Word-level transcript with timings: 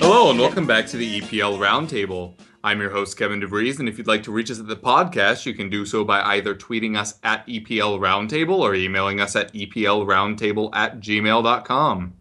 Hello 0.00 0.30
and 0.30 0.40
welcome 0.40 0.66
back 0.66 0.88
to 0.88 0.96
the 0.96 1.20
EPL 1.20 1.56
Roundtable. 1.56 2.34
I'm 2.64 2.80
your 2.80 2.90
host 2.90 3.16
Kevin 3.16 3.40
DeVries, 3.40 3.78
and 3.78 3.88
if 3.88 3.96
you'd 3.96 4.08
like 4.08 4.24
to 4.24 4.32
reach 4.32 4.50
us 4.50 4.58
at 4.58 4.66
the 4.66 4.74
podcast, 4.74 5.46
you 5.46 5.54
can 5.54 5.70
do 5.70 5.86
so 5.86 6.02
by 6.02 6.20
either 6.22 6.52
tweeting 6.52 6.98
us 6.98 7.20
at 7.22 7.46
EPL 7.46 8.00
Roundtable 8.00 8.58
or 8.58 8.74
emailing 8.74 9.20
us 9.20 9.36
at 9.36 9.52
EPLRoundtable 9.52 10.70
at 10.74 10.98
gmail.com. 10.98 12.14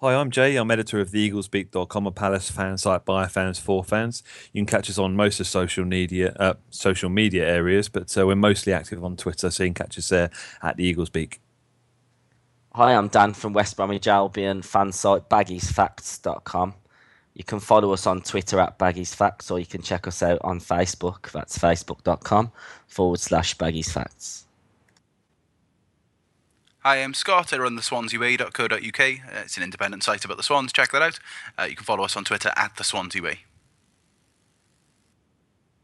Hi, 0.00 0.14
I'm 0.14 0.30
Jay. 0.30 0.54
I'm 0.54 0.70
editor 0.70 1.00
of 1.00 1.10
the 1.10 1.28
Eaglesbeak.com, 1.28 2.06
a 2.06 2.12
Palace 2.12 2.52
fan 2.52 2.78
site 2.78 3.04
by 3.04 3.26
fans 3.26 3.58
for 3.58 3.82
fans. 3.82 4.22
You 4.52 4.60
can 4.60 4.66
catch 4.66 4.88
us 4.88 4.98
on 4.98 5.16
most 5.16 5.40
of 5.40 5.48
social 5.48 5.84
media 5.84 6.36
uh, 6.38 6.54
social 6.70 7.10
media 7.10 7.48
areas, 7.48 7.88
but 7.88 8.16
uh, 8.16 8.28
we're 8.28 8.36
mostly 8.36 8.72
active 8.72 9.02
on 9.02 9.16
Twitter, 9.16 9.50
so 9.50 9.64
you 9.64 9.70
can 9.70 9.74
catch 9.74 9.98
us 9.98 10.08
there 10.08 10.30
at 10.62 10.76
the 10.76 10.94
Eaglesbeak. 10.94 11.38
Hi, 12.74 12.94
I'm 12.94 13.08
Dan 13.08 13.34
from 13.34 13.52
West 13.52 13.76
Bromwich 13.76 14.06
Albion 14.06 14.62
fan 14.62 14.92
site 14.92 15.28
baggiesfacts.com. 15.28 16.72
You 17.34 17.44
can 17.44 17.60
follow 17.60 17.92
us 17.92 18.06
on 18.06 18.22
Twitter 18.22 18.58
at 18.60 18.78
baggiesfacts 18.78 19.50
or 19.50 19.58
you 19.58 19.66
can 19.66 19.82
check 19.82 20.06
us 20.06 20.22
out 20.22 20.38
on 20.42 20.58
Facebook. 20.58 21.30
That's 21.32 21.58
facebook.com 21.58 22.50
forward 22.86 23.20
slash 23.20 23.58
baggiesfacts. 23.58 24.44
Hi, 26.78 26.96
I'm 26.96 27.12
Scott. 27.12 27.52
I 27.52 27.58
run 27.58 27.76
the 27.76 27.82
swansea.co.uk. 27.82 28.72
Uh, 28.72 29.42
it's 29.44 29.58
an 29.58 29.62
independent 29.62 30.02
site 30.02 30.24
about 30.24 30.38
the 30.38 30.42
Swans. 30.42 30.72
Check 30.72 30.92
that 30.92 31.02
out. 31.02 31.18
Uh, 31.58 31.64
you 31.64 31.76
can 31.76 31.84
follow 31.84 32.04
us 32.04 32.16
on 32.16 32.24
Twitter 32.24 32.52
at 32.56 32.76
the 32.76 32.84
Swansea 32.84 33.22
Way. 33.22 33.40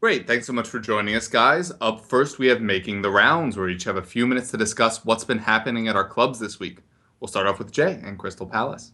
Great, 0.00 0.28
thanks 0.28 0.46
so 0.46 0.52
much 0.52 0.68
for 0.68 0.78
joining 0.78 1.16
us, 1.16 1.26
guys. 1.26 1.72
Up 1.80 2.04
first, 2.04 2.38
we 2.38 2.46
have 2.46 2.62
Making 2.62 3.02
the 3.02 3.10
Rounds, 3.10 3.56
where 3.56 3.66
we 3.66 3.74
each 3.74 3.82
have 3.82 3.96
a 3.96 4.02
few 4.02 4.28
minutes 4.28 4.52
to 4.52 4.56
discuss 4.56 5.04
what's 5.04 5.24
been 5.24 5.38
happening 5.38 5.88
at 5.88 5.96
our 5.96 6.06
clubs 6.06 6.38
this 6.38 6.60
week. 6.60 6.78
We'll 7.18 7.26
start 7.26 7.48
off 7.48 7.58
with 7.58 7.72
Jay 7.72 8.00
and 8.04 8.16
Crystal 8.16 8.46
Palace. 8.46 8.92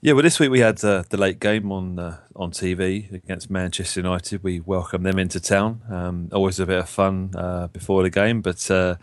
Yeah, 0.00 0.12
well, 0.12 0.22
this 0.22 0.38
week 0.38 0.50
we 0.50 0.60
had 0.60 0.84
uh, 0.84 1.02
the 1.10 1.16
late 1.16 1.40
game 1.40 1.72
on 1.72 1.98
uh, 1.98 2.18
on 2.36 2.52
TV 2.52 3.12
against 3.12 3.50
Manchester 3.50 3.98
United. 3.98 4.44
We 4.44 4.60
welcomed 4.60 5.06
them 5.06 5.18
into 5.18 5.40
town. 5.40 5.80
Um, 5.90 6.28
always 6.30 6.60
a 6.60 6.66
bit 6.66 6.78
of 6.78 6.88
fun 6.88 7.30
uh, 7.34 7.66
before 7.66 8.04
the 8.04 8.10
game, 8.10 8.42
but 8.42 8.70
uh, 8.70 8.94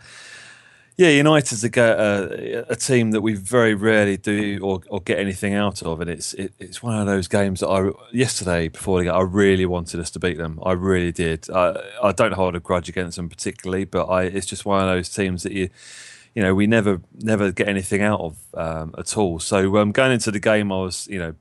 yeah, 1.02 1.08
United's 1.08 1.64
a, 1.64 1.68
ga- 1.68 1.82
uh, 1.82 2.64
a 2.68 2.76
team 2.76 3.10
that 3.10 3.22
we 3.22 3.34
very 3.34 3.74
rarely 3.74 4.16
do 4.16 4.60
or, 4.62 4.82
or 4.88 5.00
get 5.00 5.18
anything 5.18 5.52
out 5.52 5.82
of, 5.82 6.00
and 6.00 6.08
it's 6.08 6.32
it, 6.34 6.52
it's 6.60 6.80
one 6.80 6.96
of 6.96 7.06
those 7.06 7.26
games 7.26 7.58
that 7.58 7.68
I 7.68 7.90
yesterday 8.12 8.68
before 8.68 8.98
the 9.00 9.06
game 9.06 9.14
I 9.14 9.22
really 9.22 9.66
wanted 9.66 9.98
us 9.98 10.10
to 10.12 10.20
beat 10.20 10.38
them. 10.38 10.60
I 10.64 10.72
really 10.72 11.10
did. 11.10 11.50
I 11.50 11.74
I 12.00 12.12
don't 12.12 12.34
hold 12.34 12.54
a 12.54 12.60
grudge 12.60 12.88
against 12.88 13.16
them 13.16 13.28
particularly, 13.28 13.84
but 13.84 14.04
I 14.04 14.24
it's 14.24 14.46
just 14.46 14.64
one 14.64 14.80
of 14.80 14.86
those 14.86 15.08
teams 15.08 15.42
that 15.42 15.52
you 15.52 15.70
you 16.36 16.42
know 16.42 16.54
we 16.54 16.68
never 16.68 17.00
never 17.18 17.50
get 17.50 17.68
anything 17.68 18.02
out 18.02 18.20
of 18.20 18.36
um, 18.54 18.94
at 18.96 19.16
all. 19.16 19.40
So 19.40 19.78
um, 19.78 19.90
going 19.90 20.12
into 20.12 20.30
the 20.30 20.40
game, 20.40 20.70
I 20.70 20.76
was 20.76 21.08
you 21.08 21.18
know. 21.18 21.34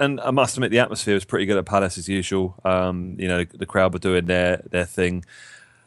And 0.00 0.22
I 0.22 0.30
must 0.30 0.56
admit, 0.56 0.70
the 0.70 0.78
atmosphere 0.78 1.12
was 1.12 1.26
pretty 1.26 1.44
good 1.44 1.58
at 1.58 1.66
Palace 1.66 1.98
as 1.98 2.08
usual. 2.08 2.58
Um, 2.64 3.14
you 3.18 3.28
know, 3.28 3.44
the 3.44 3.66
crowd 3.66 3.92
were 3.92 3.98
doing 3.98 4.24
their 4.24 4.62
their 4.70 4.86
thing. 4.86 5.22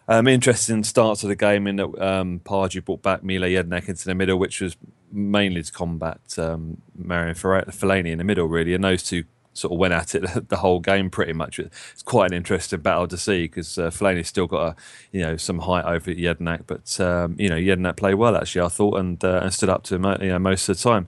Um, 0.10 0.28
interesting 0.28 0.84
start 0.84 1.20
to 1.20 1.28
the 1.28 1.36
game 1.36 1.68
in 1.68 1.76
that 1.76 2.02
um, 2.02 2.42
Pardew 2.44 2.84
brought 2.84 3.04
back 3.04 3.24
Mile 3.24 3.42
Jedinak 3.42 3.88
into 3.88 4.06
the 4.06 4.16
middle, 4.16 4.40
which 4.40 4.60
was 4.60 4.76
mainly 5.12 5.62
to 5.62 5.72
combat 5.72 6.20
um, 6.40 6.82
Marouane 7.00 7.36
Fellaini 7.36 8.10
in 8.10 8.18
the 8.18 8.24
middle, 8.24 8.48
really. 8.48 8.74
And 8.74 8.84
those 8.84 9.04
two 9.04 9.26
sort 9.54 9.72
of 9.72 9.78
went 9.78 9.94
at 9.94 10.16
it 10.16 10.24
the 10.50 10.58
whole 10.58 10.80
game 10.80 11.12
pretty 11.12 11.34
much. 11.34 11.60
It's 11.60 12.02
quite 12.02 12.32
an 12.32 12.38
interesting 12.38 12.80
battle 12.80 13.08
to 13.08 13.18
see 13.18 13.44
because 13.44 13.78
uh, 13.78 13.92
Fellaini's 13.92 14.28
still 14.28 14.48
got 14.48 14.70
a, 14.70 14.76
you 15.12 15.22
know 15.22 15.38
some 15.38 15.60
height 15.60 15.86
over 15.86 16.12
Jedinak, 16.12 16.64
but 16.66 17.00
um, 17.00 17.36
you 17.38 17.50
know 17.50 17.58
Jedinak 17.58 17.98
played 17.98 18.16
well 18.16 18.36
actually 18.36 18.62
I 18.62 18.70
thought 18.70 19.00
and 19.00 19.24
uh, 19.24 19.42
and 19.44 19.54
stood 19.54 19.70
up 19.70 19.84
to 19.84 19.96
him 19.96 20.06
you 20.22 20.30
know 20.30 20.40
most 20.40 20.68
of 20.70 20.78
the 20.78 20.84
time. 20.84 21.08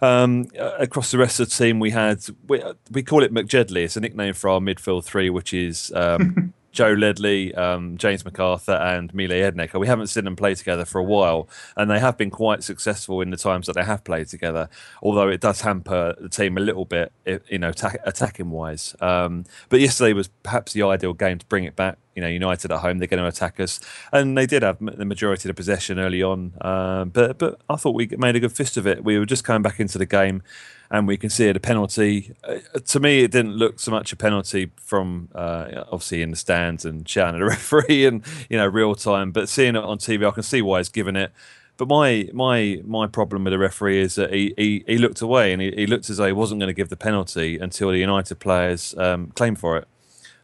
Um, 0.00 0.46
across 0.78 1.10
the 1.10 1.18
rest 1.18 1.40
of 1.40 1.48
the 1.50 1.54
team, 1.54 1.80
we 1.80 1.90
had 1.90 2.24
we, 2.46 2.62
we 2.90 3.02
call 3.02 3.22
it 3.24 3.34
McJedley. 3.34 3.84
It's 3.84 3.96
a 3.96 4.00
nickname 4.00 4.32
for 4.32 4.48
our 4.48 4.60
midfield 4.60 5.04
three, 5.04 5.28
which 5.28 5.52
is 5.52 5.92
um, 5.94 6.54
Joe 6.78 6.92
Ledley, 6.92 7.52
um, 7.56 7.96
James 7.96 8.24
MacArthur, 8.24 8.70
and 8.70 9.12
Mile 9.12 9.30
Jedinak. 9.30 9.76
We 9.76 9.88
haven't 9.88 10.06
seen 10.06 10.22
them 10.22 10.36
play 10.36 10.54
together 10.54 10.84
for 10.84 11.00
a 11.00 11.02
while, 11.02 11.48
and 11.76 11.90
they 11.90 11.98
have 11.98 12.16
been 12.16 12.30
quite 12.30 12.62
successful 12.62 13.20
in 13.20 13.30
the 13.30 13.36
times 13.36 13.66
that 13.66 13.72
they 13.72 13.82
have 13.82 14.04
played 14.04 14.28
together. 14.28 14.68
Although 15.02 15.26
it 15.26 15.40
does 15.40 15.62
hamper 15.62 16.14
the 16.20 16.28
team 16.28 16.56
a 16.56 16.60
little 16.60 16.84
bit, 16.84 17.10
you 17.48 17.58
know, 17.58 17.72
ta- 17.72 17.94
attacking 18.04 18.52
wise. 18.52 18.94
Um, 19.00 19.44
but 19.70 19.80
yesterday 19.80 20.12
was 20.12 20.28
perhaps 20.44 20.72
the 20.72 20.84
ideal 20.84 21.14
game 21.14 21.38
to 21.40 21.46
bring 21.46 21.64
it 21.64 21.74
back. 21.74 21.98
You 22.14 22.22
know, 22.22 22.28
United 22.28 22.70
at 22.70 22.78
home, 22.78 22.98
they're 22.98 23.08
going 23.08 23.24
to 23.24 23.26
attack 23.26 23.58
us, 23.58 23.80
and 24.12 24.38
they 24.38 24.46
did 24.46 24.62
have 24.62 24.78
the 24.78 25.04
majority 25.04 25.48
of 25.48 25.56
the 25.56 25.58
possession 25.60 25.98
early 25.98 26.22
on. 26.22 26.52
Um, 26.60 27.08
but 27.08 27.38
but 27.38 27.60
I 27.68 27.74
thought 27.74 27.96
we 27.96 28.06
made 28.06 28.36
a 28.36 28.40
good 28.40 28.52
fist 28.52 28.76
of 28.76 28.86
it. 28.86 29.02
We 29.02 29.18
were 29.18 29.26
just 29.26 29.42
coming 29.42 29.62
back 29.62 29.80
into 29.80 29.98
the 29.98 30.06
game 30.06 30.44
and 30.90 31.06
we 31.06 31.16
can 31.16 31.30
see 31.30 31.46
it 31.48 31.56
a 31.56 31.60
penalty. 31.60 32.34
Uh, 32.42 32.58
to 32.86 33.00
me, 33.00 33.20
it 33.20 33.30
didn't 33.30 33.54
look 33.54 33.78
so 33.78 33.90
much 33.90 34.12
a 34.12 34.16
penalty 34.16 34.70
from 34.76 35.28
uh, 35.34 35.84
obviously 35.92 36.22
in 36.22 36.30
the 36.30 36.36
stands 36.36 36.84
and 36.84 37.08
shouting 37.08 37.36
at 37.36 37.38
the 37.38 37.44
referee 37.48 38.06
and 38.06 38.22
you 38.48 38.56
know 38.56 38.66
real 38.66 38.94
time, 38.94 39.30
but 39.30 39.48
seeing 39.48 39.76
it 39.76 39.84
on 39.84 39.98
TV, 39.98 40.26
I 40.26 40.30
can 40.30 40.42
see 40.42 40.62
why 40.62 40.78
he's 40.78 40.88
given 40.88 41.16
it. 41.16 41.32
But 41.76 41.88
my 41.88 42.28
my 42.32 42.80
my 42.84 43.06
problem 43.06 43.44
with 43.44 43.52
the 43.52 43.58
referee 43.58 44.00
is 44.00 44.14
that 44.16 44.32
he 44.32 44.54
he, 44.56 44.84
he 44.86 44.98
looked 44.98 45.20
away 45.20 45.52
and 45.52 45.60
he, 45.60 45.70
he 45.72 45.86
looked 45.86 46.10
as 46.10 46.16
though 46.16 46.26
he 46.26 46.32
wasn't 46.32 46.60
going 46.60 46.68
to 46.68 46.74
give 46.74 46.88
the 46.88 46.96
penalty 46.96 47.58
until 47.58 47.90
the 47.90 47.98
United 47.98 48.36
players 48.36 48.94
um, 48.98 49.28
claimed 49.32 49.58
for 49.58 49.76
it, 49.76 49.88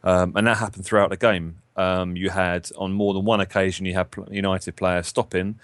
um, 0.03 0.33
and 0.35 0.47
that 0.47 0.57
happened 0.57 0.85
throughout 0.85 1.09
the 1.09 1.17
game. 1.17 1.57
Um, 1.77 2.15
you 2.15 2.29
had 2.29 2.69
on 2.77 2.93
more 2.93 3.13
than 3.13 3.25
one 3.25 3.41
occasion 3.41 3.85
you 3.85 3.95
had 3.95 4.07
United 4.31 4.77
players 4.77 5.07
stopping 5.07 5.59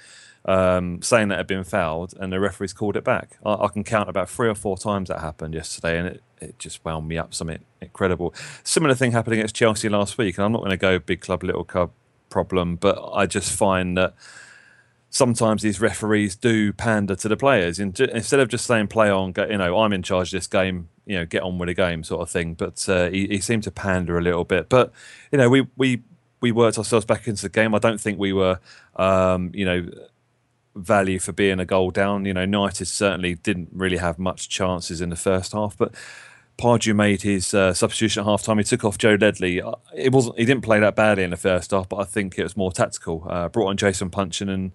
um, 0.46 1.02
saying 1.02 1.28
that 1.28 1.38
had 1.38 1.48
been 1.48 1.64
fouled, 1.64 2.14
and 2.20 2.34
the 2.34 2.40
referees 2.40 2.74
called 2.74 2.98
it 2.98 3.04
back. 3.04 3.38
I, 3.46 3.54
I, 3.54 3.68
can 3.68 3.84
count 3.84 4.10
about 4.10 4.30
three 4.30 4.50
or 4.50 4.56
four 4.56 4.78
times 4.78 5.10
that 5.10 5.20
happened 5.20 5.54
yesterday, 5.54 6.00
and 6.00 6.08
it, 6.08 6.24
it 6.40 6.60
just 6.60 6.84
wound 6.84 7.08
me 7.08 7.18
up 7.18 7.34
something 7.34 7.60
incredible. 7.80 8.34
Similar 8.64 8.96
thing 8.96 9.12
happened 9.12 9.36
against 9.36 9.56
Chelsea 9.56 9.88
last 9.90 10.18
week, 10.18 10.38
and 10.38 10.46
I'm 10.46 10.52
not 10.52 10.60
going 10.60 10.72
to 10.72 10.78
go 10.78 10.98
big 10.98 11.22
club, 11.22 11.44
little 11.44 11.64
club 11.64 11.92
problem, 12.30 12.76
but 12.76 12.98
I 13.14 13.28
just 13.28 13.52
find 13.52 13.96
that 13.98 14.16
sometimes 15.12 15.62
these 15.62 15.80
referees 15.80 16.36
do 16.36 16.74
pander 16.74 17.16
to 17.16 17.28
the 17.28 17.38
players 17.38 17.80
instead 17.80 18.40
of 18.40 18.48
just 18.48 18.66
saying 18.66 18.88
play 18.88 19.10
on, 19.10 19.34
you 19.38 19.58
know, 19.58 19.80
I'm 19.80 19.94
in 19.94 20.02
charge 20.02 20.30
of 20.30 20.38
this 20.38 20.48
game, 20.48 20.88
you 21.06 21.18
know, 21.18 21.26
get 21.26 21.44
on 21.44 21.60
with 21.60 21.68
the 21.68 21.74
game 21.74 22.04
sort 22.04 22.22
of 22.22 22.30
thing. 22.30 22.56
But 22.56 22.88
uh, 22.90 23.10
he, 23.10 23.28
he 23.28 23.40
seemed 23.40 23.64
to 23.64 23.72
pander 23.72 24.18
a 24.18 24.22
little 24.22 24.46
bit. 24.46 24.70
But 24.70 24.92
you 25.32 25.38
know, 25.38 25.50
we 25.50 25.68
we 25.78 26.02
we 26.40 26.52
worked 26.52 26.80
ourselves 26.80 27.06
back 27.06 27.28
into 27.28 27.44
the 27.44 27.50
game. 27.50 27.76
I 27.76 27.80
don't 27.80 28.02
think 28.02 28.18
we 28.18 28.34
were, 28.34 28.60
um, 28.96 29.52
you 29.54 29.66
know 29.66 29.88
value 30.76 31.20
for 31.20 31.32
being 31.32 31.60
a 31.60 31.66
goal 31.66 31.92
down. 31.92 32.26
You 32.26 32.34
know, 32.34 32.42
United 32.42 32.86
certainly 32.86 33.36
didn't 33.36 33.70
really 33.72 33.98
have 33.98 34.20
much 34.20 34.50
chances 34.50 35.02
in 35.02 35.10
the 35.10 35.16
first 35.16 35.54
half, 35.54 35.78
but 35.78 35.94
Pardew 36.58 36.96
made 36.96 37.24
his 37.24 37.54
uh, 37.54 37.74
substitution 37.74 38.22
at 38.22 38.26
half 38.26 38.44
time. 38.44 38.58
He 38.58 38.64
took 38.64 38.86
off 38.86 38.98
Joe 38.98 39.18
Ledley. 39.20 39.62
Uh, 39.62 39.76
it 39.96 40.12
wasn't. 40.12 40.38
He 40.38 40.46
didn't 40.46 40.64
play 40.64 40.80
that 40.80 40.96
badly 40.96 41.24
in 41.24 41.32
the 41.32 41.38
first 41.38 41.72
half, 41.72 41.90
but 41.90 41.98
I 41.98 42.04
think 42.04 42.38
it 42.38 42.44
was 42.44 42.56
more 42.56 42.72
tactical. 42.72 43.26
Uh, 43.28 43.50
brought 43.50 43.70
on 43.70 43.78
Jason 43.78 44.10
Puncheon 44.10 44.50
and. 44.50 44.72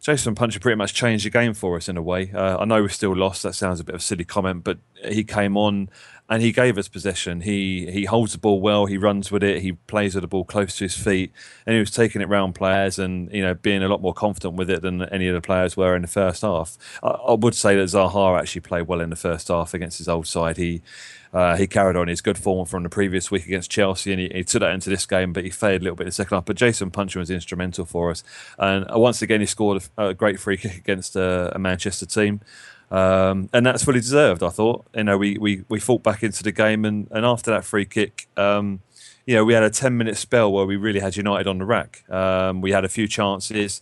Jason 0.00 0.36
Puncheon 0.36 0.62
pretty 0.62 0.76
much 0.76 0.94
changed 0.94 1.26
the 1.26 1.30
game 1.30 1.54
for 1.54 1.76
us 1.76 1.88
in 1.88 1.96
a 1.96 2.02
way. 2.02 2.30
Uh, 2.32 2.58
I 2.58 2.64
know 2.66 2.80
we're 2.80 2.88
still 2.88 3.16
lost. 3.16 3.42
That 3.42 3.56
sounds 3.56 3.80
a 3.80 3.84
bit 3.84 3.96
of 3.96 4.00
a 4.00 4.04
silly 4.04 4.24
comment, 4.24 4.62
but 4.62 4.78
he 5.04 5.24
came 5.24 5.56
on 5.56 5.90
and 6.30 6.42
he 6.42 6.52
gave 6.52 6.76
us 6.76 6.88
possession. 6.88 7.40
He 7.40 7.90
he 7.90 8.04
holds 8.04 8.32
the 8.32 8.38
ball 8.38 8.60
well. 8.60 8.86
He 8.86 8.98
runs 8.98 9.32
with 9.32 9.42
it. 9.42 9.62
He 9.62 9.72
plays 9.72 10.14
with 10.14 10.22
the 10.22 10.28
ball 10.28 10.44
close 10.44 10.76
to 10.76 10.84
his 10.84 10.96
feet, 10.96 11.32
and 11.64 11.74
he 11.74 11.80
was 11.80 11.90
taking 11.90 12.20
it 12.20 12.28
round 12.28 12.54
players 12.54 12.98
and 12.98 13.32
you 13.32 13.42
know 13.42 13.54
being 13.54 13.82
a 13.82 13.88
lot 13.88 14.02
more 14.02 14.12
confident 14.12 14.54
with 14.54 14.68
it 14.70 14.82
than 14.82 15.02
any 15.04 15.28
of 15.28 15.34
the 15.34 15.40
players 15.40 15.76
were 15.76 15.96
in 15.96 16.02
the 16.02 16.08
first 16.08 16.42
half. 16.42 16.76
I, 17.02 17.08
I 17.08 17.34
would 17.34 17.54
say 17.54 17.76
that 17.76 17.84
Zaha 17.84 18.38
actually 18.38 18.60
played 18.60 18.88
well 18.88 19.00
in 19.00 19.10
the 19.10 19.16
first 19.16 19.48
half 19.48 19.72
against 19.72 19.98
his 19.98 20.08
old 20.08 20.26
side. 20.26 20.56
He. 20.56 20.82
Uh, 21.30 21.58
he 21.58 21.66
carried 21.66 21.94
on 21.94 22.08
his 22.08 22.22
good 22.22 22.38
form 22.38 22.64
from 22.64 22.82
the 22.82 22.88
previous 22.88 23.30
week 23.30 23.44
against 23.44 23.70
Chelsea, 23.70 24.12
and 24.12 24.18
he, 24.18 24.30
he, 24.32 24.42
took 24.42 24.60
that 24.60 24.72
into 24.72 24.88
this 24.88 25.04
game. 25.04 25.34
But 25.34 25.44
he 25.44 25.50
failed 25.50 25.82
a 25.82 25.84
little 25.84 25.94
bit 25.94 26.04
in 26.04 26.08
the 26.08 26.12
second 26.12 26.34
half. 26.34 26.46
But 26.46 26.56
Jason 26.56 26.90
Puncheon 26.90 27.20
was 27.20 27.28
instrumental 27.28 27.84
for 27.84 28.10
us, 28.10 28.24
and 28.58 28.90
uh, 28.90 28.98
once 28.98 29.20
again 29.20 29.40
he 29.40 29.46
scored 29.46 29.82
a, 29.98 30.06
a 30.06 30.14
great 30.14 30.40
free 30.40 30.56
kick 30.56 30.78
against 30.78 31.16
a, 31.16 31.52
a 31.54 31.58
Manchester 31.58 32.06
team. 32.06 32.40
Um, 32.90 33.50
and 33.52 33.66
that's 33.66 33.84
fully 33.84 34.00
deserved. 34.00 34.42
I 34.42 34.48
thought. 34.48 34.86
You 34.94 35.04
know, 35.04 35.18
we 35.18 35.36
we, 35.38 35.64
we 35.68 35.80
fought 35.80 36.02
back 36.02 36.22
into 36.22 36.42
the 36.42 36.52
game, 36.52 36.84
and, 36.84 37.08
and 37.10 37.24
after 37.24 37.50
that 37.50 37.64
free 37.64 37.84
kick, 37.84 38.28
um, 38.36 38.80
you 39.26 39.34
know, 39.34 39.44
we 39.44 39.52
had 39.52 39.62
a 39.62 39.70
ten 39.70 39.96
minute 39.96 40.16
spell 40.16 40.50
where 40.50 40.64
we 40.64 40.76
really 40.76 41.00
had 41.00 41.16
United 41.16 41.46
on 41.46 41.58
the 41.58 41.66
rack. 41.66 42.08
Um, 42.10 42.60
we 42.60 42.72
had 42.72 42.84
a 42.84 42.88
few 42.88 43.06
chances, 43.06 43.80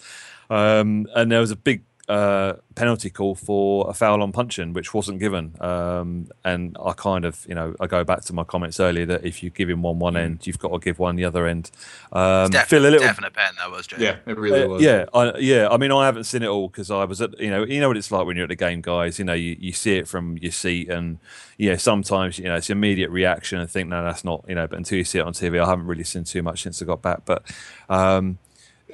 um, 0.51 1.07
and 1.15 1.31
there 1.31 1.41
was 1.41 1.53
a 1.53 1.57
big 1.57 1.83
uh, 2.09 2.55
penalty 2.77 3.11
call 3.11 3.35
for 3.35 3.91
a 3.91 3.95
foul 3.95 4.23
on 4.23 4.31
Puncheon, 4.31 4.73
which 4.73 4.95
wasn't 4.95 5.19
given. 5.19 5.55
Um, 5.61 6.29
and 6.45 6.77
I 6.85 6.93
kind 6.93 7.25
of, 7.25 7.45
you 7.49 7.55
know, 7.55 7.75
I 7.81 7.87
go 7.87 8.05
back 8.05 8.23
to 8.27 8.33
my 8.33 8.45
comments 8.45 8.79
earlier 8.79 9.07
that 9.07 9.25
if 9.25 9.43
you 9.43 9.51
give 9.51 9.69
him 9.69 9.83
one 9.83 9.99
one 9.99 10.17
end, 10.17 10.47
you've 10.47 10.59
got 10.59 10.71
to 10.71 10.79
give 10.79 10.99
one 10.99 11.17
the 11.17 11.25
other 11.25 11.47
end. 11.47 11.71
Um, 12.13 12.51
Def- 12.51 12.69
feel 12.69 12.83
a 12.83 12.85
little, 12.85 13.01
definite 13.01 13.33
pen 13.33 13.55
that 13.59 13.71
was, 13.71 13.87
Jay. 13.87 13.97
Yeah, 13.99 14.17
it 14.25 14.39
really 14.39 14.63
uh, 14.63 14.69
was. 14.69 14.83
yeah, 14.83 15.07
I, 15.13 15.37
yeah. 15.39 15.69
I 15.69 15.77
mean, 15.79 15.91
I 15.91 16.07
haven't 16.07 16.25
seen 16.25 16.43
it 16.43 16.49
all 16.49 16.69
because 16.69 16.91
I 16.91 17.05
was 17.05 17.21
at, 17.21 17.39
you 17.41 17.51
know, 17.51 17.65
you 17.65 17.81
know 17.81 17.89
what 17.89 17.97
it's 17.97 18.13
like 18.13 18.25
when 18.25 18.37
you're 18.37 18.45
at 18.45 18.51
the 18.51 18.57
game, 18.57 18.83
guys. 18.83 19.19
You 19.19 19.25
know, 19.25 19.35
you, 19.35 19.57
you 19.59 19.73
see 19.73 19.97
it 19.97 20.07
from 20.07 20.39
your 20.39 20.53
seat, 20.53 20.89
and 20.89 21.19
yeah, 21.59 21.77
sometimes 21.77 22.39
you 22.39 22.45
know 22.45 22.55
it's 22.55 22.71
immediate 22.71 23.11
reaction 23.11 23.59
and 23.59 23.69
think, 23.69 23.89
no, 23.89 24.05
that's 24.05 24.25
not, 24.25 24.45
you 24.49 24.55
know. 24.55 24.69
But 24.69 24.77
until 24.77 24.99
you 24.99 25.05
see 25.05 25.19
it 25.19 25.23
on 25.23 25.33
TV, 25.33 25.61
I 25.61 25.69
haven't 25.69 25.87
really 25.87 26.05
seen 26.05 26.23
too 26.23 26.43
much 26.43 26.63
since 26.63 26.81
I 26.81 26.85
got 26.85 27.03
back. 27.03 27.25
But 27.25 27.43
um, 27.89 28.39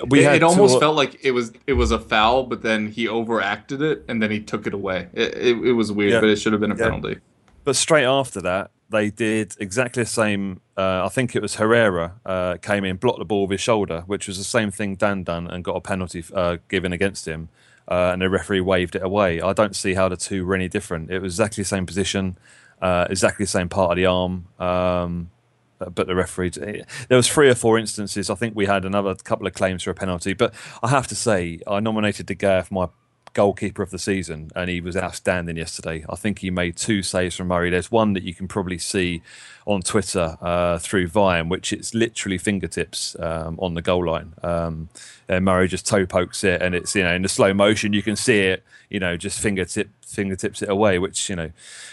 we 0.09 0.25
it, 0.27 0.37
it 0.37 0.43
almost 0.43 0.81
felt 0.81 0.97
like 0.97 1.19
it 1.25 1.33
was 1.33 1.53
it 1.67 1.75
was 1.75 1.91
a 1.91 1.99
foul, 1.99 2.45
but 2.45 2.63
then 2.63 2.89
he 2.89 3.09
overacted 3.09 3.83
it 3.83 4.05
and 4.09 4.23
then 4.23 4.31
he 4.31 4.41
took 4.41 4.67
it 4.67 4.75
away. 4.75 5.09
It, 5.13 5.35
it, 5.37 5.57
it 5.67 5.73
was 5.73 5.93
weird, 5.93 6.13
Yeah. 6.13 6.21
but 6.21 6.29
it 6.31 6.37
should 6.37 6.53
have 6.53 6.61
been 6.61 6.73
a 6.73 6.77
Yeah. 6.77 6.91
penalty. 6.91 7.19
But 7.65 7.77
straight 7.77 8.05
after 8.05 8.41
that, 8.41 8.71
they 8.91 9.11
did 9.11 9.55
exactly 9.61 10.03
the 10.03 10.09
same. 10.09 10.61
Uh, 10.77 11.03
I 11.05 11.09
think 11.09 11.37
it 11.37 11.43
was 11.43 11.57
Herrera 11.57 12.15
uh, 12.27 12.57
came 12.57 12.85
in, 12.85 12.97
blocked 12.97 13.19
the 13.19 13.25
ball 13.25 13.43
with 13.43 13.53
his 13.53 13.61
shoulder, 13.61 14.03
which 14.07 14.27
was 14.27 14.39
the 14.39 14.45
same 14.45 14.71
thing 14.71 14.97
Dann 14.97 15.23
done, 15.25 15.47
and 15.47 15.63
got 15.63 15.77
a 15.77 15.81
penalty 15.81 16.25
uh, 16.35 16.57
given 16.69 16.93
against 16.93 17.27
him. 17.27 17.49
Uh, 17.89 18.11
and 18.13 18.23
the 18.23 18.31
referee 18.31 18.61
waved 18.61 18.95
it 18.97 19.03
away. 19.03 19.41
I 19.41 19.53
don't 19.53 19.75
see 19.77 19.95
how 19.95 20.09
the 20.09 20.17
two 20.17 20.47
were 20.47 20.55
any 20.55 20.69
different. 20.69 21.11
It 21.11 21.19
was 21.21 21.35
exactly 21.35 21.63
the 21.63 21.69
same 21.69 21.85
position, 21.85 22.39
uh, 22.81 23.07
exactly 23.11 23.45
the 23.45 23.51
same 23.51 23.69
part 23.69 23.91
of 23.93 23.97
the 23.97 24.07
arm. 24.07 24.47
Um, 24.59 25.31
Uh, 25.83 25.91
but 25.91 26.07
the 26.07 26.15
referee, 26.15 26.53
eh, 26.61 26.83
there 27.09 27.17
was 27.17 27.29
three 27.29 27.49
or 27.49 27.55
four 27.55 27.79
instances. 27.79 28.31
I 28.31 28.35
think 28.35 28.55
we 28.55 28.67
had 28.67 28.85
another 28.85 29.15
couple 29.15 29.47
of 29.47 29.55
claims 29.55 29.83
for 29.83 29.91
a 29.91 29.95
penalty. 29.95 30.33
But 30.33 30.55
I 30.83 30.89
have 30.89 31.07
to 31.09 31.15
say, 31.15 31.61
I 31.67 31.81
nominated 31.81 32.27
De 32.27 32.35
Gea 32.35 32.65
for 32.65 32.75
my 32.75 32.89
goalkeeper 33.33 33.83
of 33.83 33.91
the 33.91 33.99
season, 33.99 34.51
and 34.55 34.69
he 34.69 34.81
was 34.81 34.97
outstanding 34.97 35.57
yesterday. 35.57 36.05
I 36.09 36.17
think 36.17 36.41
he 36.41 36.51
made 36.51 36.77
two 36.77 37.03
saves 37.03 37.37
from 37.37 37.49
Murray. 37.49 37.71
There's 37.71 37.91
one 37.91 38.13
that 38.13 38.23
you 38.23 38.35
can 38.35 38.49
probably 38.49 38.79
see 38.79 39.23
on 39.67 39.83
Twitter 39.83 40.37
uh, 40.41 40.79
through 40.79 41.09
Vine, 41.09 41.49
which 41.49 41.73
it's 41.73 41.95
literally 41.95 42.39
fingertips 42.39 43.17
um, 43.19 43.59
on 43.61 43.75
the 43.75 43.83
goal 43.83 44.07
line. 44.07 44.35
Um, 44.43 44.89
and 45.29 45.45
Murray 45.45 45.69
just 45.69 45.87
toe 45.87 46.07
pokes 46.07 46.45
it, 46.45 46.61
and 46.63 46.75
it's 46.75 46.95
you 46.95 47.03
know 47.03 47.15
in 47.15 47.23
the 47.23 47.29
slow 47.29 47.55
motion 47.55 47.93
you 47.93 48.03
can 48.03 48.17
see 48.17 48.41
it. 48.41 48.65
You 48.91 49.01
know, 49.01 49.17
just 49.17 49.41
fingertip 49.41 49.89
fingertips 50.07 50.63
it 50.63 50.69
away, 50.69 50.99
which 50.99 51.31
you 51.31 51.37
know 51.37 51.51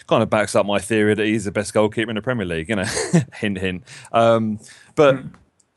kind 0.07 0.23
of 0.23 0.29
backs 0.29 0.55
up 0.55 0.65
my 0.65 0.79
theory 0.79 1.13
that 1.15 1.25
he's 1.25 1.45
the 1.45 1.51
best 1.51 1.73
goalkeeper 1.73 2.09
in 2.09 2.15
the 2.15 2.21
Premier 2.21 2.45
League. 2.45 2.69
You 2.69 2.77
know, 2.77 2.85
hint 3.33 3.57
hint. 3.57 3.83
Um, 4.11 4.59
but 4.95 5.19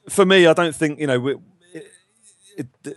for 0.08 0.24
me, 0.26 0.46
I 0.46 0.52
don't 0.52 0.74
think 0.74 0.98
you 0.98 1.06
know. 1.06 1.20
We, 1.20 1.36
it, 2.56 2.68
the, 2.82 2.96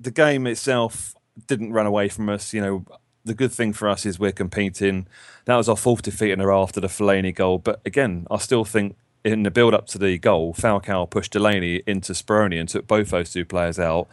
the 0.00 0.10
game 0.10 0.46
itself 0.46 1.13
didn't 1.46 1.72
run 1.72 1.86
away 1.86 2.08
from 2.08 2.28
us. 2.28 2.52
You 2.52 2.60
know, 2.60 2.84
the 3.24 3.34
good 3.34 3.52
thing 3.52 3.72
for 3.72 3.88
us 3.88 4.04
is 4.06 4.18
we're 4.18 4.32
competing. 4.32 5.06
That 5.46 5.56
was 5.56 5.68
our 5.68 5.76
fourth 5.76 6.02
defeat 6.02 6.30
in 6.30 6.40
a 6.40 6.46
row 6.46 6.62
after 6.62 6.80
the 6.80 6.88
Fellaini 6.88 7.34
goal. 7.34 7.58
But 7.58 7.80
again, 7.84 8.26
I 8.30 8.38
still 8.38 8.64
think 8.64 8.96
in 9.24 9.42
the 9.42 9.50
build 9.50 9.74
up 9.74 9.86
to 9.88 9.98
the 9.98 10.18
goal, 10.18 10.54
Falcao 10.54 11.08
pushed 11.08 11.32
Delaney 11.32 11.82
into 11.86 12.12
Speroni 12.12 12.60
and 12.60 12.68
took 12.68 12.86
both 12.86 13.10
those 13.10 13.32
two 13.32 13.44
players 13.44 13.78
out. 13.78 14.06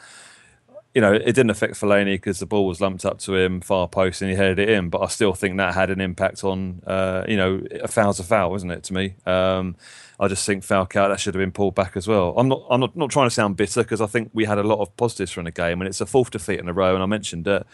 You 0.93 1.01
know, 1.01 1.13
it 1.13 1.23
didn't 1.23 1.51
affect 1.51 1.75
Fellaini 1.75 2.15
because 2.15 2.39
the 2.39 2.45
ball 2.45 2.67
was 2.67 2.81
lumped 2.81 3.05
up 3.05 3.19
to 3.19 3.35
him, 3.35 3.61
far 3.61 3.87
post, 3.87 4.21
and 4.21 4.29
he 4.29 4.35
headed 4.35 4.59
it 4.59 4.69
in. 4.69 4.89
But 4.89 5.01
I 5.01 5.07
still 5.07 5.33
think 5.33 5.57
that 5.57 5.73
had 5.73 5.89
an 5.89 6.01
impact 6.01 6.43
on, 6.43 6.81
uh, 6.85 7.23
you 7.27 7.37
know, 7.37 7.63
a 7.81 7.87
foul's 7.87 8.19
a 8.19 8.23
foul, 8.23 8.55
isn't 8.55 8.69
it? 8.69 8.83
To 8.83 8.93
me, 8.93 9.15
um, 9.25 9.77
I 10.19 10.27
just 10.27 10.45
think 10.45 10.63
Falcao 10.63 11.09
that 11.09 11.19
should 11.19 11.33
have 11.33 11.41
been 11.41 11.53
pulled 11.53 11.75
back 11.75 11.95
as 11.95 12.07
well. 12.07 12.33
I'm 12.37 12.49
not, 12.49 12.63
I'm 12.69 12.81
not, 12.81 12.95
not 12.97 13.09
trying 13.09 13.27
to 13.27 13.33
sound 13.33 13.55
bitter 13.55 13.83
because 13.83 14.01
I 14.01 14.05
think 14.05 14.31
we 14.33 14.43
had 14.43 14.57
a 14.57 14.63
lot 14.63 14.79
of 14.79 14.95
positives 14.97 15.31
from 15.31 15.45
the 15.45 15.51
game, 15.51 15.79
and 15.81 15.87
it's 15.87 16.01
a 16.01 16.05
fourth 16.05 16.31
defeat 16.31 16.59
in 16.59 16.67
a 16.67 16.73
row. 16.73 16.93
And 16.93 17.01
I 17.01 17.05
mentioned 17.05 17.47
it 17.47 17.65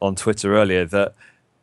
on 0.00 0.14
Twitter 0.14 0.56
earlier 0.56 0.86
that 0.86 1.14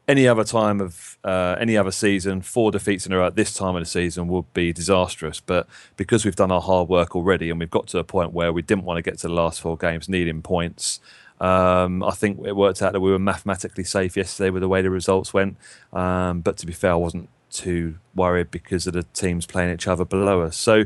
any 0.09 0.27
other 0.27 0.44
time 0.44 0.81
of 0.81 1.17
uh, 1.23 1.56
any 1.59 1.77
other 1.77 1.91
season, 1.91 2.41
four 2.41 2.71
defeats 2.71 3.06
in 3.06 3.13
a 3.13 3.17
row 3.17 3.27
at 3.27 3.35
this 3.35 3.53
time 3.53 3.75
of 3.75 3.81
the 3.81 3.85
season 3.85 4.27
would 4.27 4.51
be 4.56 4.73
disastrous. 4.73 5.39
But 5.39 5.67
because 5.97 6.25
we've 6.25 6.35
done 6.35 6.51
our 6.51 6.61
hard 6.61 6.89
work 6.89 7.15
already 7.15 7.51
and 7.51 7.59
we've 7.59 7.69
got 7.69 7.88
to 7.89 8.00
a 8.00 8.03
point 8.03 8.33
where 8.33 8.51
we 8.51 8.63
didn't 8.63 8.85
want 8.85 8.97
to 8.97 9.03
get 9.03 9.19
to 9.19 9.27
the 9.27 9.33
last 9.33 9.61
four 9.61 9.77
games 9.77 10.09
needing 10.09 10.41
points, 10.41 11.00
um, 11.39 12.01
I 12.01 12.11
think 12.11 12.44
it 12.44 12.56
worked 12.56 12.81
out 12.81 12.94
that 12.94 13.01
we 13.01 13.11
were 13.11 13.19
mathematically 13.19 13.83
safe 13.83 14.17
yesterday 14.17 14.50
with 14.50 14.61
the 14.61 14.67
way 14.67 14.81
the 14.81 14.89
results 14.89 15.31
went. 15.31 15.57
Um, 15.94 16.41
but 16.41 16.57
to 16.57 16.65
be 16.65 16.73
fair, 16.73 16.94
I 16.94 16.95
wasn't 16.95 17.29
too 17.51 18.00
worried 18.15 18.50
because 18.50 18.88
of 18.88 18.94
the 18.94 19.03
teams 19.13 19.45
playing 19.45 19.71
each 19.71 19.88
other 19.88 20.06
below 20.06 20.41
us. 20.41 20.57
So, 20.57 20.85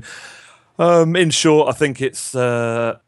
um, 0.77 1.15
in 1.15 1.29
short, 1.29 1.69
I 1.69 1.71
think 1.71 2.01
it's. 2.01 2.35
Uh, 2.35 2.99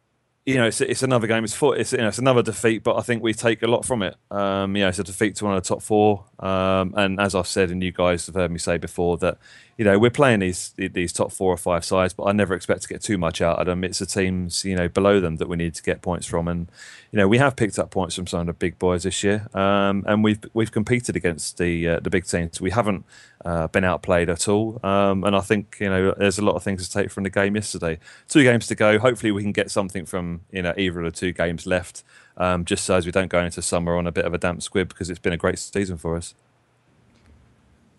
you 0.45 0.55
know, 0.55 0.67
it's, 0.67 0.79
it's 0.79 1.01
another 1.01 1.25
game. 1.25 1.43
It's 1.43 1.57
it's 1.61 1.91
you 1.91 1.97
know, 1.97 2.07
it's 2.07 2.19
another 2.19 2.43
defeat, 2.43 2.83
but 2.83 2.97
I 2.97 3.01
think 3.01 3.23
we 3.23 3.33
take 3.33 3.63
a 3.63 3.67
lot 3.67 3.83
from 3.83 4.03
it. 4.03 4.15
Um, 4.29 4.75
you 4.75 4.83
know, 4.83 4.89
it's 4.89 4.99
a 4.99 5.03
defeat 5.03 5.35
to 5.37 5.45
one 5.45 5.55
of 5.55 5.63
the 5.63 5.67
top 5.67 5.81
four, 5.81 6.25
um, 6.39 6.93
and 6.95 7.19
as 7.19 7.33
I've 7.33 7.47
said, 7.47 7.71
and 7.71 7.81
you 7.81 7.91
guys 7.91 8.27
have 8.27 8.35
heard 8.35 8.51
me 8.51 8.59
say 8.59 8.77
before 8.77 9.17
that, 9.17 9.39
you 9.77 9.83
know, 9.83 9.99
we're 9.99 10.09
playing 10.09 10.39
these 10.39 10.73
these 10.77 11.11
top 11.11 11.33
four 11.33 11.51
or 11.51 11.57
five 11.57 11.83
sides, 11.83 12.13
but 12.13 12.23
I 12.23 12.31
never 12.31 12.53
expect 12.53 12.83
to 12.83 12.87
get 12.87 13.01
too 13.01 13.17
much 13.17 13.41
out 13.41 13.59
of 13.59 13.65
them. 13.65 13.83
It's 13.83 13.99
the 13.99 14.05
teams 14.05 14.63
you 14.63 14.75
know 14.75 14.87
below 14.87 15.19
them 15.19 15.35
that 15.37 15.49
we 15.49 15.57
need 15.57 15.75
to 15.75 15.83
get 15.83 16.01
points 16.01 16.25
from, 16.25 16.47
and 16.47 16.69
you 17.11 17.17
know, 17.17 17.27
we 17.27 17.37
have 17.37 17.55
picked 17.55 17.77
up 17.77 17.91
points 17.91 18.15
from 18.15 18.27
some 18.27 18.41
of 18.41 18.47
the 18.47 18.53
big 18.53 18.79
boys 18.79 19.03
this 19.03 19.23
year, 19.23 19.47
um, 19.53 20.03
and 20.07 20.23
we've 20.23 20.39
we've 20.53 20.71
competed 20.71 21.17
against 21.17 21.57
the 21.57 21.87
uh, 21.87 21.99
the 21.99 22.09
big 22.09 22.25
teams. 22.25 22.61
We 22.61 22.71
haven't 22.71 23.05
uh, 23.43 23.67
been 23.67 23.83
outplayed 23.83 24.29
at 24.29 24.47
all, 24.47 24.79
um, 24.81 25.25
and 25.25 25.35
I 25.35 25.41
think 25.41 25.77
you 25.81 25.89
know 25.89 26.13
there's 26.17 26.39
a 26.39 26.45
lot 26.45 26.55
of 26.55 26.63
things 26.63 26.87
to 26.87 26.93
take 26.93 27.11
from 27.11 27.23
the 27.23 27.29
game 27.29 27.55
yesterday. 27.55 27.99
Two 28.29 28.43
games 28.43 28.67
to 28.67 28.75
go. 28.75 28.97
Hopefully, 28.97 29.33
we 29.33 29.43
can 29.43 29.51
get 29.51 29.71
something 29.71 30.05
from 30.05 30.41
you 30.51 30.61
know 30.61 30.73
either 30.77 30.99
of 30.99 31.13
the 31.13 31.19
two 31.19 31.33
games 31.33 31.65
left, 31.65 32.03
um, 32.37 32.63
just 32.63 32.85
so 32.85 32.95
as 32.95 33.05
we 33.05 33.11
don't 33.11 33.29
go 33.29 33.43
into 33.43 33.61
summer 33.61 33.97
on 33.97 34.07
a 34.07 34.11
bit 34.11 34.25
of 34.25 34.33
a 34.33 34.37
damp 34.37 34.61
squib 34.61 34.87
because 34.87 35.09
it's 35.09 35.19
been 35.19 35.33
a 35.33 35.37
great 35.37 35.59
season 35.59 35.97
for 35.97 36.15
us. 36.15 36.33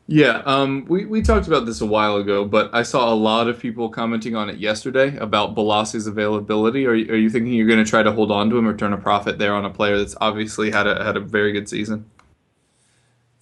Yeah, 0.08 0.42
um, 0.44 0.84
we, 0.88 1.04
we 1.04 1.20
talked 1.20 1.48
about 1.48 1.66
this 1.66 1.80
a 1.80 1.86
while 1.86 2.16
ago, 2.16 2.44
but 2.44 2.70
I 2.72 2.84
saw 2.84 3.12
a 3.12 3.14
lot 3.14 3.48
of 3.48 3.58
people 3.58 3.88
commenting 3.88 4.36
on 4.36 4.48
it 4.48 4.58
yesterday 4.58 5.16
about 5.16 5.56
Bolasie's 5.56 6.06
availability. 6.06 6.86
Are 6.86 6.94
you, 6.94 7.12
are 7.12 7.16
you 7.16 7.28
thinking 7.28 7.52
you're 7.52 7.66
going 7.66 7.84
to 7.84 7.90
try 7.90 8.04
to 8.04 8.12
hold 8.12 8.30
on 8.30 8.48
to 8.50 8.56
him 8.56 8.68
or 8.68 8.76
turn 8.76 8.92
a 8.92 8.98
profit 8.98 9.38
there 9.38 9.52
on 9.52 9.64
a 9.64 9.70
player 9.70 9.98
that's 9.98 10.14
obviously 10.20 10.70
had 10.70 10.86
a 10.86 11.04
had 11.04 11.16
a 11.16 11.20
very 11.20 11.50
good 11.50 11.68
season? 11.68 12.08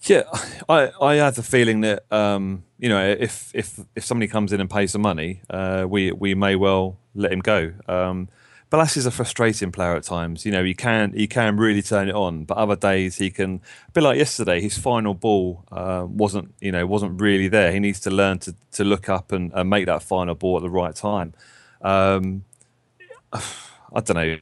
Yeah, 0.01 0.23
I 0.69 0.91
I 0.99 1.15
have 1.15 1.35
the 1.35 1.43
feeling 1.43 1.81
that 1.81 2.11
um, 2.11 2.63
you 2.79 2.89
know 2.89 3.09
if 3.09 3.51
if 3.53 3.79
if 3.95 4.03
somebody 4.03 4.27
comes 4.27 4.51
in 4.51 4.59
and 4.59 4.69
pays 4.69 4.91
some 4.91 5.01
money, 5.01 5.41
uh, 5.51 5.85
we 5.87 6.11
we 6.13 6.33
may 6.33 6.55
well 6.55 6.97
let 7.13 7.31
him 7.31 7.41
go. 7.41 7.73
Um, 7.87 8.27
Bolasie 8.75 8.97
is 8.97 9.05
a 9.05 9.11
frustrating 9.11 9.71
player 9.71 9.95
at 9.95 10.03
times. 10.03 10.45
You 10.45 10.51
know, 10.51 10.63
he 10.63 10.73
can 10.73 11.13
he 11.13 11.27
can 11.27 11.55
really 11.55 11.81
turn 11.81 12.09
it 12.09 12.15
on, 12.15 12.43
but 12.43 12.57
other 12.57 12.75
days 12.75 13.17
he 13.17 13.29
can. 13.29 13.61
A 13.87 13.91
bit 13.91 14.03
like 14.03 14.17
yesterday, 14.17 14.59
his 14.59 14.77
final 14.77 15.13
ball 15.13 15.63
uh, 15.71 16.05
wasn't 16.05 16.53
you 16.59 16.73
know 16.73 16.85
wasn't 16.85 17.21
really 17.21 17.47
there. 17.47 17.71
He 17.71 17.79
needs 17.79 18.01
to 18.01 18.11
learn 18.11 18.39
to 18.39 18.53
to 18.73 18.83
look 18.83 19.07
up 19.07 19.31
and, 19.31 19.53
and 19.53 19.69
make 19.69 19.85
that 19.85 20.03
final 20.03 20.35
ball 20.35 20.57
at 20.57 20.63
the 20.63 20.69
right 20.69 20.93
time. 20.93 21.33
Um, 21.81 22.43
I 23.33 24.01
don't 24.01 24.15
know. 24.15 24.37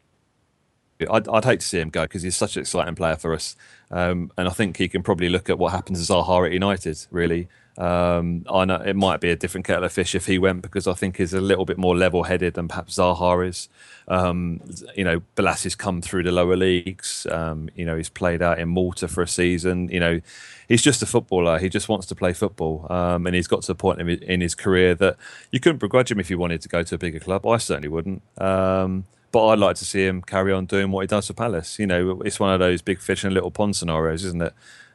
I'd, 1.11 1.27
I'd 1.27 1.45
hate 1.45 1.59
to 1.59 1.65
see 1.67 1.79
him 1.79 1.89
go 1.89 2.03
because 2.03 2.23
he's 2.23 2.35
such 2.35 2.55
an 2.55 2.61
exciting 2.61 2.95
player 2.95 3.17
for 3.17 3.35
us, 3.35 3.55
um, 3.91 4.31
and 4.35 4.47
I 4.47 4.51
think 4.51 4.77
he 4.77 4.87
can 4.87 5.03
probably 5.03 5.29
look 5.29 5.47
at 5.47 5.59
what 5.59 5.73
happens 5.73 5.99
as 5.99 6.09
Zaha 6.09 6.47
at 6.47 6.53
United. 6.53 7.05
Really, 7.11 7.49
um, 7.77 8.45
I 8.51 8.65
know 8.65 8.75
it 8.75 8.95
might 8.95 9.19
be 9.19 9.31
a 9.31 9.35
different 9.35 9.65
kettle 9.65 9.83
of 9.83 9.91
fish 9.91 10.13
if 10.13 10.27
he 10.27 10.37
went 10.37 10.61
because 10.61 10.87
I 10.87 10.93
think 10.93 11.17
he's 11.17 11.33
a 11.33 11.41
little 11.41 11.65
bit 11.65 11.77
more 11.77 11.97
level-headed 11.97 12.53
than 12.53 12.67
perhaps 12.67 12.97
Zaha 12.97 13.47
is. 13.47 13.67
Um, 14.07 14.61
you 14.95 15.03
know, 15.03 15.23
Bolasie 15.35 15.63
has 15.63 15.75
come 15.75 16.01
through 16.01 16.23
the 16.23 16.31
lower 16.31 16.55
leagues. 16.55 17.25
Um, 17.31 17.69
you 17.75 17.85
know, 17.85 17.97
he's 17.97 18.09
played 18.09 18.41
out 18.41 18.59
in 18.59 18.69
Malta 18.69 19.07
for 19.07 19.23
a 19.23 19.27
season. 19.27 19.89
You 19.89 19.99
know, 19.99 20.21
he's 20.67 20.83
just 20.83 21.01
a 21.01 21.07
footballer. 21.07 21.57
He 21.57 21.69
just 21.69 21.89
wants 21.89 22.05
to 22.07 22.15
play 22.15 22.33
football, 22.33 22.85
um, 22.91 23.25
and 23.25 23.35
he's 23.35 23.47
got 23.47 23.63
to 23.63 23.71
a 23.71 23.75
point 23.75 24.01
in, 24.01 24.09
in 24.09 24.41
his 24.41 24.53
career 24.53 24.93
that 24.95 25.17
you 25.51 25.59
couldn't 25.59 25.79
begrudge 25.79 26.11
him 26.11 26.19
if 26.19 26.29
he 26.29 26.35
wanted 26.35 26.61
to 26.61 26.69
go 26.69 26.83
to 26.83 26.95
a 26.95 26.97
bigger 26.97 27.19
club. 27.19 27.45
I 27.47 27.57
certainly 27.57 27.89
wouldn't. 27.89 28.21
Um, 28.39 29.05
but 29.31 29.47
I'd 29.47 29.59
like 29.59 29.77
to 29.77 29.85
see 29.85 30.05
him 30.05 30.21
carry 30.21 30.53
on 30.53 30.67
doing 30.67 30.91
what 30.91 31.01
he 31.01 31.07
does 31.07 31.25
for 31.25 31.33
Palace. 31.33 31.79
You 31.79 31.87
know, 31.87 32.21
it's 32.21 32.39
one 32.39 32.53
of 32.53 32.59
those 32.59 32.83
big 32.83 33.01
fish 33.01 33.25
in 33.25 33.31
a 33.31 33.33
little 33.33 33.49
pond 33.49 33.75
scenarios, 33.75 34.23
isn't 34.25 34.43
it? 34.43 34.53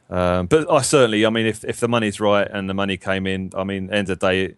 Um, 0.09 0.47
but 0.47 0.71
I 0.71 0.81
certainly, 0.81 1.25
I 1.25 1.29
mean, 1.29 1.45
if, 1.45 1.63
if 1.63 1.79
the 1.79 1.87
money's 1.87 2.19
right 2.19 2.47
and 2.49 2.69
the 2.69 2.73
money 2.73 2.97
came 2.97 3.27
in, 3.27 3.51
I 3.55 3.63
mean, 3.63 3.91
end 3.91 4.09
of 4.09 4.19
the 4.19 4.27
day, 4.27 4.55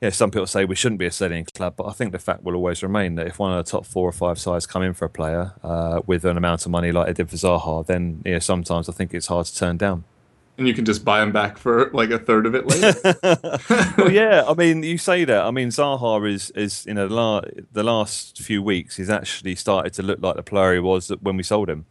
yeah, 0.00 0.10
some 0.10 0.30
people 0.30 0.46
say 0.46 0.64
we 0.64 0.74
shouldn't 0.74 0.98
be 0.98 1.06
a 1.06 1.10
selling 1.10 1.44
club, 1.54 1.74
but 1.76 1.86
I 1.86 1.92
think 1.92 2.12
the 2.12 2.18
fact 2.18 2.42
will 2.42 2.54
always 2.54 2.82
remain 2.82 3.14
that 3.14 3.28
if 3.28 3.38
one 3.38 3.56
of 3.56 3.64
the 3.64 3.70
top 3.70 3.86
four 3.86 4.08
or 4.08 4.12
five 4.12 4.38
sides 4.38 4.66
come 4.66 4.82
in 4.82 4.92
for 4.92 5.06
a 5.06 5.08
player 5.08 5.54
uh, 5.62 6.00
with 6.06 6.24
an 6.24 6.36
amount 6.36 6.66
of 6.66 6.70
money 6.70 6.92
like 6.92 7.06
they 7.06 7.12
did 7.14 7.30
for 7.30 7.36
Zaha, 7.36 7.86
then 7.86 8.22
yeah, 8.26 8.40
sometimes 8.40 8.88
I 8.88 8.92
think 8.92 9.14
it's 9.14 9.28
hard 9.28 9.46
to 9.46 9.56
turn 9.56 9.78
down. 9.78 10.04
And 10.58 10.66
you 10.66 10.74
can 10.74 10.86
just 10.86 11.04
buy 11.04 11.22
him 11.22 11.32
back 11.32 11.58
for 11.58 11.90
like 11.92 12.10
a 12.10 12.18
third 12.18 12.46
of 12.46 12.54
it 12.54 12.66
later. 12.66 13.18
well, 13.98 14.10
yeah, 14.10 14.44
I 14.46 14.54
mean, 14.54 14.82
you 14.82 14.96
say 14.96 15.24
that. 15.26 15.44
I 15.44 15.50
mean, 15.50 15.68
Zaha 15.68 16.30
is 16.30 16.50
is 16.50 16.86
you 16.86 16.94
know 16.94 17.08
the, 17.08 17.14
la- 17.14 17.42
the 17.72 17.82
last 17.82 18.40
few 18.40 18.62
weeks 18.62 18.96
he's 18.96 19.10
actually 19.10 19.54
started 19.54 19.92
to 19.94 20.02
look 20.02 20.20
like 20.22 20.36
the 20.36 20.42
player 20.42 20.74
he 20.74 20.80
was 20.80 21.08
when 21.20 21.36
we 21.36 21.42
sold 21.42 21.68
him. 21.68 21.84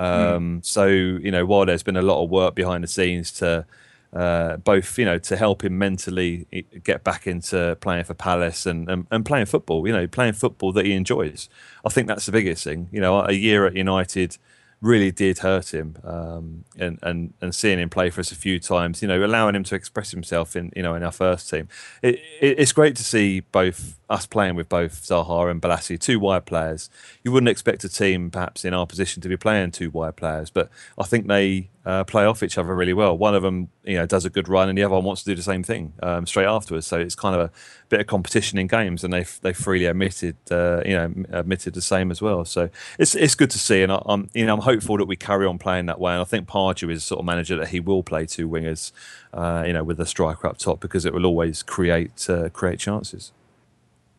Um, 0.00 0.60
So 0.62 0.86
you 0.86 1.30
know, 1.30 1.44
while 1.46 1.66
there's 1.66 1.82
been 1.82 1.96
a 1.96 2.02
lot 2.02 2.22
of 2.24 2.30
work 2.30 2.54
behind 2.54 2.84
the 2.84 2.88
scenes 2.88 3.30
to 3.32 3.66
uh, 4.12 4.56
both 4.56 4.98
you 4.98 5.04
know 5.04 5.18
to 5.18 5.36
help 5.36 5.62
him 5.62 5.78
mentally 5.78 6.46
get 6.82 7.04
back 7.04 7.26
into 7.26 7.76
playing 7.80 8.04
for 8.04 8.14
Palace 8.14 8.66
and, 8.66 8.88
and 8.88 9.06
and 9.10 9.24
playing 9.24 9.46
football, 9.46 9.86
you 9.86 9.92
know, 9.92 10.06
playing 10.06 10.32
football 10.34 10.72
that 10.72 10.84
he 10.86 10.92
enjoys. 10.92 11.48
I 11.84 11.90
think 11.90 12.08
that's 12.08 12.26
the 12.26 12.32
biggest 12.32 12.64
thing. 12.64 12.88
You 12.92 13.00
know, 13.00 13.20
a 13.20 13.32
year 13.32 13.66
at 13.66 13.74
United 13.76 14.36
really 14.80 15.10
did 15.10 15.38
hurt 15.38 15.74
him, 15.74 15.96
um, 16.04 16.64
and 16.78 16.98
and 17.02 17.34
and 17.40 17.54
seeing 17.54 17.78
him 17.78 17.90
play 17.90 18.10
for 18.10 18.20
us 18.20 18.32
a 18.32 18.36
few 18.36 18.58
times, 18.58 19.02
you 19.02 19.08
know, 19.08 19.22
allowing 19.24 19.54
him 19.54 19.64
to 19.64 19.74
express 19.74 20.10
himself 20.10 20.56
in 20.56 20.72
you 20.74 20.82
know 20.82 20.94
in 20.94 21.02
our 21.02 21.12
first 21.12 21.50
team. 21.50 21.68
It, 22.02 22.16
it, 22.40 22.58
it's 22.58 22.72
great 22.72 22.96
to 22.96 23.04
see 23.04 23.40
both 23.40 23.98
us 24.08 24.26
playing 24.26 24.56
with 24.56 24.68
both 24.68 25.02
Zaha 25.02 25.50
and 25.50 25.62
Bolasie, 25.62 25.98
two 25.98 26.18
wide 26.18 26.46
players. 26.46 26.90
You 27.22 27.32
wouldn't 27.32 27.48
expect 27.48 27.84
a 27.84 27.88
team 27.88 28.30
perhaps 28.30 28.64
in 28.64 28.74
our 28.74 28.86
position 28.86 29.22
to 29.22 29.28
be 29.28 29.36
playing 29.36 29.70
two 29.70 29.90
wide 29.90 30.16
players, 30.16 30.50
but 30.50 30.70
I 30.98 31.04
think 31.04 31.28
they 31.28 31.68
uh, 31.84 32.04
play 32.04 32.24
off 32.24 32.42
each 32.42 32.58
other 32.58 32.74
really 32.74 32.92
well. 32.92 33.16
One 33.16 33.34
of 33.34 33.42
them, 33.42 33.68
you 33.84 33.96
know, 33.96 34.04
does 34.04 34.24
a 34.24 34.30
good 34.30 34.48
run, 34.48 34.68
and 34.68 34.76
the 34.76 34.82
other 34.82 34.94
one 34.94 35.04
wants 35.04 35.22
to 35.22 35.30
do 35.30 35.34
the 35.34 35.42
same 35.42 35.62
thing 35.62 35.94
um, 36.02 36.26
straight 36.26 36.46
afterwards. 36.46 36.86
So 36.86 36.98
it's 36.98 37.14
kind 37.14 37.34
of 37.34 37.40
a 37.40 37.50
bit 37.88 38.00
of 38.00 38.06
competition 38.06 38.58
in 38.58 38.66
games, 38.66 39.02
and 39.02 39.12
they 39.12 39.24
they 39.42 39.52
freely 39.52 39.86
admitted, 39.86 40.36
uh, 40.50 40.82
you 40.84 40.94
know, 40.94 41.12
admitted 41.30 41.74
the 41.74 41.80
same 41.80 42.10
as 42.10 42.20
well. 42.20 42.44
So 42.44 42.68
it's 42.98 43.14
it's 43.14 43.34
good 43.34 43.50
to 43.50 43.58
see, 43.58 43.82
and 43.82 43.92
I, 43.92 44.02
I'm 44.04 44.28
you 44.34 44.44
know 44.44 44.54
I'm 44.54 44.60
hopeful 44.70 44.96
that 44.98 45.06
we 45.06 45.16
carry 45.16 45.46
on 45.46 45.58
playing 45.58 45.86
that 45.86 45.98
way. 45.98 46.12
And 46.12 46.20
I 46.20 46.24
think 46.24 46.48
Pardew 46.48 46.90
is 46.90 46.98
the 46.98 47.06
sort 47.06 47.18
of 47.18 47.24
manager 47.24 47.56
that 47.56 47.68
he 47.68 47.80
will 47.80 48.02
play 48.02 48.26
two 48.26 48.48
wingers, 48.48 48.92
uh, 49.34 49.64
you 49.66 49.72
know, 49.72 49.82
with 49.82 49.98
a 50.00 50.06
striker 50.06 50.46
up 50.46 50.58
top 50.58 50.80
because 50.80 51.04
it 51.04 51.12
will 51.12 51.26
always 51.26 51.62
create 51.62 52.28
uh, 52.30 52.48
create 52.50 52.78
chances. 52.78 53.32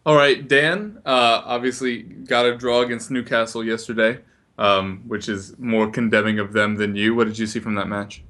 All 0.06 0.16
right, 0.16 0.46
Dan. 0.46 1.00
Uh, 1.06 1.42
obviously, 1.46 2.02
got 2.02 2.46
a 2.46 2.58
draw 2.58 2.82
against 2.82 3.12
Newcastle 3.12 3.64
yesterday, 3.64 4.20
um, 4.58 5.04
which 5.08 5.30
is 5.30 5.58
more 5.58 5.90
condemning 5.90 6.40
of 6.40 6.54
them 6.54 6.76
than 6.76 6.96
you. 6.96 7.16
What 7.16 7.28
did 7.28 7.38
you 7.38 7.46
see 7.46 7.60
from 7.60 7.76
that 7.76 7.88
match? 7.88 8.24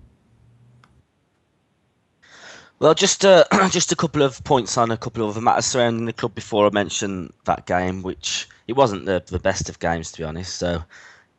Well, 2.80 2.94
just 2.94 3.26
uh, 3.26 3.46
just 3.70 3.92
a 3.92 3.96
couple 3.96 4.22
of 4.22 4.44
points 4.44 4.78
on 4.78 4.92
a 4.92 4.98
couple 4.98 5.24
of 5.24 5.32
other 5.32 5.42
matters 5.42 5.66
surrounding 5.66 6.06
the 6.06 6.14
club 6.14 6.36
before 6.36 6.68
I 6.68 6.70
mention 6.72 7.32
that 7.46 7.66
game, 7.66 8.04
which 8.04 8.48
it 8.68 8.74
wasn't 8.74 9.06
the 9.06 9.24
the 9.26 9.40
best 9.40 9.70
of 9.70 9.80
games 9.80 10.12
to 10.12 10.20
be 10.20 10.24
honest. 10.24 10.56
So 10.56 10.84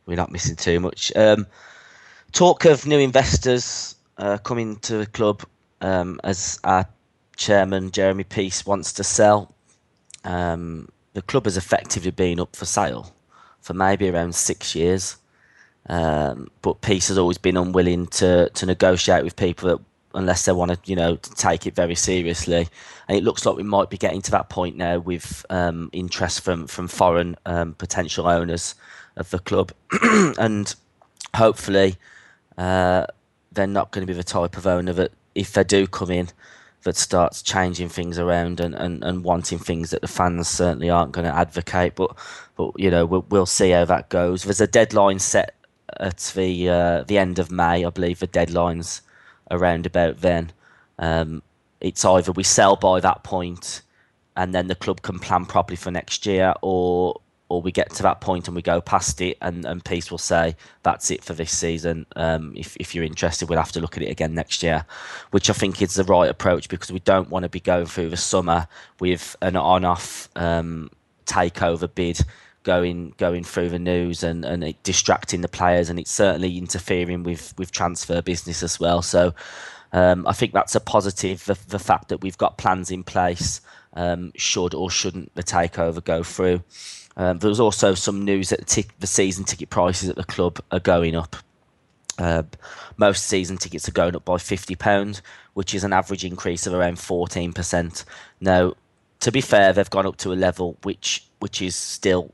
we're 0.06 0.16
not 0.16 0.32
missing 0.32 0.56
too 0.56 0.80
much. 0.80 1.12
Um, 1.16 1.46
talk 2.32 2.64
of 2.64 2.86
new 2.86 2.98
investors 2.98 3.96
uh, 4.18 4.38
coming 4.38 4.76
to 4.80 4.98
the 4.98 5.06
club 5.06 5.42
um, 5.80 6.20
as 6.24 6.58
our 6.64 6.86
chairman 7.36 7.90
Jeremy 7.90 8.24
Peace 8.24 8.66
wants 8.66 8.92
to 8.94 9.04
sell. 9.04 9.54
Um, 10.24 10.88
the 11.14 11.22
club 11.22 11.44
has 11.44 11.56
effectively 11.56 12.10
been 12.10 12.40
up 12.40 12.56
for 12.56 12.64
sale 12.64 13.12
for 13.60 13.74
maybe 13.74 14.08
around 14.08 14.34
six 14.34 14.74
years. 14.74 15.16
Um, 15.88 16.48
but 16.62 16.80
Peace 16.80 17.08
has 17.08 17.18
always 17.18 17.38
been 17.38 17.56
unwilling 17.56 18.06
to 18.08 18.48
to 18.50 18.66
negotiate 18.66 19.24
with 19.24 19.34
people 19.34 19.68
that, 19.68 19.78
unless 20.14 20.44
they 20.44 20.52
want 20.52 20.70
to, 20.70 20.78
you 20.84 20.94
know, 20.94 21.16
to 21.16 21.34
take 21.34 21.66
it 21.66 21.74
very 21.74 21.96
seriously. 21.96 22.68
And 23.08 23.18
it 23.18 23.24
looks 23.24 23.44
like 23.44 23.56
we 23.56 23.64
might 23.64 23.90
be 23.90 23.98
getting 23.98 24.22
to 24.22 24.30
that 24.30 24.48
point 24.48 24.76
now 24.76 25.00
with 25.00 25.44
um, 25.50 25.90
interest 25.92 26.42
from 26.42 26.68
from 26.68 26.86
foreign 26.86 27.36
um, 27.46 27.74
potential 27.74 28.28
owners 28.28 28.74
of 29.16 29.30
the 29.30 29.38
club, 29.38 29.72
and 30.38 30.74
hopefully 31.34 31.96
uh, 32.58 33.06
they're 33.50 33.66
not 33.66 33.90
going 33.90 34.06
to 34.06 34.12
be 34.12 34.16
the 34.16 34.24
type 34.24 34.56
of 34.56 34.66
owner 34.66 34.92
that, 34.92 35.12
if 35.34 35.52
they 35.52 35.64
do 35.64 35.86
come 35.86 36.10
in, 36.10 36.28
that 36.82 36.96
starts 36.96 37.42
changing 37.42 37.88
things 37.88 38.18
around 38.18 38.60
and, 38.60 38.74
and, 38.74 39.04
and 39.04 39.24
wanting 39.24 39.58
things 39.58 39.90
that 39.90 40.00
the 40.00 40.08
fans 40.08 40.48
certainly 40.48 40.90
aren't 40.90 41.12
going 41.12 41.26
to 41.26 41.34
advocate. 41.34 41.94
But 41.94 42.16
but 42.56 42.72
you 42.76 42.90
know 42.90 43.06
we'll, 43.06 43.24
we'll 43.28 43.46
see 43.46 43.70
how 43.70 43.84
that 43.84 44.08
goes. 44.08 44.42
There's 44.42 44.60
a 44.60 44.66
deadline 44.66 45.18
set 45.18 45.54
at 46.00 46.32
the 46.34 46.68
uh, 46.68 47.04
the 47.04 47.18
end 47.18 47.38
of 47.38 47.50
May, 47.50 47.84
I 47.84 47.90
believe. 47.90 48.18
The 48.18 48.26
deadline's 48.26 49.02
around 49.50 49.86
about 49.86 50.20
then. 50.20 50.52
Um, 50.98 51.42
it's 51.80 52.04
either 52.04 52.32
we 52.32 52.44
sell 52.44 52.76
by 52.76 53.00
that 53.00 53.24
point, 53.24 53.82
and 54.36 54.54
then 54.54 54.68
the 54.68 54.74
club 54.74 55.02
can 55.02 55.18
plan 55.18 55.46
properly 55.46 55.76
for 55.76 55.90
next 55.90 56.26
year, 56.26 56.54
or 56.62 57.20
or 57.52 57.60
we 57.60 57.70
get 57.70 57.90
to 57.90 58.02
that 58.02 58.22
point 58.22 58.48
and 58.48 58.56
we 58.56 58.62
go 58.62 58.80
past 58.80 59.20
it, 59.20 59.36
and, 59.42 59.66
and 59.66 59.84
Peace 59.84 60.10
will 60.10 60.16
say 60.16 60.56
that's 60.82 61.10
it 61.10 61.22
for 61.22 61.34
this 61.34 61.52
season. 61.52 62.06
Um, 62.16 62.54
if 62.56 62.76
if 62.78 62.94
you're 62.94 63.04
interested, 63.04 63.48
we'll 63.48 63.58
have 63.58 63.72
to 63.72 63.80
look 63.80 63.96
at 63.98 64.02
it 64.02 64.10
again 64.10 64.34
next 64.34 64.62
year, 64.62 64.86
which 65.32 65.50
I 65.50 65.52
think 65.52 65.82
is 65.82 65.94
the 65.94 66.04
right 66.04 66.30
approach 66.30 66.70
because 66.70 66.90
we 66.90 67.00
don't 67.00 67.28
want 67.28 67.42
to 67.42 67.50
be 67.50 67.60
going 67.60 67.86
through 67.86 68.08
the 68.08 68.16
summer 68.16 68.66
with 69.00 69.36
an 69.42 69.56
on-off 69.56 70.30
um, 70.34 70.90
takeover 71.26 71.94
bid 71.94 72.20
going 72.62 73.12
going 73.18 73.44
through 73.44 73.68
the 73.68 73.78
news 73.78 74.22
and, 74.22 74.44
and 74.44 74.74
distracting 74.84 75.40
the 75.40 75.48
players 75.48 75.90
and 75.90 75.98
it's 75.98 76.12
certainly 76.12 76.56
interfering 76.56 77.22
with 77.24 77.52
with 77.58 77.70
transfer 77.70 78.22
business 78.22 78.62
as 78.62 78.80
well. 78.80 79.02
So 79.02 79.34
um, 79.92 80.26
I 80.26 80.32
think 80.32 80.54
that's 80.54 80.74
a 80.74 80.80
positive. 80.80 81.44
The, 81.44 81.58
the 81.68 81.78
fact 81.78 82.08
that 82.08 82.22
we've 82.22 82.38
got 82.38 82.56
plans 82.56 82.90
in 82.90 83.04
place 83.04 83.60
um, 83.94 84.32
should 84.36 84.74
or 84.74 84.90
shouldn't 84.90 85.34
the 85.34 85.42
takeover 85.42 86.02
go 86.02 86.22
through. 86.22 86.62
Um, 87.16 87.38
there 87.38 87.48
was 87.48 87.60
also 87.60 87.94
some 87.94 88.24
news 88.24 88.48
that 88.48 88.60
the, 88.60 88.64
tic- 88.64 88.98
the 89.00 89.06
season 89.06 89.44
ticket 89.44 89.70
prices 89.70 90.08
at 90.08 90.16
the 90.16 90.24
club 90.24 90.58
are 90.70 90.80
going 90.80 91.14
up. 91.14 91.36
Uh, 92.18 92.42
most 92.96 93.26
season 93.26 93.56
tickets 93.56 93.88
are 93.88 93.92
going 93.92 94.14
up 94.14 94.24
by 94.24 94.38
fifty 94.38 94.76
pound, 94.76 95.20
which 95.54 95.74
is 95.74 95.84
an 95.84 95.92
average 95.92 96.24
increase 96.24 96.66
of 96.66 96.74
around 96.74 96.98
fourteen 96.98 97.52
percent. 97.52 98.04
Now, 98.40 98.74
to 99.20 99.32
be 99.32 99.40
fair, 99.40 99.72
they've 99.72 99.88
gone 99.88 100.06
up 100.06 100.16
to 100.18 100.32
a 100.32 100.34
level 100.34 100.76
which 100.82 101.26
which 101.40 101.62
is 101.62 101.74
still 101.74 102.32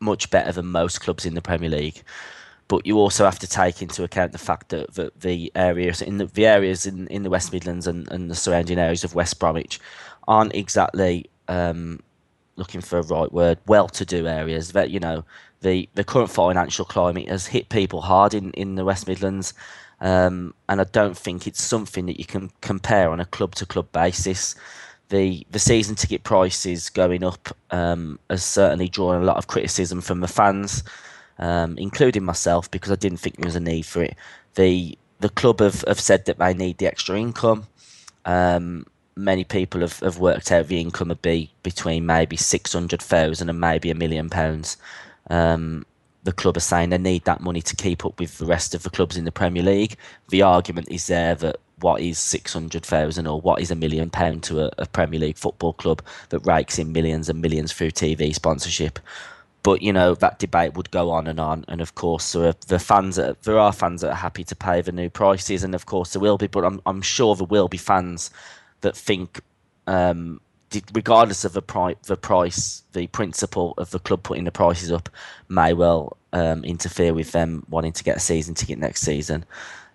much 0.00 0.30
better 0.30 0.52
than 0.52 0.66
most 0.66 1.00
clubs 1.00 1.26
in 1.26 1.34
the 1.34 1.42
Premier 1.42 1.70
League. 1.70 2.02
But 2.68 2.86
you 2.86 2.98
also 2.98 3.24
have 3.24 3.38
to 3.38 3.46
take 3.46 3.80
into 3.80 4.04
account 4.04 4.32
the 4.32 4.38
fact 4.38 4.68
that, 4.68 4.94
that 4.94 5.20
the 5.22 5.50
areas 5.54 6.02
in 6.02 6.18
the, 6.18 6.26
the 6.26 6.46
areas 6.46 6.84
in, 6.84 7.06
in 7.08 7.22
the 7.22 7.30
West 7.30 7.50
Midlands 7.50 7.86
and, 7.86 8.06
and 8.12 8.30
the 8.30 8.34
surrounding 8.34 8.78
areas 8.78 9.04
of 9.04 9.14
West 9.14 9.38
Bromwich 9.38 9.80
aren't 10.28 10.54
exactly 10.54 11.30
um, 11.48 12.00
looking 12.58 12.80
for 12.82 12.98
a 12.98 13.02
right 13.02 13.32
word, 13.32 13.58
well-to-do 13.66 14.26
areas. 14.26 14.72
That 14.72 14.90
you 14.90 15.00
know, 15.00 15.24
the 15.60 15.88
the 15.94 16.04
current 16.04 16.30
financial 16.30 16.84
climate 16.84 17.28
has 17.28 17.46
hit 17.46 17.68
people 17.68 18.00
hard 18.02 18.34
in, 18.34 18.50
in 18.52 18.74
the 18.74 18.84
West 18.84 19.06
Midlands, 19.08 19.54
um, 20.00 20.54
and 20.68 20.80
I 20.80 20.84
don't 20.84 21.16
think 21.16 21.46
it's 21.46 21.62
something 21.62 22.06
that 22.06 22.18
you 22.18 22.26
can 22.26 22.50
compare 22.60 23.10
on 23.10 23.20
a 23.20 23.24
club-to-club 23.24 23.90
basis. 23.92 24.54
The 25.08 25.46
the 25.50 25.58
season 25.58 25.94
ticket 25.94 26.22
prices 26.24 26.90
going 26.90 27.24
up 27.24 27.48
um, 27.70 28.18
has 28.28 28.44
certainly 28.44 28.88
drawn 28.88 29.22
a 29.22 29.24
lot 29.24 29.38
of 29.38 29.46
criticism 29.46 30.00
from 30.02 30.20
the 30.20 30.28
fans, 30.28 30.84
um, 31.38 31.78
including 31.78 32.24
myself, 32.24 32.70
because 32.70 32.92
I 32.92 32.96
didn't 32.96 33.18
think 33.18 33.36
there 33.36 33.48
was 33.48 33.56
a 33.56 33.60
need 33.60 33.86
for 33.86 34.02
it. 34.02 34.16
The 34.54 34.98
the 35.20 35.30
club 35.30 35.60
have, 35.60 35.82
have 35.88 36.00
said 36.00 36.26
that 36.26 36.38
they 36.38 36.54
need 36.54 36.78
the 36.78 36.86
extra 36.86 37.18
income. 37.18 37.66
Um, 38.24 38.84
many 39.18 39.44
people 39.44 39.80
have, 39.80 39.98
have 40.00 40.18
worked 40.18 40.52
out 40.52 40.68
the 40.68 40.80
income 40.80 41.08
would 41.08 41.20
be 41.20 41.50
between 41.62 42.06
maybe 42.06 42.36
600,000 42.36 43.50
and 43.50 43.60
maybe 43.60 43.90
a 43.90 43.94
million 43.94 44.30
pounds. 44.30 44.76
Um, 45.28 45.84
the 46.22 46.32
club 46.32 46.56
are 46.56 46.60
saying 46.60 46.90
they 46.90 46.98
need 46.98 47.24
that 47.24 47.40
money 47.40 47.60
to 47.62 47.76
keep 47.76 48.04
up 48.04 48.18
with 48.18 48.38
the 48.38 48.46
rest 48.46 48.74
of 48.74 48.82
the 48.82 48.90
clubs 48.90 49.16
in 49.16 49.24
the 49.24 49.32
Premier 49.32 49.62
League. 49.62 49.96
The 50.28 50.42
argument 50.42 50.88
is 50.90 51.06
there 51.08 51.34
that 51.36 51.56
what 51.80 52.00
is 52.00 52.18
600,000 52.18 53.26
or 53.26 53.40
what 53.40 53.60
is 53.60 53.70
a 53.70 53.76
million 53.76 54.10
pound 54.10 54.42
to 54.44 54.66
a, 54.66 54.70
a 54.78 54.86
Premier 54.86 55.20
League 55.20 55.36
football 55.36 55.72
club 55.72 56.02
that 56.30 56.40
rakes 56.40 56.78
in 56.78 56.92
millions 56.92 57.28
and 57.28 57.40
millions 57.40 57.72
through 57.72 57.90
TV 57.90 58.34
sponsorship. 58.34 58.98
But 59.62 59.82
you 59.82 59.92
know 59.92 60.14
that 60.14 60.38
debate 60.38 60.74
would 60.74 60.90
go 60.92 61.10
on 61.10 61.26
and 61.26 61.40
on, 61.40 61.64
and 61.66 61.80
of 61.80 61.94
course 61.94 62.32
there 62.32 62.48
are 62.48 62.54
the 62.68 62.78
fans. 62.78 63.16
That, 63.16 63.42
there 63.42 63.58
are 63.58 63.72
fans 63.72 64.00
that 64.00 64.10
are 64.10 64.14
happy 64.14 64.44
to 64.44 64.56
pay 64.56 64.80
the 64.80 64.92
new 64.92 65.10
prices, 65.10 65.64
and 65.64 65.74
of 65.74 65.84
course 65.84 66.12
there 66.12 66.22
will 66.22 66.38
be. 66.38 66.46
But 66.46 66.64
I'm 66.64 66.80
I'm 66.86 67.02
sure 67.02 67.34
there 67.34 67.44
will 67.44 67.68
be 67.68 67.76
fans 67.76 68.30
that 68.80 68.96
think, 68.96 69.40
um, 69.86 70.40
regardless 70.92 71.44
of 71.44 71.52
the 71.52 71.62
price, 71.62 71.96
the 72.04 72.16
price, 72.16 72.82
the 72.92 73.06
principle 73.08 73.74
of 73.78 73.90
the 73.90 73.98
club 73.98 74.22
putting 74.22 74.44
the 74.44 74.52
prices 74.52 74.92
up 74.92 75.08
may 75.48 75.72
well 75.72 76.16
um, 76.32 76.64
interfere 76.64 77.14
with 77.14 77.32
them 77.32 77.64
wanting 77.70 77.92
to 77.92 78.04
get 78.04 78.16
a 78.16 78.20
season 78.20 78.54
ticket 78.54 78.78
next 78.78 79.02
season. 79.02 79.44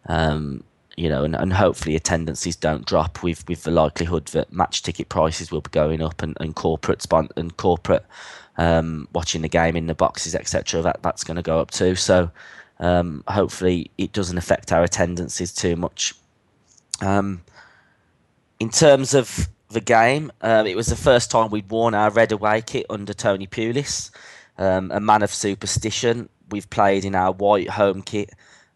Um, 0.07 0.63
you 0.95 1.09
know, 1.09 1.23
and, 1.23 1.35
and 1.35 1.53
hopefully 1.53 1.95
attendances 1.95 2.55
don't 2.55 2.85
drop 2.85 3.23
with, 3.23 3.47
with 3.47 3.63
the 3.63 3.71
likelihood 3.71 4.27
that 4.27 4.53
match 4.53 4.83
ticket 4.83 5.09
prices 5.09 5.51
will 5.51 5.61
be 5.61 5.71
going 5.71 6.01
up 6.01 6.21
and, 6.21 6.37
and 6.39 6.55
corporate 6.55 7.01
spon- 7.01 7.29
and 7.35 7.57
corporate 7.57 8.05
um, 8.57 9.07
watching 9.13 9.41
the 9.41 9.49
game 9.49 9.75
in 9.75 9.87
the 9.87 9.95
boxes, 9.95 10.35
etc. 10.35 10.81
That 10.81 11.01
that's 11.01 11.23
going 11.23 11.37
to 11.37 11.41
go 11.41 11.59
up 11.59 11.71
too. 11.71 11.95
So 11.95 12.29
um, 12.79 13.23
hopefully 13.27 13.89
it 13.97 14.11
doesn't 14.11 14.37
affect 14.37 14.71
our 14.71 14.83
attendances 14.83 15.53
too 15.53 15.75
much. 15.75 16.13
Um, 17.01 17.41
in 18.63 18.69
terms 18.69 19.13
of 19.13 19.49
the 19.71 19.81
game, 19.81 20.31
um, 20.39 20.65
it 20.65 20.77
was 20.77 20.87
the 20.87 20.95
first 20.95 21.29
time 21.29 21.49
we'd 21.49 21.69
worn 21.69 21.93
our 21.93 22.09
red 22.09 22.31
away 22.31 22.61
kit 22.61 22.85
under 22.89 23.13
Tony 23.13 23.45
Pulis, 23.45 24.09
um, 24.57 24.89
a 24.89 25.01
man 25.01 25.21
of 25.21 25.33
superstition. 25.33 26.29
We've 26.49 26.69
played 26.69 27.03
in 27.03 27.13
our 27.13 27.33
white 27.33 27.69
home 27.69 28.01
kit 28.01 28.29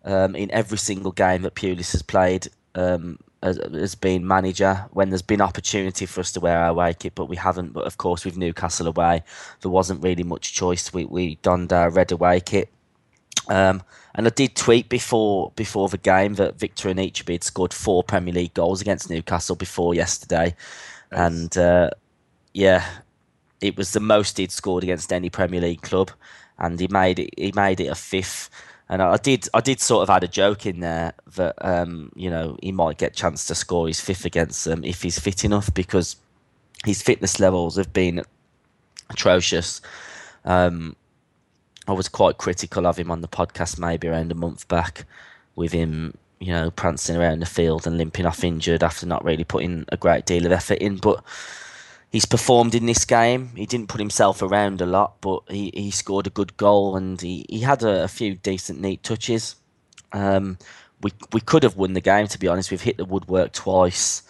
um, 0.04 0.36
in 0.36 0.52
every 0.52 0.78
single 0.78 1.14
game 1.14 1.44
that 1.44 1.56
Pulis 1.56 1.94
has 1.94 2.02
played 2.02 2.50
um, 2.76 3.18
as, 3.42 3.60
as 3.60 3.96
been 3.96 4.28
manager. 4.28 4.86
When 4.92 5.10
there's 5.10 5.22
been 5.22 5.40
opportunity 5.40 6.06
for 6.06 6.20
us 6.20 6.34
to 6.34 6.42
wear 6.42 6.60
our 6.60 6.72
away 6.72 6.94
kit, 6.94 7.16
but 7.16 7.30
we 7.30 7.38
haven't. 7.38 7.72
But 7.72 7.86
of 7.86 7.98
course, 7.98 8.26
with 8.26 8.36
Newcastle 8.36 8.88
away, 8.88 9.24
there 9.62 9.72
wasn't 9.72 10.04
really 10.04 10.24
much 10.24 10.54
choice. 10.54 10.94
We 10.94 11.06
we 11.06 11.36
donned 11.36 11.72
our 11.72 11.90
red 11.90 12.12
away 12.12 12.42
kit. 12.42 12.68
Um, 13.50 13.84
and 14.16 14.26
I 14.26 14.32
did 14.32 14.56
tweet 14.56 14.90
before 14.90 15.52
before 15.56 15.90
the 15.90 15.98
game 15.98 16.34
that 16.36 16.60
Victor 16.60 16.90
Anichebe 16.90 17.34
had 17.34 17.44
scored 17.44 17.74
four 17.74 18.04
Premier 18.04 18.34
League 18.34 18.54
goals 18.54 18.82
against 18.82 19.10
Newcastle 19.10 19.56
before 19.56 19.94
yesterday, 19.94 20.56
and 21.12 21.56
uh, 21.58 21.92
yeah, 22.54 22.84
it 23.62 23.78
was 23.78 23.94
the 23.94 24.00
most 24.00 24.38
he'd 24.38 24.52
scored 24.52 24.84
against 24.84 25.14
any 25.14 25.30
Premier 25.30 25.62
League 25.62 25.84
club, 25.84 26.12
and 26.58 26.80
he 26.80 26.88
made 26.88 27.20
it 27.20 27.30
he 27.38 27.52
made 27.56 27.80
it 27.80 27.88
a 27.88 27.96
fifth. 27.96 28.50
And 28.90 29.02
I 29.02 29.18
did 29.18 29.48
I 29.54 29.62
did 29.62 29.80
sort 29.80 30.04
of 30.04 30.10
add 30.10 30.24
a 30.24 30.28
joke 30.28 30.66
in 30.66 30.80
there 30.80 31.14
that 31.36 31.56
um, 31.64 32.12
you 32.16 32.30
know 32.30 32.58
he 32.62 32.72
might 32.72 32.98
get 32.98 33.14
chance 33.14 33.46
to 33.48 33.56
score 33.56 33.88
his 33.88 34.00
fifth 34.00 34.26
against 34.26 34.66
them 34.66 34.84
if 34.84 35.04
he's 35.04 35.20
fit 35.20 35.46
enough 35.46 35.72
because 35.74 36.16
his 36.86 37.02
fitness 37.02 37.40
levels 37.40 37.76
have 37.76 37.94
been 37.94 38.24
atrocious. 39.10 39.82
Um, 40.46 40.96
I 41.88 41.94
was 41.94 42.10
quite 42.10 42.38
critical 42.38 42.86
of 42.86 42.98
him 42.98 43.12
on 43.12 43.22
the 43.22 43.28
podcast 43.28 43.80
maybe 43.80 44.08
around 44.08 44.32
a 44.32 44.36
month 44.36 44.68
back 44.68 45.06
with 45.56 45.72
him, 45.72 46.18
you 46.40 46.52
know, 46.52 46.70
prancing 46.72 47.16
around 47.16 47.40
the 47.40 47.46
field 47.46 47.88
and 47.88 47.98
limping 47.98 48.26
off 48.26 48.44
injured 48.44 48.84
after 48.84 49.06
not 49.06 49.24
really 49.24 49.44
putting 49.44 49.86
a 49.90 49.98
great 49.98 50.26
deal 50.26 50.46
of 50.46 50.52
effort 50.52 50.80
in. 50.80 50.98
But 50.98 51.24
he's 52.12 52.26
performed 52.26 52.76
in 52.76 52.86
this 52.86 53.06
game. 53.06 53.52
He 53.56 53.66
didn't 53.66 53.90
put 53.90 54.02
himself 54.02 54.42
around 54.42 54.82
a 54.82 54.86
lot, 54.86 55.22
but 55.22 55.44
he, 55.50 55.72
he 55.74 55.92
scored 55.92 56.28
a 56.28 56.32
good 56.32 56.58
goal 56.58 56.96
and 56.96 57.20
he, 57.20 57.46
he 57.50 57.62
had 57.62 57.84
a, 57.84 58.04
a 58.04 58.08
few 58.08 58.36
decent, 58.36 58.82
neat 58.82 59.04
touches. 59.04 59.56
Um, 60.12 60.58
we 61.02 61.12
we 61.32 61.42
could 61.42 61.64
have 61.64 61.76
won 61.76 61.94
the 61.94 62.02
game 62.02 62.28
to 62.28 62.40
be 62.40 62.48
honest. 62.48 62.72
We've 62.72 62.82
hit 62.82 62.98
the 62.98 63.06
woodwork 63.06 63.54
twice. 63.54 64.24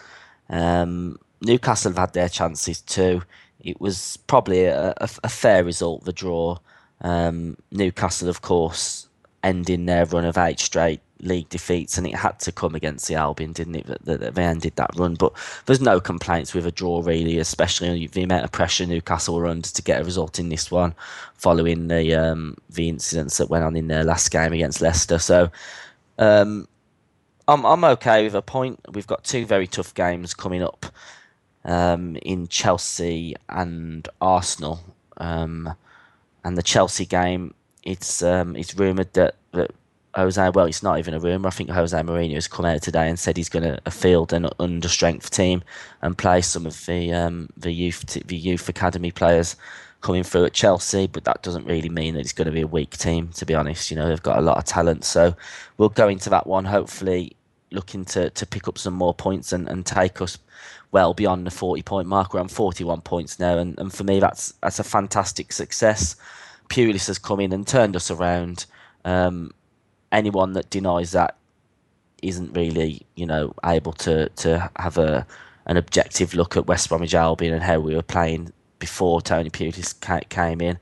Um, 0.50 1.18
Newcastle 1.40 1.92
have 1.92 1.98
had 1.98 2.12
their 2.12 2.28
chances 2.28 2.80
too. 2.80 3.22
It 3.60 3.80
was 3.80 4.18
probably 4.26 4.64
a, 4.64 4.90
a, 4.98 5.08
a 5.24 5.28
fair 5.28 5.64
result, 5.64 6.04
the 6.04 6.12
draw. 6.12 6.58
Um, 7.00 7.56
Newcastle, 7.70 8.28
of 8.28 8.42
course, 8.42 9.08
ending 9.42 9.86
their 9.86 10.04
run 10.06 10.24
of 10.24 10.36
eight 10.38 10.60
straight 10.60 11.00
league 11.20 11.48
defeats, 11.48 11.98
and 11.98 12.06
it 12.06 12.14
had 12.14 12.38
to 12.40 12.52
come 12.52 12.74
against 12.74 13.08
the 13.08 13.14
Albion, 13.14 13.52
didn't 13.52 13.76
it? 13.76 13.86
That, 13.86 14.20
that 14.20 14.34
they 14.34 14.44
ended 14.44 14.76
that 14.76 14.90
run, 14.96 15.14
but 15.14 15.32
there's 15.66 15.80
no 15.80 16.00
complaints 16.00 16.54
with 16.54 16.66
a 16.66 16.72
draw 16.72 17.02
really, 17.02 17.38
especially 17.38 18.06
the 18.06 18.22
amount 18.22 18.44
of 18.44 18.52
pressure 18.52 18.86
Newcastle 18.86 19.34
were 19.34 19.46
under 19.46 19.68
to 19.68 19.82
get 19.82 20.00
a 20.00 20.04
result 20.04 20.38
in 20.38 20.48
this 20.48 20.70
one, 20.70 20.94
following 21.34 21.88
the 21.88 22.14
um, 22.14 22.56
the 22.70 22.88
incidents 22.88 23.38
that 23.38 23.50
went 23.50 23.64
on 23.64 23.76
in 23.76 23.88
their 23.88 24.04
last 24.04 24.30
game 24.30 24.52
against 24.52 24.80
Leicester. 24.80 25.18
So. 25.18 25.50
Um, 26.18 26.66
I'm 27.46 27.64
I'm 27.64 27.82
okay 27.82 28.24
with 28.24 28.34
a 28.34 28.42
point. 28.42 28.78
We've 28.92 29.06
got 29.06 29.24
two 29.24 29.46
very 29.46 29.66
tough 29.66 29.94
games 29.94 30.34
coming 30.34 30.62
up 30.62 30.84
um, 31.64 32.16
in 32.22 32.48
Chelsea 32.48 33.34
and 33.48 34.06
Arsenal. 34.20 34.80
Um, 35.16 35.74
and 36.48 36.56
the 36.56 36.62
Chelsea 36.62 37.04
game, 37.04 37.54
it's 37.82 38.22
um, 38.22 38.56
it's 38.56 38.74
rumoured 38.74 39.12
that, 39.12 39.34
that 39.52 39.70
Jose, 40.14 40.50
well, 40.50 40.64
it's 40.64 40.82
not 40.82 40.98
even 40.98 41.12
a 41.12 41.20
rumour. 41.20 41.48
I 41.48 41.50
think 41.50 41.68
Jose 41.68 41.96
Mourinho 42.00 42.34
has 42.34 42.48
come 42.48 42.64
out 42.64 42.80
today 42.80 43.06
and 43.06 43.18
said 43.18 43.36
he's 43.36 43.50
going 43.50 43.78
to 43.84 43.90
field 43.90 44.32
an 44.32 44.48
under 44.58 44.88
strength 44.88 45.30
team 45.30 45.62
and 46.00 46.16
play 46.16 46.40
some 46.40 46.64
of 46.64 46.86
the 46.86 47.12
um, 47.12 47.50
the 47.56 47.70
youth 47.70 48.04
the 48.26 48.36
youth 48.36 48.66
academy 48.68 49.12
players 49.12 49.56
coming 50.00 50.22
through 50.22 50.46
at 50.46 50.54
Chelsea. 50.54 51.06
But 51.06 51.24
that 51.24 51.42
doesn't 51.42 51.66
really 51.66 51.90
mean 51.90 52.14
that 52.14 52.20
it's 52.20 52.32
going 52.32 52.46
to 52.46 52.52
be 52.52 52.62
a 52.62 52.66
weak 52.66 52.96
team. 52.96 53.28
To 53.34 53.44
be 53.44 53.54
honest, 53.54 53.90
you 53.90 53.96
know 53.98 54.08
they've 54.08 54.22
got 54.22 54.38
a 54.38 54.42
lot 54.42 54.56
of 54.56 54.64
talent. 54.64 55.04
So 55.04 55.36
we'll 55.76 55.90
go 55.90 56.08
into 56.08 56.30
that 56.30 56.46
one 56.46 56.64
hopefully 56.64 57.36
looking 57.70 58.06
to, 58.06 58.30
to 58.30 58.46
pick 58.46 58.66
up 58.66 58.78
some 58.78 58.94
more 58.94 59.12
points 59.12 59.52
and, 59.52 59.68
and 59.68 59.84
take 59.84 60.22
us 60.22 60.38
well 60.90 61.14
beyond 61.14 61.46
the 61.46 61.50
40 61.50 61.82
point 61.82 62.08
mark. 62.08 62.32
We're 62.32 62.40
on 62.40 62.48
41 62.48 63.02
points 63.02 63.38
now, 63.38 63.58
and, 63.58 63.78
and 63.78 63.92
for 63.92 64.04
me, 64.04 64.20
that's 64.20 64.52
that's 64.62 64.78
a 64.78 64.84
fantastic 64.84 65.52
success. 65.52 66.16
Pulis 66.68 67.06
has 67.06 67.18
come 67.18 67.40
in 67.40 67.52
and 67.52 67.66
turned 67.66 67.96
us 67.96 68.10
around. 68.10 68.66
Um, 69.04 69.52
anyone 70.12 70.52
that 70.54 70.70
denies 70.70 71.12
that 71.12 71.36
isn't 72.22 72.52
really, 72.52 73.02
you 73.14 73.26
know, 73.26 73.54
able 73.64 73.92
to, 73.92 74.28
to 74.30 74.70
have 74.76 74.98
a 74.98 75.26
an 75.66 75.76
objective 75.76 76.34
look 76.34 76.56
at 76.56 76.66
West 76.66 76.88
Bromwich 76.88 77.14
Albion 77.14 77.52
and 77.52 77.62
how 77.62 77.78
we 77.78 77.94
were 77.94 78.02
playing 78.02 78.52
before 78.78 79.20
Tony 79.20 79.50
Pulis 79.50 79.94
came 80.30 80.60
in. 80.62 80.78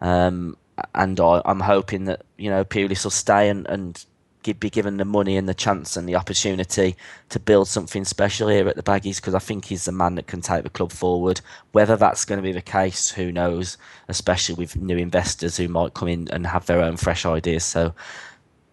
Um, 0.00 0.56
and 0.94 1.18
I, 1.18 1.42
am 1.44 1.60
hoping 1.60 2.04
that 2.04 2.22
you 2.36 2.48
know 2.48 2.64
Pulis 2.64 3.02
will 3.02 3.10
stay 3.10 3.48
and, 3.48 3.66
and 3.66 4.04
be 4.52 4.70
given 4.70 4.96
the 4.96 5.04
money 5.04 5.36
and 5.36 5.48
the 5.48 5.54
chance 5.54 5.96
and 5.96 6.08
the 6.08 6.16
opportunity 6.16 6.96
to 7.28 7.40
build 7.40 7.68
something 7.68 8.04
special 8.04 8.48
here 8.48 8.68
at 8.68 8.76
the 8.76 8.82
Baggies 8.82 9.16
because 9.16 9.34
I 9.34 9.38
think 9.38 9.64
he's 9.64 9.84
the 9.84 9.92
man 9.92 10.14
that 10.16 10.26
can 10.26 10.40
take 10.40 10.62
the 10.62 10.70
club 10.70 10.92
forward. 10.92 11.40
Whether 11.72 11.96
that's 11.96 12.24
going 12.24 12.38
to 12.38 12.42
be 12.42 12.52
the 12.52 12.62
case, 12.62 13.10
who 13.10 13.32
knows? 13.32 13.76
Especially 14.08 14.54
with 14.54 14.76
new 14.76 14.96
investors 14.96 15.56
who 15.56 15.68
might 15.68 15.94
come 15.94 16.08
in 16.08 16.28
and 16.30 16.46
have 16.46 16.66
their 16.66 16.80
own 16.80 16.96
fresh 16.96 17.26
ideas. 17.26 17.64
So 17.64 17.94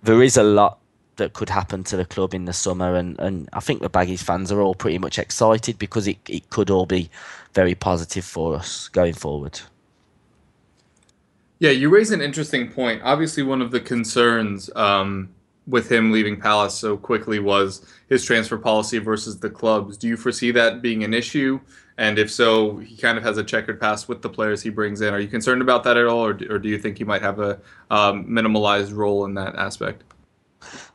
there 0.04 0.22
is 0.22 0.38
a 0.38 0.44
lot 0.44 0.80
that 1.18 1.34
could 1.34 1.50
happen 1.50 1.84
to 1.86 1.98
the 1.98 2.06
club 2.06 2.34
in 2.34 2.46
the 2.46 2.54
summer, 2.54 2.96
and, 2.96 3.20
and 3.20 3.50
I 3.54 3.60
think 3.60 3.82
the 3.82 3.90
Baggies 3.90 4.22
fans 4.22 4.52
are 4.52 4.62
all 4.62 4.76
pretty 4.76 4.98
much 4.98 5.18
excited 5.18 5.80
because 5.80 6.08
it, 6.08 6.18
it 6.28 6.50
could 6.50 6.70
all 6.70 6.86
be 6.86 7.10
very 7.54 7.76
positive 7.76 8.26
for 8.26 8.56
us 8.56 8.90
going 8.90 9.14
forward. 9.14 9.60
Yeah, 11.60 11.72
you 11.72 11.90
raise 11.90 12.12
an 12.12 12.22
interesting 12.22 12.70
point. 12.70 13.02
Obviously, 13.04 13.44
one 13.44 13.62
of 13.62 13.72
the 13.72 13.80
concerns 13.80 14.70
um, 14.76 15.30
with 15.67 15.91
him 15.91 16.12
leaving 16.12 16.39
Palace 16.39 16.75
so 16.75 16.95
quickly 16.95 17.39
was 17.39 17.86
his 18.08 18.23
transfer 18.23 18.58
policy 18.58 18.99
versus 18.99 19.39
the 19.39 19.49
clubs. 19.49 19.97
Do 19.97 20.08
you 20.08 20.17
foresee 20.17 20.51
that 20.51 20.82
being 20.82 21.04
an 21.04 21.13
issue? 21.13 21.60
And 21.97 22.19
if 22.19 22.32
so, 22.32 22.78
he 22.78 22.97
kind 22.97 23.17
of 23.17 23.23
has 23.23 23.38
a 23.38 23.43
checkered 23.43 23.80
past 23.80 24.10
with 24.10 24.21
the 24.21 24.30
players 24.30 24.62
he 24.62 24.69
brings 24.69 25.01
in. 25.01 25.13
Are 25.13 25.19
you 25.19 25.28
concerned 25.28 25.62
about 25.62 25.84
that 25.86 25.97
at 25.97 26.06
all, 26.06 26.25
or, 26.25 26.38
or 26.49 26.60
do 26.60 26.67
you 26.67 26.78
think 26.78 26.97
he 26.97 27.04
might 27.04 27.21
have 27.21 27.39
a 27.39 27.60
um, 27.89 28.25
minimalized 28.25 28.93
role 28.93 29.25
in 29.25 29.34
that 29.36 29.56
aspect? 29.56 30.04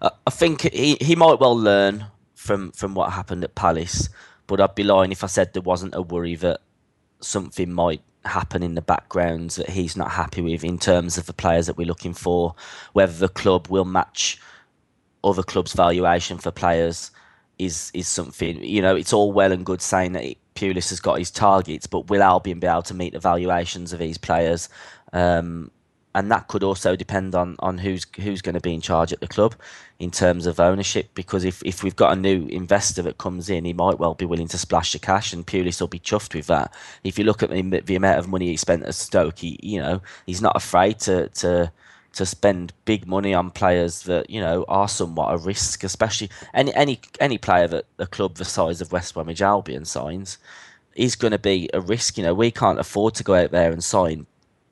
Uh, 0.03 0.11
I 0.27 0.31
think 0.31 0.63
he, 0.73 0.97
he 1.01 1.17
might 1.17 1.41
well 1.41 1.57
learn 1.57 2.07
from, 2.35 2.73
from 2.73 2.95
what 2.95 3.13
happened 3.13 3.45
at 3.45 3.55
Palace, 3.55 4.09
but 4.47 4.61
I'd 4.61 4.75
be 4.75 4.85
lying 4.85 5.11
if 5.11 5.25
I 5.25 5.29
said 5.29 5.53
there 5.53 5.63
wasn't 5.63 5.95
a 5.95 6.03
worry 6.03 6.35
that 6.37 6.61
something 7.21 7.73
might 7.73 8.03
happen 8.25 8.63
in 8.63 8.75
the 8.75 8.83
background 8.83 9.51
that 9.51 9.71
he's 9.71 9.97
not 9.97 10.11
happy 10.11 10.43
with 10.43 10.65
in 10.65 10.79
terms 10.79 11.17
of 11.17 11.27
the 11.27 11.33
players 11.33 11.67
that 11.67 11.77
we're 11.77 11.87
looking 11.87 12.13
for, 12.13 12.55
whether 12.93 13.13
the 13.13 13.29
club 13.29 13.69
will 13.69 13.85
match 13.87 14.39
other 15.23 15.43
clubs' 15.43 15.73
valuation 15.73 16.39
for 16.39 16.51
players 16.51 17.11
is 17.59 17.91
is 17.95 18.09
something. 18.09 18.63
You 18.63 18.83
know, 18.83 18.97
it's 18.97 19.13
all 19.13 19.33
well 19.33 19.53
and 19.53 19.67
good 19.67 19.83
saying 19.83 20.13
that 20.13 20.25
Pulis 20.55 20.91
has 20.91 21.01
got 21.01 21.19
his 21.19 21.31
targets, 21.31 21.87
but 21.87 22.09
will 22.09 22.23
Albion 22.23 22.61
be 22.61 22.67
able 22.67 22.83
to 22.83 22.95
meet 22.95 23.13
the 23.13 23.21
valuations 23.21 23.93
of 23.93 23.99
these 23.99 24.19
players? 24.19 24.69
Um, 25.13 25.71
and 26.15 26.31
that 26.33 26.49
could 26.49 26.65
also 26.65 26.97
depend 26.97 27.35
on, 27.35 27.55
on 27.61 27.79
who's 27.79 28.05
who's 28.17 28.43
going 28.43 28.55
to 28.55 28.61
be 28.61 28.75
in 28.75 28.81
charge 28.81 29.13
at 29.13 29.21
the 29.21 29.29
club 29.29 29.55
in 30.01 30.11
terms 30.11 30.47
of 30.47 30.59
ownership. 30.59 31.09
Because 31.15 31.45
if, 31.45 31.63
if 31.65 31.85
we've 31.85 31.95
got 31.95 32.13
a 32.13 32.21
new 32.21 32.47
investor 32.47 33.03
that 33.03 33.19
comes 33.19 33.49
in, 33.49 33.65
he 33.65 33.73
might 33.73 33.99
well 33.99 34.15
be 34.15 34.25
willing 34.25 34.49
to 34.49 34.59
splash 34.59 34.93
the 34.93 34.99
cash, 34.99 35.33
and 35.33 35.47
Pulis 35.47 35.81
will 35.81 35.89
be 35.89 36.01
chuffed 36.01 36.35
with 36.35 36.47
that. 36.49 36.75
If 37.05 37.19
you 37.19 37.25
look 37.25 37.43
at 37.43 37.51
the, 37.51 37.63
the 37.63 37.95
amount 37.95 38.19
of 38.19 38.29
money 38.29 38.47
he 38.47 38.57
spent 38.57 38.83
at 38.85 38.95
Stoke, 38.95 39.39
he, 39.39 39.59
you 39.63 39.81
know 39.81 40.03
he's 40.27 40.43
not 40.43 40.57
afraid 40.57 40.99
to 41.01 41.29
to 41.29 41.73
to 42.13 42.27
spend 42.27 42.73
big 42.85 43.07
money 43.07 43.33
on 43.33 43.51
players 43.51 44.03
that 44.03 44.29
you 44.31 44.41
know 44.41 44.65
are 44.69 44.89
somewhat 44.89 45.33
a 45.33 45.39
risk, 45.39 45.85
especially 45.85 46.31
any 46.55 46.75
any 46.75 47.01
any 47.21 47.39
player 47.39 47.69
that 47.69 47.87
a 47.99 48.07
club 48.07 48.37
the 48.37 48.45
size 48.45 48.81
of 48.81 48.93
West 48.93 49.15
Bromwich 49.15 49.43
Albion 49.43 49.85
signs 49.85 50.39
is 50.95 51.17
going 51.17 51.33
to 51.33 51.39
be 51.39 51.69
a 51.73 51.81
risk. 51.81 52.19
You 52.19 52.25
know, 52.25 52.35
we 52.35 52.51
can't 52.51 52.79
afford 52.79 53.15
to 53.17 53.25
go 53.25 53.35
out 53.35 53.51
there 53.51 53.73
and 53.73 53.83
sign. 53.83 54.27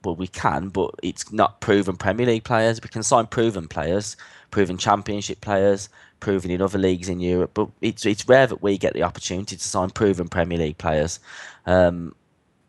Well, 0.05 0.16
we 0.16 0.29
can, 0.29 0.68
but 0.68 0.94
it's 1.03 1.33
not 1.33 1.61
proven 1.61 1.96
Premier 1.96 2.27
League 2.27 2.44
players. 2.44 2.81
We 2.83 2.88
can 2.88 3.03
sign 3.03 3.27
proven 3.27 3.66
players, 3.66 4.16
proven 4.51 4.79
Championship 4.79 5.40
players, 5.40 5.88
proven 6.20 6.51
in 6.53 6.62
other 6.62 6.79
leagues 6.79 7.09
in 7.09 7.18
Europe. 7.20 7.51
But 7.55 7.68
it's 7.81 8.07
it's 8.07 8.29
rare 8.29 8.46
that 8.46 8.62
we 8.62 8.79
get 8.79 8.94
the 8.94 9.03
opportunity 9.03 9.57
to 9.57 9.64
sign 9.64 9.90
proven 9.90 10.29
Premier 10.29 10.59
League 10.59 10.79
players. 10.79 11.18
Um, 11.66 12.14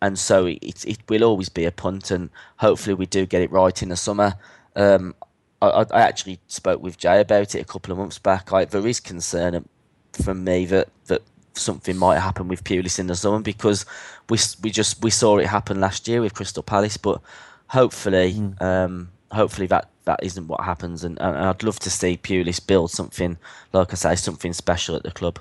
and 0.01 0.17
so 0.17 0.45
it, 0.45 0.85
it 0.85 0.97
will 1.09 1.23
always 1.23 1.49
be 1.49 1.65
a 1.65 1.71
punt, 1.71 2.11
and 2.11 2.29
hopefully 2.57 2.93
we 2.93 3.05
do 3.05 3.25
get 3.25 3.41
it 3.41 3.51
right 3.51 3.81
in 3.83 3.89
the 3.89 3.95
summer. 3.95 4.35
Um, 4.75 5.15
I, 5.61 5.85
I, 5.91 6.01
actually 6.01 6.39
spoke 6.47 6.81
with 6.81 6.97
Jay 6.97 7.19
about 7.19 7.53
it 7.55 7.61
a 7.61 7.65
couple 7.65 7.91
of 7.91 7.97
months 7.97 8.17
back. 8.17 8.53
I, 8.53 8.65
there 8.65 8.87
is 8.87 8.99
concern 8.99 9.67
from 10.13 10.43
me 10.43 10.65
that, 10.65 10.89
that 11.07 11.21
something 11.53 11.97
might 11.97 12.19
happen 12.19 12.47
with 12.47 12.63
Pulis 12.63 12.99
in 12.99 13.07
the 13.07 13.15
summer 13.15 13.39
because 13.39 13.85
we 14.29 14.37
we 14.63 14.69
just 14.69 15.01
we 15.03 15.09
saw 15.09 15.37
it 15.37 15.47
happen 15.47 15.79
last 15.79 16.07
year 16.07 16.21
with 16.21 16.33
Crystal 16.33 16.63
Palace, 16.63 16.97
but 16.97 17.21
hopefully, 17.67 18.33
mm. 18.33 18.61
um, 18.61 19.09
hopefully 19.31 19.67
that 19.67 19.89
that 20.05 20.19
isn't 20.23 20.47
what 20.47 20.61
happens, 20.61 21.03
and, 21.03 21.19
and, 21.19 21.37
I'd 21.37 21.63
love 21.63 21.79
to 21.79 21.89
see 21.89 22.17
Pulis 22.17 22.65
build 22.65 22.91
something 22.91 23.37
like 23.73 23.91
I 23.91 23.95
say, 23.95 24.15
something 24.15 24.53
special 24.53 24.95
at 24.95 25.03
the 25.03 25.11
club. 25.11 25.39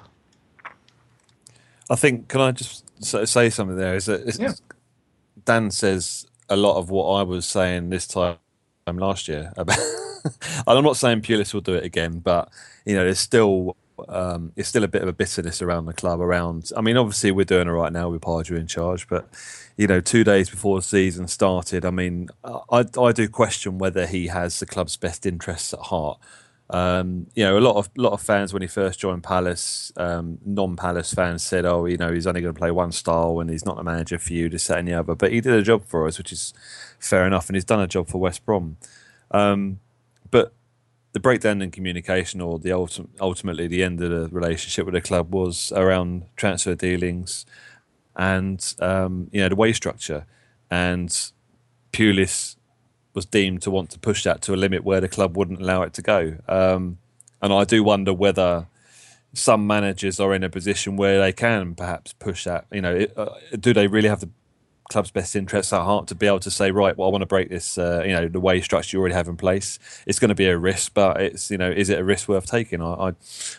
I 1.90 1.96
think 1.96 2.28
can 2.28 2.40
I 2.40 2.52
just 2.52 2.84
say 3.02 3.50
something 3.50 3.76
there? 3.76 3.94
Is 3.94 4.06
that 4.06 4.36
yeah. 4.38 4.52
Dan 5.44 5.70
says 5.70 6.26
a 6.50 6.56
lot 6.56 6.76
of 6.76 6.90
what 6.90 7.06
I 7.06 7.22
was 7.22 7.46
saying 7.46 7.90
this 7.90 8.06
time 8.06 8.38
last 8.96 9.28
year. 9.28 9.52
I'm 10.66 10.84
not 10.84 10.96
saying 10.96 11.22
Pulis 11.22 11.52
will 11.52 11.60
do 11.60 11.74
it 11.74 11.84
again, 11.84 12.18
but 12.20 12.48
you 12.84 12.94
know, 12.94 13.04
there's 13.04 13.20
still 13.20 13.76
um, 14.08 14.52
it's 14.56 14.68
still 14.68 14.84
a 14.84 14.88
bit 14.88 15.02
of 15.02 15.08
a 15.08 15.12
bitterness 15.12 15.60
around 15.60 15.86
the 15.86 15.92
club. 15.92 16.20
Around, 16.20 16.70
I 16.76 16.80
mean, 16.80 16.96
obviously 16.96 17.32
we're 17.32 17.44
doing 17.44 17.68
it 17.68 17.72
right 17.72 17.92
now 17.92 18.08
with 18.08 18.22
Pardew 18.22 18.56
in 18.56 18.66
charge, 18.66 19.08
but 19.08 19.28
you 19.76 19.86
know, 19.86 20.00
two 20.00 20.24
days 20.24 20.50
before 20.50 20.78
the 20.78 20.82
season 20.82 21.28
started, 21.28 21.84
I 21.84 21.90
mean, 21.90 22.28
I 22.44 22.84
I 22.98 23.12
do 23.12 23.28
question 23.28 23.78
whether 23.78 24.06
he 24.06 24.28
has 24.28 24.58
the 24.58 24.66
club's 24.66 24.96
best 24.96 25.26
interests 25.26 25.72
at 25.72 25.80
heart. 25.80 26.18
Um, 26.70 27.28
you 27.34 27.44
know, 27.44 27.56
a 27.56 27.60
lot 27.60 27.76
of 27.76 27.88
lot 27.96 28.12
of 28.12 28.20
fans 28.20 28.52
when 28.52 28.62
he 28.62 28.68
first 28.68 29.00
joined 29.00 29.22
Palace, 29.22 29.90
um, 29.96 30.38
non-Palace 30.44 31.14
fans 31.14 31.42
said, 31.42 31.64
"Oh, 31.64 31.86
you 31.86 31.96
know, 31.96 32.12
he's 32.12 32.26
only 32.26 32.42
going 32.42 32.54
to 32.54 32.58
play 32.58 32.70
one 32.70 32.92
style 32.92 33.40
and 33.40 33.48
he's 33.48 33.64
not 33.64 33.78
a 33.78 33.82
manager 33.82 34.18
for 34.18 34.32
you, 34.34 34.48
to 34.50 34.58
set 34.58 34.78
and 34.78 34.88
the 34.88 34.94
other." 34.94 35.14
But 35.14 35.32
he 35.32 35.40
did 35.40 35.54
a 35.54 35.62
job 35.62 35.84
for 35.86 36.06
us, 36.06 36.18
which 36.18 36.32
is 36.32 36.52
fair 36.98 37.26
enough, 37.26 37.48
and 37.48 37.56
he's 37.56 37.64
done 37.64 37.80
a 37.80 37.86
job 37.86 38.08
for 38.08 38.18
West 38.18 38.44
Brom. 38.44 38.76
Um, 39.30 39.80
but 40.30 40.52
the 41.12 41.20
breakdown 41.20 41.62
in 41.62 41.70
communication, 41.70 42.42
or 42.42 42.58
the 42.58 42.72
ultimate, 42.72 43.10
ultimately 43.18 43.66
the 43.66 43.82
end 43.82 44.02
of 44.02 44.10
the 44.10 44.28
relationship 44.28 44.84
with 44.84 44.94
the 44.94 45.00
club, 45.00 45.32
was 45.32 45.72
around 45.74 46.24
transfer 46.36 46.74
dealings 46.74 47.46
and 48.18 48.74
um, 48.80 49.28
you 49.32 49.40
know 49.40 49.48
the 49.48 49.56
wage 49.56 49.76
structure, 49.76 50.26
and 50.70 51.08
Pulis 51.92 52.56
was 53.18 53.26
deemed 53.26 53.62
to 53.62 53.70
want 53.70 53.90
to 53.90 53.98
push 53.98 54.22
that 54.22 54.40
to 54.42 54.54
a 54.54 54.58
limit 54.64 54.84
where 54.84 55.00
the 55.00 55.08
club 55.08 55.36
wouldn't 55.36 55.60
allow 55.60 55.82
it 55.82 55.92
to 55.94 56.02
go. 56.02 56.36
Um, 56.46 56.98
and 57.42 57.52
I 57.52 57.64
do 57.64 57.82
wonder 57.82 58.14
whether 58.14 58.68
some 59.32 59.66
managers 59.66 60.20
are 60.20 60.32
in 60.34 60.44
a 60.44 60.48
position 60.48 60.96
where 60.96 61.18
they 61.18 61.32
can 61.32 61.74
perhaps 61.74 62.12
push 62.12 62.44
that. 62.44 62.66
You 62.70 62.80
know, 62.80 62.94
it, 62.94 63.12
uh, 63.16 63.30
do 63.58 63.74
they 63.74 63.88
really 63.88 64.08
have 64.08 64.20
the 64.20 64.30
club's 64.88 65.10
best 65.10 65.36
interests 65.36 65.72
at 65.72 65.82
heart 65.82 66.06
to 66.08 66.14
be 66.14 66.26
able 66.26 66.40
to 66.40 66.50
say, 66.50 66.70
right, 66.70 66.96
well, 66.96 67.08
I 67.08 67.12
want 67.12 67.22
to 67.22 67.26
break 67.26 67.50
this, 67.50 67.78
uh, 67.78 68.02
you 68.04 68.12
know, 68.12 68.28
the 68.28 68.40
way 68.40 68.60
structure 68.60 68.96
you 68.96 69.00
already 69.00 69.14
have 69.14 69.28
in 69.28 69.36
place. 69.36 69.78
It's 70.06 70.18
going 70.18 70.30
to 70.30 70.34
be 70.34 70.46
a 70.46 70.56
risk, 70.56 70.94
but 70.94 71.20
it's, 71.20 71.50
you 71.50 71.58
know, 71.58 71.70
is 71.70 71.90
it 71.90 71.98
a 71.98 72.04
risk 72.04 72.28
worth 72.28 72.46
taking? 72.46 72.82
I, 72.82 72.92
I, 72.92 73.12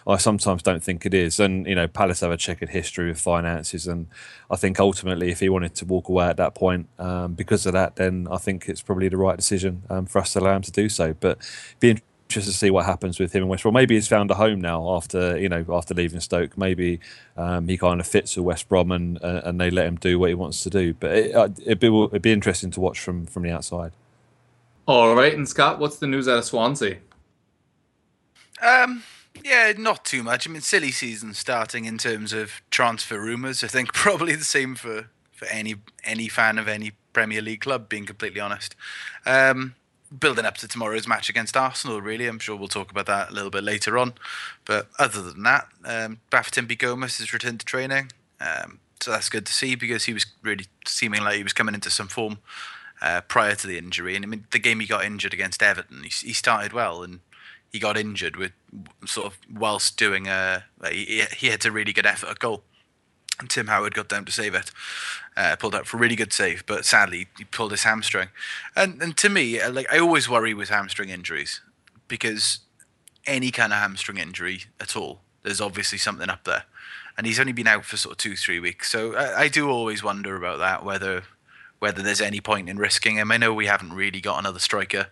I 0.07 0.17
sometimes 0.17 0.63
don't 0.63 0.83
think 0.83 1.05
it 1.05 1.13
is. 1.13 1.39
And, 1.39 1.67
you 1.67 1.75
know, 1.75 1.87
Palace 1.87 2.21
have 2.21 2.31
a 2.31 2.37
checkered 2.37 2.69
history 2.69 3.07
with 3.07 3.19
finances. 3.19 3.87
And 3.87 4.07
I 4.49 4.55
think 4.55 4.79
ultimately, 4.79 5.29
if 5.29 5.39
he 5.39 5.49
wanted 5.49 5.75
to 5.75 5.85
walk 5.85 6.09
away 6.09 6.27
at 6.27 6.37
that 6.37 6.55
point 6.55 6.87
um, 6.97 7.33
because 7.33 7.65
of 7.65 7.73
that, 7.73 7.95
then 7.95 8.27
I 8.31 8.37
think 8.37 8.67
it's 8.67 8.81
probably 8.81 9.09
the 9.09 9.17
right 9.17 9.37
decision 9.37 9.83
um, 9.89 10.05
for 10.05 10.19
us 10.19 10.33
to 10.33 10.39
allow 10.39 10.55
him 10.55 10.63
to 10.63 10.71
do 10.71 10.89
so. 10.89 11.13
But 11.13 11.37
being 11.79 11.95
just 11.95 12.08
to 12.29 12.41
see 12.41 12.69
what 12.69 12.85
happens 12.85 13.19
with 13.19 13.33
him 13.33 13.43
in 13.43 13.49
West 13.49 13.63
Brom. 13.63 13.73
Maybe 13.73 13.95
he's 13.95 14.07
found 14.07 14.29
a 14.31 14.35
home 14.35 14.61
now 14.61 14.95
after 14.95 15.37
you 15.37 15.49
know 15.49 15.65
after 15.69 15.93
leaving 15.93 16.19
Stoke. 16.19 16.57
Maybe 16.57 16.99
um, 17.35 17.67
he 17.67 17.77
kind 17.77 17.99
of 17.99 18.07
fits 18.07 18.37
with 18.37 18.45
West 18.45 18.69
Brom 18.69 18.91
and 18.91 19.21
uh, 19.23 19.41
and 19.43 19.59
they 19.59 19.69
let 19.69 19.87
him 19.87 19.95
do 19.95 20.19
what 20.19 20.29
he 20.29 20.35
wants 20.35 20.63
to 20.63 20.69
do. 20.69 20.93
But 20.93 21.11
it, 21.11 21.35
uh, 21.35 21.49
it'd, 21.65 21.79
be, 21.79 21.87
it'd 21.87 22.21
be 22.21 22.31
interesting 22.31 22.71
to 22.71 22.79
watch 22.79 22.99
from 22.99 23.25
from 23.25 23.43
the 23.43 23.51
outside. 23.51 23.91
All 24.85 25.15
right, 25.15 25.35
and 25.35 25.47
Scott, 25.47 25.79
what's 25.79 25.97
the 25.97 26.07
news 26.07 26.27
out 26.27 26.39
of 26.39 26.45
Swansea? 26.45 26.97
Um, 28.61 29.03
yeah, 29.43 29.73
not 29.77 30.03
too 30.03 30.23
much. 30.23 30.47
I 30.47 30.51
mean, 30.51 30.61
silly 30.61 30.91
season 30.91 31.33
starting 31.33 31.85
in 31.85 31.97
terms 31.97 32.33
of 32.33 32.61
transfer 32.71 33.19
rumours. 33.19 33.63
I 33.63 33.67
think 33.67 33.93
probably 33.93 34.35
the 34.35 34.43
same 34.43 34.75
for, 34.75 35.09
for 35.31 35.45
any 35.45 35.75
any 36.03 36.27
fan 36.27 36.57
of 36.57 36.67
any 36.67 36.93
Premier 37.13 37.41
League 37.41 37.61
club. 37.61 37.89
Being 37.89 38.05
completely 38.05 38.39
honest, 38.39 38.75
um, 39.25 39.75
building 40.17 40.45
up 40.45 40.57
to 40.57 40.67
tomorrow's 40.67 41.07
match 41.07 41.29
against 41.29 41.55
Arsenal. 41.55 42.01
Really, 42.01 42.27
I'm 42.27 42.39
sure 42.39 42.55
we'll 42.55 42.67
talk 42.67 42.91
about 42.91 43.05
that 43.07 43.29
a 43.29 43.33
little 43.33 43.51
bit 43.51 43.63
later 43.63 43.97
on. 43.97 44.13
But 44.65 44.87
other 44.97 45.21
than 45.21 45.43
that, 45.43 45.67
um, 45.85 46.19
Bafétimbi 46.31 46.77
Gomis 46.77 47.19
has 47.19 47.33
returned 47.33 47.59
to 47.59 47.65
training, 47.65 48.11
um, 48.39 48.79
so 49.01 49.11
that's 49.11 49.29
good 49.29 49.45
to 49.45 49.53
see 49.53 49.75
because 49.75 50.05
he 50.05 50.13
was 50.13 50.25
really 50.41 50.65
seeming 50.85 51.23
like 51.23 51.37
he 51.37 51.43
was 51.43 51.53
coming 51.53 51.75
into 51.75 51.89
some 51.89 52.07
form 52.07 52.39
uh, 53.01 53.21
prior 53.21 53.55
to 53.55 53.67
the 53.67 53.77
injury. 53.77 54.15
And 54.15 54.25
I 54.25 54.27
mean, 54.27 54.45
the 54.51 54.59
game 54.59 54.79
he 54.79 54.87
got 54.87 55.05
injured 55.05 55.33
against 55.33 55.63
Everton, 55.63 56.03
he, 56.03 56.09
he 56.09 56.33
started 56.33 56.73
well 56.73 57.03
and 57.03 57.19
he 57.71 57.79
got 57.79 57.97
injured 57.97 58.35
with 58.35 58.51
sort 59.05 59.27
of 59.27 59.37
whilst 59.51 59.97
doing 59.97 60.27
a 60.27 60.65
he, 60.91 61.23
he 61.35 61.47
had 61.47 61.65
a 61.65 61.71
really 61.71 61.93
good 61.93 62.05
effort 62.05 62.29
at 62.29 62.39
goal. 62.39 62.63
And 63.39 63.49
Tim 63.49 63.67
Howard 63.67 63.93
got 63.93 64.09
down 64.09 64.25
to 64.25 64.31
save 64.31 64.53
it, 64.53 64.71
uh, 65.37 65.55
pulled 65.55 65.73
out 65.73 65.87
for 65.87 65.97
a 65.97 65.99
really 65.99 66.15
good 66.15 66.33
save, 66.33 66.65
but 66.65 66.85
sadly 66.85 67.27
he 67.37 67.45
pulled 67.45 67.71
his 67.71 67.83
hamstring. 67.83 68.29
And 68.75 69.01
and 69.01 69.15
to 69.17 69.29
me, 69.29 69.59
uh, 69.59 69.71
like 69.71 69.91
I 69.91 69.99
always 69.99 70.29
worry 70.29 70.53
with 70.53 70.69
hamstring 70.69 71.09
injuries 71.09 71.61
because 72.07 72.59
any 73.25 73.51
kind 73.51 73.71
of 73.71 73.79
hamstring 73.79 74.17
injury 74.17 74.63
at 74.79 74.95
all, 74.95 75.21
there's 75.43 75.61
obviously 75.61 75.97
something 75.97 76.29
up 76.29 76.43
there. 76.43 76.65
And 77.17 77.27
he's 77.27 77.39
only 77.39 77.53
been 77.53 77.67
out 77.67 77.85
for 77.85 77.97
sort 77.97 78.13
of 78.13 78.17
two 78.17 78.35
three 78.35 78.59
weeks, 78.59 78.91
so 78.91 79.15
I, 79.15 79.41
I 79.41 79.47
do 79.47 79.69
always 79.69 80.03
wonder 80.03 80.35
about 80.35 80.59
that 80.59 80.83
whether 80.83 81.23
whether 81.79 82.01
there's 82.01 82.21
any 82.21 82.41
point 82.41 82.67
in 82.69 82.77
risking 82.77 83.15
him. 83.15 83.31
I 83.31 83.37
know 83.37 83.53
we 83.53 83.67
haven't 83.67 83.93
really 83.93 84.19
got 84.19 84.37
another 84.37 84.59
striker 84.59 85.07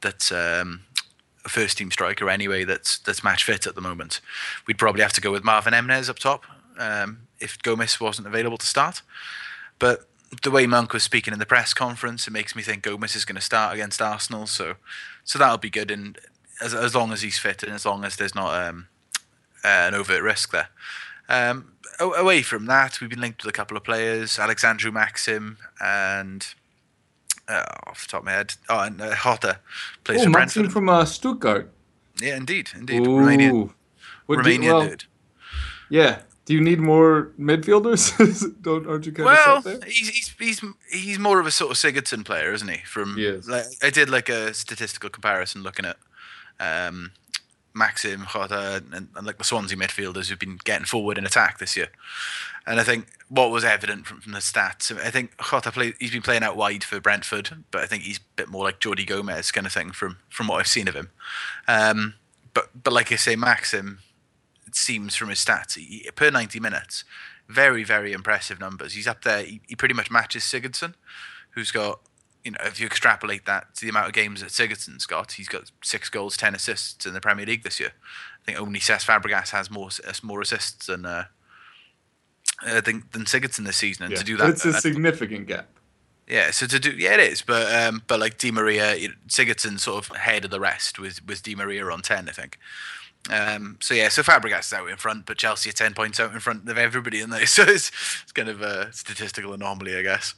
that's 0.00 0.32
um, 0.32 0.80
a 1.44 1.48
first 1.48 1.78
team 1.78 1.90
striker 1.90 2.28
anyway 2.28 2.64
that's 2.64 2.98
that's 2.98 3.22
match 3.22 3.44
fit 3.44 3.66
at 3.66 3.74
the 3.74 3.80
moment. 3.80 4.20
We'd 4.66 4.78
probably 4.78 5.02
have 5.02 5.12
to 5.14 5.20
go 5.20 5.30
with 5.30 5.44
Marvin 5.44 5.72
Emnes 5.72 6.08
up 6.08 6.18
top 6.18 6.44
um, 6.78 7.28
if 7.40 7.58
Gomis 7.58 8.00
wasn't 8.00 8.26
available 8.26 8.58
to 8.58 8.66
start. 8.66 9.02
But 9.78 10.06
the 10.42 10.50
way 10.50 10.66
Monk 10.66 10.92
was 10.92 11.02
speaking 11.02 11.32
in 11.32 11.38
the 11.40 11.46
press 11.46 11.74
conference, 11.74 12.26
it 12.28 12.32
makes 12.32 12.54
me 12.54 12.62
think 12.62 12.84
Gomis 12.84 13.16
is 13.16 13.24
going 13.24 13.36
to 13.36 13.42
start 13.42 13.74
against 13.74 14.00
Arsenal. 14.00 14.46
So 14.46 14.74
so 15.24 15.38
that'll 15.38 15.58
be 15.58 15.70
good, 15.70 15.90
and 15.90 16.18
as 16.60 16.74
as 16.74 16.94
long 16.94 17.12
as 17.12 17.22
he's 17.22 17.38
fit 17.38 17.62
and 17.62 17.72
as 17.72 17.84
long 17.86 18.04
as 18.04 18.16
there's 18.16 18.34
not 18.34 18.54
um, 18.54 18.88
uh, 19.64 19.68
an 19.88 19.94
overt 19.94 20.22
risk 20.22 20.52
there. 20.52 20.68
Um, 21.28 21.72
away 22.00 22.42
from 22.42 22.66
that, 22.66 23.00
we've 23.00 23.10
been 23.10 23.20
linked 23.20 23.44
with 23.44 23.54
a 23.54 23.56
couple 23.56 23.76
of 23.76 23.84
players, 23.84 24.38
Alexandru 24.38 24.90
Maxim 24.90 25.58
and 25.80 26.46
uh, 27.48 27.64
off 27.86 28.02
the 28.04 28.08
top 28.10 28.20
of 28.20 28.24
my 28.26 28.32
head, 28.32 28.54
oh, 28.68 28.80
and 28.80 29.00
uh, 29.00 29.14
Jota 29.16 29.58
plays 30.04 30.20
Oh, 30.20 30.24
for 30.24 30.30
Maxim 30.30 30.62
Brentford. 30.62 30.72
from 30.72 30.88
uh, 30.88 31.04
Stuttgart. 31.04 31.70
Yeah, 32.20 32.36
indeed, 32.36 32.70
indeed, 32.74 33.00
Ooh. 33.00 33.16
Romanian, 33.16 33.72
Romanian 34.28 34.64
well, 34.64 34.88
dude. 34.88 35.04
Yeah. 35.88 36.20
Do 36.50 36.56
you 36.56 36.60
need 36.60 36.80
more 36.80 37.30
midfielders? 37.38 38.02
Don't 38.62 38.84
aren't 38.88 39.06
you 39.06 39.12
kind 39.12 39.26
Well, 39.26 39.58
of 39.58 39.62
there? 39.62 39.78
he's, 39.86 40.08
he's 40.08 40.34
he's 40.36 40.64
he's 40.90 41.16
more 41.16 41.38
of 41.38 41.46
a 41.46 41.52
sort 41.52 41.70
of 41.70 41.76
Sigurdsson 41.76 42.24
player, 42.24 42.52
isn't 42.52 42.66
he? 42.66 42.78
From 42.78 43.16
He 43.16 43.24
is. 43.26 43.48
like, 43.48 43.66
I 43.84 43.90
did 43.90 44.10
like 44.10 44.28
a 44.28 44.52
statistical 44.52 45.10
comparison 45.10 45.62
looking 45.62 45.86
at 45.86 45.96
um, 46.58 47.12
Maxim, 47.72 48.26
Jota, 48.32 48.82
and, 48.92 49.06
and 49.14 49.24
like 49.24 49.38
the 49.38 49.44
Swansea 49.44 49.78
midfielders 49.78 50.28
who've 50.28 50.40
been 50.40 50.58
getting 50.64 50.86
forward 50.86 51.18
in 51.18 51.24
attack 51.24 51.58
this 51.58 51.76
year. 51.76 51.86
And 52.66 52.80
I 52.80 52.82
think 52.82 53.06
what 53.28 53.52
was 53.52 53.62
evident 53.62 54.08
from, 54.08 54.20
from 54.20 54.32
the 54.32 54.40
stats, 54.40 54.90
I 55.00 55.10
think 55.12 55.30
Jota 55.40 55.70
played. 55.70 55.94
He's 56.00 56.10
been 56.10 56.20
playing 56.20 56.42
out 56.42 56.56
wide 56.56 56.82
for 56.82 56.98
Brentford, 57.00 57.62
but 57.70 57.82
I 57.82 57.86
think 57.86 58.02
he's 58.02 58.18
a 58.18 58.22
bit 58.34 58.48
more 58.48 58.64
like 58.64 58.80
Jordi 58.80 59.06
Gomez 59.06 59.52
kind 59.52 59.68
of 59.68 59.72
thing 59.72 59.92
from 59.92 60.16
from 60.28 60.48
what 60.48 60.58
I've 60.58 60.66
seen 60.66 60.88
of 60.88 60.96
him. 60.96 61.10
Um, 61.68 62.14
but 62.54 62.70
but 62.82 62.92
like 62.92 63.12
I 63.12 63.16
say, 63.16 63.36
Maxim, 63.36 64.00
it 64.70 64.76
seems 64.76 65.16
from 65.16 65.28
his 65.28 65.38
stats, 65.44 65.74
he, 65.76 66.08
per 66.14 66.30
90 66.30 66.60
minutes, 66.60 67.04
very, 67.48 67.82
very 67.84 68.12
impressive 68.12 68.58
numbers. 68.60 68.92
He's 68.94 69.06
up 69.08 69.22
there. 69.24 69.42
He, 69.42 69.60
he 69.66 69.74
pretty 69.76 69.94
much 69.94 70.10
matches 70.10 70.44
Sigurdsson, 70.44 70.94
who's 71.50 71.70
got, 71.72 72.00
you 72.44 72.52
know, 72.52 72.58
if 72.64 72.78
you 72.80 72.86
extrapolate 72.86 73.44
that 73.46 73.74
to 73.76 73.82
the 73.84 73.90
amount 73.90 74.06
of 74.06 74.12
games 74.12 74.40
that 74.40 74.50
Sigurdsson's 74.50 75.06
got, 75.06 75.32
he's 75.32 75.48
got 75.48 75.70
six 75.82 76.08
goals, 76.08 76.36
10 76.36 76.54
assists 76.54 77.04
in 77.04 77.12
the 77.12 77.20
Premier 77.20 77.44
League 77.46 77.64
this 77.64 77.80
year. 77.80 77.90
I 78.40 78.44
think 78.46 78.58
only 78.60 78.78
Cesc 78.80 79.04
Fabregas 79.04 79.50
has 79.50 79.70
more 79.70 79.88
has 80.06 80.22
more 80.22 80.40
assists 80.40 80.86
than 80.86 81.04
uh, 81.04 81.24
uh, 82.66 82.80
than, 82.80 83.04
than 83.12 83.24
Sigurdsson 83.24 83.64
this 83.66 83.76
season. 83.76 84.04
And 84.04 84.12
Yeah. 84.12 84.18
to 84.18 84.24
do 84.24 84.36
that, 84.38 84.50
it's 84.50 84.64
a 84.64 84.72
that- 84.72 84.82
significant 84.82 85.46
gap. 85.46 85.68
yeah, 86.26 86.50
so 86.50 86.66
to 86.66 86.78
do 86.78 86.90
yeah, 86.92 87.14
it 87.14 87.20
is, 87.20 87.42
but 87.42 87.72
um, 87.74 88.02
but 88.06 88.20
like 88.20 88.38
Di 88.38 88.50
Maria, 88.52 88.94
Sigurdsson 89.28 89.78
sort 89.80 90.04
of 90.08 90.14
ahead 90.16 90.44
of 90.44 90.50
the 90.50 90.60
rest 90.60 90.98
with 90.98 91.24
with 91.26 91.42
Di 91.42 91.54
Maria 91.54 91.84
on 91.86 92.00
ten, 92.02 92.28
I 92.28 92.32
think. 92.32 92.58
Um, 93.28 93.76
so 93.80 93.92
yeah, 93.92 94.08
so 94.08 94.22
Fabregas 94.22 94.60
is 94.60 94.72
out 94.72 94.88
in 94.88 94.96
front, 94.96 95.26
but 95.26 95.36
Chelsea 95.36 95.70
are 95.70 95.74
ten 95.74 95.92
points 95.92 96.18
out 96.18 96.32
in 96.32 96.40
front 96.40 96.68
of 96.68 96.78
everybody 96.78 97.20
in 97.20 97.30
there. 97.30 97.46
So 97.46 97.62
it's 97.62 97.90
it's 98.22 98.32
kind 98.32 98.48
of 98.48 98.62
a 98.62 98.92
statistical 98.92 99.52
anomaly, 99.52 99.96
I 99.96 100.02
guess. 100.02 100.34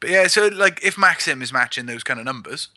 But 0.00 0.10
yeah, 0.10 0.26
so 0.26 0.48
like 0.48 0.82
if 0.82 0.96
Maxim 0.96 1.42
is 1.42 1.52
matching 1.52 1.86
those 1.86 2.02
kind 2.02 2.18
of 2.18 2.24
numbers, 2.24 2.68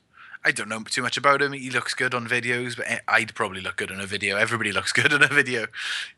I 0.46 0.52
don't 0.52 0.70
know 0.70 0.84
too 0.84 1.02
much 1.02 1.18
about 1.18 1.42
him. 1.42 1.54
He 1.54 1.72
looks 1.72 1.96
good 1.96 2.14
on 2.14 2.28
videos, 2.28 2.78
but 2.78 2.86
I'd 3.08 3.34
probably 3.34 3.62
look 3.62 3.78
good 3.78 3.92
on 3.92 4.00
a 4.00 4.06
video. 4.06 4.38
Everybody 4.38 4.72
looks 4.72 4.92
good 4.94 5.12
on 5.12 5.24
a 5.24 5.28
video. 5.28 5.66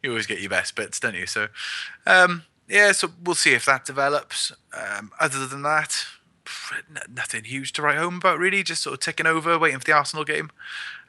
You 0.04 0.10
always 0.10 0.28
get 0.28 0.42
your 0.42 0.50
best 0.50 0.76
bits, 0.76 1.00
don't 1.00 1.16
you? 1.16 1.26
So, 1.26 1.48
um, 2.06 2.44
yeah, 2.68 2.92
so 2.92 3.10
we'll 3.24 3.36
see 3.36 3.54
if 3.54 3.64
that 3.66 3.86
develops. 3.86 4.52
Um, 4.74 5.12
other 5.18 5.48
than 5.48 5.62
that, 5.62 6.06
nothing 7.10 7.46
huge 7.46 7.72
to 7.74 7.82
write 7.82 7.98
home 7.98 8.18
about, 8.18 8.38
really. 8.38 8.64
Just 8.64 8.84
sort 8.84 8.96
of 8.96 9.00
ticking 9.00 9.28
over, 9.28 9.58
waiting 9.58 9.80
for 9.80 9.86
the 9.86 9.94
Arsenal 9.94 10.26
game. 10.26 10.52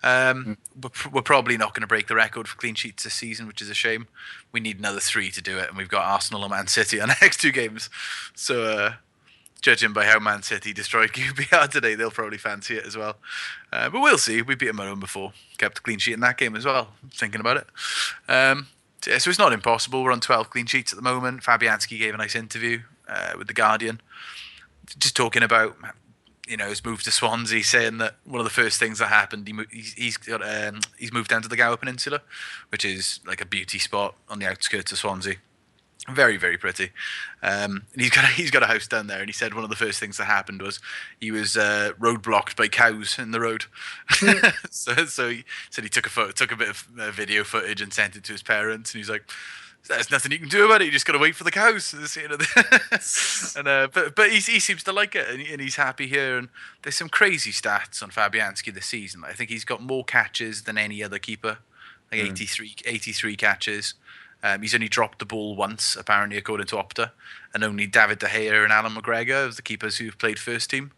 Um, 0.03 0.59
we're, 0.81 1.11
we're 1.13 1.23
probably 1.23 1.57
not 1.57 1.75
going 1.75 1.83
to 1.83 1.87
break 1.87 2.07
the 2.07 2.15
record 2.15 2.49
for 2.49 2.57
clean 2.57 2.75
sheets 2.75 3.05
this 3.05 3.15
season, 3.15 3.47
which 3.47 3.61
is 3.61 3.71
a 3.71 3.75
shame. 3.75 4.07
We 4.53 4.61
need 4.61 4.79
another 4.79 5.01
three 5.01 5.31
to 5.31 5.43
do 5.43 5.59
it, 5.59 5.69
and 5.69 5.77
we've 5.77 5.89
got 5.89 6.05
Arsenal 6.05 6.43
and 6.45 6.51
Man 6.51 6.67
City 6.67 7.01
on 7.01 7.09
the 7.09 7.17
next 7.21 7.41
two 7.41 7.53
games. 7.53 7.91
So, 8.35 8.63
uh, 8.65 8.93
judging 9.61 9.93
by 9.93 10.05
how 10.05 10.19
Man 10.19 10.43
City 10.43 10.73
destroyed 10.73 11.11
QPR 11.13 11.69
today, 11.69 11.95
they'll 11.95 12.11
probably 12.11 12.39
fancy 12.39 12.77
it 12.77 12.87
as 12.87 12.97
well. 12.97 13.17
Uh, 13.73 13.91
but 13.91 14.01
we'll 14.01 14.19
see. 14.19 14.43
We 14.43 14.55
beat 14.55 14.69
them 14.69 14.81
at 14.81 14.87
home 14.87 15.01
before, 15.01 15.33
kept 15.59 15.79
a 15.79 15.83
clean 15.83 15.99
sheet 15.99 16.15
in 16.15 16.21
that 16.21 16.39
game 16.39 16.57
as 16.57 16.65
well. 16.65 16.89
Thinking 17.13 17.41
about 17.41 17.59
it. 17.59 17.67
Um, 18.29 18.69
so, 19.03 19.11
yeah, 19.13 19.19
so 19.19 19.31
it's 19.31 19.39
not 19.39 19.53
impossible. 19.53 20.03
We're 20.03 20.13
on 20.13 20.21
12 20.21 20.51
clean 20.51 20.67
sheets 20.67 20.93
at 20.93 20.97
the 20.97 21.03
moment. 21.03 21.43
Fabianski 21.43 21.99
gave 21.99 22.15
a 22.15 22.17
nice 22.17 22.35
interview 22.35 22.81
uh, 23.09 23.33
with 23.37 23.47
The 23.47 23.55
Guardian, 23.55 24.01
just 24.99 25.17
talking 25.17 25.43
about 25.43 25.77
you 26.49 26.57
know, 26.57 26.69
his 26.69 26.85
moved 26.85 27.05
to 27.05 27.11
Swansea, 27.11 27.63
saying 27.63 27.99
that 27.99 28.17
one 28.25 28.41
of 28.41 28.45
the 28.45 28.51
first 28.51 28.79
things 28.79 28.99
that 28.99 29.09
happened, 29.09 29.47
he 29.47 29.55
he's 29.71 29.93
he's 29.93 30.17
got 30.17 30.43
um, 30.43 30.81
he's 30.99 31.13
moved 31.13 31.31
down 31.31 31.43
to 31.43 31.49
the 31.49 31.57
Gower 31.57 31.77
Peninsula, 31.77 32.23
which 32.71 32.85
is 32.85 33.21
like 33.27 33.41
a 33.41 33.47
beauty 33.47 33.79
spot 33.79 34.15
on 34.29 34.39
the 34.39 34.47
outskirts 34.47 34.91
of 34.91 34.99
Swansea. 34.99 35.37
Very 36.09 36.39
very 36.39 36.57
pretty. 36.57 36.91
Um, 37.43 37.85
and 37.93 38.01
he's 38.01 38.11
got 38.11 38.25
a, 38.25 38.27
he's 38.35 38.51
got 38.51 38.63
a 38.63 38.67
house 38.67 38.89
down 38.89 39.09
there, 39.09 39.21
and 39.21 39.29
he 39.29 39.33
said 39.33 39.55
one 39.55 39.65
of 39.65 39.71
the 39.71 39.77
first 39.77 40.01
things 40.01 40.17
that 40.17 40.25
happened 40.25 40.63
was 40.63 40.81
he 41.21 41.31
was 41.31 41.57
uh, 41.57 41.93
roadblocked 42.01 42.57
by 42.57 42.69
cows 42.69 43.19
in 43.19 43.31
the 43.31 43.41
road. 43.41 43.67
so 44.71 45.05
so 45.05 45.29
he 45.29 45.45
said 45.71 45.85
he 45.85 45.91
took 45.91 46.07
a 46.07 46.11
photo, 46.11 46.33
took 46.33 46.53
a 46.53 46.57
bit 46.57 46.71
of 46.71 46.89
uh, 46.99 47.11
video 47.11 47.45
footage 47.45 47.83
and 47.83 47.93
sent 47.93 48.17
it 48.17 48.25
to 48.25 48.33
his 48.33 48.43
parents, 48.43 48.93
and 48.93 48.99
he's 48.99 49.11
like. 49.11 49.31
There's 49.89 50.11
nothing 50.11 50.33
you 50.33 50.39
can 50.39 50.49
do 50.49 50.65
about 50.65 50.83
it. 50.83 50.87
You 50.87 50.91
just 50.91 51.07
got 51.07 51.15
to 51.15 51.19
wait 51.19 51.35
for 51.35 51.45
the 51.45 51.51
cows. 51.51 51.95
You 52.17 52.29
know, 52.29 52.37
and 53.57 53.69
uh, 53.69 53.89
but 53.93 54.15
but 54.15 54.31
he, 54.31 54.37
he 54.37 54.61
seems 54.61 54.85
to 54.85 54.93
like 54.93 55.15
it, 55.15 55.29
and, 55.29 55.41
and 55.41 55.61
he's 55.61 55.77
happy 55.77 56.07
here. 56.07 56.39
And 56.39 56.49
there's 56.83 56.97
some 56.97 57.09
crazy 57.09 57.51
stats 57.51 58.03
on 58.03 58.11
Fabianski 58.11 58.73
this 58.73 58.87
season. 58.87 59.23
I 59.27 59.33
think 59.33 59.51
he's 59.51 59.65
got 59.65 59.83
more 59.83 60.05
catches 60.05 60.63
than 60.63 60.77
any 60.77 61.03
other 61.03 61.19
keeper, 61.19 61.59
like 62.13 62.21
83, 62.21 62.77
83 62.85 63.37
catches. 63.37 63.95
Um, 64.43 64.63
he's 64.63 64.75
only 64.75 64.89
dropped 64.89 65.19
the 65.19 65.25
ball 65.25 65.57
once, 65.57 65.97
apparently, 65.97 66.37
according 66.37 66.67
to 66.69 66.77
Opta, 66.77 67.11
and 67.53 67.65
only 67.65 67.87
David 67.87 68.21
De 68.21 68.27
Gea 68.27 68.63
and 68.63 68.73
Allan 68.73 68.95
McGregor, 68.95 69.47
of 69.47 69.57
the 69.57 69.63
keepers 69.63 69.99
who've 69.99 70.17
played 70.17 70.39
first 70.39 70.71
team, 70.71 70.93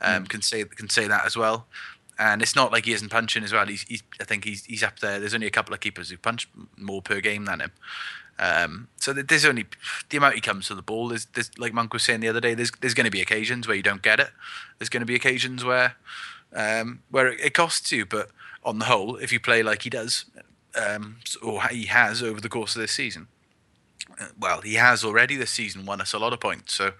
um, 0.00 0.26
can 0.26 0.42
say 0.42 0.64
can 0.64 0.88
say 0.88 1.06
that 1.06 1.26
as 1.26 1.36
well. 1.36 1.66
And 2.18 2.40
it's 2.40 2.56
not 2.56 2.72
like 2.72 2.86
he 2.86 2.92
isn't 2.92 3.10
punching 3.10 3.44
as 3.44 3.52
well. 3.52 3.66
He's, 3.66 3.82
he's 3.82 4.02
I 4.20 4.24
think 4.24 4.44
he's 4.44 4.64
he's 4.64 4.82
up 4.82 5.00
there. 5.00 5.20
There's 5.20 5.34
only 5.34 5.46
a 5.46 5.50
couple 5.50 5.74
of 5.74 5.80
keepers 5.80 6.08
who 6.08 6.16
punch 6.16 6.48
more 6.78 7.02
per 7.02 7.20
game 7.20 7.44
than 7.44 7.60
him. 7.60 7.72
Um, 8.38 8.88
so 8.96 9.12
there's 9.12 9.44
only 9.44 9.66
the 10.10 10.16
amount 10.18 10.34
he 10.34 10.40
comes 10.40 10.66
to 10.68 10.74
the 10.74 10.82
ball. 10.82 11.08
There's, 11.08 11.26
there's 11.26 11.56
like 11.58 11.72
Monk 11.72 11.92
was 11.92 12.02
saying 12.02 12.20
the 12.20 12.28
other 12.28 12.40
day. 12.40 12.54
There's 12.54 12.70
there's 12.80 12.94
going 12.94 13.06
to 13.06 13.10
be 13.10 13.22
occasions 13.22 13.66
where 13.66 13.76
you 13.76 13.82
don't 13.82 14.02
get 14.02 14.20
it. 14.20 14.30
There's 14.78 14.88
going 14.88 15.00
to 15.00 15.06
be 15.06 15.14
occasions 15.14 15.64
where 15.64 15.96
um, 16.54 17.00
where 17.10 17.28
it, 17.28 17.40
it 17.40 17.54
costs 17.54 17.90
you. 17.92 18.04
But 18.04 18.30
on 18.62 18.78
the 18.78 18.86
whole, 18.86 19.16
if 19.16 19.32
you 19.32 19.40
play 19.40 19.62
like 19.62 19.82
he 19.82 19.90
does, 19.90 20.26
um, 20.74 21.16
or 21.42 21.62
he 21.68 21.86
has 21.86 22.22
over 22.22 22.40
the 22.40 22.48
course 22.48 22.76
of 22.76 22.82
this 22.82 22.92
season, 22.92 23.28
uh, 24.20 24.26
well, 24.38 24.60
he 24.60 24.74
has 24.74 25.02
already 25.04 25.36
this 25.36 25.50
season 25.50 25.86
won 25.86 26.00
us 26.00 26.12
a 26.12 26.18
lot 26.18 26.32
of 26.32 26.40
points. 26.40 26.74
So 26.74 26.92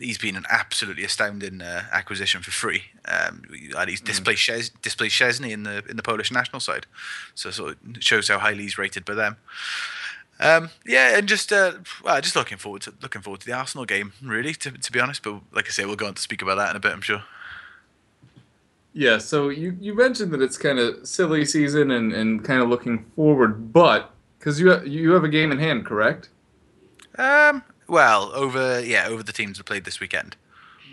he's 0.00 0.18
been 0.18 0.36
an 0.36 0.44
absolutely 0.48 1.04
astounding 1.04 1.60
uh, 1.60 1.84
acquisition 1.92 2.42
for 2.42 2.50
free. 2.50 2.84
Um, 3.06 3.42
and 3.76 3.90
he's 3.90 4.00
displaced 4.00 4.42
Ches- 4.42 4.70
displaced 4.70 5.20
Szczesny 5.20 5.50
in 5.50 5.64
the 5.64 5.84
in 5.88 5.96
the 5.96 6.02
Polish 6.02 6.30
national 6.30 6.60
side, 6.60 6.86
so 7.34 7.50
sort 7.50 7.72
of 7.72 8.02
shows 8.02 8.28
how 8.28 8.38
highly 8.38 8.62
he's 8.62 8.78
rated 8.78 9.04
by 9.04 9.14
them. 9.14 9.36
Um, 10.40 10.70
yeah, 10.86 11.18
and 11.18 11.28
just 11.28 11.52
uh, 11.52 11.74
well, 12.02 12.20
just 12.20 12.34
looking 12.34 12.58
forward 12.58 12.82
to 12.82 12.94
looking 13.02 13.20
forward 13.22 13.40
to 13.40 13.46
the 13.46 13.52
Arsenal 13.52 13.84
game, 13.84 14.14
really, 14.22 14.54
to, 14.54 14.70
to 14.70 14.92
be 14.92 14.98
honest. 14.98 15.22
But 15.22 15.42
like 15.52 15.66
I 15.66 15.70
say, 15.70 15.84
we'll 15.84 15.96
go 15.96 16.06
on 16.06 16.14
to 16.14 16.22
speak 16.22 16.40
about 16.42 16.56
that 16.56 16.70
in 16.70 16.76
a 16.76 16.80
bit, 16.80 16.92
I'm 16.92 17.02
sure. 17.02 17.22
Yeah, 18.92 19.18
so 19.18 19.50
you, 19.50 19.76
you 19.80 19.94
mentioned 19.94 20.32
that 20.32 20.42
it's 20.42 20.58
kind 20.58 20.78
of 20.78 21.06
silly 21.06 21.44
season 21.44 21.92
and, 21.92 22.12
and 22.12 22.44
kind 22.44 22.60
of 22.60 22.68
looking 22.68 23.04
forward, 23.14 23.72
but 23.72 24.10
because 24.38 24.58
you 24.58 24.72
ha- 24.72 24.82
you 24.82 25.12
have 25.12 25.22
a 25.24 25.28
game 25.28 25.52
in 25.52 25.58
hand, 25.58 25.86
correct? 25.86 26.28
Um, 27.18 27.62
well, 27.86 28.32
over 28.34 28.80
yeah, 28.80 29.06
over 29.06 29.22
the 29.22 29.32
teams 29.32 29.58
that 29.58 29.64
played 29.64 29.84
this 29.84 30.00
weekend. 30.00 30.36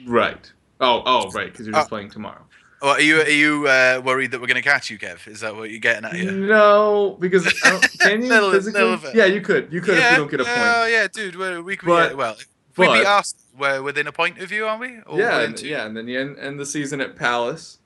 Right. 0.06 0.52
Oh, 0.80 1.02
oh, 1.06 1.32
right, 1.32 1.52
because 1.52 1.66
you're 1.66 1.76
just 1.76 1.88
Uh, 1.88 1.90
playing 1.90 2.12
tomorrow. 2.12 2.47
Are 2.82 3.02
you 3.02 3.22
are 3.22 3.30
you 3.30 3.68
uh, 3.68 4.02
worried 4.06 4.32
that 4.32 4.40
we're 4.42 4.48
going 4.48 4.56
to 4.56 4.62
catch 4.62 4.90
you, 4.92 5.00
Kev? 5.00 5.28
Is 5.28 5.40
that 5.40 5.56
what 5.56 5.72
you're 5.72 5.80
getting 5.80 6.06
at 6.06 6.14
here? 6.14 6.32
No, 6.32 7.18
because 7.20 7.48
I 7.66 7.70
don't, 7.72 7.82
can 8.00 8.22
you 8.22 8.30
Little- 8.30 8.52
physically? 8.52 8.82
little. 8.84 9.12
Yeah, 9.16 9.26
you 9.26 9.42
could. 9.42 9.72
You 9.74 9.82
could 9.82 9.98
if 9.98 10.12
you 10.12 10.18
don't 10.18 10.30
get 10.32 10.42
a 10.42 10.46
point. 10.46 10.58
Oh 10.60 10.86
yeah, 10.86 11.08
dude. 11.08 11.36
We, 11.36 11.60
we 11.62 11.76
could 11.78 11.88
But- 11.88 12.10
be, 12.10 12.16
well, 12.16 12.34
if 12.34 12.78
we 12.78 12.86
but- 12.86 12.94
beat 13.00 13.06
Arsenal, 13.06 13.44
we're 13.58 13.82
within 13.82 14.06
a 14.06 14.12
point 14.12 14.38
of 14.40 14.52
you, 14.52 14.68
aren't 14.68 14.82
we? 14.82 15.00
Or 15.08 15.18
yeah, 15.20 15.40
and, 15.42 15.60
yeah, 15.62 15.86
and 15.88 15.98
then 15.98 16.08
you 16.08 16.20
end, 16.20 16.38
end 16.38 16.60
the 16.60 16.66
season 16.68 17.02
at 17.02 17.16
Palace. 17.16 17.80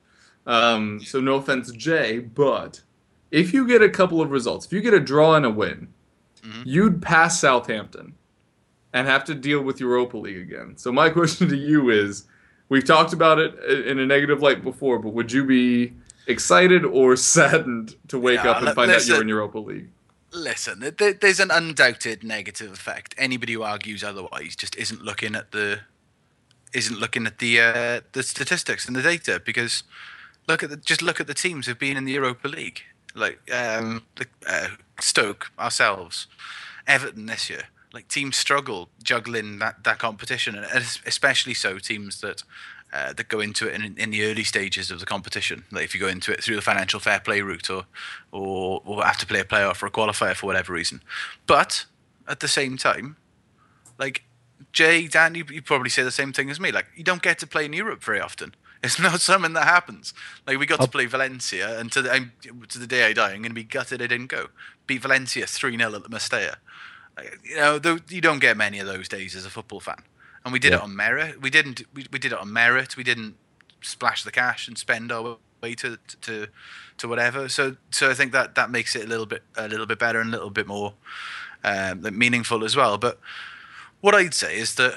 Um, 0.46 1.00
so 1.04 1.22
no 1.22 1.36
offense, 1.36 1.72
Jay, 1.72 2.20
but 2.20 2.82
if 3.30 3.54
you 3.54 3.66
get 3.68 3.82
a 3.82 3.90
couple 3.90 4.20
of 4.22 4.32
results, 4.32 4.66
if 4.66 4.74
you 4.74 4.82
get 4.82 4.94
a 4.94 5.00
draw 5.00 5.36
and 5.36 5.46
a 5.46 5.50
win, 5.50 5.88
Mm-hmm. 6.44 6.64
you'd 6.66 7.02
pass 7.04 7.40
Southampton 7.40 8.16
and 8.94 9.08
have 9.08 9.24
to 9.26 9.36
deal 9.36 9.62
with 9.62 9.80
Europa 9.80 10.18
League 10.18 10.38
again. 10.38 10.74
So 10.76 10.92
my 10.92 11.10
question 11.18 11.48
to 11.50 11.56
you 11.56 11.92
is: 11.92 12.24
We've 12.72 12.86
talked 12.86 13.12
about 13.12 13.38
it 13.38 13.54
in 13.86 14.00
a 14.00 14.06
negative 14.06 14.42
light 14.42 14.64
before, 14.64 14.98
but 14.98 15.10
would 15.10 15.30
you 15.30 15.44
be 15.44 15.92
excited 16.28 16.86
or 16.86 17.18
saddened 17.18 17.98
to 18.08 18.18
wake 18.18 18.46
Yeah, 18.46 18.52
up 18.52 18.64
and 18.64 18.74
find 18.74 18.90
out 18.90 19.06
you're 19.06 19.22
in 19.22 19.28
Europa 19.28 19.60
League? 19.60 19.90
Listen, 20.32 20.80
th- 20.80 20.96
th- 20.96 21.20
there's 21.20 21.42
an 21.42 21.52
undoubted 21.52 22.24
negative 22.24 22.72
effect. 22.72 23.14
Anybody 23.18 23.52
who 23.52 23.64
argues 23.64 24.06
otherwise 24.06 24.56
just 24.56 24.78
isn't 24.78 25.04
looking 25.04 25.36
at 25.36 25.52
the 25.52 25.82
isn't 26.72 26.98
looking 26.98 27.28
at 27.28 27.40
the 27.40 27.60
uh, 27.60 28.02
the 28.14 28.24
statistics 28.24 28.88
and 28.88 28.96
the 28.96 29.02
data 29.02 29.42
because 29.46 29.84
look 30.48 30.64
at 30.64 30.70
the, 30.70 30.78
just 30.78 31.02
look 31.02 31.20
at 31.20 31.28
the 31.28 31.34
teams 31.34 31.68
who've 31.68 31.78
been 31.78 31.98
in 31.98 32.06
the 32.06 32.14
Europa 32.14 32.48
League, 32.48 32.84
like 33.14 33.42
um, 33.54 34.04
the, 34.16 34.26
uh, 34.48 34.68
Stoke, 35.02 35.52
ourselves, 35.60 36.28
Everton 36.88 37.26
this 37.26 37.50
year. 37.50 37.64
Like 37.94 38.08
teams 38.08 38.38
struggle 38.38 38.90
juggling 39.04 39.60
that, 39.60 39.84
that 39.84 40.00
competition, 40.00 40.56
and 40.56 40.68
especially 41.06 41.54
so 41.54 41.78
teams 41.78 42.22
that 42.22 42.44
uh, 42.94 43.14
that 43.14 43.28
go 43.28 43.40
into 43.40 43.68
it 43.68 43.76
in, 43.76 43.98
in 43.98 44.12
the 44.12 44.24
early 44.26 44.44
stages 44.44 44.92
of 44.92 45.00
the 45.00 45.06
competition. 45.06 45.64
Like 45.72 45.86
if 45.86 45.94
you 45.94 46.00
go 46.00 46.08
into 46.08 46.32
it 46.32 46.44
through 46.44 46.56
the 46.56 46.62
financial 46.62 47.00
fair 47.00 47.20
play 47.20 47.42
route, 47.42 47.70
or 47.70 47.86
or, 48.32 48.82
or 48.86 49.04
have 49.04 49.18
to 49.20 49.26
play 49.26 49.40
a 49.40 49.46
playoff 49.46 49.82
or 49.82 49.88
a 49.88 49.92
qualifier 49.92 50.36
for 50.36 50.48
whatever 50.48 50.74
reason. 50.74 51.02
But 51.48 51.86
at 52.28 52.40
the 52.40 52.48
same 52.48 52.78
time, 52.78 53.18
like 53.98 54.24
Jay, 54.72 55.08
Dan, 55.08 55.36
you, 55.36 55.46
you 55.50 55.62
probably 55.62 55.90
say 55.90 56.04
the 56.04 56.12
same 56.12 56.34
thing 56.34 56.50
as 56.50 56.60
me. 56.60 56.72
Like 56.72 56.88
you 56.96 57.04
don't 57.04 57.22
get 57.22 57.40
to 57.40 57.48
play 57.48 57.66
in 57.66 57.74
Europe 57.74 58.04
very 58.04 58.22
often. 58.22 58.56
It's 58.84 59.00
not 59.00 59.22
something 59.22 59.54
that 59.54 59.66
happens. 59.66 60.12
Like 60.48 60.58
we 60.58 60.66
got 60.66 60.82
to 60.82 60.88
play 60.88 61.06
Valencia, 61.06 61.80
and 61.80 61.92
to 61.92 62.02
the, 62.02 62.12
I'm, 62.12 62.32
to 62.68 62.80
the 62.80 62.88
day 62.88 63.06
I 63.06 63.14
die, 63.14 63.34
I'm 63.34 63.44
going 63.44 63.52
to 63.52 63.54
be 63.54 63.64
gutted 63.64 64.02
I 64.02 64.08
didn't 64.08 64.26
go. 64.26 64.48
Beat 64.88 65.04
Valencia 65.04 65.46
three 65.46 65.78
0 65.78 65.94
at 65.94 66.02
the 66.02 66.10
Mestalla. 66.10 66.56
You 67.44 67.56
know, 67.56 67.80
you 68.10 68.22
don't 68.22 68.40
get 68.40 68.58
many 68.58 68.80
of 68.80 68.88
those 68.88 69.08
days 69.10 69.36
as 69.36 69.46
a 69.46 69.50
football 69.50 69.80
fan. 69.80 70.04
And 70.44 70.52
we 70.54 70.60
did 70.60 70.72
it 70.74 70.82
on 70.82 70.96
merit. 70.96 71.42
We 71.42 71.50
didn't. 71.50 71.82
We, 71.94 72.06
we 72.12 72.18
did 72.20 72.32
it 72.32 72.38
on 72.40 72.52
merit. 72.52 72.98
We 72.98 73.04
didn't 73.04 73.36
splash 73.82 74.24
the 74.24 74.32
cash 74.32 74.68
and 74.68 74.78
spend 74.78 75.12
our 75.12 75.38
way 75.62 75.76
to 75.76 75.98
to 76.22 76.48
to 76.98 77.08
whatever. 77.08 77.48
So 77.50 77.76
so 77.92 78.10
I 78.10 78.14
think 78.16 78.32
that 78.32 78.56
that 78.56 78.72
makes 78.72 78.96
it 78.96 79.06
a 79.06 79.08
little 79.08 79.26
bit 79.28 79.44
a 79.56 79.68
little 79.68 79.86
bit 79.86 80.00
better 80.00 80.20
and 80.20 80.30
a 80.30 80.32
little 80.32 80.50
bit 80.50 80.66
more 80.68 80.94
um, 81.64 82.02
meaningful 82.18 82.64
as 82.64 82.76
well. 82.76 82.98
But 82.98 83.20
what 84.00 84.16
I'd 84.16 84.34
say 84.34 84.58
is 84.58 84.76
that 84.76 84.96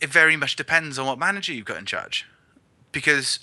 it 0.00 0.10
very 0.10 0.36
much 0.36 0.54
depends 0.54 0.98
on 0.98 1.06
what 1.06 1.18
manager 1.18 1.52
you've 1.52 1.64
got 1.64 1.78
in 1.78 1.86
charge. 1.86 2.26
Because 2.92 3.40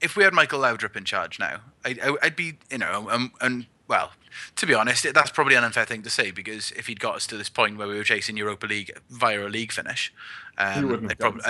if 0.00 0.16
we 0.16 0.24
had 0.24 0.32
Michael 0.32 0.60
Laudrup 0.60 0.96
in 0.96 1.04
charge 1.04 1.38
now, 1.38 1.60
I'd, 1.84 1.98
I- 2.00 2.16
I'd 2.22 2.36
be, 2.36 2.58
you 2.70 2.78
know, 2.78 3.08
um, 3.10 3.32
and 3.40 3.66
well, 3.88 4.12
to 4.56 4.66
be 4.66 4.74
honest, 4.74 5.12
that's 5.14 5.30
probably 5.30 5.54
an 5.54 5.64
unfair 5.64 5.84
thing 5.84 6.02
to 6.02 6.10
say 6.10 6.30
because 6.30 6.70
if 6.72 6.86
he'd 6.86 7.00
got 7.00 7.16
us 7.16 7.26
to 7.28 7.36
this 7.36 7.48
point 7.48 7.76
where 7.78 7.88
we 7.88 7.96
were 7.96 8.04
chasing 8.04 8.36
Europa 8.36 8.66
League 8.66 8.90
via 9.10 9.46
a 9.46 9.48
league 9.48 9.72
finish, 9.72 10.12
um, 10.58 10.88
wouldn't 10.88 11.10
have 11.10 11.12
I'd 11.12 11.18
probably, 11.18 11.42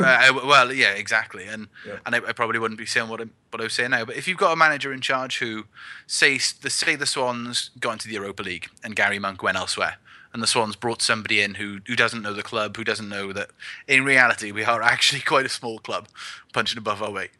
I, 0.00 0.28
I- 0.28 0.30
well, 0.46 0.72
yeah, 0.72 0.90
exactly, 0.92 1.46
and 1.46 1.68
and 2.04 2.14
I, 2.14 2.18
I 2.28 2.32
probably 2.32 2.58
wouldn't 2.58 2.78
be 2.78 2.86
saying 2.86 3.08
what 3.08 3.20
I'm 3.20 3.32
what 3.50 3.60
I 3.60 3.64
was 3.64 3.72
saying 3.72 3.90
now. 3.90 4.04
But 4.04 4.16
if 4.16 4.28
you've 4.28 4.36
got 4.38 4.52
a 4.52 4.56
manager 4.56 4.92
in 4.92 5.00
charge 5.00 5.38
who 5.38 5.64
say 6.06 6.38
the 6.60 6.68
say 6.70 6.94
the 6.96 7.06
Swans 7.06 7.70
got 7.80 7.92
into 7.92 8.08
the 8.08 8.14
Europa 8.14 8.42
League 8.42 8.68
and 8.84 8.94
Gary 8.94 9.18
Monk 9.18 9.42
went 9.42 9.56
elsewhere, 9.56 9.96
and 10.34 10.42
the 10.42 10.46
Swans 10.46 10.76
brought 10.76 11.00
somebody 11.00 11.40
in 11.40 11.54
who 11.54 11.78
who 11.86 11.96
doesn't 11.96 12.20
know 12.22 12.34
the 12.34 12.42
club, 12.42 12.76
who 12.76 12.84
doesn't 12.84 13.08
know 13.08 13.32
that 13.32 13.48
in 13.88 14.04
reality 14.04 14.52
we 14.52 14.62
are 14.64 14.82
actually 14.94 15.20
quite 15.22 15.46
a 15.46 15.50
small 15.50 15.78
club, 15.78 16.08
punching 16.52 16.76
above 16.78 17.02
our 17.02 17.10
weight. 17.10 17.30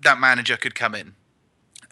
That 0.00 0.18
manager 0.18 0.56
could 0.56 0.74
come 0.74 0.94
in 0.94 1.14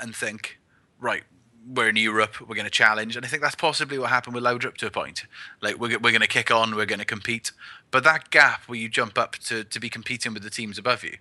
and 0.00 0.14
think, 0.14 0.58
right, 1.00 1.22
we're 1.66 1.88
in 1.88 1.96
Europe, 1.96 2.40
we're 2.40 2.54
going 2.54 2.64
to 2.64 2.70
challenge, 2.70 3.16
and 3.16 3.24
I 3.24 3.28
think 3.28 3.42
that's 3.42 3.54
possibly 3.54 3.98
what 3.98 4.10
happened 4.10 4.34
with 4.34 4.44
Laudrup 4.44 4.76
to 4.78 4.86
a 4.86 4.90
point. 4.90 5.24
Like 5.62 5.78
we're 5.78 5.98
we're 5.98 6.10
going 6.10 6.20
to 6.20 6.26
kick 6.26 6.50
on, 6.50 6.74
we're 6.74 6.86
going 6.86 6.98
to 6.98 7.04
compete, 7.04 7.52
but 7.90 8.04
that 8.04 8.30
gap 8.30 8.62
where 8.66 8.78
you 8.78 8.88
jump 8.88 9.18
up 9.18 9.36
to 9.36 9.64
to 9.64 9.80
be 9.80 9.88
competing 9.88 10.34
with 10.34 10.42
the 10.42 10.50
teams 10.50 10.78
above 10.78 11.04
you, 11.04 11.18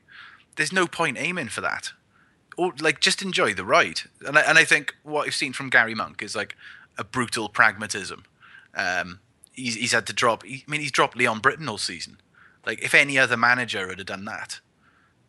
there's 0.56 0.74
no 0.74 0.88
point 0.88 1.18
aiming 1.18 1.50
for 1.50 1.62
that. 1.62 1.94
Or 2.58 2.74
like 2.80 3.00
just 3.00 3.22
enjoy 3.22 3.54
the 3.54 3.66
ride. 3.66 4.02
And 4.26 4.38
I, 4.38 4.42
and 4.42 4.58
I 4.60 4.64
think 4.64 4.96
what 5.02 5.26
I've 5.26 5.34
seen 5.34 5.54
from 5.54 5.70
Gary 5.70 5.96
Monk 5.96 6.22
is 6.22 6.36
like 6.36 6.56
a 6.98 7.04
brutal 7.04 7.50
pragmatism. 7.50 8.26
Um, 8.76 9.20
he's 9.54 9.76
he's 9.76 9.92
had 9.92 10.06
to 10.08 10.14
drop. 10.14 10.44
I 10.46 10.64
mean, 10.68 10.82
he's 10.82 10.92
dropped 10.92 11.18
Leon 11.18 11.40
Britton 11.40 11.68
all 11.68 11.78
season. 11.78 12.18
Like 12.66 12.84
if 12.84 12.94
any 12.94 13.18
other 13.18 13.38
manager 13.38 13.88
had 13.88 14.06
done 14.06 14.26
that, 14.26 14.60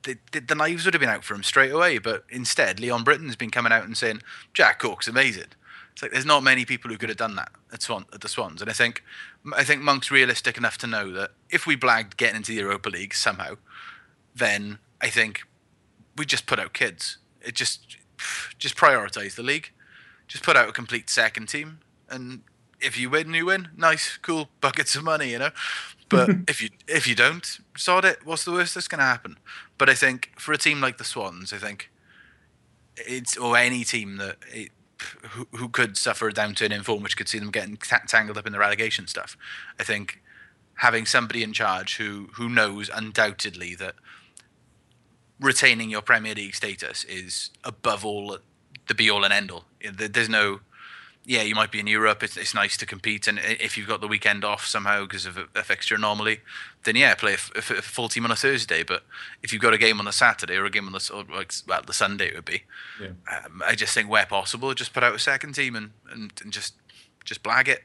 the, 0.04 0.40
the, 0.40 0.54
knives 0.54 0.84
would 0.84 0.94
have 0.94 1.00
been 1.00 1.08
out 1.08 1.24
for 1.24 1.34
him 1.34 1.42
straight 1.42 1.72
away. 1.72 1.98
But 1.98 2.24
instead, 2.30 2.78
Leon 2.78 3.04
Britton's 3.04 3.36
been 3.36 3.50
coming 3.50 3.72
out 3.72 3.84
and 3.84 3.96
saying 3.96 4.22
Jack 4.52 4.78
Cork's 4.78 5.08
amazing. 5.08 5.48
It's 5.92 6.02
like 6.02 6.12
there's 6.12 6.26
not 6.26 6.42
many 6.42 6.64
people 6.64 6.90
who 6.90 6.98
could 6.98 7.08
have 7.08 7.18
done 7.18 7.36
that 7.36 7.52
at 7.72 7.82
Swan 7.82 8.04
at 8.12 8.20
the 8.20 8.28
Swans, 8.28 8.60
and 8.60 8.68
I 8.68 8.74
think 8.74 9.04
I 9.54 9.62
think 9.62 9.80
Monk's 9.80 10.10
realistic 10.10 10.58
enough 10.58 10.76
to 10.78 10.88
know 10.88 11.12
that 11.12 11.30
if 11.50 11.66
we 11.66 11.76
blagged 11.76 12.16
getting 12.16 12.36
into 12.36 12.52
the 12.52 12.58
Europa 12.58 12.88
League 12.88 13.14
somehow, 13.14 13.56
then 14.34 14.78
I 15.00 15.08
think 15.08 15.44
we 16.16 16.26
just 16.26 16.46
put 16.46 16.58
out 16.58 16.72
kids. 16.72 17.18
It 17.40 17.54
just 17.54 17.96
just 18.58 18.76
prioritize 18.76 19.36
the 19.36 19.44
league. 19.44 19.70
Just 20.26 20.42
put 20.42 20.56
out 20.56 20.68
a 20.68 20.72
complete 20.72 21.08
second 21.08 21.48
team, 21.48 21.78
and 22.10 22.42
if 22.80 22.98
you 22.98 23.08
win, 23.08 23.32
you 23.32 23.46
win. 23.46 23.68
Nice, 23.76 24.18
cool 24.20 24.48
buckets 24.60 24.96
of 24.96 25.04
money, 25.04 25.30
you 25.30 25.38
know. 25.38 25.50
But 26.14 26.36
if 26.48 26.62
you 26.62 26.70
if 26.86 27.06
you 27.06 27.14
don't 27.14 27.58
sod 27.76 28.04
it, 28.04 28.20
what's 28.24 28.44
the 28.44 28.52
worst 28.52 28.74
that's 28.74 28.88
going 28.88 29.00
to 29.00 29.04
happen? 29.04 29.38
But 29.78 29.88
I 29.88 29.94
think 29.94 30.32
for 30.38 30.52
a 30.52 30.58
team 30.58 30.80
like 30.80 30.98
the 30.98 31.04
Swans, 31.04 31.52
I 31.52 31.58
think 31.58 31.90
it's 32.96 33.36
or 33.36 33.56
any 33.56 33.84
team 33.84 34.16
that 34.18 34.36
it, 34.52 34.70
who, 35.30 35.46
who 35.56 35.68
could 35.68 35.96
suffer 35.96 36.28
a 36.28 36.32
downturn 36.32 36.70
in 36.70 36.82
form, 36.82 37.02
which 37.02 37.16
could 37.16 37.28
see 37.28 37.38
them 37.38 37.50
getting 37.50 37.76
t- 37.76 37.96
tangled 38.06 38.38
up 38.38 38.46
in 38.46 38.52
the 38.52 38.58
relegation 38.58 39.06
stuff. 39.06 39.36
I 39.78 39.84
think 39.84 40.22
having 40.76 41.06
somebody 41.06 41.42
in 41.42 41.52
charge 41.52 41.96
who 41.96 42.28
who 42.34 42.48
knows 42.48 42.90
undoubtedly 42.92 43.74
that 43.76 43.94
retaining 45.40 45.90
your 45.90 46.02
Premier 46.02 46.34
League 46.34 46.54
status 46.54 47.04
is 47.04 47.50
above 47.64 48.04
all 48.04 48.38
the 48.86 48.94
be 48.94 49.10
all 49.10 49.24
and 49.24 49.32
end 49.32 49.50
all. 49.50 49.64
There's 49.92 50.28
no 50.28 50.60
yeah, 51.26 51.42
you 51.42 51.54
might 51.54 51.70
be 51.70 51.80
in 51.80 51.86
Europe. 51.86 52.22
It's, 52.22 52.36
it's 52.36 52.54
nice 52.54 52.76
to 52.76 52.86
compete, 52.86 53.26
and 53.26 53.40
if 53.42 53.78
you've 53.78 53.88
got 53.88 54.00
the 54.00 54.08
weekend 54.08 54.44
off 54.44 54.66
somehow 54.66 55.04
because 55.04 55.24
of 55.24 55.38
a, 55.38 55.46
a, 55.54 55.62
fixture 55.62 55.94
anomaly, 55.94 56.40
then 56.84 56.96
yeah, 56.96 57.14
play 57.14 57.34
a, 57.34 57.58
a, 57.58 57.78
a, 57.78 57.82
full 57.82 58.08
team 58.08 58.24
on 58.24 58.30
a 58.30 58.36
Thursday. 58.36 58.82
But 58.82 59.04
if 59.42 59.52
you've 59.52 59.62
got 59.62 59.72
a 59.72 59.78
game 59.78 60.00
on 60.00 60.06
a 60.06 60.12
Saturday 60.12 60.56
or 60.56 60.66
a 60.66 60.70
game 60.70 60.86
on 60.86 60.92
the 60.92 61.24
like, 61.34 61.52
well 61.66 61.82
the 61.86 61.92
Sunday 61.92 62.28
it 62.28 62.34
would 62.34 62.44
be, 62.44 62.64
yeah. 63.00 63.08
um, 63.32 63.62
I 63.64 63.74
just 63.74 63.94
think 63.94 64.08
where 64.08 64.26
possible, 64.26 64.74
just 64.74 64.92
put 64.92 65.02
out 65.02 65.14
a 65.14 65.18
second 65.18 65.54
team 65.54 65.74
and 65.74 65.90
and, 66.10 66.32
and 66.42 66.52
just 66.52 66.74
just 67.24 67.42
blag 67.42 67.68
it. 67.68 67.82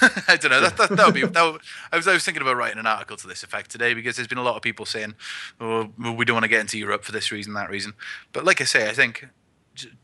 I 0.28 0.36
don't 0.36 0.50
know. 0.50 0.60
That, 0.60 0.76
that, 0.76 0.90
that 0.90 1.06
would 1.06 1.14
be. 1.14 1.24
That 1.24 1.42
would, 1.42 1.60
I 1.92 1.96
was 1.96 2.08
I 2.08 2.12
was 2.12 2.24
thinking 2.24 2.42
about 2.42 2.56
writing 2.56 2.78
an 2.78 2.86
article 2.86 3.16
to 3.16 3.26
this 3.28 3.42
effect 3.42 3.70
today 3.70 3.94
because 3.94 4.16
there's 4.16 4.28
been 4.28 4.38
a 4.38 4.42
lot 4.42 4.56
of 4.56 4.62
people 4.62 4.86
saying, 4.86 5.14
"Oh, 5.60 5.90
we 5.98 6.24
don't 6.24 6.34
want 6.34 6.44
to 6.44 6.48
get 6.48 6.60
into 6.60 6.78
Europe 6.78 7.04
for 7.04 7.12
this 7.12 7.30
reason, 7.30 7.54
that 7.54 7.70
reason." 7.70 7.94
But 8.32 8.44
like 8.44 8.60
I 8.60 8.64
say, 8.64 8.88
I 8.88 8.92
think 8.92 9.28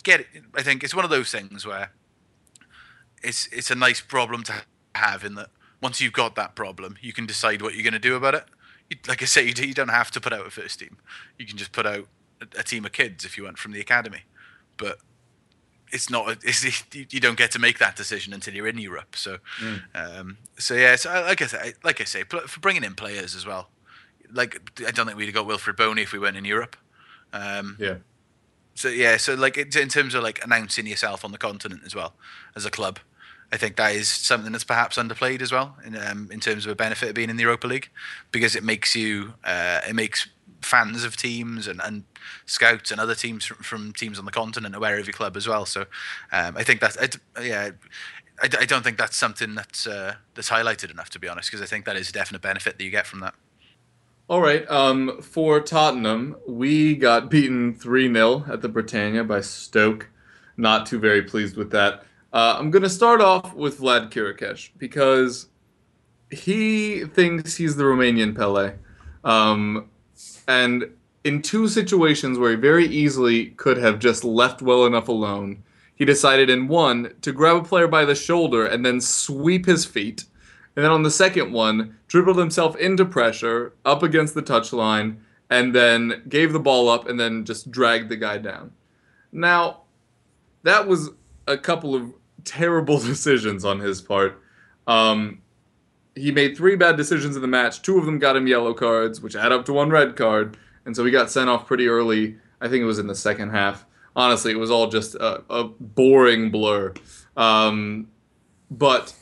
get. 0.04 0.20
It, 0.20 0.26
I 0.54 0.62
think 0.62 0.84
it's 0.84 0.94
one 0.94 1.04
of 1.04 1.10
those 1.10 1.32
things 1.32 1.66
where 1.66 1.90
it's 3.22 3.46
it's 3.48 3.70
a 3.70 3.74
nice 3.74 4.00
problem 4.00 4.42
to 4.44 4.52
have 4.94 5.24
in 5.24 5.34
that 5.36 5.50
once 5.80 6.00
you've 6.00 6.12
got 6.12 6.36
that 6.36 6.54
problem, 6.54 6.96
you 7.00 7.12
can 7.12 7.26
decide 7.26 7.60
what 7.60 7.74
you're 7.74 7.82
going 7.82 7.92
to 7.92 7.98
do 7.98 8.14
about 8.14 8.34
it. 8.34 8.44
You, 8.88 8.96
like 9.08 9.20
I 9.20 9.24
say, 9.24 9.44
you, 9.44 9.52
you, 9.56 9.74
don't 9.74 9.88
have 9.88 10.10
to 10.12 10.20
put 10.20 10.32
out 10.32 10.46
a 10.46 10.50
first 10.50 10.78
team. 10.78 10.98
You 11.38 11.44
can 11.44 11.56
just 11.56 11.72
put 11.72 11.86
out 11.86 12.06
a, 12.40 12.60
a 12.60 12.62
team 12.62 12.84
of 12.84 12.92
kids 12.92 13.24
if 13.24 13.36
you 13.36 13.44
went 13.44 13.58
from 13.58 13.72
the 13.72 13.80
academy. 13.80 14.22
But 14.76 14.98
it's 15.90 16.08
not. 16.08 16.38
It's, 16.42 16.64
you 16.94 17.20
don't 17.20 17.36
get 17.36 17.50
to 17.52 17.58
make 17.58 17.78
that 17.78 17.96
decision 17.96 18.32
until 18.32 18.54
you're 18.54 18.68
in 18.68 18.78
Europe. 18.78 19.16
So, 19.16 19.38
mm. 19.60 19.82
um, 19.94 20.38
so 20.58 20.74
yeah. 20.74 20.96
So 20.96 21.10
like 21.10 21.42
I 21.42 21.46
say, 21.46 21.74
like 21.84 22.00
I 22.00 22.04
say, 22.04 22.22
for 22.24 22.60
bringing 22.60 22.84
in 22.84 22.94
players 22.94 23.34
as 23.34 23.44
well. 23.44 23.68
Like 24.32 24.82
I 24.86 24.90
don't 24.92 25.06
think 25.06 25.18
we'd 25.18 25.26
have 25.26 25.34
got 25.34 25.46
Wilfried 25.46 25.76
Bony 25.76 26.02
if 26.02 26.12
we 26.12 26.18
weren't 26.18 26.38
in 26.38 26.46
Europe. 26.46 26.76
Um, 27.34 27.76
yeah. 27.78 27.96
So 28.74 28.88
yeah. 28.88 29.18
So 29.18 29.34
like 29.34 29.58
in 29.58 29.88
terms 29.88 30.14
of 30.14 30.22
like 30.22 30.42
announcing 30.42 30.86
yourself 30.86 31.24
on 31.24 31.32
the 31.32 31.38
continent 31.38 31.82
as 31.84 31.94
well 31.94 32.14
as 32.56 32.64
a 32.64 32.70
club, 32.70 32.98
I 33.52 33.58
think 33.58 33.76
that 33.76 33.94
is 33.94 34.08
something 34.08 34.50
that's 34.50 34.64
perhaps 34.64 34.96
underplayed 34.96 35.42
as 35.42 35.52
well 35.52 35.76
in 35.84 35.96
um, 35.96 36.28
in 36.32 36.40
terms 36.40 36.64
of 36.64 36.72
a 36.72 36.74
benefit 36.74 37.10
of 37.10 37.14
being 37.14 37.30
in 37.30 37.36
the 37.36 37.42
Europa 37.42 37.66
League 37.66 37.90
because 38.30 38.56
it 38.56 38.64
makes 38.64 38.96
you 38.96 39.34
uh, 39.44 39.80
it 39.86 39.94
makes 39.94 40.28
fans 40.62 41.04
of 41.04 41.16
teams 41.16 41.66
and, 41.66 41.80
and 41.84 42.04
scouts 42.46 42.90
and 42.90 43.00
other 43.00 43.14
teams 43.14 43.44
from, 43.44 43.58
from 43.58 43.92
teams 43.92 44.18
on 44.18 44.24
the 44.24 44.30
continent 44.30 44.74
aware 44.74 44.98
of 44.98 45.06
your 45.06 45.12
club 45.12 45.36
as 45.36 45.46
well. 45.46 45.66
So 45.66 45.82
um, 46.32 46.56
I 46.56 46.62
think 46.62 46.80
that 46.80 47.16
yeah. 47.40 47.70
I, 48.42 48.46
I 48.60 48.64
don't 48.64 48.82
think 48.82 48.96
that's 48.96 49.16
something 49.16 49.54
that's 49.54 49.86
uh, 49.86 50.14
that's 50.34 50.50
highlighted 50.50 50.90
enough, 50.90 51.10
to 51.10 51.18
be 51.18 51.28
honest, 51.28 51.50
because 51.50 51.62
I 51.62 51.66
think 51.66 51.84
that 51.84 51.96
is 51.96 52.08
a 52.08 52.12
definite 52.12 52.42
benefit 52.42 52.78
that 52.78 52.84
you 52.84 52.90
get 52.90 53.06
from 53.06 53.20
that. 53.20 53.34
All 54.28 54.40
right. 54.40 54.68
Um, 54.70 55.20
for 55.20 55.60
Tottenham, 55.60 56.36
we 56.48 56.94
got 56.94 57.28
beaten 57.28 57.74
3 57.74 58.12
0 58.12 58.44
at 58.48 58.62
the 58.62 58.68
Britannia 58.68 59.24
by 59.24 59.42
Stoke. 59.42 60.08
Not 60.56 60.86
too 60.86 60.98
very 60.98 61.22
pleased 61.22 61.56
with 61.56 61.70
that. 61.72 62.04
Uh, 62.32 62.56
I'm 62.58 62.70
going 62.70 62.82
to 62.82 62.88
start 62.88 63.20
off 63.20 63.54
with 63.54 63.80
Vlad 63.80 64.10
Chiriches 64.10 64.70
because 64.78 65.48
he 66.30 67.04
thinks 67.04 67.56
he's 67.56 67.76
the 67.76 67.84
Romanian 67.84 68.34
Pele. 68.34 68.74
Um, 69.22 69.90
and 70.48 70.90
in 71.24 71.42
two 71.42 71.68
situations 71.68 72.38
where 72.38 72.50
he 72.50 72.56
very 72.56 72.86
easily 72.86 73.46
could 73.46 73.76
have 73.76 73.98
just 73.98 74.24
left 74.24 74.62
well 74.62 74.86
enough 74.86 75.08
alone, 75.08 75.62
he 75.94 76.06
decided 76.06 76.48
in 76.48 76.68
one 76.68 77.14
to 77.20 77.32
grab 77.32 77.56
a 77.56 77.62
player 77.62 77.86
by 77.86 78.06
the 78.06 78.14
shoulder 78.14 78.64
and 78.64 78.84
then 78.84 79.00
sweep 79.00 79.66
his 79.66 79.84
feet. 79.84 80.24
And 80.74 80.84
then 80.84 80.90
on 80.90 81.02
the 81.02 81.10
second 81.10 81.52
one, 81.52 81.98
dribbled 82.08 82.38
himself 82.38 82.76
into 82.76 83.04
pressure 83.04 83.74
up 83.84 84.02
against 84.02 84.34
the 84.34 84.42
touchline 84.42 85.18
and 85.50 85.74
then 85.74 86.22
gave 86.30 86.54
the 86.54 86.58
ball 86.58 86.88
up 86.88 87.06
and 87.06 87.20
then 87.20 87.44
just 87.44 87.70
dragged 87.70 88.08
the 88.08 88.16
guy 88.16 88.38
down. 88.38 88.72
Now, 89.32 89.82
that 90.62 90.88
was 90.88 91.10
a 91.46 91.58
couple 91.58 91.94
of 91.94 92.12
terrible 92.44 92.98
decisions 93.12 93.64
on 93.64 93.80
his 93.80 94.00
part. 94.00 94.40
Um, 94.86 95.42
he 96.14 96.30
made 96.30 96.56
three 96.56 96.76
bad 96.76 96.96
decisions 96.96 97.36
in 97.36 97.42
the 97.42 97.48
match. 97.48 97.82
Two 97.82 97.98
of 97.98 98.04
them 98.04 98.18
got 98.18 98.36
him 98.36 98.46
yellow 98.46 98.74
cards, 98.74 99.20
which 99.20 99.34
add 99.34 99.52
up 99.52 99.64
to 99.66 99.72
one 99.72 99.90
red 99.90 100.16
card, 100.16 100.56
and 100.84 100.94
so 100.94 101.04
he 101.04 101.10
got 101.10 101.30
sent 101.30 101.48
off 101.48 101.66
pretty 101.66 101.88
early. 101.88 102.36
I 102.60 102.68
think 102.68 102.82
it 102.82 102.86
was 102.86 102.98
in 102.98 103.06
the 103.06 103.14
second 103.14 103.50
half. 103.50 103.86
Honestly, 104.14 104.52
it 104.52 104.58
was 104.58 104.70
all 104.70 104.88
just 104.88 105.14
a, 105.14 105.42
a 105.48 105.64
boring 105.64 106.50
blur. 106.50 106.92
Um, 107.36 108.08
but 108.70 109.14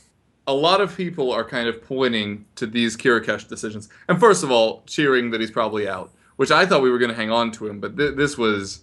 a 0.47 0.53
lot 0.53 0.81
of 0.81 0.97
people 0.97 1.33
are 1.33 1.45
kind 1.45 1.69
of 1.69 1.83
pointing 1.83 2.45
to 2.57 2.67
these 2.67 2.97
Chiriches 2.97 3.47
decisions. 3.49 3.89
And 4.09 4.19
first 4.19 4.43
of 4.43 4.51
all, 4.51 4.83
cheering 4.87 5.31
that 5.31 5.41
he's 5.41 5.51
probably 5.51 5.89
out, 5.89 6.13
which 6.37 6.51
I 6.51 6.67
thought 6.67 6.83
we 6.83 6.91
were 6.91 6.99
going 6.99 7.11
to 7.11 7.17
hang 7.17 7.31
on 7.31 7.53
to 7.53 7.69
him, 7.69 7.79
but 7.79 7.97
th- 7.97 8.17
this 8.17 8.37
was 8.37 8.83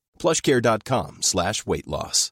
plushcare.com 0.21 1.17
slash 1.21 1.65
weight 1.65 1.87
loss. 1.87 2.31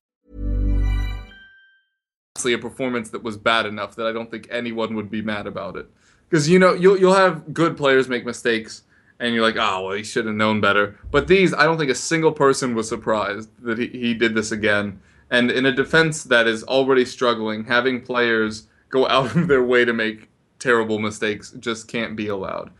a 2.45 2.57
performance 2.57 3.09
that 3.09 3.23
was 3.23 3.35
bad 3.35 3.65
enough 3.65 3.95
that 3.95 4.05
I 4.05 4.13
don't 4.13 4.31
think 4.31 4.47
anyone 4.49 4.95
would 4.95 5.09
be 5.09 5.21
mad 5.21 5.45
about 5.45 5.75
it. 5.75 5.89
Because 6.29 6.47
you 6.47 6.59
know 6.59 6.73
you'll 6.73 6.97
you'll 6.97 7.15
have 7.15 7.53
good 7.53 7.75
players 7.75 8.07
make 8.07 8.25
mistakes, 8.25 8.83
and 9.19 9.33
you're 9.33 9.43
like, 9.43 9.57
oh 9.57 9.85
well, 9.85 9.93
he 9.93 10.03
should 10.03 10.25
have 10.25 10.35
known 10.35 10.61
better. 10.61 10.97
But 11.11 11.27
these, 11.27 11.53
I 11.53 11.63
don't 11.63 11.77
think 11.77 11.91
a 11.91 11.95
single 11.95 12.31
person 12.31 12.75
was 12.75 12.87
surprised 12.87 13.49
that 13.63 13.77
he, 13.77 13.87
he 13.87 14.13
did 14.13 14.35
this 14.35 14.51
again. 14.51 15.01
And 15.31 15.51
in 15.51 15.65
a 15.65 15.71
defense 15.71 16.23
that 16.25 16.47
is 16.47 16.63
already 16.63 17.03
struggling, 17.03 17.65
having 17.65 18.01
players 18.01 18.67
go 18.89 19.07
out 19.15 19.35
of 19.35 19.47
their 19.47 19.63
way 19.63 19.83
to 19.83 19.93
make 19.93 20.29
terrible 20.59 20.99
mistakes 20.99 21.51
just 21.59 21.87
can't 21.87 22.15
be 22.15 22.27
allowed. 22.27 22.71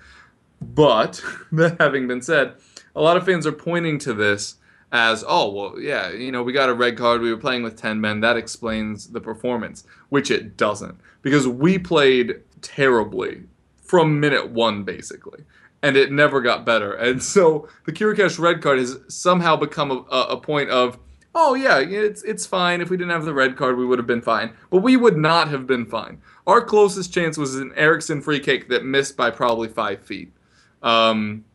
But 0.62 1.22
that 1.52 1.78
having 1.82 2.08
been 2.08 2.22
said, 2.22 2.54
a 2.96 3.02
lot 3.02 3.18
of 3.18 3.26
fans 3.26 3.48
are 3.48 3.52
pointing 3.52 3.98
to 4.00 4.14
this 4.14 4.56
as, 4.92 5.24
oh, 5.28 5.52
well, 5.52 5.80
yeah, 5.80 6.12
you 6.12 6.32
know, 6.32 6.42
we 6.42 6.52
got 6.52 6.70
a 6.70 6.74
red 6.74 6.98
card. 6.98 7.22
We 7.22 7.32
were 7.32 7.40
playing 7.40 7.64
with 7.64 7.76
10 7.76 8.02
men. 8.02 8.22
That 8.22 8.38
explains 8.38 9.08
the 9.08 9.22
performance, 9.22 9.84
which 10.10 10.32
it 10.32 10.58
doesn't. 10.58 11.00
Because 11.22 11.48
we 11.48 11.78
played 11.78 12.42
terribly 12.62 13.44
from 13.82 14.20
minute 14.20 14.50
one, 14.50 14.84
basically. 14.84 15.44
And 15.82 15.96
it 15.96 16.12
never 16.12 16.42
got 16.42 16.66
better. 16.66 16.94
And 16.94 17.22
so 17.36 17.68
the 17.86 17.92
Chiriches 17.92 18.40
red 18.40 18.62
card 18.62 18.80
has 18.80 19.00
somehow 19.08 19.56
become 19.56 19.92
a, 19.92 20.22
a 20.22 20.38
point 20.38 20.72
of, 20.72 20.98
oh, 21.36 21.54
yeah, 21.54 21.80
it's, 21.80 22.24
it's 22.24 22.48
fine. 22.48 22.82
If 22.82 22.90
we 22.90 22.98
didn't 22.98 23.12
have 23.12 23.26
the 23.26 23.34
red 23.34 23.56
card, 23.56 23.78
we 23.78 23.86
would 23.86 24.00
have 24.00 24.08
been 24.08 24.22
fine. 24.22 24.54
But 24.72 24.82
we 24.82 24.98
would 24.98 25.18
not 25.18 25.50
have 25.50 25.68
been 25.68 25.86
fine. 25.86 26.20
Our 26.48 26.62
closest 26.62 27.14
chance 27.14 27.38
was 27.38 27.56
an 27.56 27.72
Eriksen 27.76 28.22
free 28.22 28.40
kick 28.40 28.70
that 28.70 28.84
missed 28.84 29.16
by 29.16 29.30
probably 29.30 29.68
five 29.68 30.02
feet. 30.02 30.34
Um, 30.82 31.46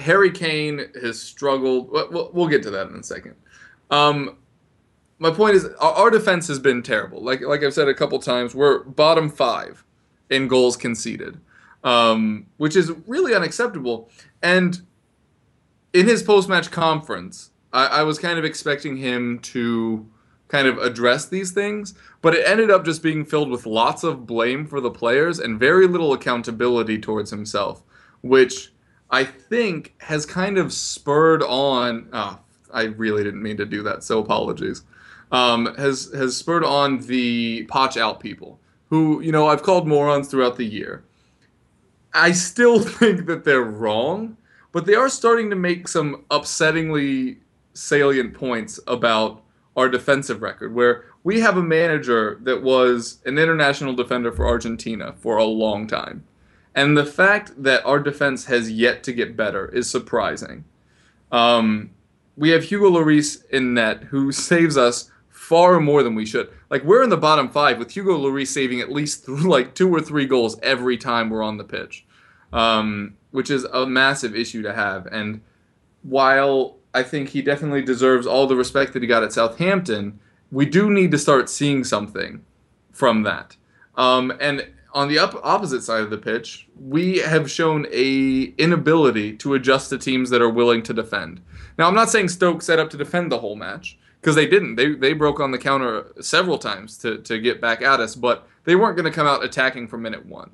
Harry 0.00 0.30
Kane 0.30 0.86
has 1.00 1.20
struggled. 1.20 1.90
We'll, 1.90 2.30
we'll, 2.32 2.48
get 2.48 2.62
to 2.64 2.70
that 2.70 2.88
in 2.88 2.96
a 2.96 3.02
second. 3.02 3.34
Um, 3.90 4.38
my 5.18 5.30
point 5.30 5.56
is, 5.56 5.66
our, 5.80 5.92
our, 5.92 6.10
defense 6.10 6.48
has 6.48 6.58
been 6.58 6.82
terrible. 6.82 7.22
Like 7.22 7.40
like 7.42 7.62
I've 7.62 7.74
said 7.74 7.88
a 7.88 7.94
couple 7.94 8.18
times, 8.18 8.54
we're 8.54 8.84
bottom 8.84 9.28
five 9.28 9.84
in 10.30 10.48
goals 10.48 10.76
conceded, 10.76 11.40
um, 11.84 12.46
which 12.56 12.76
is 12.76 12.92
really 13.06 13.34
unacceptable. 13.34 14.10
And 14.42 14.82
in 15.92 16.06
his 16.06 16.22
post 16.22 16.48
match 16.48 16.70
conference, 16.70 17.50
I, 17.72 17.86
I 17.86 18.02
was 18.02 18.18
kind 18.18 18.38
of 18.38 18.44
expecting 18.44 18.96
him 18.96 19.38
to 19.40 20.08
kind 20.48 20.66
of 20.66 20.78
address 20.78 21.26
these 21.26 21.50
things, 21.50 21.94
but 22.20 22.34
it 22.34 22.46
ended 22.46 22.70
up 22.70 22.84
just 22.84 23.02
being 23.02 23.24
filled 23.24 23.48
with 23.48 23.64
lots 23.64 24.04
of 24.04 24.26
blame 24.26 24.66
for 24.66 24.80
the 24.80 24.90
players 24.90 25.38
and 25.38 25.58
very 25.58 25.86
little 25.86 26.12
accountability 26.12 26.98
towards 26.98 27.30
himself, 27.30 27.82
which 28.20 28.71
I 29.12 29.24
think 29.24 29.94
has 29.98 30.24
kind 30.24 30.56
of 30.56 30.72
spurred 30.72 31.42
on. 31.42 32.08
Oh, 32.12 32.40
I 32.72 32.84
really 32.84 33.22
didn't 33.22 33.42
mean 33.42 33.58
to 33.58 33.66
do 33.66 33.82
that, 33.82 34.02
so 34.02 34.18
apologies. 34.18 34.82
Um, 35.30 35.74
has 35.76 36.10
has 36.14 36.36
spurred 36.36 36.64
on 36.64 36.98
the 37.00 37.64
potch 37.64 37.96
out 37.96 38.20
people 38.20 38.58
who 38.88 39.20
you 39.20 39.30
know 39.30 39.48
I've 39.48 39.62
called 39.62 39.86
morons 39.86 40.28
throughout 40.28 40.56
the 40.56 40.64
year. 40.64 41.04
I 42.14 42.32
still 42.32 42.80
think 42.80 43.26
that 43.26 43.44
they're 43.44 43.62
wrong, 43.62 44.38
but 44.72 44.86
they 44.86 44.94
are 44.94 45.10
starting 45.10 45.50
to 45.50 45.56
make 45.56 45.88
some 45.88 46.24
upsettingly 46.30 47.36
salient 47.74 48.34
points 48.34 48.80
about 48.86 49.42
our 49.76 49.88
defensive 49.88 50.42
record, 50.42 50.74
where 50.74 51.04
we 51.22 51.40
have 51.40 51.56
a 51.56 51.62
manager 51.62 52.38
that 52.42 52.62
was 52.62 53.18
an 53.24 53.38
international 53.38 53.94
defender 53.94 54.32
for 54.32 54.46
Argentina 54.46 55.14
for 55.18 55.36
a 55.36 55.44
long 55.44 55.86
time. 55.86 56.24
And 56.74 56.96
the 56.96 57.06
fact 57.06 57.62
that 57.62 57.84
our 57.84 57.98
defense 57.98 58.46
has 58.46 58.70
yet 58.70 59.02
to 59.04 59.12
get 59.12 59.36
better 59.36 59.68
is 59.68 59.90
surprising. 59.90 60.64
Um, 61.30 61.90
we 62.36 62.50
have 62.50 62.64
Hugo 62.64 62.90
Lloris 62.90 63.44
in 63.50 63.74
net 63.74 64.04
who 64.04 64.32
saves 64.50 64.76
us 64.76 65.10
far 65.28 65.80
more 65.80 66.02
than 66.02 66.14
we 66.14 66.24
should. 66.24 66.50
Like 66.70 66.84
we're 66.84 67.02
in 67.02 67.10
the 67.10 67.16
bottom 67.16 67.48
five 67.50 67.78
with 67.78 67.90
Hugo 67.90 68.16
Lloris 68.16 68.48
saving 68.48 68.80
at 68.80 68.92
least 68.92 69.28
like 69.28 69.74
two 69.74 69.92
or 69.94 70.00
three 70.00 70.26
goals 70.26 70.58
every 70.62 70.96
time 70.96 71.28
we're 71.28 71.42
on 71.42 71.58
the 71.58 71.64
pitch, 71.64 72.06
um, 72.52 73.16
which 73.32 73.50
is 73.50 73.64
a 73.64 73.86
massive 73.86 74.34
issue 74.34 74.62
to 74.62 74.72
have. 74.72 75.06
And 75.06 75.42
while 76.02 76.78
I 76.94 77.02
think 77.02 77.30
he 77.30 77.42
definitely 77.42 77.82
deserves 77.82 78.26
all 78.26 78.46
the 78.46 78.56
respect 78.56 78.92
that 78.92 79.02
he 79.02 79.08
got 79.08 79.22
at 79.22 79.32
Southampton, 79.32 80.20
we 80.50 80.66
do 80.66 80.90
need 80.90 81.10
to 81.10 81.18
start 81.18 81.48
seeing 81.48 81.84
something 81.84 82.44
from 82.92 83.22
that. 83.22 83.56
Um, 83.96 84.32
and 84.40 84.68
on 84.92 85.08
the 85.08 85.18
up 85.18 85.34
opposite 85.42 85.82
side 85.82 86.02
of 86.02 86.10
the 86.10 86.18
pitch, 86.18 86.68
we 86.78 87.18
have 87.18 87.50
shown 87.50 87.86
a 87.92 88.52
inability 88.58 89.36
to 89.38 89.54
adjust 89.54 89.90
to 89.90 89.98
teams 89.98 90.30
that 90.30 90.42
are 90.42 90.50
willing 90.50 90.82
to 90.84 90.92
defend. 90.92 91.40
Now, 91.78 91.88
I'm 91.88 91.94
not 91.94 92.10
saying 92.10 92.28
Stoke 92.28 92.62
set 92.62 92.78
up 92.78 92.90
to 92.90 92.96
defend 92.96 93.32
the 93.32 93.38
whole 93.38 93.56
match 93.56 93.98
because 94.20 94.34
they 94.34 94.46
didn't. 94.46 94.76
They 94.76 94.94
they 94.94 95.12
broke 95.12 95.40
on 95.40 95.50
the 95.50 95.58
counter 95.58 96.12
several 96.20 96.58
times 96.58 96.98
to 96.98 97.18
to 97.18 97.38
get 97.38 97.60
back 97.60 97.82
at 97.82 98.00
us, 98.00 98.14
but 98.14 98.46
they 98.64 98.76
weren't 98.76 98.96
going 98.96 99.10
to 99.10 99.14
come 99.14 99.26
out 99.26 99.44
attacking 99.44 99.88
from 99.88 100.02
minute 100.02 100.26
one. 100.26 100.50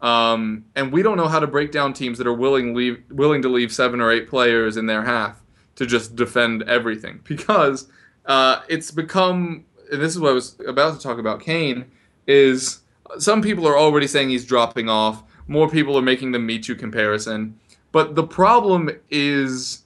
Um, 0.00 0.66
and 0.74 0.92
we 0.92 1.02
don't 1.02 1.16
know 1.16 1.28
how 1.28 1.40
to 1.40 1.46
break 1.46 1.72
down 1.72 1.94
teams 1.94 2.18
that 2.18 2.26
are 2.26 2.34
willing 2.34 2.74
leave, 2.74 3.02
willing 3.10 3.40
to 3.42 3.48
leave 3.48 3.72
seven 3.72 4.00
or 4.00 4.10
eight 4.10 4.28
players 4.28 4.76
in 4.76 4.86
their 4.86 5.02
half 5.02 5.42
to 5.76 5.86
just 5.86 6.14
defend 6.14 6.62
everything 6.64 7.20
because 7.24 7.88
uh, 8.26 8.60
it's 8.68 8.90
become. 8.90 9.64
And 9.92 10.00
this 10.00 10.12
is 10.12 10.20
what 10.20 10.30
I 10.30 10.34
was 10.34 10.56
about 10.66 10.94
to 10.94 11.02
talk 11.02 11.18
about. 11.18 11.40
Kane 11.40 11.90
is 12.26 12.80
some 13.18 13.42
people 13.42 13.66
are 13.66 13.78
already 13.78 14.06
saying 14.06 14.30
he's 14.30 14.44
dropping 14.44 14.88
off. 14.88 15.22
More 15.46 15.68
people 15.68 15.96
are 15.98 16.02
making 16.02 16.32
the 16.32 16.38
Michu 16.38 16.74
comparison. 16.74 17.58
But 17.92 18.14
the 18.14 18.26
problem 18.26 18.90
is 19.10 19.84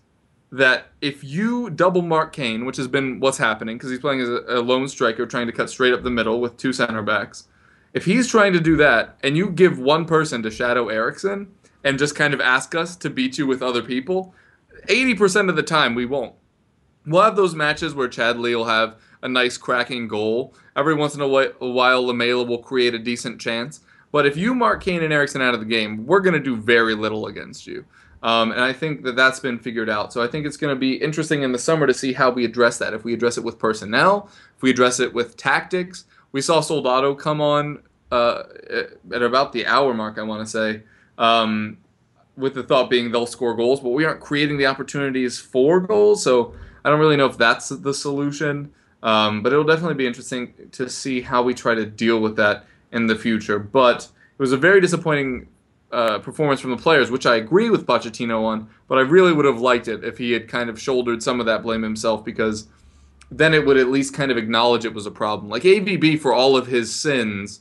that 0.51 0.87
if 1.01 1.23
you 1.23 1.71
double 1.71 2.03
mark 2.03 2.33
Kane, 2.33 2.65
which 2.65 2.77
has 2.79 2.89
been 2.89 3.21
what's 3.21 3.39
happening 3.39 3.77
because 3.77 3.91
he's 3.91 3.99
playing 3.99 4.21
as 4.21 4.29
a, 4.29 4.61
lone 4.61 4.89
striker 4.89 5.27
trying 5.27 5.47
to 5.47 5.53
cut 5.53 5.69
straight 5.69 5.93
up 5.93 6.03
the 6.03 6.11
middle 6.11 6.41
with 6.41 6.57
two 6.57 6.73
center 6.73 7.03
backs, 7.03 7.49
if 7.93 8.05
he's 8.05 8.29
trying 8.29 8.53
to 8.53 8.61
do 8.61 8.77
that 8.77 9.19
and 9.23 9.37
you 9.37 9.51
give 9.51 9.79
one 9.79 10.05
person 10.05 10.43
to 10.43 10.51
shadow 10.51 10.89
Eriksen 10.89 11.53
and 11.85 11.99
just 11.99 12.15
kind 12.15 12.33
of 12.33 12.41
ask 12.41 12.75
us 12.75 12.97
to 12.97 13.11
beat 13.11 13.39
you 13.39 13.47
with 13.47 13.63
other 13.63 13.83
people, 13.83 14.35
80% 14.87 15.51
of 15.51 15.57
the 15.57 15.63
time 15.63 15.95
we 15.95 16.07
won't. 16.07 16.35
We'll 17.07 17.23
have 17.23 17.37
those 17.37 17.55
matches 17.55 17.95
where 17.95 18.09
Chadli 18.09 18.55
will 18.55 18.65
have 18.67 18.97
a 19.23 19.29
nice 19.29 19.57
cracking 19.57 20.09
goal. 20.09 20.55
Every 20.79 20.95
once 20.95 21.17
in 21.17 21.21
a 21.21 21.29
while, 21.29 22.07
Lamela 22.07 22.45
will 22.45 22.59
create 22.59 22.95
a 22.95 23.01
decent 23.01 23.41
chance. 23.41 23.81
But 24.13 24.27
if 24.27 24.37
you 24.37 24.55
mark 24.55 24.83
Kane 24.83 25.03
and 25.03 25.13
Eriksen 25.13 25.43
out 25.43 25.53
of 25.53 25.59
the 25.59 25.67
game, 25.67 26.07
we're 26.07 26.21
going 26.21 26.35
to 26.35 26.41
do 26.41 26.57
very 26.57 26.95
little 26.95 27.27
against 27.27 27.67
you. 27.67 27.85
Um, 28.23 28.53
and 28.53 28.61
I 28.61 28.73
think 28.73 29.03
that 29.03 29.17
that's 29.17 29.41
been 29.41 29.59
figured 29.59 29.91
out. 29.91 30.13
So 30.13 30.23
I 30.23 30.29
think 30.29 30.47
it's 30.47 30.57
going 30.57 30.75
to 30.75 30.79
be 30.79 30.95
interesting 30.95 31.43
in 31.43 31.51
the 31.51 31.59
summer 31.59 31.87
to 31.87 31.93
see 31.93 32.13
how 32.13 32.31
we 32.31 32.45
address 32.45 32.79
that. 32.79 32.95
If 32.95 33.03
we 33.03 33.13
address 33.13 33.37
it 33.37 33.45
with 33.45 33.59
personnel, 33.59 34.31
if 34.57 34.63
we 34.63 34.71
address 34.71 35.01
it 35.01 35.13
with 35.13 35.37
tactics. 35.37 36.05
We 36.31 36.41
saw 36.41 36.61
Soldado 36.61 37.15
come 37.15 37.41
on 37.41 37.83
uh, 38.13 38.45
at 39.13 39.23
about 39.23 39.53
the 39.53 39.67
hour 39.67 39.93
mark, 39.95 40.17
I 40.17 40.23
want 40.23 40.47
to 40.47 40.51
say, 40.51 40.83
um, 41.19 41.79
with 42.37 42.55
the 42.55 42.63
thought 42.63 42.89
being 42.89 43.11
they'll 43.11 43.27
score 43.27 43.55
goals, 43.55 43.81
but 43.81 43.91
we 43.91 44.05
aren't 44.05 44.21
creating 44.21 44.59
the 44.59 44.67
opportunities 44.67 45.41
for 45.41 45.81
goals. 45.81 46.23
So 46.23 46.55
I 46.85 46.91
don't 46.91 47.01
really 47.01 47.17
know 47.17 47.27
if 47.27 47.37
that's 47.37 47.69
the 47.69 47.93
solution. 47.93 48.73
Um, 49.03 49.43
but 49.43 49.53
it'll 49.53 49.65
definitely 49.65 49.95
be 49.95 50.07
interesting 50.07 50.53
to 50.73 50.89
see 50.89 51.21
how 51.21 51.43
we 51.43 51.55
try 51.55 51.75
to 51.75 51.87
deal 51.87 52.21
with 52.21 52.37
that 52.37 52.67
in 52.93 53.07
the 53.07 53.15
future. 53.15 53.59
But 53.59 54.05
it 54.05 54.43
was 54.43 54.53
a 54.53 54.57
very 54.57 54.81
disappointing 54.81 55.49
uh, 55.93 56.19
performance 56.19 56.61
from 56.61 56.71
the 56.71 56.77
players, 56.77 57.11
which 57.11 57.27
I 57.27 57.37
agree 57.37 57.71
with 57.71 57.87
Pochettino 57.87 58.45
on. 58.45 58.69
But 58.89 58.99
I 58.99 59.03
really 59.03 59.33
would 59.33 59.45
have 59.45 59.61
liked 59.61 59.89
it 59.89 60.05
if 60.05 60.19
he 60.19 60.33
had 60.33 60.49
kind 60.49 60.69
of 60.69 60.81
shouldered 60.81 61.23
some 61.23 61.41
of 61.41 61.47
that 61.47 61.63
blame 61.63 61.83
himself 61.83 62.25
because 62.25 62.69
then 63.31 63.55
it 63.55 63.65
would 63.65 63.77
at 63.77 63.89
least 63.89 64.15
kind 64.15 64.31
of 64.31 64.37
acknowledge 64.37 64.85
it 64.85 64.95
was 64.95 65.07
a 65.07 65.11
problem. 65.11 65.51
Like 65.51 65.63
AVB, 65.63 66.21
for 66.21 66.33
all 66.33 66.57
of 66.57 66.67
his 66.67 66.95
sins, 66.95 67.61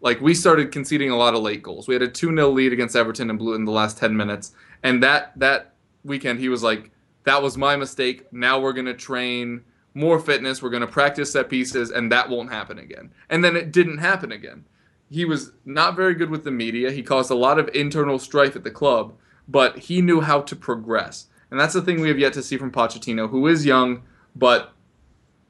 like 0.00 0.20
we 0.20 0.34
started 0.34 0.72
conceding 0.72 1.10
a 1.10 1.16
lot 1.16 1.34
of 1.34 1.42
late 1.42 1.62
goals. 1.62 1.88
We 1.88 1.94
had 1.94 2.02
a 2.02 2.08
2 2.08 2.34
0 2.34 2.50
lead 2.50 2.72
against 2.72 2.96
Everton 2.96 3.30
and 3.30 3.38
blew 3.38 3.52
it 3.52 3.56
in 3.56 3.64
the 3.64 3.72
last 3.72 3.96
10 3.98 4.16
minutes. 4.16 4.52
And 4.82 5.02
that, 5.02 5.32
that 5.38 5.72
weekend, 6.04 6.40
he 6.40 6.48
was 6.48 6.62
like, 6.62 6.90
that 7.24 7.42
was 7.42 7.56
my 7.56 7.74
mistake. 7.76 8.30
Now 8.32 8.60
we're 8.60 8.74
going 8.74 8.86
to 8.86 8.94
train 8.94 9.62
more 9.94 10.18
fitness. 10.18 10.62
We're 10.62 10.70
going 10.70 10.80
to 10.80 10.86
practice 10.86 11.32
set 11.32 11.48
pieces, 11.48 11.90
and 11.90 12.12
that 12.12 12.28
won't 12.28 12.50
happen 12.50 12.78
again. 12.78 13.12
And 13.30 13.42
then 13.44 13.56
it 13.56 13.72
didn't 13.72 13.98
happen 13.98 14.32
again. 14.32 14.64
He 15.10 15.24
was 15.24 15.52
not 15.64 15.96
very 15.96 16.14
good 16.14 16.30
with 16.30 16.44
the 16.44 16.50
media. 16.50 16.90
He 16.90 17.02
caused 17.02 17.30
a 17.30 17.36
lot 17.36 17.58
of 17.58 17.68
internal 17.74 18.18
strife 18.18 18.56
at 18.56 18.64
the 18.64 18.70
club, 18.70 19.14
but 19.46 19.78
he 19.78 20.00
knew 20.02 20.20
how 20.20 20.40
to 20.42 20.56
progress. 20.56 21.26
And 21.50 21.60
that's 21.60 21.74
the 21.74 21.82
thing 21.82 22.00
we 22.00 22.08
have 22.08 22.18
yet 22.18 22.32
to 22.32 22.42
see 22.42 22.56
from 22.56 22.72
Pochettino, 22.72 23.30
who 23.30 23.46
is 23.46 23.64
young, 23.64 24.02
but 24.34 24.72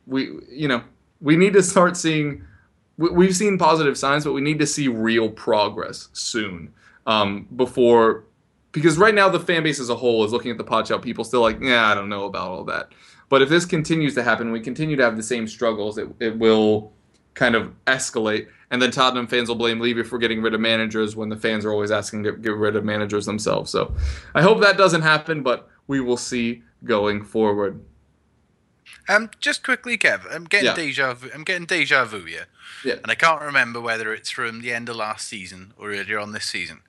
we, 0.06 0.32
you 0.50 0.68
know, 0.68 0.82
we 1.20 1.36
need 1.36 1.54
to 1.54 1.62
start 1.62 1.96
seeing. 1.96 2.44
We've 2.96 3.34
seen 3.34 3.58
positive 3.58 3.96
signs, 3.96 4.24
but 4.24 4.34
we 4.34 4.40
need 4.40 4.58
to 4.58 4.66
see 4.66 4.86
real 4.86 5.28
progress 5.30 6.10
soon 6.12 6.74
um, 7.06 7.48
before, 7.56 8.24
because 8.70 8.98
right 8.98 9.14
now 9.14 9.28
the 9.28 9.40
fan 9.40 9.62
base 9.62 9.80
as 9.80 9.88
a 9.88 9.96
whole 9.96 10.24
is 10.24 10.32
looking 10.32 10.50
at 10.50 10.58
the 10.58 10.64
Poch 10.64 11.02
people 11.02 11.24
still 11.24 11.40
like, 11.40 11.58
yeah, 11.60 11.86
I 11.86 11.94
don't 11.94 12.08
know 12.08 12.24
about 12.26 12.50
all 12.50 12.64
that. 12.64 12.92
But 13.34 13.42
if 13.42 13.48
this 13.48 13.64
continues 13.66 14.14
to 14.14 14.22
happen, 14.22 14.52
we 14.52 14.60
continue 14.60 14.94
to 14.94 15.02
have 15.02 15.16
the 15.16 15.22
same 15.24 15.48
struggles, 15.48 15.98
it, 15.98 16.06
it 16.20 16.38
will 16.38 16.92
kind 17.34 17.56
of 17.56 17.72
escalate. 17.84 18.46
And 18.70 18.80
then 18.80 18.92
Tottenham 18.92 19.26
fans 19.26 19.48
will 19.48 19.56
blame 19.56 19.80
Levy 19.80 20.04
for 20.04 20.18
getting 20.18 20.40
rid 20.40 20.54
of 20.54 20.60
managers 20.60 21.16
when 21.16 21.30
the 21.30 21.36
fans 21.36 21.64
are 21.64 21.72
always 21.72 21.90
asking 21.90 22.22
to 22.22 22.32
get 22.36 22.54
rid 22.54 22.76
of 22.76 22.84
managers 22.84 23.26
themselves. 23.26 23.72
So 23.72 23.92
I 24.36 24.42
hope 24.42 24.60
that 24.60 24.76
doesn't 24.76 25.02
happen, 25.02 25.42
but 25.42 25.68
we 25.88 26.00
will 26.00 26.16
see 26.16 26.62
going 26.84 27.24
forward. 27.24 27.80
Um, 29.08 29.30
just 29.40 29.64
quickly, 29.64 29.98
Kev, 29.98 30.32
I'm 30.32 30.44
getting 30.44 30.66
Yeah. 30.66 30.76
deja 30.76 31.14
vu. 31.14 31.28
I'm 31.34 31.42
getting 31.42 31.66
deja 31.66 32.04
vu 32.04 32.24
here, 32.26 32.46
Yeah. 32.84 32.98
and 33.02 33.10
I 33.10 33.16
can't 33.16 33.42
remember 33.42 33.80
whether 33.80 34.14
it's 34.14 34.30
from 34.30 34.60
the 34.60 34.72
end 34.72 34.88
of 34.88 34.94
last 34.94 35.26
season 35.26 35.74
or 35.76 35.90
earlier 35.90 36.20
on 36.20 36.30
this 36.30 36.44
season. 36.44 36.82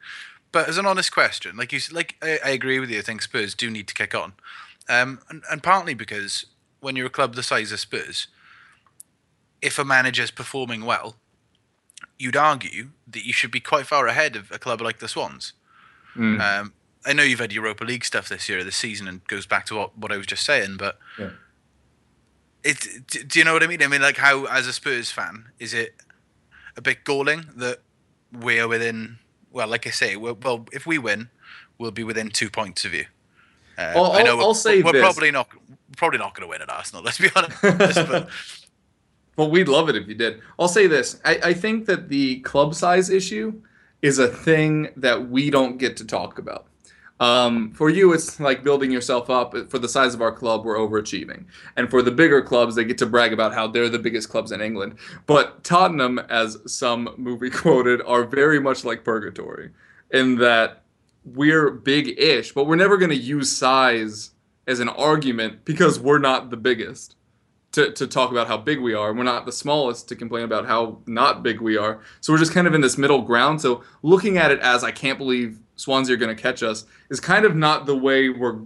But 0.51 0.69
as 0.69 0.77
an 0.77 0.85
honest 0.85 1.11
question, 1.11 1.57
like 1.57 1.73
you, 1.73 1.79
like 1.91 2.17
I, 2.21 2.39
I 2.45 2.49
agree 2.51 2.77
with 2.77 2.91
you. 2.91 2.99
I 2.99 3.01
think 3.01 3.23
Spurs 3.23 3.55
do 3.55 3.71
need 3.71 3.87
to 3.87 3.95
kick 3.95 4.13
on, 4.13 4.33
um, 4.89 5.19
and, 5.29 5.43
and 5.51 5.61
partly 5.63 5.93
because 5.93 6.45
when 6.79 6.95
you're 6.95 7.07
a 7.07 7.09
club 7.11 7.35
the 7.35 7.43
size 7.43 7.71
of 7.71 7.79
Spurs, 7.79 8.27
if 9.61 9.79
a 9.79 9.85
manager's 9.85 10.31
performing 10.31 10.85
well, 10.85 11.15
you'd 12.19 12.35
argue 12.35 12.89
that 13.07 13.25
you 13.25 13.33
should 13.33 13.51
be 13.51 13.59
quite 13.59 13.87
far 13.87 14.07
ahead 14.07 14.35
of 14.35 14.51
a 14.51 14.59
club 14.59 14.81
like 14.81 14.99
the 14.99 15.07
Swans. 15.07 15.53
Mm. 16.15 16.39
Um, 16.39 16.73
I 17.05 17.13
know 17.13 17.23
you've 17.23 17.39
had 17.39 17.51
Europa 17.53 17.83
League 17.83 18.05
stuff 18.05 18.29
this 18.29 18.47
year, 18.49 18.63
this 18.63 18.75
season, 18.75 19.07
and 19.07 19.25
goes 19.27 19.45
back 19.45 19.65
to 19.67 19.75
what, 19.75 19.97
what 19.97 20.11
I 20.11 20.17
was 20.17 20.25
just 20.27 20.45
saying, 20.45 20.77
but 20.77 20.97
Yeah. 21.19 21.31
it. 22.63 22.87
d- 23.07 23.23
Do 23.23 23.39
you 23.39 23.45
know 23.45 23.53
what 23.53 23.63
I 23.63 23.67
mean? 23.67 23.81
I 23.83 23.87
mean, 23.87 24.01
like, 24.01 24.17
how 24.17 24.45
as 24.45 24.67
a 24.67 24.73
Spurs 24.73 25.11
fan, 25.11 25.45
is 25.59 25.73
it 25.73 25.95
a 26.77 26.81
bit 26.81 27.03
galling 27.03 27.45
that 27.55 27.79
we're 28.31 28.67
within? 28.67 29.17
Well, 29.51 29.67
like 29.67 29.87
I 29.87 29.91
say, 29.91 30.15
we're, 30.15 30.33
well, 30.33 30.65
if 30.73 30.85
we 30.85 30.97
win, 30.97 31.29
we'll 31.77 31.91
be 31.91 32.03
within 32.03 32.29
two 32.29 32.49
points 32.49 32.85
of 32.85 32.93
you. 32.93 33.05
Uh, 33.77 33.93
I'll- 33.95 34.11
I 34.13 34.21
know 34.23 34.31
I'll- 34.31 34.37
we're, 34.37 34.43
I'll 34.43 34.53
say 34.53 34.81
we're 34.81 34.91
this. 34.93 35.01
probably 35.01 35.31
not 35.31 35.47
probably 35.97 36.19
not 36.19 36.33
going 36.35 36.41
to 36.45 36.49
win 36.49 36.61
at 36.61 36.69
Arsenal. 36.69 37.03
Let's 37.03 37.17
be 37.19 37.29
honest. 37.35 37.61
but 37.61 38.29
Well, 39.37 39.51
we'd 39.51 39.67
love 39.67 39.89
it 39.89 39.97
if 39.97 40.07
you 40.07 40.15
did. 40.15 40.39
I'll 40.57 40.69
say 40.69 40.87
this. 40.87 41.19
I, 41.25 41.39
I 41.43 41.53
think 41.53 41.87
that 41.87 42.07
the 42.07 42.39
club 42.41 42.73
size 42.73 43.09
issue 43.09 43.61
is 44.01 44.17
a 44.17 44.29
thing 44.29 44.89
that 44.95 45.29
we 45.29 45.49
don't 45.49 45.77
get 45.77 45.97
to 45.97 46.05
talk 46.05 46.39
about. 46.39 46.67
Um, 47.19 47.71
for 47.71 47.89
you, 47.89 48.13
it's 48.13 48.39
like 48.39 48.63
building 48.63 48.91
yourself 48.91 49.29
up. 49.29 49.53
For 49.69 49.77
the 49.77 49.89
size 49.89 50.13
of 50.13 50.21
our 50.21 50.31
club, 50.31 50.63
we're 50.63 50.77
overachieving. 50.77 51.45
And 51.75 51.89
for 51.89 52.01
the 52.01 52.11
bigger 52.11 52.41
clubs, 52.41 52.75
they 52.75 52.85
get 52.85 52.97
to 52.99 53.05
brag 53.05 53.33
about 53.33 53.53
how 53.53 53.67
they're 53.67 53.89
the 53.89 53.99
biggest 53.99 54.29
clubs 54.29 54.53
in 54.53 54.61
England. 54.61 54.95
But 55.25 55.65
Tottenham, 55.65 56.19
as 56.29 56.57
some 56.65 57.13
movie 57.17 57.49
quoted, 57.63 58.01
are 58.05 58.23
very 58.23 58.59
much 58.61 58.85
like 58.85 59.03
purgatory 59.03 59.71
in 60.11 60.37
that 60.37 60.83
we're 61.25 61.71
big 61.71 62.19
ish, 62.19 62.53
but 62.53 62.65
we're 62.67 62.75
never 62.75 62.97
going 62.97 63.09
to 63.11 63.15
use 63.17 63.51
size 63.55 64.31
as 64.67 64.79
an 64.79 64.89
argument 64.89 65.65
because 65.65 65.99
we're 65.99 66.19
not 66.19 66.49
the 66.49 66.57
biggest 66.57 67.15
to, 67.71 67.91
to 67.91 68.07
talk 68.07 68.31
about 68.31 68.47
how 68.47 68.57
big 68.57 68.79
we 68.79 68.93
are. 68.93 69.13
We're 69.13 69.23
not 69.23 69.45
the 69.45 69.51
smallest 69.51 70.07
to 70.09 70.15
complain 70.15 70.43
about 70.43 70.65
how 70.65 70.99
not 71.07 71.43
big 71.43 71.59
we 71.61 71.77
are. 71.77 71.99
So 72.21 72.31
we're 72.33 72.39
just 72.39 72.53
kind 72.53 72.67
of 72.67 72.73
in 72.73 72.81
this 72.81 72.97
middle 72.97 73.21
ground. 73.21 73.61
So 73.61 73.83
looking 74.01 74.37
at 74.37 74.51
it 74.51 74.59
as 74.59 74.83
I 74.83 74.91
can't 74.91 75.17
believe 75.17 75.59
Swansea 75.75 76.13
are 76.15 76.17
going 76.17 76.35
to 76.35 76.41
catch 76.41 76.63
us 76.63 76.85
is 77.09 77.19
kind 77.19 77.43
of 77.45 77.55
not 77.55 77.85
the 77.85 77.95
way 77.97 78.29
we're 78.29 78.59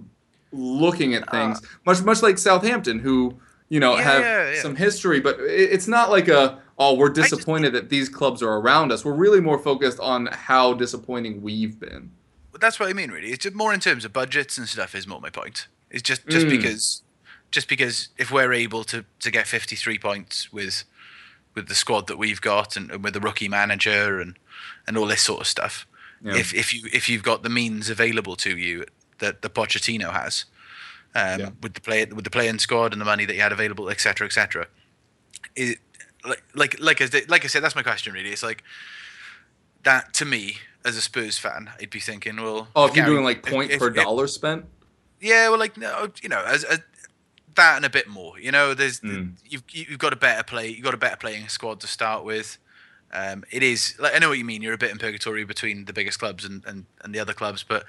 looking 0.52 1.14
at 1.16 1.30
things. 1.32 1.60
Uh. 1.60 1.68
much 1.86 2.02
much 2.04 2.22
like 2.22 2.38
Southampton, 2.38 3.00
who 3.00 3.36
you 3.70 3.80
know 3.80 3.96
Yeah, 3.96 4.02
have 4.04 4.22
yeah, 4.22 4.52
yeah. 4.54 4.62
some 4.62 4.76
history, 4.76 5.20
but 5.20 5.40
it- 5.40 5.72
it's 5.72 5.88
not 5.88 6.10
like 6.10 6.28
a 6.28 6.60
oh 6.78 6.96
we're 6.96 7.10
disappointed 7.10 7.74
that 7.74 7.90
these 7.90 8.10
clubs 8.10 8.42
are 8.44 8.58
around 8.58 8.92
us. 8.92 9.04
We're 9.06 9.14
really 9.14 9.42
more 9.42 9.60
focused 9.60 10.00
on 10.00 10.28
how 10.28 10.74
disappointing 10.74 11.42
we've 11.42 11.80
been. 11.80 12.12
That's 12.60 12.80
what 12.80 12.90
I 12.90 12.94
mean, 12.94 13.12
really. 13.12 13.30
It's 13.30 13.44
just 13.44 13.56
more 13.56 13.74
in 13.74 13.80
terms 13.80 14.06
of 14.06 14.14
budgets 14.14 14.58
and 14.58 14.68
stuff. 14.68 14.96
Is 14.96 15.08
more 15.08 15.22
my 15.22 15.30
point. 15.30 15.68
It's 15.90 16.02
just 16.02 16.28
just 16.28 16.46
Mm. 16.48 16.50
because 16.52 17.02
just 17.52 17.68
because 17.68 18.10
if 18.18 18.32
we're 18.32 18.54
able 18.54 18.84
to 18.86 19.06
to 19.20 19.32
get 19.32 19.48
53 19.48 19.98
points 20.00 20.52
with 20.54 20.84
with 21.56 21.68
the 21.68 21.76
squad 21.76 22.08
that 22.08 22.18
we've 22.18 22.42
got 22.42 22.76
and, 22.78 22.92
and 22.92 23.04
with 23.04 23.14
the 23.14 23.20
rookie 23.20 23.50
manager 23.50 24.20
and 24.20 24.38
and 24.88 24.98
all 24.98 25.06
this 25.08 25.22
sort 25.22 25.42
of 25.42 25.48
stuff, 25.48 25.86
Yeah. 26.22 26.36
if 26.38 26.54
if 26.54 26.74
you 26.74 26.90
if 26.94 27.08
you've 27.10 27.24
got 27.24 27.44
the 27.44 27.50
means 27.50 27.90
available 27.90 28.36
to 28.38 28.58
you 28.58 28.86
that 29.20 29.42
the 29.42 29.50
Pochettino 29.50 30.12
has, 30.14 30.46
um, 31.16 31.40
Yeah. 31.40 31.50
with 31.62 31.74
the 31.74 31.82
play 31.82 32.06
with 32.06 32.24
the 32.24 32.30
playing 32.30 32.60
squad 32.60 32.94
and 32.94 33.02
the 33.02 33.06
money 33.06 33.26
that 33.26 33.36
you 33.36 33.42
had 33.42 33.52
available, 33.52 33.90
etc., 33.90 34.26
etc. 34.28 34.68
It 35.56 35.80
like 36.26 36.44
like 36.54 36.80
like 36.80 37.02
I, 37.02 37.10
like 37.28 37.46
I 37.46 37.48
said, 37.48 37.64
that's 37.64 37.76
my 37.76 37.84
question. 37.84 38.14
Really, 38.14 38.30
it's 38.32 38.44
like 38.44 38.64
that 39.84 40.14
to 40.16 40.26
me 40.26 40.58
as 40.86 40.96
a 40.98 41.02
Spurs 41.02 41.38
fan, 41.38 41.72
I'd 41.80 41.90
be 41.90 42.00
thinking, 42.00 42.38
well, 42.38 42.68
Oh, 42.76 42.86
if 42.86 42.96
you're 42.96 43.06
Gary- 43.06 43.16
doing 43.16 43.26
like 43.26 43.44
point 43.46 43.72
if- 43.72 43.80
per 43.80 43.90
if- 43.90 43.96
dollar 43.96 44.28
spent, 44.28 44.66
yeah, 45.20 45.50
well, 45.50 45.60
like 45.60 45.78
no, 45.78 46.10
you 46.22 46.30
know, 46.30 46.44
as, 46.46 46.64
as 46.64 46.80
that 47.56 47.76
and 47.76 47.86
a 47.86 47.90
bit 47.90 48.08
more. 48.08 48.40
You 48.40 48.52
know, 48.52 48.74
there's 48.74 49.02
Mm. 49.02 49.34
you've 49.46 49.64
you've 49.72 50.00
got 50.00 50.14
a 50.14 50.16
better 50.16 50.44
play, 50.44 50.68
you've 50.70 50.84
got 50.84 50.94
a 50.94 50.98
better 50.98 51.18
playing 51.18 51.48
squad 51.50 51.80
to 51.82 51.88
start 51.88 52.24
with. 52.24 52.58
Um, 53.12 53.44
it 53.52 53.64
is 53.64 53.96
like 54.00 54.16
I 54.16 54.20
know 54.20 54.30
what 54.30 54.38
you 54.38 54.46
mean. 54.46 54.62
You're 54.62 54.74
a 54.74 54.78
bit 54.78 54.92
in 54.92 54.98
purgatory 55.00 55.44
between 55.44 55.86
the 55.86 55.94
biggest 55.94 56.20
clubs 56.20 56.46
and, 56.46 56.64
and, 56.66 56.86
and 57.04 57.14
the 57.14 57.20
other 57.20 57.34
clubs, 57.34 57.64
but 57.68 57.86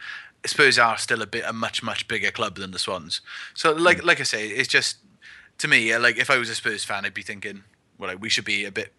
Spurs 0.46 0.78
are 0.78 0.96
still 0.96 1.20
a 1.22 1.26
bit 1.26 1.44
a 1.46 1.52
much 1.52 1.82
much 1.82 2.08
bigger 2.08 2.30
club 2.30 2.56
than 2.56 2.70
the 2.72 2.78
Swans. 2.78 3.20
So 3.54 3.72
like 3.72 3.98
Mm. 3.98 4.04
like 4.06 4.18
I 4.20 4.24
say, 4.24 4.48
it's 4.48 4.66
just 4.68 4.96
to 5.58 5.68
me 5.68 5.96
like 5.98 6.16
if 6.16 6.30
I 6.30 6.38
was 6.38 6.48
a 6.48 6.54
Spurs 6.54 6.84
fan, 6.84 7.04
I'd 7.04 7.14
be 7.14 7.22
thinking, 7.22 7.62
well, 7.98 8.08
like, 8.10 8.20
we 8.20 8.30
should 8.30 8.46
be 8.46 8.64
a 8.64 8.72
bit 8.72 8.92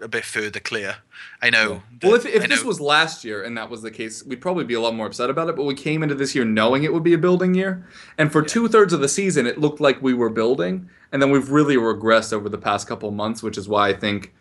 a 0.00 0.08
bit 0.08 0.24
further 0.24 0.60
clear. 0.60 0.96
I 1.42 1.50
know. 1.50 1.82
Well, 2.02 2.14
if, 2.14 2.26
if 2.26 2.48
this 2.48 2.64
was 2.64 2.80
last 2.80 3.24
year 3.24 3.42
and 3.42 3.56
that 3.56 3.70
was 3.70 3.82
the 3.82 3.90
case, 3.90 4.24
we'd 4.24 4.40
probably 4.40 4.64
be 4.64 4.74
a 4.74 4.80
lot 4.80 4.94
more 4.94 5.06
upset 5.06 5.30
about 5.30 5.48
it. 5.48 5.56
But 5.56 5.64
we 5.64 5.74
came 5.74 6.02
into 6.02 6.14
this 6.14 6.34
year 6.34 6.44
knowing 6.44 6.84
it 6.84 6.92
would 6.92 7.02
be 7.02 7.14
a 7.14 7.18
building 7.18 7.54
year, 7.54 7.86
and 8.18 8.32
for 8.32 8.42
two 8.42 8.68
thirds 8.68 8.92
of 8.92 9.00
the 9.00 9.08
season, 9.08 9.46
it 9.46 9.58
looked 9.58 9.80
like 9.80 10.02
we 10.02 10.14
were 10.14 10.30
building, 10.30 10.88
and 11.12 11.20
then 11.20 11.30
we've 11.30 11.50
really 11.50 11.76
regressed 11.76 12.32
over 12.32 12.48
the 12.48 12.58
past 12.58 12.86
couple 12.86 13.10
months, 13.10 13.42
which 13.42 13.58
is 13.58 13.68
why 13.68 13.88
I 13.88 13.94
think 13.94 14.32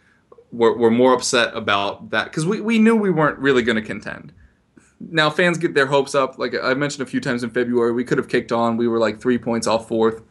we're, 0.51 0.77
we're 0.77 0.91
more 0.91 1.13
upset 1.13 1.55
about 1.55 2.09
that 2.11 2.25
because 2.25 2.45
we, 2.45 2.61
we 2.61 2.79
knew 2.79 2.95
we 2.95 3.11
weren't 3.11 3.39
really 3.39 3.63
going 3.63 3.75
to 3.75 3.81
contend. 3.81 4.33
Now 4.99 5.29
fans 5.29 5.57
get 5.57 5.73
their 5.75 5.85
hopes 5.85 6.13
up. 6.13 6.37
Like 6.37 6.53
I 6.61 6.73
mentioned 6.73 7.07
a 7.07 7.09
few 7.09 7.21
times 7.21 7.43
in 7.43 7.49
February, 7.49 7.93
we 7.93 8.03
could 8.03 8.17
have 8.17 8.27
kicked 8.27 8.51
on. 8.51 8.77
We 8.77 8.87
were 8.87 8.99
like 8.99 9.21
three 9.21 9.37
points 9.37 9.67
off 9.67 9.87
fourth, 9.87 10.21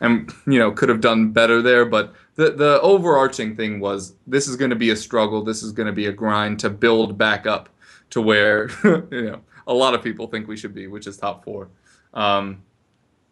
and 0.00 0.32
you 0.46 0.58
know 0.58 0.72
could 0.72 0.88
have 0.88 1.00
done 1.00 1.30
better 1.30 1.62
there. 1.62 1.84
But 1.84 2.14
the 2.36 2.50
the 2.52 2.80
overarching 2.82 3.56
thing 3.56 3.80
was 3.80 4.14
this 4.26 4.46
is 4.46 4.56
going 4.56 4.70
to 4.70 4.76
be 4.76 4.90
a 4.90 4.96
struggle. 4.96 5.42
This 5.42 5.62
is 5.62 5.72
going 5.72 5.86
to 5.86 5.92
be 5.92 6.06
a 6.06 6.12
grind 6.12 6.60
to 6.60 6.70
build 6.70 7.18
back 7.18 7.46
up 7.46 7.68
to 8.10 8.20
where 8.20 8.68
you 8.84 9.22
know 9.22 9.40
a 9.66 9.74
lot 9.74 9.94
of 9.94 10.02
people 10.02 10.26
think 10.28 10.46
we 10.46 10.56
should 10.56 10.74
be, 10.74 10.86
which 10.86 11.06
is 11.06 11.16
top 11.16 11.44
four. 11.44 11.68
Um, 12.14 12.62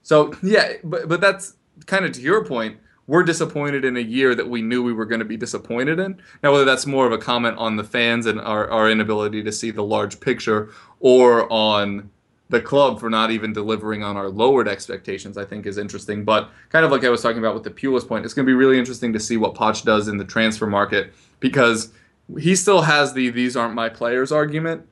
so 0.03 0.35
yeah, 0.43 0.75
but 0.83 1.09
but 1.09 1.21
that's 1.21 1.55
kind 1.87 2.05
of 2.05 2.13
to 2.13 2.21
your 2.21 2.45
point. 2.45 2.79
We're 3.07 3.23
disappointed 3.23 3.85
in 3.85 3.99
a 3.99 4.01
year 4.01 4.35
that 4.35 4.49
we 4.49 4.63
knew 4.63 4.83
we 4.83 4.95
were 4.95 5.05
going 5.05 5.19
to 5.19 5.27
be 5.27 5.37
disappointed 5.37 5.99
in. 5.99 6.23
Now, 6.43 6.53
whether 6.53 6.65
that's 6.65 6.87
more 6.87 7.05
of 7.05 7.13
a 7.13 7.19
comment 7.19 7.59
on 7.59 7.77
the 7.77 7.85
fans 7.85 8.25
and 8.25 8.41
our, 8.41 8.71
our 8.71 8.91
inability 8.91 9.43
to 9.43 9.53
see 9.53 9.71
the 9.71 9.83
large 9.83 10.21
picture, 10.21 10.71
or 11.01 11.47
on 11.53 12.09
the 12.55 12.61
club 12.61 13.01
for 13.01 13.11
not 13.11 13.31
even 13.31 13.53
delivering 13.53 14.03
on 14.03 14.17
our 14.17 14.29
lowered 14.29 14.69
expectations, 14.69 15.37
I 15.37 15.45
think 15.45 15.67
is 15.67 15.77
interesting. 15.77 16.25
But 16.25 16.51
kind 16.71 16.85
of 16.85 16.91
like 16.91 17.05
I 17.05 17.11
was 17.11 17.21
talking 17.21 17.39
about 17.39 17.55
with 17.55 17.65
the 17.65 17.71
Pulis 17.71 18.07
point, 18.07 18.25
it's 18.25 18.33
going 18.33 18.47
to 18.47 18.51
be 18.51 18.55
really 18.55 18.79
interesting 18.79 19.13
to 19.13 19.21
see 19.21 19.37
what 19.37 19.55
Poch 19.55 19.85
does 19.85 20.09
in 20.09 20.17
the 20.17 20.25
transfer 20.25 20.67
market 20.67 21.13
because 21.41 21.93
he 22.39 22.55
still 22.55 22.83
has 22.83 23.13
the 23.13 23.29
"these 23.31 23.57
aren't 23.57 23.75
my 23.75 23.89
players" 23.89 24.33
argument. 24.33 24.87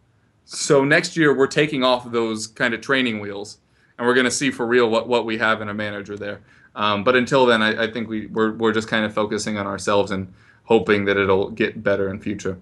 So 0.44 0.84
next 0.84 1.16
year 1.16 1.34
we're 1.34 1.46
taking 1.46 1.84
off 1.84 2.10
those 2.10 2.48
kind 2.48 2.74
of 2.74 2.80
training 2.80 3.20
wheels, 3.20 3.58
and 3.96 4.06
we're 4.06 4.14
going 4.14 4.24
to 4.24 4.30
see 4.30 4.50
for 4.50 4.66
real 4.66 4.90
what, 4.90 5.08
what 5.08 5.24
we 5.24 5.38
have 5.38 5.62
in 5.62 5.68
a 5.68 5.74
manager 5.74 6.16
there. 6.16 6.40
Um, 6.74 7.04
but 7.04 7.14
until 7.14 7.46
then, 7.46 7.62
I, 7.62 7.84
I 7.84 7.92
think 7.92 8.08
we 8.08 8.26
we're, 8.26 8.52
we're 8.52 8.72
just 8.72 8.88
kind 8.88 9.04
of 9.04 9.14
focusing 9.14 9.56
on 9.56 9.66
ourselves 9.66 10.10
and 10.10 10.32
hoping 10.64 11.04
that 11.04 11.16
it'll 11.16 11.50
get 11.50 11.82
better 11.82 12.08
in 12.08 12.18
future. 12.18 12.58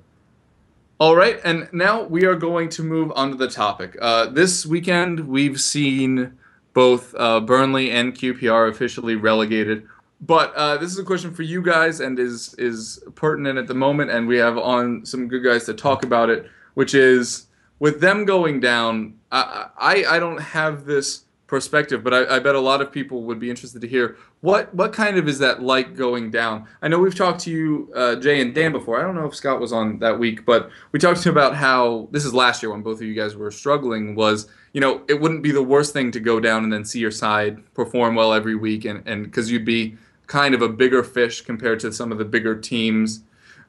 All 1.01 1.17
right, 1.17 1.41
and 1.45 1.67
now 1.73 2.03
we 2.03 2.27
are 2.27 2.35
going 2.35 2.69
to 2.69 2.83
move 2.83 3.11
on 3.17 3.31
to 3.31 3.35
the 3.35 3.49
topic. 3.49 3.97
Uh, 4.03 4.27
this 4.27 4.67
weekend, 4.67 5.21
we've 5.21 5.59
seen 5.59 6.39
both 6.75 7.15
uh, 7.17 7.41
Burnley 7.41 7.91
and 7.91 8.15
QPR 8.15 8.69
officially 8.69 9.17
relegated. 9.17 9.89
But 10.21 10.55
uh, 10.55 10.77
this 10.77 10.93
is 10.93 10.99
a 10.99 11.03
question 11.03 11.33
for 11.33 11.43
you 11.43 11.63
guys 11.63 12.01
and 12.01 12.19
is 12.19 12.55
is 12.59 13.03
pertinent 13.15 13.59
at 13.59 13.67
the 13.67 13.73
moment, 13.73 14.11
and 14.11 14.29
we 14.29 14.37
have 14.37 14.59
on 14.59 15.07
some 15.07 15.27
good 15.27 15.43
guys 15.43 15.65
to 15.65 15.73
talk 15.73 16.05
about 16.05 16.29
it. 16.29 16.51
Which 16.75 16.95
is 16.95 17.47
with 17.79 18.03
them 18.03 18.27
going 18.27 18.61
down. 18.61 19.15
I 19.33 19.69
I, 19.79 20.05
I 20.05 20.19
don't 20.19 20.43
have 20.43 20.85
this 20.85 21.25
perspective, 21.51 22.05
but 22.05 22.15
I, 22.15 22.37
I 22.37 22.39
bet 22.39 22.55
a 22.55 22.61
lot 22.61 22.81
of 22.81 22.93
people 22.93 23.25
would 23.25 23.41
be 23.41 23.51
interested 23.51 23.83
to 23.83 23.89
hear 23.89 24.17
what 24.41 24.73
what 24.73 24.93
kind 24.93 25.19
of 25.19 25.27
is 25.29 25.41
that 25.41 25.61
like 25.61 25.97
going 25.97 26.31
down. 26.31 26.67
I 26.81 26.87
know 26.87 27.01
we've 27.01 27.15
talked 27.15 27.41
to 27.41 27.51
you, 27.51 27.93
uh, 27.95 28.15
Jay 28.15 28.41
and 28.41 28.55
Dan, 28.55 28.71
before. 28.71 29.01
I 29.01 29.03
don't 29.03 29.17
know 29.17 29.27
if 29.27 29.35
Scott 29.35 29.61
was 29.61 29.73
on 29.73 29.99
that 29.99 30.19
week, 30.19 30.47
but 30.47 30.71
we 30.93 31.01
talked 31.01 31.21
to 31.23 31.29
about 31.29 31.57
how 31.57 32.09
this 32.13 32.25
is 32.25 32.33
last 32.33 32.63
year 32.63 32.71
when 32.71 32.83
both 32.83 32.99
of 32.99 33.03
you 33.03 33.15
guys 33.15 33.35
were 33.35 33.51
struggling. 33.51 34.15
Was 34.15 34.49
you 34.73 34.81
know 34.81 35.03
it 35.09 35.21
wouldn't 35.21 35.43
be 35.43 35.51
the 35.51 35.63
worst 35.63 35.93
thing 35.93 36.13
to 36.13 36.21
go 36.21 36.39
down 36.39 36.63
and 36.63 36.73
then 36.73 36.85
see 36.85 37.01
your 37.01 37.11
side 37.11 37.59
perform 37.75 38.15
well 38.15 38.33
every 38.33 38.55
week, 38.55 38.85
and 38.85 39.03
and 39.05 39.25
because 39.25 39.51
you'd 39.51 39.65
be 39.65 39.97
kind 40.29 40.55
of 40.55 40.63
a 40.63 40.69
bigger 40.69 41.03
fish 41.03 41.41
compared 41.41 41.81
to 41.81 41.93
some 41.93 42.13
of 42.13 42.19
the 42.19 42.25
bigger 42.25 42.55
teams. 42.55 43.23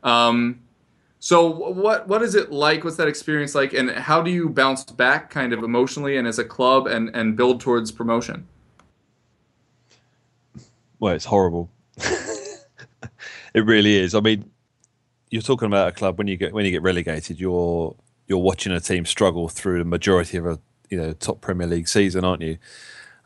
Um, 0.03 0.59
so 1.23 1.45
what 1.45 2.07
what 2.07 2.23
is 2.23 2.33
it 2.33 2.51
like? 2.51 2.83
What's 2.83 2.97
that 2.97 3.07
experience 3.07 3.53
like, 3.53 3.73
and 3.73 3.91
how 3.91 4.23
do 4.23 4.31
you 4.31 4.49
bounce 4.49 4.83
back, 4.83 5.29
kind 5.29 5.53
of 5.53 5.61
emotionally 5.61 6.17
and 6.17 6.27
as 6.27 6.39
a 6.39 6.43
club, 6.43 6.87
and 6.87 7.15
and 7.15 7.37
build 7.37 7.61
towards 7.61 7.91
promotion? 7.91 8.47
Well, 10.99 11.13
it's 11.13 11.25
horrible. 11.25 11.69
it 11.97 12.65
really 13.53 13.97
is. 13.97 14.15
I 14.15 14.19
mean, 14.19 14.49
you're 15.29 15.43
talking 15.43 15.67
about 15.67 15.89
a 15.89 15.91
club 15.91 16.17
when 16.17 16.25
you 16.25 16.37
get 16.37 16.53
when 16.53 16.65
you 16.65 16.71
get 16.71 16.81
relegated, 16.81 17.39
you're 17.39 17.95
you're 18.27 18.39
watching 18.39 18.71
a 18.71 18.79
team 18.79 19.05
struggle 19.05 19.47
through 19.47 19.77
the 19.77 19.85
majority 19.85 20.37
of 20.37 20.47
a 20.47 20.57
you 20.89 20.97
know 20.97 21.13
top 21.13 21.39
Premier 21.39 21.67
League 21.67 21.87
season, 21.87 22.25
aren't 22.25 22.41
you? 22.41 22.57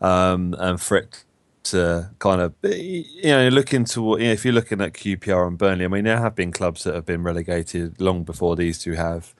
Um, 0.02 0.54
and 0.60 0.82
for 0.82 0.98
it 0.98 1.24
to 1.66 2.12
kind 2.20 2.42
of 2.42 2.54
you 2.64 3.06
know 3.24 3.48
look 3.50 3.74
into 3.74 4.02
what 4.02 4.22
you 4.22 4.28
know, 4.28 4.34
if 4.34 4.46
you're 4.46 4.54
looking 4.54 4.82
at 4.82 4.94
QPR 4.94 5.48
and 5.48 5.58
Burnley, 5.58 5.86
I 5.86 5.88
mean 5.88 6.06
there 6.06 6.20
have 6.20 6.36
been 6.36 6.52
clubs 6.52 6.84
that 6.84 6.96
have 6.96 7.06
been 7.06 7.24
relegated 7.24 8.00
long 8.00 8.24
before 8.24 8.56
these 8.56 8.80
two 8.80 8.94
have. 8.94 9.34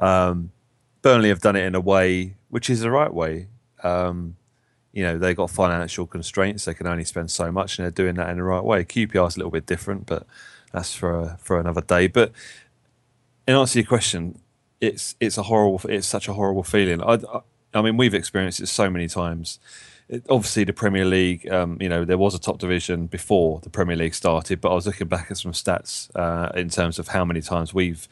Um, 0.00 0.52
Burnley 1.02 1.28
have 1.28 1.40
done 1.40 1.56
it 1.56 1.64
in 1.64 1.74
a 1.74 1.80
way 1.80 2.34
which 2.48 2.68
is 2.68 2.80
the 2.80 2.90
right 2.90 3.12
way. 3.12 3.48
Um, 3.82 4.36
you 4.92 5.02
know 5.02 5.18
they've 5.18 5.36
got 5.36 5.50
financial 5.50 6.06
constraints; 6.06 6.64
they 6.64 6.74
can 6.74 6.86
only 6.86 7.04
spend 7.04 7.30
so 7.30 7.50
much, 7.50 7.78
and 7.78 7.84
they're 7.84 7.90
doing 7.90 8.16
that 8.16 8.30
in 8.30 8.36
the 8.36 8.42
right 8.42 8.64
way. 8.64 8.84
QPR 8.84 9.28
is 9.28 9.36
a 9.36 9.38
little 9.38 9.50
bit 9.50 9.66
different, 9.66 10.06
but 10.06 10.26
that's 10.72 10.94
for 10.94 11.36
for 11.40 11.58
another 11.58 11.80
day. 11.80 12.06
But 12.06 12.32
in 13.46 13.54
answer 13.54 13.74
to 13.74 13.78
your 13.80 13.86
question, 13.86 14.38
it's 14.80 15.16
it's 15.20 15.38
a 15.38 15.44
horrible, 15.44 15.80
it's 15.88 16.06
such 16.06 16.28
a 16.28 16.34
horrible 16.34 16.62
feeling. 16.62 17.02
I, 17.02 17.14
I, 17.14 17.40
I 17.74 17.82
mean, 17.82 17.96
we've 17.96 18.14
experienced 18.14 18.60
it 18.60 18.66
so 18.66 18.90
many 18.90 19.08
times. 19.08 19.58
It, 20.08 20.24
obviously, 20.28 20.64
the 20.64 20.72
Premier 20.72 21.04
League, 21.04 21.50
um, 21.50 21.78
you 21.80 21.88
know, 21.88 22.04
there 22.04 22.18
was 22.18 22.34
a 22.34 22.38
top 22.38 22.58
division 22.58 23.06
before 23.06 23.60
the 23.60 23.70
Premier 23.70 23.96
League 23.96 24.14
started, 24.14 24.60
but 24.60 24.70
I 24.70 24.74
was 24.74 24.86
looking 24.86 25.08
back 25.08 25.30
at 25.30 25.38
some 25.38 25.52
stats 25.52 26.10
uh, 26.14 26.50
in 26.58 26.68
terms 26.68 26.98
of 26.98 27.08
how 27.08 27.24
many 27.24 27.40
times 27.40 27.72
we've 27.72 28.08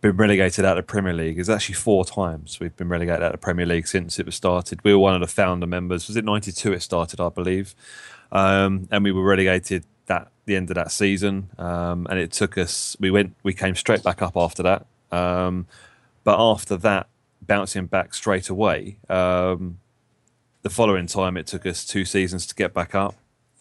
been 0.00 0.16
relegated 0.16 0.64
out 0.64 0.78
of 0.78 0.86
the 0.86 0.90
Premier 0.90 1.12
League. 1.12 1.38
It's 1.38 1.48
actually 1.48 1.74
four 1.74 2.04
times 2.04 2.58
we've 2.60 2.76
been 2.76 2.88
relegated 2.88 3.22
out 3.22 3.34
of 3.34 3.40
the 3.40 3.44
Premier 3.44 3.66
League 3.66 3.86
since 3.86 4.18
it 4.18 4.26
was 4.26 4.34
started. 4.34 4.80
We 4.84 4.92
were 4.92 4.98
one 4.98 5.14
of 5.14 5.20
the 5.20 5.26
founder 5.26 5.66
members. 5.66 6.08
Was 6.08 6.16
it 6.16 6.24
'92? 6.24 6.72
It 6.72 6.80
started, 6.80 7.20
I 7.20 7.28
believe, 7.28 7.74
um, 8.32 8.88
and 8.90 9.04
we 9.04 9.12
were 9.12 9.24
relegated 9.24 9.84
that 10.06 10.30
the 10.46 10.56
end 10.56 10.70
of 10.70 10.74
that 10.76 10.90
season. 10.90 11.50
Um, 11.58 12.06
and 12.10 12.18
it 12.18 12.32
took 12.32 12.56
us. 12.56 12.96
We 13.00 13.10
went. 13.10 13.34
We 13.42 13.52
came 13.52 13.74
straight 13.74 14.02
back 14.02 14.22
up 14.22 14.36
after 14.36 14.62
that. 14.62 14.86
Um, 15.12 15.66
but 16.24 16.38
after 16.38 16.76
that 16.78 17.08
bouncing 17.42 17.86
back 17.86 18.14
straight 18.14 18.48
away. 18.48 18.96
Um, 19.08 19.80
the 20.62 20.70
following 20.70 21.06
time, 21.06 21.36
it 21.36 21.46
took 21.46 21.66
us 21.66 21.84
two 21.84 22.04
seasons 22.04 22.46
to 22.46 22.54
get 22.54 22.74
back 22.74 22.94
up. 22.94 23.14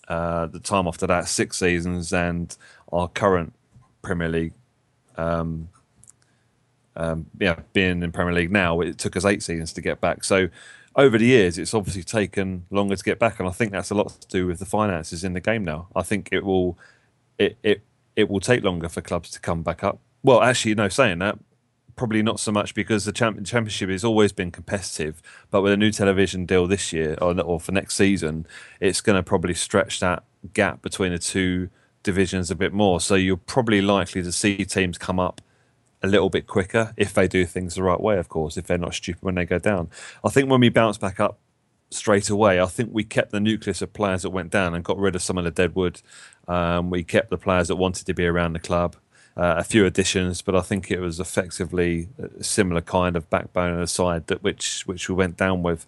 Uh, 0.07 0.47
the 0.47 0.59
time 0.59 0.87
after 0.87 1.05
that, 1.07 1.27
six 1.27 1.57
seasons, 1.57 2.11
and 2.11 2.55
our 2.91 3.07
current 3.07 3.53
Premier 4.01 4.27
League, 4.27 4.53
um, 5.17 5.69
um, 6.95 7.27
yeah, 7.39 7.59
being 7.73 8.01
in 8.03 8.11
Premier 8.11 8.33
League 8.33 8.51
now, 8.51 8.81
it 8.81 8.97
took 8.97 9.15
us 9.15 9.25
eight 9.25 9.43
seasons 9.43 9.71
to 9.73 9.81
get 9.81 10.01
back. 10.01 10.23
So 10.23 10.49
over 10.95 11.17
the 11.17 11.25
years, 11.25 11.57
it's 11.57 11.73
obviously 11.73 12.03
taken 12.03 12.65
longer 12.71 12.95
to 12.95 13.03
get 13.03 13.19
back, 13.19 13.39
and 13.39 13.47
I 13.47 13.51
think 13.51 13.71
that's 13.71 13.91
a 13.91 13.95
lot 13.95 14.09
to 14.19 14.27
do 14.27 14.47
with 14.47 14.59
the 14.59 14.65
finances 14.65 15.23
in 15.23 15.33
the 15.33 15.39
game 15.39 15.63
now. 15.63 15.87
I 15.95 16.01
think 16.01 16.29
it 16.31 16.43
will, 16.43 16.77
it 17.37 17.57
it 17.63 17.81
it 18.15 18.29
will 18.29 18.39
take 18.39 18.63
longer 18.63 18.89
for 18.89 19.01
clubs 19.01 19.29
to 19.31 19.39
come 19.39 19.61
back 19.61 19.83
up. 19.83 19.99
Well, 20.23 20.41
actually, 20.41 20.75
no, 20.75 20.89
saying 20.89 21.19
that, 21.19 21.37
probably 21.99 22.23
not 22.23 22.39
so 22.39 22.49
much 22.49 22.73
because 22.73 23.03
the 23.03 23.11
champ- 23.11 23.45
championship 23.45 23.89
has 23.89 24.05
always 24.05 24.31
been 24.31 24.51
competitive, 24.51 25.21
but 25.51 25.61
with 25.61 25.73
a 25.73 25.75
new 25.75 25.91
television 25.91 26.45
deal 26.45 26.65
this 26.65 26.93
year 26.93 27.17
or, 27.21 27.37
or 27.41 27.59
for 27.59 27.73
next 27.73 27.97
season, 27.97 28.47
it's 28.79 29.01
going 29.01 29.17
to 29.17 29.21
probably 29.21 29.53
stretch 29.53 29.99
that 29.99 30.23
gap 30.53 30.81
between 30.81 31.11
the 31.11 31.19
two 31.19 31.69
divisions 32.01 32.49
a 32.49 32.55
bit 32.55 32.71
more. 32.71 33.01
So 33.01 33.15
you're 33.15 33.35
probably 33.35 33.81
likely 33.81 34.23
to 34.23 34.31
see 34.31 34.63
teams 34.63 34.97
come 34.97 35.19
up 35.19 35.41
a 36.01 36.07
little 36.07 36.29
bit 36.29 36.47
quicker 36.47 36.93
if 36.95 37.13
they 37.13 37.27
do 37.27 37.45
things 37.45 37.75
the 37.75 37.83
right 37.83 37.99
way, 37.99 38.17
of 38.17 38.29
course, 38.29 38.55
if 38.55 38.65
they're 38.65 38.77
not 38.77 38.93
stupid 38.93 39.21
when 39.21 39.35
they 39.35 39.43
go 39.43 39.59
down. 39.59 39.89
I 40.23 40.29
think 40.29 40.49
when 40.49 40.61
we 40.61 40.69
bounce 40.69 40.97
back 40.97 41.19
up 41.19 41.37
straight 41.89 42.29
away, 42.29 42.61
I 42.61 42.67
think 42.67 42.91
we 42.93 43.03
kept 43.03 43.31
the 43.31 43.41
nucleus 43.41 43.81
of 43.81 43.91
players 43.91 44.21
that 44.21 44.29
went 44.29 44.51
down 44.51 44.73
and 44.73 44.85
got 44.85 44.97
rid 44.97 45.15
of 45.15 45.21
some 45.21 45.37
of 45.37 45.43
the 45.43 45.51
deadwood. 45.51 46.01
Um, 46.47 46.91
we 46.91 47.03
kept 47.03 47.29
the 47.29 47.37
players 47.37 47.67
that 47.67 47.75
wanted 47.75 48.05
to 48.05 48.13
be 48.13 48.25
around 48.25 48.53
the 48.53 48.59
club. 48.59 48.95
Uh, 49.39 49.55
a 49.57 49.63
few 49.63 49.85
additions, 49.85 50.41
but 50.41 50.53
I 50.53 50.59
think 50.59 50.91
it 50.91 50.99
was 50.99 51.17
effectively 51.17 52.09
a 52.21 52.43
similar 52.43 52.81
kind 52.81 53.15
of 53.15 53.29
backbone 53.29 53.79
the 53.79 53.87
side 53.87 54.27
that 54.27 54.43
which 54.43 54.81
which 54.85 55.07
we 55.07 55.15
went 55.15 55.37
down 55.37 55.63
with. 55.63 55.85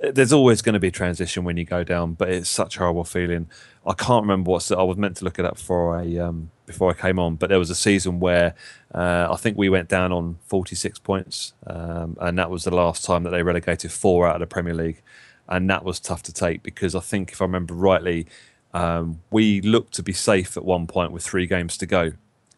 There's 0.00 0.34
always 0.34 0.60
going 0.60 0.74
to 0.74 0.80
be 0.80 0.90
transition 0.90 1.42
when 1.44 1.56
you 1.56 1.64
go 1.64 1.82
down, 1.82 2.12
but 2.12 2.28
it's 2.28 2.50
such 2.50 2.76
a 2.76 2.80
horrible 2.80 3.04
feeling. 3.04 3.48
I 3.86 3.94
can't 3.94 4.22
remember 4.22 4.50
what 4.50 4.70
I 4.70 4.82
was 4.82 4.98
meant 4.98 5.16
to 5.16 5.24
look 5.24 5.38
it 5.38 5.46
up 5.46 5.56
for 5.56 5.98
a 5.98 6.18
um, 6.18 6.50
before 6.66 6.90
I 6.90 6.92
came 6.92 7.18
on, 7.18 7.36
but 7.36 7.48
there 7.48 7.58
was 7.58 7.70
a 7.70 7.74
season 7.74 8.20
where 8.20 8.54
uh, 8.94 9.28
I 9.30 9.36
think 9.36 9.56
we 9.56 9.70
went 9.70 9.88
down 9.88 10.12
on 10.12 10.36
46 10.44 10.98
points, 10.98 11.54
um, 11.66 12.18
and 12.20 12.38
that 12.38 12.50
was 12.50 12.64
the 12.64 12.74
last 12.74 13.02
time 13.02 13.22
that 13.22 13.30
they 13.30 13.42
relegated 13.42 13.92
four 13.92 14.26
out 14.26 14.34
of 14.34 14.40
the 14.40 14.46
Premier 14.46 14.74
League, 14.74 15.00
and 15.48 15.70
that 15.70 15.86
was 15.86 16.00
tough 16.00 16.22
to 16.24 16.34
take 16.34 16.62
because 16.62 16.94
I 16.94 17.00
think 17.00 17.32
if 17.32 17.40
I 17.40 17.46
remember 17.46 17.72
rightly, 17.72 18.26
um, 18.74 19.22
we 19.30 19.62
looked 19.62 19.94
to 19.94 20.02
be 20.02 20.12
safe 20.12 20.58
at 20.58 20.66
one 20.66 20.86
point 20.86 21.12
with 21.12 21.24
three 21.24 21.46
games 21.46 21.78
to 21.78 21.86
go, 21.86 22.12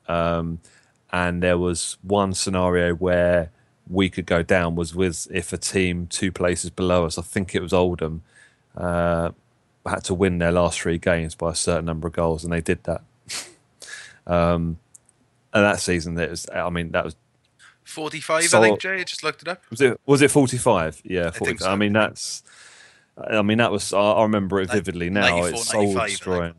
um, 0.09 0.61
and 1.12 1.42
there 1.42 1.59
was 1.59 1.96
one 2.03 2.32
scenario 2.34 2.94
where 2.94 3.50
we 3.88 4.09
could 4.09 4.26
go 4.26 4.42
down 4.42 4.74
was 4.74 4.94
with 4.94 5.26
if 5.30 5.53
a 5.53 5.59
team 5.59 6.07
two 6.07 6.32
places 6.32 6.70
below 6.70 7.05
us, 7.05 7.18
I 7.18 7.22
think 7.22 7.55
it 7.55 7.61
was 7.61 7.72
Oldham, 7.72 8.22
uh, 8.76 9.32
had 9.86 10.05
to 10.05 10.14
win 10.14 10.38
their 10.38 10.53
last 10.53 10.80
three 10.80 10.98
games 10.98 11.34
by 11.34 11.50
a 11.50 11.55
certain 11.55 11.84
number 11.84 12.09
of 12.09 12.14
goals, 12.14 12.44
and 12.44 12.53
they 12.53 12.61
did 12.61 12.84
that. 12.84 13.03
um, 14.26 14.78
and 15.53 15.64
that 15.64 15.80
season, 15.80 16.14
that 16.14 16.30
was, 16.30 16.46
I 16.55 16.70
mean, 16.70 16.92
that 16.92 17.05
was 17.05 17.16
45, 17.84 18.44
So- 18.44 18.62
I 18.62 18.68
think, 18.68 18.80
Jay. 18.80 19.00
I 19.00 19.05
just 19.05 19.22
looked 19.22 19.42
it 19.42 19.48
up. 19.48 19.62
was 19.70 19.80
it 19.80 20.00
was 20.07 20.22
it 20.22 20.30
forty 20.30 20.57
five? 20.57 21.03
Yeah, 21.05 21.30
45. 21.30 21.66
I, 21.66 21.70
so. 21.72 21.76
mean, 21.76 21.92
that's. 21.92 22.42
I 23.16 23.42
mean, 23.42 23.59
that 23.59 23.70
was. 23.70 23.92
I, 23.92 23.98
I 23.98 24.22
remember 24.22 24.61
it 24.61 24.68
Like 24.68 24.76
vividly 24.76 25.11
now. 25.11 25.44
it's 25.44 25.68
soul 25.68 25.82
95, 25.82 25.96
I 25.96 26.07
think. 26.07 26.11
destroying. 26.11 26.55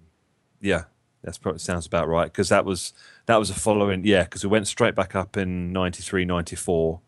Yeah, 0.61 0.83
that's 1.23 1.37
probably 1.37 1.59
sounds 1.59 1.87
about 1.87 2.07
right 2.07 2.25
because 2.25 2.49
that 2.49 2.65
was 2.65 2.93
that 3.25 3.37
was 3.37 3.49
a 3.49 3.53
following. 3.53 4.05
Yeah, 4.05 4.23
because 4.23 4.43
we 4.43 4.49
went 4.49 4.67
straight 4.67 4.95
back 4.95 5.15
up 5.15 5.37
in 5.37 5.71
93, 5.71 6.25
94. 6.25 6.99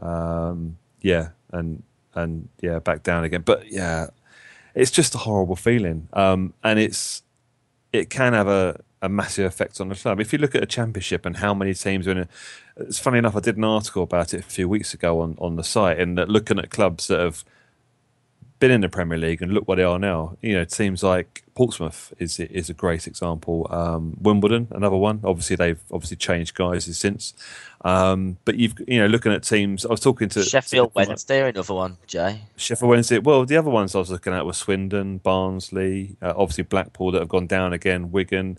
Um, 0.00 0.78
yeah, 1.00 1.30
and 1.52 1.82
and 2.14 2.48
yeah, 2.60 2.78
back 2.78 3.02
down 3.02 3.24
again. 3.24 3.42
But 3.42 3.70
yeah, 3.70 4.08
it's 4.74 4.90
just 4.90 5.14
a 5.14 5.18
horrible 5.18 5.56
feeling. 5.56 6.08
Um, 6.12 6.54
and 6.62 6.78
it's 6.78 7.22
it 7.92 8.10
can 8.10 8.32
have 8.32 8.48
a, 8.48 8.80
a 9.02 9.08
massive 9.08 9.46
effect 9.46 9.80
on 9.80 9.88
the 9.88 9.94
club. 9.94 10.20
If 10.20 10.32
you 10.32 10.38
look 10.38 10.54
at 10.54 10.62
a 10.62 10.66
championship 10.66 11.26
and 11.26 11.36
how 11.36 11.54
many 11.54 11.74
teams 11.74 12.06
are 12.06 12.12
in 12.12 12.18
it, 12.18 12.28
it's 12.76 12.98
funny 12.98 13.18
enough. 13.18 13.36
I 13.36 13.40
did 13.40 13.56
an 13.56 13.64
article 13.64 14.02
about 14.02 14.32
it 14.32 14.40
a 14.40 14.44
few 14.44 14.68
weeks 14.68 14.94
ago 14.94 15.20
on, 15.20 15.36
on 15.38 15.56
the 15.56 15.64
site, 15.64 15.98
and 15.98 16.16
that 16.18 16.28
looking 16.28 16.58
at 16.58 16.70
clubs 16.70 17.08
that 17.08 17.20
have 17.20 17.44
been 18.60 18.70
in 18.70 18.82
the 18.82 18.88
Premier 18.88 19.18
League 19.18 19.42
and 19.42 19.52
look 19.52 19.66
where 19.66 19.76
they 19.78 19.82
are 19.82 19.98
now. 19.98 20.36
You 20.42 20.54
know, 20.54 20.64
teams 20.64 21.02
like 21.02 21.42
Portsmouth 21.54 22.12
is 22.18 22.38
is 22.38 22.70
a 22.70 22.74
great 22.74 23.06
example. 23.06 23.66
Um, 23.70 24.16
Wimbledon, 24.20 24.68
another 24.70 24.96
one. 24.96 25.20
Obviously, 25.24 25.56
they've 25.56 25.80
obviously 25.90 26.18
changed 26.18 26.54
guys 26.54 26.84
since. 26.96 27.34
Um, 27.82 28.36
but 28.44 28.56
you've 28.56 28.74
you 28.86 29.00
know 29.00 29.06
looking 29.06 29.32
at 29.32 29.42
teams. 29.42 29.84
I 29.84 29.88
was 29.88 30.00
talking 30.00 30.28
to 30.28 30.42
Sheffield 30.42 30.92
Wednesday, 30.94 31.48
another 31.48 31.74
one, 31.74 31.96
Jay. 32.06 32.42
Sheffield 32.56 32.90
Wednesday. 32.90 33.18
Well, 33.18 33.44
the 33.44 33.56
other 33.56 33.70
ones 33.70 33.94
I 33.94 33.98
was 33.98 34.10
looking 34.10 34.34
at 34.34 34.46
were 34.46 34.52
Swindon, 34.52 35.18
Barnsley, 35.18 36.16
uh, 36.22 36.34
obviously 36.36 36.64
Blackpool 36.64 37.12
that 37.12 37.20
have 37.20 37.28
gone 37.28 37.46
down 37.46 37.72
again, 37.72 38.12
Wigan. 38.12 38.58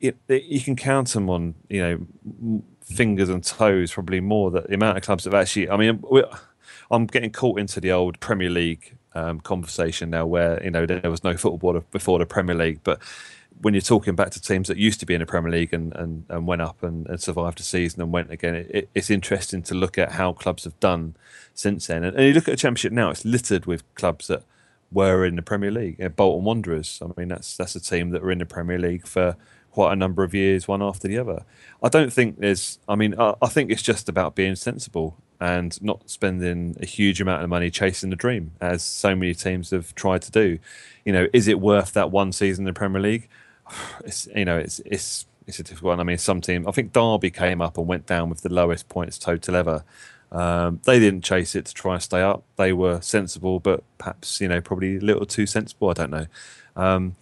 It, 0.00 0.16
it, 0.28 0.44
you 0.44 0.60
can 0.60 0.76
count 0.76 1.08
them 1.08 1.28
on, 1.28 1.54
you 1.68 1.80
know, 1.80 2.62
fingers 2.82 3.28
and 3.28 3.42
toes, 3.42 3.92
probably 3.92 4.20
more. 4.20 4.50
That 4.50 4.68
the 4.68 4.74
amount 4.74 4.96
of 4.96 5.04
clubs 5.04 5.24
that 5.24 5.32
have 5.32 5.42
actually. 5.42 5.70
I 5.70 5.76
mean, 5.76 6.02
I'm 6.90 7.06
getting 7.06 7.30
caught 7.30 7.60
into 7.60 7.80
the 7.80 7.92
old 7.92 8.18
Premier 8.20 8.50
League 8.50 8.97
um, 9.14 9.40
conversation 9.40 10.10
now, 10.10 10.26
where 10.26 10.62
you 10.62 10.70
know 10.70 10.86
there 10.86 11.10
was 11.10 11.24
no 11.24 11.36
football 11.36 11.80
before 11.90 12.18
the 12.18 12.26
Premier 12.26 12.54
League, 12.54 12.80
but 12.84 13.00
when 13.60 13.74
you're 13.74 13.80
talking 13.80 14.14
back 14.14 14.30
to 14.30 14.40
teams 14.40 14.68
that 14.68 14.76
used 14.76 15.00
to 15.00 15.06
be 15.06 15.14
in 15.14 15.20
the 15.20 15.26
Premier 15.26 15.50
League 15.50 15.72
and, 15.72 15.92
and, 15.96 16.24
and 16.28 16.46
went 16.46 16.62
up 16.62 16.82
and, 16.82 17.06
and 17.08 17.20
survived 17.20 17.58
the 17.58 17.62
season 17.62 18.00
and 18.00 18.12
went 18.12 18.30
again, 18.30 18.54
it, 18.54 18.70
it, 18.72 18.88
it's 18.94 19.10
interesting 19.10 19.62
to 19.62 19.74
look 19.74 19.98
at 19.98 20.12
how 20.12 20.32
clubs 20.32 20.64
have 20.64 20.78
done 20.78 21.16
since 21.54 21.88
then. 21.88 22.04
And, 22.04 22.16
and 22.16 22.26
you 22.26 22.32
look 22.32 22.46
at 22.48 22.52
the 22.52 22.56
Championship 22.56 22.92
now; 22.92 23.10
it's 23.10 23.24
littered 23.24 23.66
with 23.66 23.82
clubs 23.94 24.28
that 24.28 24.42
were 24.92 25.24
in 25.24 25.36
the 25.36 25.42
Premier 25.42 25.70
League. 25.70 25.96
You 25.98 26.04
know, 26.04 26.10
Bolton 26.10 26.44
Wanderers. 26.44 27.02
I 27.02 27.08
mean, 27.18 27.28
that's 27.28 27.56
that's 27.56 27.74
a 27.74 27.80
team 27.80 28.10
that 28.10 28.22
were 28.22 28.30
in 28.30 28.38
the 28.38 28.46
Premier 28.46 28.78
League 28.78 29.06
for 29.06 29.36
quite 29.72 29.92
a 29.92 29.96
number 29.96 30.24
of 30.24 30.34
years, 30.34 30.66
one 30.66 30.82
after 30.82 31.08
the 31.08 31.18
other. 31.18 31.44
I 31.82 31.88
don't 31.88 32.12
think 32.12 32.38
there's. 32.38 32.78
I 32.88 32.94
mean, 32.94 33.14
I, 33.18 33.34
I 33.42 33.48
think 33.48 33.70
it's 33.70 33.82
just 33.82 34.08
about 34.08 34.34
being 34.34 34.56
sensible 34.56 35.16
and 35.40 35.80
not 35.82 36.08
spending 36.10 36.76
a 36.80 36.86
huge 36.86 37.20
amount 37.20 37.42
of 37.42 37.48
money 37.48 37.70
chasing 37.70 38.10
the 38.10 38.16
dream, 38.16 38.52
as 38.60 38.82
so 38.82 39.14
many 39.14 39.34
teams 39.34 39.70
have 39.70 39.94
tried 39.94 40.22
to 40.22 40.30
do. 40.30 40.58
You 41.04 41.12
know, 41.12 41.28
is 41.32 41.48
it 41.48 41.60
worth 41.60 41.92
that 41.92 42.10
one 42.10 42.32
season 42.32 42.62
in 42.62 42.66
the 42.66 42.78
Premier 42.78 43.00
League? 43.00 43.28
It's 44.04 44.28
you 44.34 44.44
know, 44.44 44.58
it's 44.58 44.80
it's 44.86 45.26
it's 45.46 45.58
a 45.58 45.62
difficult 45.62 45.90
one. 45.90 46.00
I 46.00 46.04
mean, 46.04 46.18
some 46.18 46.40
team. 46.40 46.68
I 46.68 46.72
think 46.72 46.92
Derby 46.92 47.30
came 47.30 47.62
up 47.62 47.78
and 47.78 47.86
went 47.86 48.06
down 48.06 48.28
with 48.28 48.42
the 48.42 48.52
lowest 48.52 48.88
points 48.88 49.18
total 49.18 49.56
ever. 49.56 49.84
Um, 50.30 50.80
they 50.84 50.98
didn't 50.98 51.24
chase 51.24 51.54
it 51.54 51.64
to 51.66 51.74
try 51.74 51.94
and 51.94 52.02
stay 52.02 52.20
up. 52.20 52.44
They 52.56 52.72
were 52.72 53.00
sensible, 53.00 53.60
but 53.60 53.82
perhaps 53.96 54.40
you 54.40 54.48
know 54.48 54.60
probably 54.60 54.96
a 54.96 55.00
little 55.00 55.26
too 55.26 55.46
sensible. 55.46 55.90
I 55.90 55.92
don't 55.94 56.10
know. 56.10 56.26
Um, 56.76 57.16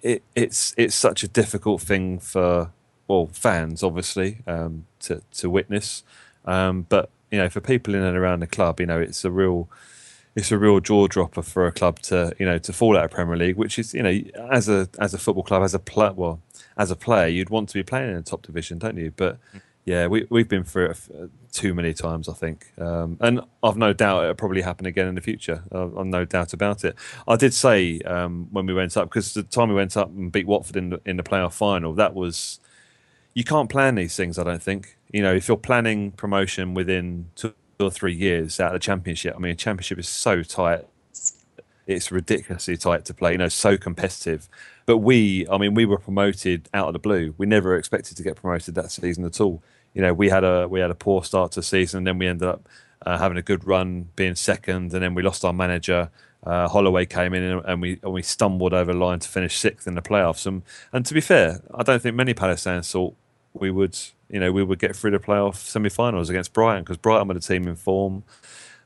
it, 0.00 0.22
it's 0.34 0.74
it's 0.76 0.94
such 0.94 1.22
a 1.22 1.28
difficult 1.28 1.80
thing 1.80 2.18
for 2.18 2.70
well 3.08 3.28
fans 3.32 3.82
obviously 3.82 4.38
um, 4.46 4.86
to 5.00 5.22
to 5.32 5.50
witness, 5.50 6.04
um, 6.44 6.86
but 6.88 7.10
you 7.32 7.38
know 7.38 7.48
for 7.48 7.60
people 7.60 7.94
in 7.94 8.02
and 8.02 8.16
around 8.16 8.40
the 8.40 8.46
club, 8.46 8.78
you 8.78 8.86
know 8.86 9.00
it's 9.00 9.24
a 9.24 9.30
real 9.30 9.68
it's 10.36 10.52
a 10.52 10.58
real 10.58 10.78
jaw 10.80 11.08
dropper 11.08 11.42
for 11.42 11.66
a 11.66 11.72
club 11.72 11.98
to 12.00 12.32
you 12.38 12.46
know 12.46 12.58
to 12.58 12.72
fall 12.72 12.96
out 12.96 13.06
of 13.06 13.10
Premier 13.10 13.36
League, 13.36 13.56
which 13.56 13.78
is 13.78 13.92
you 13.94 14.02
know 14.02 14.20
as 14.50 14.68
a 14.68 14.88
as 15.00 15.14
a 15.14 15.18
football 15.18 15.42
club 15.42 15.62
as 15.62 15.74
a 15.74 15.78
pla 15.78 16.12
well 16.12 16.40
as 16.76 16.90
a 16.90 16.96
player 16.96 17.26
you'd 17.26 17.50
want 17.50 17.68
to 17.68 17.74
be 17.74 17.82
playing 17.82 18.10
in 18.10 18.16
the 18.16 18.22
top 18.22 18.42
division, 18.42 18.78
don't 18.78 18.96
you? 18.96 19.12
But 19.16 19.38
yeah, 19.84 20.06
we 20.06 20.26
we've 20.30 20.48
been 20.48 20.62
through 20.62 20.90
it 20.90 21.30
too 21.52 21.74
many 21.74 21.92
times, 21.92 22.28
I 22.28 22.34
think, 22.34 22.72
um, 22.78 23.16
and 23.20 23.40
I've 23.62 23.76
no 23.76 23.92
doubt 23.92 24.22
it'll 24.22 24.34
probably 24.34 24.62
happen 24.62 24.86
again 24.86 25.08
in 25.08 25.14
the 25.14 25.20
future. 25.20 25.64
I've, 25.72 25.96
I've 25.96 26.06
no 26.06 26.24
doubt 26.24 26.52
about 26.52 26.84
it. 26.84 26.94
I 27.26 27.36
did 27.36 27.52
say 27.52 28.00
um, 28.00 28.48
when 28.52 28.66
we 28.66 28.74
went 28.74 28.96
up 28.96 29.08
because 29.08 29.34
the 29.34 29.42
time 29.42 29.70
we 29.70 29.74
went 29.74 29.96
up 29.96 30.08
and 30.08 30.30
beat 30.30 30.46
Watford 30.46 30.76
in 30.76 30.90
the 30.90 31.00
in 31.06 31.16
the 31.16 31.22
playoff 31.22 31.54
final, 31.54 31.94
that 31.94 32.14
was 32.14 32.60
you 33.34 33.44
can't 33.44 33.68
plan 33.70 33.94
these 33.94 34.16
things. 34.16 34.38
I 34.38 34.44
don't 34.44 34.62
think 34.62 34.98
you 35.12 35.22
know 35.22 35.34
if 35.34 35.48
you're 35.48 35.56
planning 35.56 36.12
promotion 36.12 36.74
within 36.74 37.26
two 37.34 37.54
or 37.80 37.90
three 37.90 38.14
years 38.14 38.60
out 38.60 38.68
of 38.68 38.74
the 38.74 38.84
championship. 38.84 39.34
I 39.36 39.38
mean, 39.38 39.52
a 39.52 39.56
championship 39.56 39.98
is 39.98 40.08
so 40.08 40.42
tight 40.42 40.86
it's 41.86 42.12
ridiculously 42.12 42.76
tight 42.76 43.04
to 43.06 43.14
play, 43.14 43.32
you 43.32 43.38
know, 43.38 43.48
so 43.48 43.76
competitive. 43.76 44.48
But 44.86 44.98
we, 44.98 45.46
I 45.48 45.58
mean, 45.58 45.74
we 45.74 45.84
were 45.84 45.98
promoted 45.98 46.68
out 46.74 46.88
of 46.88 46.92
the 46.92 46.98
blue. 46.98 47.34
We 47.38 47.46
never 47.46 47.76
expected 47.76 48.16
to 48.16 48.22
get 48.22 48.36
promoted 48.36 48.74
that 48.74 48.90
season 48.90 49.24
at 49.24 49.40
all. 49.40 49.62
You 49.94 50.02
know, 50.02 50.14
we 50.14 50.28
had 50.28 50.44
a 50.44 50.66
we 50.68 50.80
had 50.80 50.90
a 50.90 50.94
poor 50.94 51.22
start 51.22 51.52
to 51.52 51.60
the 51.60 51.64
season, 51.64 51.98
and 51.98 52.06
then 52.06 52.18
we 52.18 52.26
ended 52.26 52.48
up 52.48 52.68
uh, 53.04 53.18
having 53.18 53.36
a 53.36 53.42
good 53.42 53.66
run, 53.66 54.08
being 54.16 54.34
second, 54.34 54.92
and 54.94 55.02
then 55.02 55.14
we 55.14 55.22
lost 55.22 55.44
our 55.44 55.52
manager. 55.52 56.10
Uh, 56.44 56.66
Holloway 56.68 57.06
came 57.06 57.34
in, 57.34 57.42
and, 57.42 57.80
we 57.80 58.00
and 58.02 58.12
we 58.12 58.22
stumbled 58.22 58.72
over 58.72 58.92
the 58.92 58.98
line 58.98 59.20
to 59.20 59.28
finish 59.28 59.58
sixth 59.58 59.86
in 59.86 59.94
the 59.94 60.02
playoffs. 60.02 60.46
And 60.46 60.62
and 60.92 61.04
to 61.06 61.14
be 61.14 61.20
fair, 61.20 61.60
I 61.74 61.82
don't 61.82 62.00
think 62.00 62.16
many 62.16 62.32
Palace 62.32 62.64
fans 62.64 62.90
thought 62.90 63.14
we 63.52 63.70
would, 63.70 63.98
you 64.32 64.40
know, 64.40 64.50
we 64.50 64.64
would 64.64 64.80
get 64.80 64.96
through 64.96 65.12
the 65.12 65.20
playoff 65.20 65.54
semi-finals 65.54 66.28
against 66.30 66.52
Brighton 66.52 66.82
because 66.82 66.96
Brighton 66.96 67.28
were 67.28 67.34
the 67.34 67.40
team 67.40 67.68
in 67.68 67.76
form. 67.76 68.24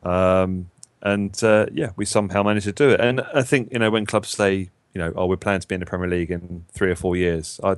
Um, 0.02 0.70
and 1.00 1.42
uh, 1.42 1.66
yeah, 1.72 1.90
we 1.96 2.04
somehow 2.04 2.42
managed 2.42 2.66
to 2.66 2.72
do 2.72 2.90
it. 2.90 3.00
And 3.00 3.22
I 3.32 3.42
think 3.42 3.72
you 3.72 3.78
know 3.78 3.90
when 3.90 4.04
clubs 4.04 4.28
say 4.28 4.70
you 4.96 5.02
know, 5.02 5.12
oh, 5.14 5.26
we're 5.26 5.36
planning 5.36 5.60
to 5.60 5.68
be 5.68 5.74
in 5.74 5.80
the 5.80 5.86
Premier 5.86 6.08
League 6.08 6.30
in 6.30 6.64
three 6.72 6.90
or 6.90 6.94
four 6.96 7.16
years. 7.16 7.60
I, 7.62 7.72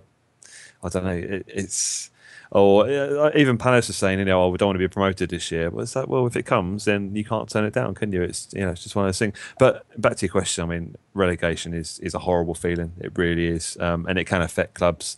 I 0.84 0.88
don't 0.88 1.02
know. 1.02 1.10
It, 1.10 1.44
it's 1.48 2.10
Or 2.50 2.88
uh, 2.88 3.30
even 3.34 3.58
Palace 3.58 3.90
is 3.90 3.96
saying, 3.96 4.20
you 4.20 4.24
know, 4.24 4.40
oh, 4.40 4.48
we 4.48 4.56
don't 4.56 4.68
want 4.68 4.76
to 4.76 4.78
be 4.78 4.88
promoted 4.88 5.30
this 5.30 5.50
year. 5.50 5.68
Well, 5.68 5.82
it's 5.82 5.94
like, 5.94 6.08
well, 6.08 6.26
if 6.26 6.36
it 6.36 6.44
comes, 6.44 6.84
then 6.86 7.14
you 7.14 7.24
can't 7.24 7.48
turn 7.48 7.64
it 7.64 7.74
down, 7.74 7.94
can 7.94 8.12
you? 8.12 8.22
It's 8.22 8.48
you 8.54 8.60
know, 8.60 8.70
it's 8.70 8.82
just 8.82 8.96
one 8.96 9.04
of 9.04 9.08
those 9.08 9.18
things. 9.18 9.36
But 9.58 9.84
back 10.00 10.16
to 10.16 10.26
your 10.26 10.32
question, 10.32 10.64
I 10.64 10.66
mean, 10.68 10.96
relegation 11.12 11.74
is 11.74 11.98
is 11.98 12.14
a 12.14 12.20
horrible 12.20 12.54
feeling. 12.54 12.92
It 13.00 13.12
really 13.18 13.46
is, 13.46 13.76
um, 13.80 14.06
and 14.06 14.18
it 14.18 14.24
can 14.24 14.40
affect 14.40 14.74
clubs 14.74 15.16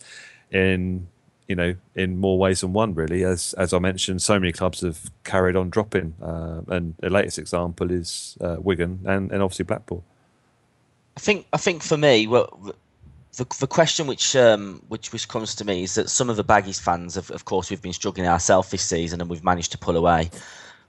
in 0.51 1.07
you 1.51 1.55
know 1.55 1.75
in 1.95 2.17
more 2.17 2.37
ways 2.39 2.61
than 2.61 2.71
one. 2.71 2.93
Really, 2.95 3.25
as 3.25 3.53
as 3.57 3.73
I 3.73 3.79
mentioned, 3.79 4.21
so 4.21 4.39
many 4.39 4.53
clubs 4.53 4.79
have 4.79 5.11
carried 5.25 5.57
on 5.57 5.69
dropping, 5.69 6.15
uh, 6.21 6.61
and 6.69 6.95
the 6.99 7.09
latest 7.09 7.37
example 7.37 7.91
is 7.91 8.37
uh, 8.39 8.55
Wigan 8.59 9.01
and, 9.05 9.31
and 9.33 9.43
obviously 9.43 9.65
Blackpool. 9.65 10.01
I 11.17 11.19
think 11.19 11.45
I 11.51 11.57
think 11.57 11.83
for 11.83 11.97
me, 11.97 12.25
well, 12.25 12.73
the, 13.35 13.45
the 13.59 13.67
question 13.67 14.07
which 14.07 14.33
um, 14.33 14.81
which 14.87 15.11
which 15.11 15.27
comes 15.27 15.53
to 15.55 15.65
me 15.65 15.83
is 15.83 15.95
that 15.95 16.09
some 16.09 16.29
of 16.29 16.37
the 16.37 16.45
Baggies 16.45 16.79
fans, 16.79 17.17
of, 17.17 17.29
of 17.31 17.43
course, 17.43 17.69
we've 17.69 17.81
been 17.81 17.91
struggling 17.91 18.27
ourselves 18.27 18.71
this 18.71 18.83
season 18.83 19.19
and 19.19 19.29
we've 19.29 19.43
managed 19.43 19.73
to 19.73 19.77
pull 19.77 19.97
away, 19.97 20.31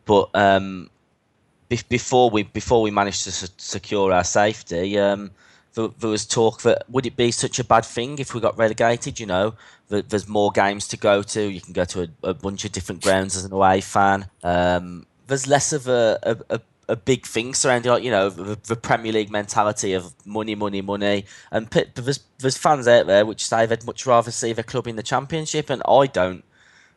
but 0.05 0.31
um, 0.35 0.89
be, 1.69 1.81
before 1.89 2.31
we 2.31 2.45
before 2.45 2.83
we 2.83 2.93
managed 2.93 3.25
to 3.25 3.33
secure 3.59 4.13
our 4.13 4.25
safety, 4.25 4.97
um, 4.97 5.33
there, 5.75 5.89
there, 5.89 6.11
was 6.11 6.27
talk 6.27 6.63
that 6.63 6.85
would 6.89 7.07
it 7.07 7.17
be 7.17 7.31
such 7.31 7.59
a 7.59 7.65
bad 7.65 7.85
thing 7.85 8.19
if 8.19 8.35
we 8.35 8.41
got 8.41 8.57
relegated? 8.59 9.19
You 9.21 9.27
know, 9.27 9.55
there's 9.89 10.29
more 10.29 10.51
games 10.51 10.89
to 10.89 10.97
go 10.97 11.23
to. 11.23 11.43
You 11.43 11.61
can 11.61 11.73
go 11.73 11.85
to 11.85 12.03
a, 12.03 12.29
a 12.29 12.35
bunch 12.35 12.65
of 12.65 12.73
different 12.73 13.03
grounds 13.03 13.37
as 13.37 13.45
an 13.45 13.53
away 13.53 13.81
fan. 13.81 14.29
Um, 14.43 15.07
there's 15.27 15.47
less 15.47 15.73
of 15.73 15.89
a, 15.89 16.19
a, 16.23 16.57
a 16.57 16.61
a 16.89 16.97
big 16.97 17.25
thing 17.25 17.55
surrounding, 17.55 17.91
like, 17.91 18.03
you 18.03 18.11
know, 18.11 18.29
the, 18.29 18.59
the, 18.67 18.77
Premier 18.77 19.13
League 19.13 19.31
mentality 19.31 19.93
of 19.95 20.13
money, 20.27 20.55
money, 20.55 20.83
money. 20.83 21.25
And 21.51 21.69
there's, 21.69 22.21
there's 22.39 22.59
fans 22.59 22.89
out 22.89 23.07
there 23.07 23.25
which 23.25 23.47
say 23.47 23.67
they'd 23.67 23.87
much 23.87 24.05
rather 24.05 24.31
see 24.31 24.53
their 24.53 24.65
club 24.65 24.87
in 24.87 24.97
the 24.97 25.03
Championship, 25.03 25.71
and 25.71 25.83
I 25.89 26.07
don't. 26.07 26.45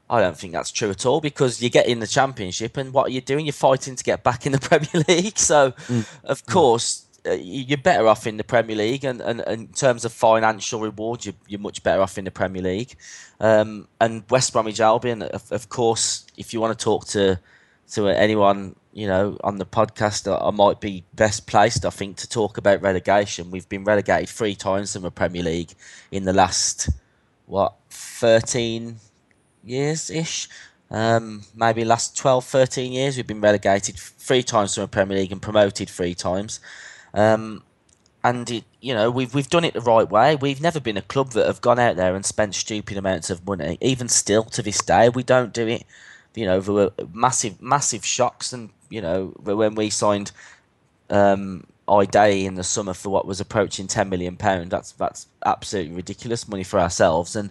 I 0.07 0.21
don't 0.21 0.38
think 0.38 0.53
that's 0.53 0.69
true 0.69 0.91
at 0.91 1.03
all 1.03 1.19
because 1.19 1.63
you 1.63 1.71
get 1.71 1.88
in 1.88 1.99
the 1.99 2.05
Championship, 2.05 2.78
and 2.78 2.93
what 2.93 3.07
are 3.07 3.11
you 3.11 3.21
doing? 3.21 3.45
You're 3.47 3.53
fighting 3.53 3.95
to 3.95 4.03
get 4.03 4.23
back 4.23 4.45
in 4.45 4.51
the 4.51 4.59
Premier 4.69 5.03
League. 5.07 5.39
So, 5.39 5.71
mm. 5.71 6.07
of 6.23 6.45
course, 6.45 7.05
you're 7.34 7.78
better 7.78 8.07
off 8.07 8.28
in 8.28 8.38
the 8.38 8.43
Premier 8.43 8.76
League, 8.76 9.03
and, 9.03 9.21
and, 9.21 9.41
and 9.41 9.61
in 9.61 9.73
terms 9.73 10.05
of 10.05 10.13
financial 10.13 10.80
reward, 10.80 11.26
you're, 11.26 11.36
you're 11.47 11.59
much 11.59 11.84
better 11.84 12.01
off 12.01 12.17
in 12.17 12.26
the 12.26 12.32
Premier 12.32 12.61
League. 12.61 12.95
Um, 13.39 13.88
and 13.99 14.23
West 14.30 14.53
Bromwich 14.53 14.80
Albion, 14.80 15.21
of, 15.23 15.51
of 15.51 15.69
course, 15.69 16.26
if 16.38 16.53
you 16.53 16.61
want 16.61 16.78
to 16.78 16.84
talk 16.84 17.05
to 17.07 17.39
to 17.88 18.07
anyone 18.07 18.76
you 18.95 19.07
know, 19.07 19.38
on 19.43 19.57
the 19.57 19.65
podcast, 19.65 20.26
I 20.26 20.49
might 20.51 20.80
be 20.80 21.03
best 21.13 21.47
placed, 21.47 21.86
I 21.86 21.89
think, 21.89 22.15
to 22.17 22.30
talk 22.30 22.57
about 22.57 22.82
relegation. 22.82 23.51
We've 23.51 23.67
been 23.67 23.84
relegated 23.84 24.30
three 24.30 24.55
times 24.55 24.93
from 24.93 25.01
the 25.01 25.11
Premier 25.11 25.43
League 25.43 25.73
in 26.11 26.23
the 26.23 26.32
last, 26.32 26.89
what, 27.45 27.73
13 27.89 28.95
years 29.65 30.09
ish? 30.09 30.47
Um, 30.89 31.43
maybe 31.53 31.84
last 31.84 32.15
12, 32.15 32.45
13 32.45 32.93
years, 32.93 33.17
we've 33.17 33.28
been 33.28 33.41
relegated 33.41 33.97
three 33.97 34.43
times 34.43 34.76
from 34.76 34.84
the 34.84 34.88
Premier 34.88 35.17
League 35.17 35.34
and 35.34 35.41
promoted 35.41 35.89
three 35.89 36.15
times. 36.15 36.61
Um, 37.16 37.63
and 38.24 38.49
it, 38.49 38.63
you 38.82 38.93
know 38.93 39.11
we've 39.11 39.34
we've 39.34 39.49
done 39.49 39.63
it 39.63 39.74
the 39.74 39.82
right 39.82 40.09
way. 40.09 40.36
We've 40.36 40.61
never 40.61 40.80
been 40.80 40.97
a 40.97 41.01
club 41.01 41.32
that 41.32 41.47
have 41.47 41.61
gone 41.61 41.80
out 41.80 41.95
there 41.95 42.16
and 42.16 42.26
spent 42.26 42.55
stupid 42.55 42.97
amounts 42.97 43.30
of 43.30 43.45
money. 43.47 43.78
Even 43.82 44.09
still 44.09 44.43
to 44.43 44.61
this 44.61 44.80
day, 44.84 45.09
we 45.09 45.24
don't 45.24 45.53
do 45.53 45.68
it. 45.68 45.84
You 46.36 46.45
know, 46.45 46.59
there 46.59 46.74
were 46.74 46.91
massive 47.13 47.61
massive 47.61 48.05
shocks 48.05 48.51
and 48.51 48.70
you 48.89 49.01
know, 49.01 49.34
when 49.43 49.76
we 49.76 49.89
signed 49.89 50.32
um, 51.09 51.66
Ideye 51.88 52.45
in 52.45 52.55
the 52.55 52.63
summer 52.63 52.93
for 52.93 53.09
what 53.09 53.28
was 53.28 53.39
approaching 53.39 53.88
ten 53.88 54.09
million 54.09 54.38
pound, 54.38 54.72
that's 54.72 54.91
that's 54.93 55.28
absolutely 55.45 55.93
ridiculous 55.95 56.47
money 56.47 56.63
for 56.63 56.80
ourselves. 56.80 57.36
And 57.36 57.49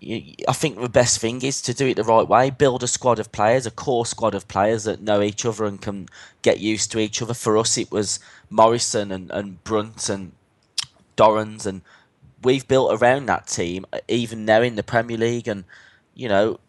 I 0.00 0.52
think 0.52 0.80
the 0.80 0.88
best 0.88 1.18
thing 1.18 1.42
is 1.42 1.60
to 1.62 1.74
do 1.74 1.86
it 1.88 1.94
the 1.94 2.04
right 2.04 2.26
way. 2.26 2.50
Build 2.50 2.82
a 2.82 2.86
squad 2.86 3.18
of 3.18 3.32
players, 3.32 3.66
a 3.66 3.70
core 3.70 4.06
squad 4.06 4.34
of 4.34 4.46
players 4.46 4.84
that 4.84 5.02
know 5.02 5.20
each 5.22 5.44
other 5.44 5.64
and 5.64 5.80
can 5.80 6.08
get 6.42 6.60
used 6.60 6.92
to 6.92 7.00
each 7.00 7.20
other. 7.20 7.34
For 7.34 7.58
us, 7.58 7.76
it 7.76 7.90
was 7.90 8.20
Morrison 8.48 9.10
and, 9.10 9.30
and 9.32 9.62
Brunt 9.64 10.08
and 10.08 10.32
Dorrans, 11.16 11.66
and 11.66 11.82
we've 12.42 12.68
built 12.68 13.00
around 13.02 13.26
that 13.26 13.48
team, 13.48 13.86
uh, 13.92 13.98
even 14.06 14.44
now 14.44 14.62
in 14.62 14.76
the 14.76 14.84
Premier 14.84 15.16
League. 15.16 15.48
And 15.48 15.64
you 16.14 16.28
know, 16.28 16.60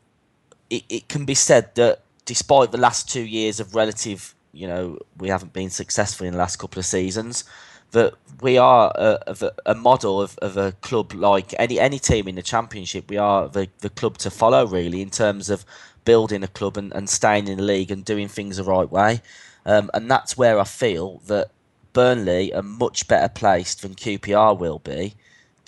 it, 0.71 0.84
it 0.89 1.07
can 1.07 1.25
be 1.25 1.36
said 1.36 1.75
that 1.75 2.01
despite 2.25 2.71
the 2.71 2.77
last 2.77 3.09
two 3.09 3.23
years 3.23 3.59
of 3.59 3.75
relative, 3.75 4.34
you 4.53 4.67
know, 4.67 4.97
we 5.17 5.30
haven't 5.30 5.53
been 5.53 5.69
successful 5.69 6.25
in 6.25 6.34
the 6.34 6.39
last 6.39 6.57
couple 6.57 6.80
of 6.80 6.86
seasons, 6.86 7.43
that 7.92 8.14
we 8.42 8.58
are 8.58 8.92
a, 8.96 9.52
a, 9.66 9.76
model 9.76 10.22
of, 10.22 10.38
of 10.40 10.58
a 10.58 10.72
club 10.74 11.14
like 11.14 11.54
any 11.58 11.80
any 11.80 12.00
team 12.00 12.28
in 12.28 12.36
the 12.36 12.42
championship. 12.42 13.10
We 13.10 13.18
are 13.18 13.48
the, 13.48 13.70
the 13.80 13.90
club 13.90 14.18
to 14.20 14.30
follow, 14.30 14.66
really, 14.66 15.02
in 15.02 15.10
terms 15.10 15.50
of 15.50 15.66
building 16.06 16.44
a 16.44 16.48
club 16.48 16.78
and, 16.78 16.94
and 16.94 17.10
staying 17.10 17.48
in 17.48 17.58
the 17.58 17.64
league 17.64 17.92
and 17.92 18.06
doing 18.06 18.28
things 18.28 18.58
the 18.58 18.64
right 18.64 18.90
way. 18.90 19.22
Um, 19.66 19.90
and 19.94 20.10
that's 20.10 20.38
where 20.38 20.60
I 20.60 20.64
feel 20.64 21.22
that 21.28 21.52
Burnley 21.94 22.54
are 22.54 22.62
much 22.62 23.08
better 23.08 23.30
placed 23.30 23.82
than 23.82 23.96
QPR 23.96 24.58
will 24.58 24.80
be 24.80 25.16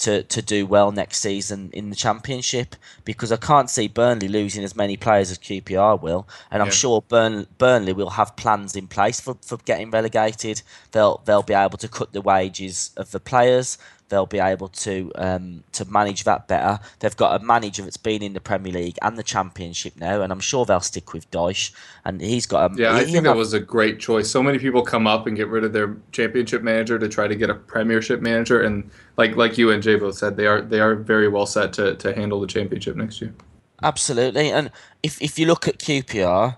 to, 0.02 0.24
to 0.24 0.42
do 0.42 0.66
well 0.66 0.92
next 0.92 1.20
season 1.20 1.70
in 1.74 1.92
the 1.92 1.96
championship 1.96 2.76
because 3.06 3.32
I 3.32 3.38
can't 3.38 3.70
see 3.70 3.88
Burnley 3.88 4.28
losing 4.28 4.64
as 4.64 4.76
many 4.76 4.98
players 4.98 5.30
as 5.30 5.38
QPR 5.38 6.02
will, 6.02 6.28
and 6.50 6.62
I'm 6.62 6.70
yeah. 6.70 6.74
sure 6.74 7.02
Burn, 7.04 7.46
Burnley 7.60 7.94
will 7.94 8.12
have 8.12 8.36
plans 8.36 8.76
in 8.76 8.88
place 8.88 9.20
for, 9.20 9.38
for 9.42 9.58
getting 9.58 9.92
relegated. 9.92 10.64
They'll 10.92 11.22
they'll 11.26 11.44
be 11.44 11.54
able 11.54 11.78
to 11.78 11.88
cut 11.88 12.14
the 12.14 12.22
wages 12.22 12.92
of 12.98 13.12
the 13.12 13.20
players 13.20 13.78
they'll 14.12 14.28
be 14.28 14.40
able 14.40 14.68
to 14.68 15.12
um, 15.16 15.64
to 15.72 15.86
manage 15.86 16.26
that 16.26 16.48
better. 16.48 16.80
They've 17.00 17.16
got 17.16 17.42
a 17.42 17.44
manager 17.44 17.82
that's 17.82 17.98
been 17.98 18.22
in 18.22 18.34
the 18.34 18.42
Premier 18.42 18.74
League 18.74 19.00
and 19.02 19.18
the 19.18 19.24
Championship 19.24 19.96
now, 19.96 20.22
and 20.22 20.32
I'm 20.32 20.42
sure 20.42 20.66
they'll 20.66 20.82
stick 20.82 21.14
with 21.14 21.32
Dyche. 21.32 21.72
And 22.06 22.22
he's 22.22 22.46
got 22.46 22.72
a 22.72 22.76
yeah. 22.76 22.94
I 22.94 23.06
think 23.06 23.24
that 23.24 23.36
was 23.36 23.54
a 23.54 23.60
great 23.60 24.00
choice. 24.00 24.30
So 24.30 24.44
many 24.44 24.60
people 24.60 24.84
come 24.84 25.08
up 25.08 25.26
and 25.26 25.36
get 25.36 25.48
rid 25.48 25.64
of 25.64 25.74
their 25.74 25.96
Championship 26.12 26.62
manager 26.62 27.00
to 27.00 27.08
try 27.08 27.28
to 27.28 27.36
get 27.36 27.50
a 27.50 27.56
Premiership 27.56 28.22
manager, 28.22 28.62
and 28.62 28.92
like 29.18 29.36
like 29.36 29.58
you 29.58 29.72
and 29.72 29.82
Jay 29.82 29.96
both 29.96 30.18
said, 30.18 30.38
they 30.38 30.46
are 30.46 30.62
they 30.62 30.80
are 30.80 30.94
very 30.96 31.28
well 31.28 31.48
set 31.48 31.74
to 31.74 31.96
to 31.96 32.14
handle 32.14 32.40
the 32.40 32.48
Championship 32.48 32.96
next 32.96 33.22
year. 33.22 33.34
Absolutely, 33.82 34.52
and 34.52 34.70
if 35.02 35.20
if 35.22 35.40
you 35.40 35.48
look 35.48 35.68
at 35.68 35.80
QPR, 35.80 36.58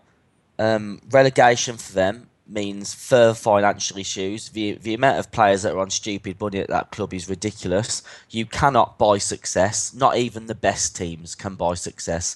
um, 0.59 0.99
relegation 1.11 1.77
for 1.77 1.93
them 1.93 2.29
means 2.47 2.93
further 2.93 3.33
financial 3.33 3.97
issues. 3.97 4.49
The 4.49 4.73
the 4.73 4.93
amount 4.93 5.19
of 5.19 5.31
players 5.31 5.63
that 5.63 5.73
are 5.73 5.79
on 5.79 5.89
stupid 5.89 6.39
money 6.39 6.59
at 6.59 6.69
that 6.69 6.91
club 6.91 7.13
is 7.13 7.29
ridiculous. 7.29 8.03
You 8.29 8.45
cannot 8.45 8.97
buy 8.97 9.17
success. 9.17 9.93
Not 9.93 10.17
even 10.17 10.47
the 10.47 10.55
best 10.55 10.95
teams 10.95 11.35
can 11.35 11.55
buy 11.55 11.75
success. 11.75 12.35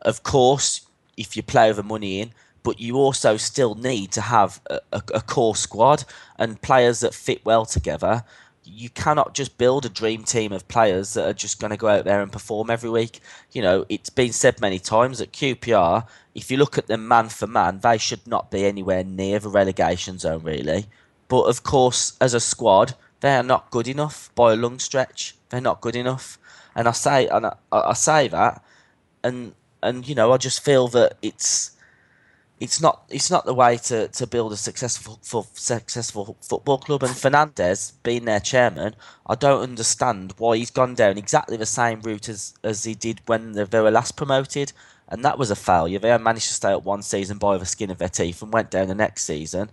Of 0.00 0.22
course, 0.22 0.86
if 1.16 1.36
you 1.36 1.42
play 1.42 1.70
the 1.72 1.82
money 1.82 2.20
in, 2.20 2.32
but 2.62 2.80
you 2.80 2.96
also 2.96 3.36
still 3.36 3.74
need 3.74 4.12
to 4.12 4.20
have 4.20 4.60
a, 4.68 4.80
a, 4.92 5.02
a 5.14 5.20
core 5.20 5.56
squad 5.56 6.04
and 6.38 6.62
players 6.62 7.00
that 7.00 7.14
fit 7.14 7.44
well 7.44 7.66
together 7.66 8.24
you 8.64 8.88
cannot 8.90 9.34
just 9.34 9.58
build 9.58 9.84
a 9.84 9.88
dream 9.88 10.22
team 10.22 10.52
of 10.52 10.68
players 10.68 11.14
that 11.14 11.28
are 11.28 11.32
just 11.32 11.60
going 11.60 11.70
to 11.70 11.76
go 11.76 11.88
out 11.88 12.04
there 12.04 12.22
and 12.22 12.30
perform 12.30 12.70
every 12.70 12.90
week. 12.90 13.20
You 13.52 13.62
know, 13.62 13.84
it's 13.88 14.10
been 14.10 14.32
said 14.32 14.60
many 14.60 14.78
times 14.78 15.18
that 15.18 15.32
QPR, 15.32 16.06
if 16.34 16.50
you 16.50 16.56
look 16.56 16.78
at 16.78 16.86
them 16.86 17.06
man 17.06 17.28
for 17.28 17.46
man, 17.46 17.80
they 17.80 17.98
should 17.98 18.26
not 18.26 18.50
be 18.50 18.64
anywhere 18.64 19.04
near 19.04 19.38
the 19.38 19.48
relegation 19.48 20.18
zone, 20.18 20.42
really. 20.42 20.86
But 21.28 21.42
of 21.42 21.62
course, 21.62 22.16
as 22.20 22.34
a 22.34 22.40
squad, 22.40 22.94
they 23.20 23.34
are 23.34 23.42
not 23.42 23.70
good 23.70 23.88
enough 23.88 24.30
by 24.34 24.52
a 24.52 24.56
long 24.56 24.78
stretch. 24.78 25.34
They're 25.48 25.60
not 25.60 25.80
good 25.80 25.96
enough, 25.96 26.38
and 26.74 26.88
I 26.88 26.92
say 26.92 27.26
and 27.28 27.46
I, 27.46 27.54
I 27.70 27.92
say 27.92 28.28
that, 28.28 28.62
and 29.22 29.54
and 29.82 30.06
you 30.08 30.14
know, 30.14 30.32
I 30.32 30.38
just 30.38 30.64
feel 30.64 30.88
that 30.88 31.16
it's 31.22 31.72
it's 32.62 32.80
not 32.80 33.02
it's 33.08 33.30
not 33.30 33.44
the 33.44 33.54
way 33.54 33.76
to, 33.76 34.06
to 34.06 34.26
build 34.26 34.52
a 34.52 34.56
successful 34.56 35.18
successful 35.54 36.36
football 36.40 36.78
club. 36.78 37.02
And 37.02 37.12
Fernandes, 37.12 37.92
being 38.04 38.24
their 38.24 38.38
chairman, 38.38 38.94
I 39.26 39.34
don't 39.34 39.62
understand 39.62 40.34
why 40.38 40.56
he's 40.56 40.70
gone 40.70 40.94
down 40.94 41.18
exactly 41.18 41.56
the 41.56 41.66
same 41.66 42.00
route 42.02 42.28
as, 42.28 42.54
as 42.62 42.84
he 42.84 42.94
did 42.94 43.20
when 43.26 43.52
they 43.52 43.80
were 43.80 43.90
last 43.90 44.16
promoted, 44.16 44.72
and 45.12 45.20
hmm. 45.20 45.22
that 45.22 45.38
was 45.38 45.50
a 45.52 45.56
failure. 45.56 46.00
They 46.00 46.16
managed 46.18 46.48
to 46.48 46.54
stay 46.54 46.72
up 46.72 46.84
one 46.84 47.02
season 47.02 47.38
by 47.38 47.58
the 47.58 47.66
skin 47.66 47.90
of 47.90 47.98
their 47.98 48.08
teeth 48.08 48.42
and 48.42 48.52
went 48.52 48.70
down 48.70 48.88
the 48.88 48.94
next 48.94 49.24
season. 49.24 49.70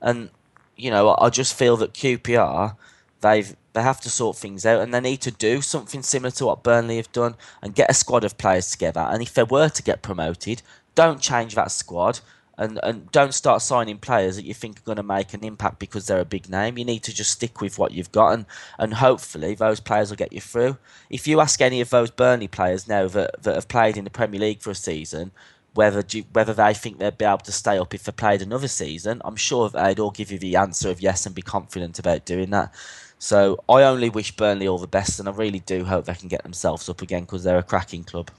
And 0.00 0.30
you 0.76 0.90
know, 0.90 1.14
I 1.20 1.28
just 1.28 1.54
feel 1.54 1.76
that 1.76 1.92
QPR 1.92 2.74
they've 3.20 3.54
they 3.72 3.82
have 3.82 4.00
to 4.00 4.10
sort 4.10 4.36
things 4.36 4.66
out 4.66 4.80
and 4.80 4.92
they 4.92 5.00
need 5.00 5.20
to 5.20 5.30
do 5.30 5.60
something 5.60 6.02
similar 6.02 6.32
to 6.32 6.46
what 6.46 6.64
Burnley 6.64 6.96
have 6.96 7.12
done 7.12 7.36
and 7.62 7.74
get 7.74 7.90
a 7.90 7.94
squad 7.94 8.24
of 8.24 8.36
players 8.36 8.68
together. 8.70 9.00
And 9.00 9.22
if 9.22 9.32
they 9.34 9.44
were 9.44 9.68
to 9.68 9.82
get 9.82 10.02
promoted, 10.02 10.62
don't 10.96 11.20
change 11.20 11.54
that 11.54 11.70
squad 11.70 12.18
and, 12.60 12.78
and 12.82 13.10
don't 13.10 13.32
start 13.32 13.62
signing 13.62 13.96
players 13.96 14.36
that 14.36 14.44
you 14.44 14.52
think 14.52 14.78
are 14.78 14.84
going 14.84 14.96
to 14.96 15.02
make 15.02 15.32
an 15.32 15.42
impact 15.42 15.78
because 15.78 16.06
they're 16.06 16.20
a 16.20 16.26
big 16.26 16.50
name. 16.50 16.76
You 16.76 16.84
need 16.84 17.02
to 17.04 17.14
just 17.14 17.32
stick 17.32 17.62
with 17.62 17.78
what 17.78 17.92
you've 17.92 18.12
got, 18.12 18.34
and, 18.34 18.46
and 18.78 18.94
hopefully 18.94 19.54
those 19.54 19.80
players 19.80 20.10
will 20.10 20.18
get 20.18 20.34
you 20.34 20.42
through. 20.42 20.76
If 21.08 21.26
you 21.26 21.40
ask 21.40 21.62
any 21.62 21.80
of 21.80 21.88
those 21.88 22.10
Burnley 22.10 22.48
players 22.48 22.86
now 22.86 23.08
that, 23.08 23.42
that 23.42 23.54
have 23.54 23.68
played 23.68 23.96
in 23.96 24.04
the 24.04 24.10
Premier 24.10 24.38
League 24.38 24.60
for 24.60 24.70
a 24.70 24.74
season, 24.74 25.32
whether 25.72 26.04
whether 26.32 26.52
they 26.52 26.74
think 26.74 26.98
they'd 26.98 27.16
be 27.16 27.24
able 27.24 27.38
to 27.38 27.52
stay 27.52 27.78
up 27.78 27.94
if 27.94 28.04
they 28.04 28.12
played 28.12 28.42
another 28.42 28.68
season, 28.68 29.22
I'm 29.24 29.36
sure 29.36 29.70
they'd 29.70 29.98
all 29.98 30.10
give 30.10 30.30
you 30.30 30.38
the 30.38 30.56
answer 30.56 30.90
of 30.90 31.00
yes 31.00 31.24
and 31.24 31.34
be 31.34 31.42
confident 31.42 31.98
about 31.98 32.26
doing 32.26 32.50
that. 32.50 32.74
So 33.18 33.64
I 33.70 33.82
only 33.84 34.10
wish 34.10 34.36
Burnley 34.36 34.68
all 34.68 34.78
the 34.78 34.86
best, 34.86 35.18
and 35.18 35.28
I 35.28 35.32
really 35.32 35.60
do 35.60 35.86
hope 35.86 36.04
they 36.04 36.14
can 36.14 36.28
get 36.28 36.42
themselves 36.42 36.90
up 36.90 37.00
again 37.00 37.22
because 37.22 37.42
they're 37.42 37.58
a 37.58 37.62
cracking 37.62 38.04
club. 38.04 38.30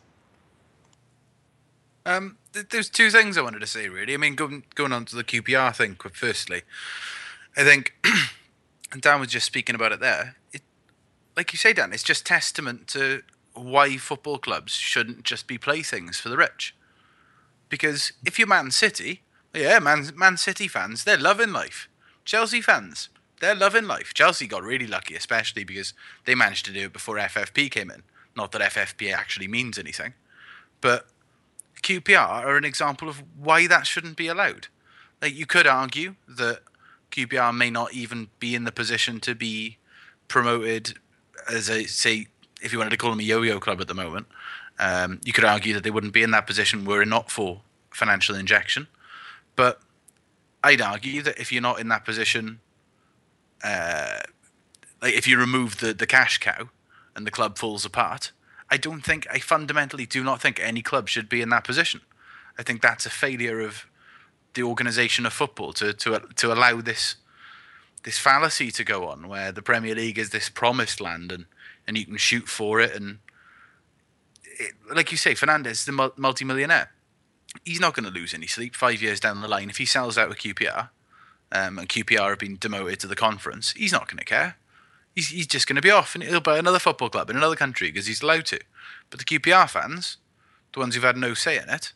Um, 2.05 2.37
there's 2.53 2.89
two 2.89 3.09
things 3.09 3.37
I 3.37 3.41
wanted 3.41 3.59
to 3.59 3.67
say 3.67 3.89
really. 3.89 4.13
I 4.13 4.17
mean, 4.17 4.35
going 4.35 4.63
going 4.75 4.91
on 4.91 5.05
to 5.05 5.15
the 5.15 5.23
QPR 5.23 5.75
thing. 5.75 5.95
Firstly, 6.13 6.63
I 7.55 7.63
think, 7.63 7.93
and 8.91 9.01
Dan 9.01 9.19
was 9.19 9.29
just 9.29 9.45
speaking 9.45 9.75
about 9.75 9.91
it 9.91 9.99
there. 9.99 10.35
It, 10.53 10.61
like 11.35 11.53
you 11.53 11.57
say, 11.57 11.73
Dan, 11.73 11.93
it's 11.93 12.03
just 12.03 12.25
testament 12.25 12.87
to 12.89 13.23
why 13.53 13.97
football 13.97 14.37
clubs 14.37 14.73
shouldn't 14.73 15.23
just 15.23 15.47
be 15.47 15.57
playthings 15.57 16.19
for 16.19 16.29
the 16.29 16.37
rich. 16.37 16.75
Because 17.69 18.13
if 18.25 18.37
you're 18.37 18.47
Man 18.47 18.71
City, 18.71 19.21
yeah, 19.53 19.79
Man 19.79 20.11
Man 20.15 20.37
City 20.37 20.67
fans, 20.67 21.03
they're 21.03 21.17
loving 21.17 21.53
life. 21.53 21.87
Chelsea 22.25 22.61
fans, 22.61 23.09
they're 23.39 23.55
loving 23.55 23.87
life. 23.87 24.13
Chelsea 24.13 24.47
got 24.47 24.63
really 24.63 24.87
lucky, 24.87 25.15
especially 25.15 25.63
because 25.63 25.93
they 26.25 26.35
managed 26.35 26.65
to 26.65 26.73
do 26.73 26.85
it 26.85 26.93
before 26.93 27.15
FFP 27.15 27.71
came 27.71 27.89
in. 27.89 28.03
Not 28.35 28.51
that 28.51 28.61
FFP 28.73 29.13
actually 29.13 29.47
means 29.47 29.77
anything, 29.77 30.13
but 30.79 31.07
QPR 31.83 32.45
are 32.45 32.57
an 32.57 32.65
example 32.65 33.09
of 33.09 33.23
why 33.37 33.67
that 33.67 33.87
shouldn't 33.87 34.17
be 34.17 34.27
allowed. 34.27 34.67
Like 35.21 35.35
you 35.35 35.45
could 35.45 35.67
argue 35.67 36.15
that 36.27 36.61
QPR 37.11 37.55
may 37.55 37.69
not 37.69 37.93
even 37.93 38.29
be 38.39 38.55
in 38.55 38.63
the 38.63 38.71
position 38.71 39.19
to 39.21 39.35
be 39.35 39.77
promoted 40.27 40.95
as 41.49 41.69
a 41.69 41.85
say 41.85 42.27
if 42.61 42.71
you 42.71 42.77
wanted 42.77 42.91
to 42.91 42.97
call 42.97 43.09
them 43.09 43.19
a 43.19 43.23
yo-yo 43.23 43.59
club 43.59 43.81
at 43.81 43.87
the 43.87 43.93
moment. 43.93 44.27
Um, 44.79 45.19
you 45.25 45.33
could 45.33 45.43
argue 45.43 45.73
that 45.73 45.83
they 45.83 45.91
wouldn't 45.91 46.13
be 46.13 46.23
in 46.23 46.31
that 46.31 46.47
position 46.47 46.85
were 46.85 47.01
it 47.01 47.07
not 47.07 47.29
for 47.29 47.61
financial 47.91 48.35
injection. 48.35 48.87
But 49.55 49.79
I'd 50.63 50.81
argue 50.81 51.21
that 51.23 51.39
if 51.39 51.51
you're 51.51 51.61
not 51.61 51.79
in 51.79 51.87
that 51.89 52.05
position, 52.05 52.59
uh, 53.63 54.19
like 55.01 55.13
if 55.13 55.27
you 55.27 55.37
remove 55.37 55.79
the, 55.79 55.93
the 55.93 56.07
cash 56.07 56.37
cow 56.37 56.69
and 57.15 57.27
the 57.27 57.31
club 57.31 57.57
falls 57.57 57.85
apart, 57.85 58.31
I 58.71 58.77
don't 58.77 59.01
think 59.01 59.27
I 59.29 59.39
fundamentally 59.39 60.05
do 60.05 60.23
not 60.23 60.41
think 60.41 60.59
any 60.59 60.81
club 60.81 61.09
should 61.09 61.29
be 61.29 61.41
in 61.41 61.49
that 61.49 61.65
position. 61.65 62.01
I 62.57 62.63
think 62.63 62.81
that's 62.81 63.05
a 63.05 63.09
failure 63.09 63.59
of 63.59 63.85
the 64.53 64.63
organisation 64.63 65.25
of 65.25 65.33
football 65.33 65.73
to 65.73 65.93
to 65.93 66.21
to 66.37 66.53
allow 66.53 66.81
this 66.81 67.17
this 68.03 68.17
fallacy 68.17 68.71
to 68.71 68.83
go 68.83 69.07
on, 69.07 69.27
where 69.27 69.51
the 69.51 69.61
Premier 69.61 69.93
League 69.93 70.17
is 70.17 70.29
this 70.31 70.49
promised 70.49 71.01
land 71.01 71.31
and 71.31 71.45
and 71.85 71.97
you 71.97 72.05
can 72.05 72.17
shoot 72.17 72.47
for 72.47 72.79
it 72.79 72.95
and 72.95 73.19
it, 74.59 74.73
like 74.93 75.11
you 75.11 75.17
say, 75.17 75.33
Fernandes, 75.33 75.85
the 75.85 75.91
mul- 75.91 76.13
multi-millionaire, 76.17 76.91
he's 77.65 77.79
not 77.79 77.93
going 77.93 78.05
to 78.05 78.11
lose 78.11 78.33
any 78.33 78.47
sleep 78.47 78.75
five 78.75 79.01
years 79.01 79.19
down 79.19 79.41
the 79.41 79.47
line 79.47 79.69
if 79.69 79.77
he 79.77 79.85
sells 79.85 80.17
out 80.17 80.29
with 80.29 80.39
QPR, 80.39 80.89
um, 81.51 81.79
and 81.79 81.89
QPR 81.89 82.29
have 82.29 82.39
been 82.39 82.57
demoted 82.57 82.99
to 83.01 83.07
the 83.07 83.15
conference. 83.15 83.71
He's 83.71 83.91
not 83.91 84.07
going 84.07 84.19
to 84.19 84.25
care. 84.25 84.57
He's, 85.15 85.29
he's 85.29 85.47
just 85.47 85.67
going 85.67 85.75
to 85.75 85.81
be 85.81 85.91
off 85.91 86.15
and 86.15 86.23
he'll 86.23 86.39
buy 86.39 86.57
another 86.57 86.79
football 86.79 87.09
club 87.09 87.29
in 87.29 87.35
another 87.35 87.55
country 87.55 87.91
because 87.91 88.07
he's 88.07 88.21
allowed 88.21 88.45
to. 88.47 88.59
But 89.09 89.19
the 89.19 89.25
QPR 89.25 89.69
fans, 89.69 90.17
the 90.73 90.79
ones 90.79 90.95
who've 90.95 91.03
had 91.03 91.17
no 91.17 91.33
say 91.33 91.57
in 91.57 91.69
it, 91.69 91.93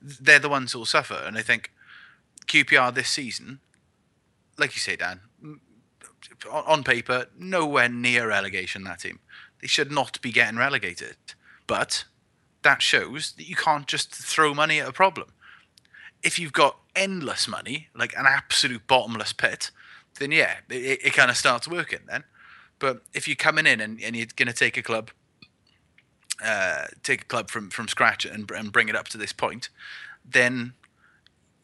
they're 0.00 0.38
the 0.38 0.48
ones 0.48 0.72
who'll 0.72 0.86
suffer. 0.86 1.22
And 1.26 1.38
I 1.38 1.42
think 1.42 1.72
QPR 2.46 2.92
this 2.94 3.08
season, 3.08 3.60
like 4.58 4.74
you 4.74 4.80
say, 4.80 4.96
Dan, 4.96 5.20
on 6.50 6.82
paper, 6.84 7.26
nowhere 7.38 7.88
near 7.88 8.28
relegation. 8.28 8.84
That 8.84 9.00
team, 9.00 9.20
they 9.60 9.66
should 9.66 9.92
not 9.92 10.20
be 10.20 10.32
getting 10.32 10.58
relegated. 10.58 11.16
But 11.66 12.04
that 12.62 12.82
shows 12.82 13.32
that 13.36 13.48
you 13.48 13.56
can't 13.56 13.86
just 13.86 14.14
throw 14.14 14.54
money 14.54 14.80
at 14.80 14.88
a 14.88 14.92
problem. 14.92 15.32
If 16.22 16.38
you've 16.38 16.52
got 16.52 16.78
endless 16.94 17.48
money, 17.48 17.88
like 17.94 18.14
an 18.16 18.26
absolute 18.26 18.86
bottomless 18.86 19.32
pit, 19.32 19.70
then 20.18 20.32
yeah, 20.32 20.56
it, 20.68 20.98
it 21.04 21.12
kind 21.14 21.30
of 21.30 21.36
starts 21.36 21.68
working 21.68 22.00
then. 22.08 22.24
But 22.80 23.02
if 23.14 23.28
you're 23.28 23.36
coming 23.36 23.66
in 23.66 23.80
and, 23.80 24.02
and 24.02 24.16
you're 24.16 24.26
going 24.34 24.48
to 24.48 24.52
take 24.54 24.76
a 24.76 24.82
club, 24.82 25.10
uh, 26.44 26.86
take 27.04 27.22
a 27.22 27.24
club 27.26 27.50
from, 27.50 27.70
from 27.70 27.86
scratch 27.86 28.24
and, 28.24 28.50
and 28.50 28.72
bring 28.72 28.88
it 28.88 28.96
up 28.96 29.06
to 29.08 29.18
this 29.18 29.32
point, 29.32 29.68
then 30.28 30.72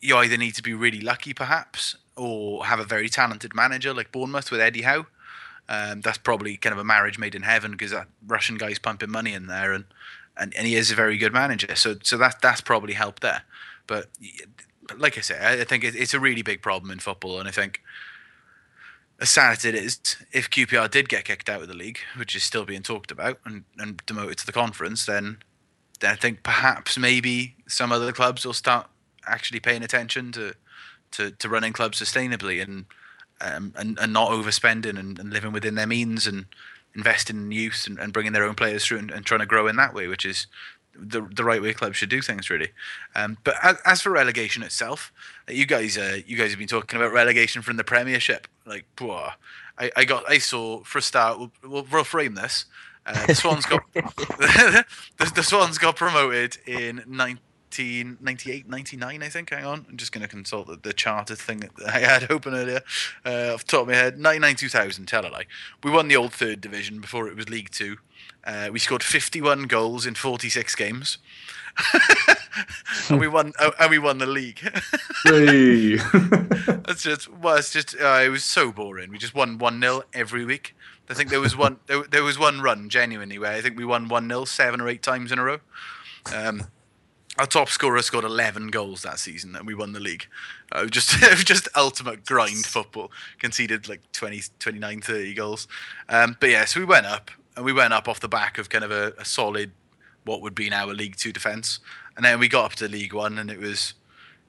you 0.00 0.16
either 0.16 0.36
need 0.36 0.54
to 0.54 0.62
be 0.62 0.74
really 0.74 1.00
lucky, 1.00 1.34
perhaps, 1.34 1.96
or 2.16 2.66
have 2.66 2.78
a 2.78 2.84
very 2.84 3.08
talented 3.08 3.54
manager 3.54 3.92
like 3.92 4.12
Bournemouth 4.12 4.50
with 4.50 4.60
Eddie 4.60 4.82
Howe. 4.82 5.06
Um, 5.68 6.00
that's 6.02 6.18
probably 6.18 6.56
kind 6.56 6.72
of 6.72 6.78
a 6.78 6.84
marriage 6.84 7.18
made 7.18 7.34
in 7.34 7.42
heaven 7.42 7.72
because 7.72 7.90
that 7.90 8.06
Russian 8.24 8.56
guy's 8.56 8.78
pumping 8.78 9.10
money 9.10 9.32
in 9.32 9.46
there, 9.46 9.72
and, 9.72 9.84
and, 10.36 10.54
and 10.54 10.66
he 10.66 10.76
is 10.76 10.92
a 10.92 10.94
very 10.94 11.16
good 11.16 11.32
manager. 11.32 11.74
So 11.74 11.96
so 12.04 12.16
that 12.18 12.40
that's 12.40 12.60
probably 12.60 12.92
helped 12.92 13.22
there. 13.22 13.42
But, 13.88 14.08
like 14.96 15.18
I 15.18 15.22
say, 15.22 15.60
I, 15.60 15.64
think 15.64 15.82
it, 15.82 15.96
it's 15.96 16.14
a 16.14 16.20
really 16.20 16.42
big 16.42 16.62
problem 16.62 16.90
in 16.92 17.00
football, 17.00 17.40
and 17.40 17.48
I 17.48 17.52
think 17.52 17.82
as 19.20 19.30
sad 19.30 19.64
it 19.64 19.74
is, 19.74 19.98
if 20.32 20.50
QPR 20.50 20.90
did 20.90 21.08
get 21.08 21.24
kicked 21.24 21.48
out 21.48 21.62
of 21.62 21.68
the 21.68 21.74
league, 21.74 22.00
which 22.16 22.36
is 22.36 22.42
still 22.42 22.64
being 22.64 22.82
talked 22.82 23.10
about, 23.10 23.38
and, 23.44 23.64
and 23.78 24.02
demoted 24.06 24.38
to 24.38 24.46
the 24.46 24.52
conference, 24.52 25.06
then 25.06 25.38
then 26.00 26.12
I 26.12 26.16
think 26.16 26.42
perhaps 26.42 26.98
maybe 26.98 27.56
some 27.66 27.90
other 27.90 28.12
clubs 28.12 28.44
will 28.44 28.52
start 28.52 28.86
actually 29.26 29.60
paying 29.60 29.82
attention 29.82 30.32
to 30.32 30.54
to, 31.12 31.30
to 31.30 31.48
running 31.48 31.72
clubs 31.72 32.00
sustainably 32.00 32.62
and 32.62 32.84
um, 33.40 33.72
and, 33.76 33.98
and 33.98 34.12
not 34.12 34.30
overspending 34.30 34.98
and, 34.98 35.18
and 35.18 35.30
living 35.30 35.52
within 35.52 35.74
their 35.74 35.86
means 35.86 36.26
and 36.26 36.46
investing 36.94 37.36
in 37.36 37.52
youth 37.52 37.86
and, 37.86 37.98
and 37.98 38.12
bringing 38.12 38.32
their 38.32 38.44
own 38.44 38.54
players 38.54 38.84
through 38.84 38.98
and, 38.98 39.10
and 39.10 39.26
trying 39.26 39.40
to 39.40 39.46
grow 39.46 39.66
in 39.66 39.76
that 39.76 39.94
way, 39.94 40.06
which 40.06 40.24
is 40.24 40.46
the 40.98 41.22
the 41.22 41.44
right 41.44 41.62
way 41.62 41.72
clubs 41.72 41.96
should 41.96 42.08
do 42.08 42.22
things 42.22 42.50
really. 42.50 42.70
Um, 43.14 43.38
but 43.44 43.54
as, 43.62 43.76
as 43.84 44.02
for 44.02 44.10
relegation 44.10 44.62
itself, 44.62 45.12
you 45.48 45.66
guys 45.66 45.96
uh, 45.96 46.18
you 46.26 46.36
guys 46.36 46.50
have 46.50 46.58
been 46.58 46.68
talking 46.68 46.98
about 46.98 47.12
relegation 47.12 47.62
from 47.62 47.76
the 47.76 47.84
Premiership. 47.84 48.48
Like, 48.64 48.84
boah, 48.96 49.34
I, 49.78 49.90
I 49.96 50.04
got 50.04 50.28
I 50.28 50.38
saw 50.38 50.82
for 50.84 50.98
a 50.98 51.02
start. 51.02 51.38
We'll, 51.38 51.52
we'll, 51.62 51.86
we'll 51.90 52.04
frame 52.04 52.34
this. 52.34 52.66
Uh, 53.06 53.26
the 53.26 53.34
Swans 53.34 53.66
got 53.66 53.82
the, 53.94 55.32
the 55.34 55.42
Swans 55.42 55.78
got 55.78 55.96
promoted 55.96 56.58
in 56.66 56.96
1998, 57.06 58.68
99, 58.68 59.22
I 59.22 59.28
think. 59.28 59.50
Hang 59.50 59.64
on, 59.64 59.86
I'm 59.88 59.96
just 59.96 60.10
going 60.10 60.22
to 60.22 60.28
consult 60.28 60.66
the, 60.66 60.76
the 60.76 60.92
charter 60.92 61.36
thing 61.36 61.60
that 61.60 61.70
I 61.86 62.00
had 62.00 62.30
open 62.30 62.54
earlier 62.54 62.80
uh, 63.24 63.54
off 63.54 63.64
the 63.64 63.70
top 63.70 63.82
of 63.82 63.88
my 63.88 63.94
head. 63.94 64.18
99, 64.18 64.56
2000, 64.56 65.06
tell 65.06 65.24
a 65.24 65.28
lie. 65.28 65.46
We 65.84 65.90
won 65.90 66.08
the 66.08 66.16
old 66.16 66.32
third 66.32 66.60
division 66.60 67.00
before 67.00 67.28
it 67.28 67.36
was 67.36 67.48
League 67.48 67.70
Two. 67.70 67.98
Uh, 68.46 68.68
we 68.72 68.78
scored 68.78 69.02
51 69.02 69.64
goals 69.64 70.06
in 70.06 70.14
46 70.14 70.74
games. 70.76 71.18
and 73.10 73.20
we 73.20 73.28
won 73.28 73.52
oh, 73.58 73.72
and 73.78 73.90
we 73.90 73.98
won 73.98 74.18
the 74.18 74.26
league. 74.26 74.60
Hey. 75.24 75.96
That's 76.86 77.02
just 77.02 77.28
well, 77.28 77.56
it's 77.56 77.72
just 77.72 77.96
uh, 78.00 78.20
it 78.24 78.28
was 78.28 78.44
so 78.44 78.70
boring. 78.70 79.10
We 79.10 79.18
just 79.18 79.34
won 79.34 79.58
one 79.58 79.80
0 79.80 80.04
every 80.14 80.44
week. 80.44 80.76
I 81.10 81.14
think 81.14 81.30
there 81.30 81.40
was 81.40 81.56
one 81.56 81.78
there, 81.86 82.04
there 82.04 82.22
was 82.22 82.38
one 82.38 82.60
run 82.60 82.88
genuinely 82.88 83.38
where 83.38 83.50
I 83.50 83.60
think 83.60 83.76
we 83.76 83.84
won 83.84 84.08
one 84.08 84.28
0 84.28 84.44
seven 84.44 84.80
or 84.80 84.88
eight 84.88 85.02
times 85.02 85.32
in 85.32 85.40
a 85.40 85.42
row. 85.42 85.58
Um, 86.32 86.68
our 87.38 87.46
top 87.46 87.70
scorer 87.70 88.00
scored 88.02 88.24
11 88.24 88.68
goals 88.68 89.02
that 89.02 89.18
season 89.18 89.56
and 89.56 89.66
we 89.66 89.74
won 89.74 89.92
the 89.92 90.00
league. 90.00 90.28
Uh, 90.72 90.80
it 90.80 90.82
was 90.82 90.90
just 90.92 91.44
just 91.44 91.68
ultimate 91.74 92.24
grind 92.24 92.64
football. 92.64 93.10
Conceded 93.40 93.88
like 93.88 94.00
20, 94.12 94.42
29, 94.60 95.00
30 95.00 95.34
goals. 95.34 95.66
Um, 96.08 96.36
but 96.38 96.50
yeah, 96.50 96.66
so 96.66 96.78
we 96.78 96.86
went 96.86 97.06
up 97.06 97.32
and 97.56 97.64
we 97.64 97.72
went 97.72 97.92
up 97.92 98.08
off 98.08 98.20
the 98.20 98.28
back 98.28 98.58
of 98.58 98.68
kind 98.68 98.84
of 98.84 98.90
a, 98.90 99.12
a 99.18 99.24
solid 99.24 99.72
what 100.24 100.42
would 100.42 100.54
be 100.54 100.68
now 100.68 100.90
a 100.90 100.92
League 100.92 101.16
Two 101.16 101.32
defence. 101.32 101.78
And 102.16 102.24
then 102.24 102.38
we 102.38 102.48
got 102.48 102.64
up 102.64 102.72
to 102.76 102.88
League 102.88 103.12
One 103.12 103.38
and 103.38 103.50
it 103.50 103.58
was 103.58 103.94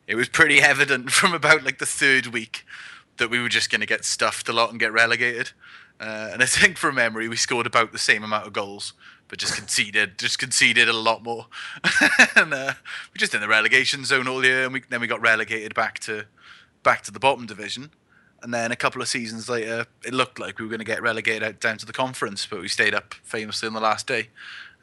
it 0.07 0.15
was 0.15 0.29
pretty 0.29 0.61
evident 0.61 1.11
from 1.11 1.33
about 1.33 1.63
like 1.63 1.79
the 1.79 1.85
third 1.85 2.27
week 2.27 2.65
that 3.17 3.29
we 3.29 3.41
were 3.41 3.49
just 3.49 3.69
going 3.71 3.81
to 3.81 3.87
get 3.87 4.05
stuffed 4.05 4.47
a 4.47 4.53
lot 4.53 4.71
and 4.71 4.79
get 4.79 4.91
relegated. 4.91 5.51
Uh, 5.99 6.29
and 6.31 6.43
I 6.43 6.45
think 6.45 6.77
from 6.77 6.95
memory, 6.95 7.27
we 7.27 7.35
scored 7.35 7.65
about 7.65 7.91
the 7.91 7.97
same 7.97 8.23
amount 8.23 8.45
of 8.45 8.53
goals, 8.53 8.93
but 9.27 9.39
just 9.39 9.55
conceded, 9.55 10.19
just 10.19 10.37
conceded 10.37 10.87
a 10.87 10.93
lot 10.93 11.23
more. 11.23 11.47
and 12.35 12.53
uh, 12.53 12.73
we 13.13 13.17
just 13.17 13.33
in 13.33 13.41
the 13.41 13.47
relegation 13.47 14.05
zone 14.05 14.27
all 14.27 14.45
year, 14.45 14.65
and 14.65 14.73
we, 14.73 14.83
then 14.89 15.01
we 15.01 15.07
got 15.07 15.21
relegated 15.21 15.73
back 15.73 15.99
to 15.99 16.25
back 16.83 17.01
to 17.03 17.11
the 17.11 17.19
bottom 17.19 17.45
division. 17.45 17.89
And 18.43 18.53
then 18.53 18.71
a 18.71 18.75
couple 18.75 19.01
of 19.01 19.07
seasons 19.07 19.49
later, 19.49 19.87
it 20.05 20.13
looked 20.13 20.39
like 20.39 20.59
we 20.59 20.65
were 20.65 20.69
going 20.69 20.79
to 20.79 20.85
get 20.85 21.01
relegated 21.01 21.43
out 21.43 21.59
down 21.59 21.77
to 21.79 21.85
the 21.85 21.93
conference, 21.93 22.45
but 22.45 22.61
we 22.61 22.67
stayed 22.67 22.93
up 22.93 23.15
famously 23.23 23.67
on 23.67 23.73
the 23.73 23.79
last 23.79 24.07
day. 24.07 24.29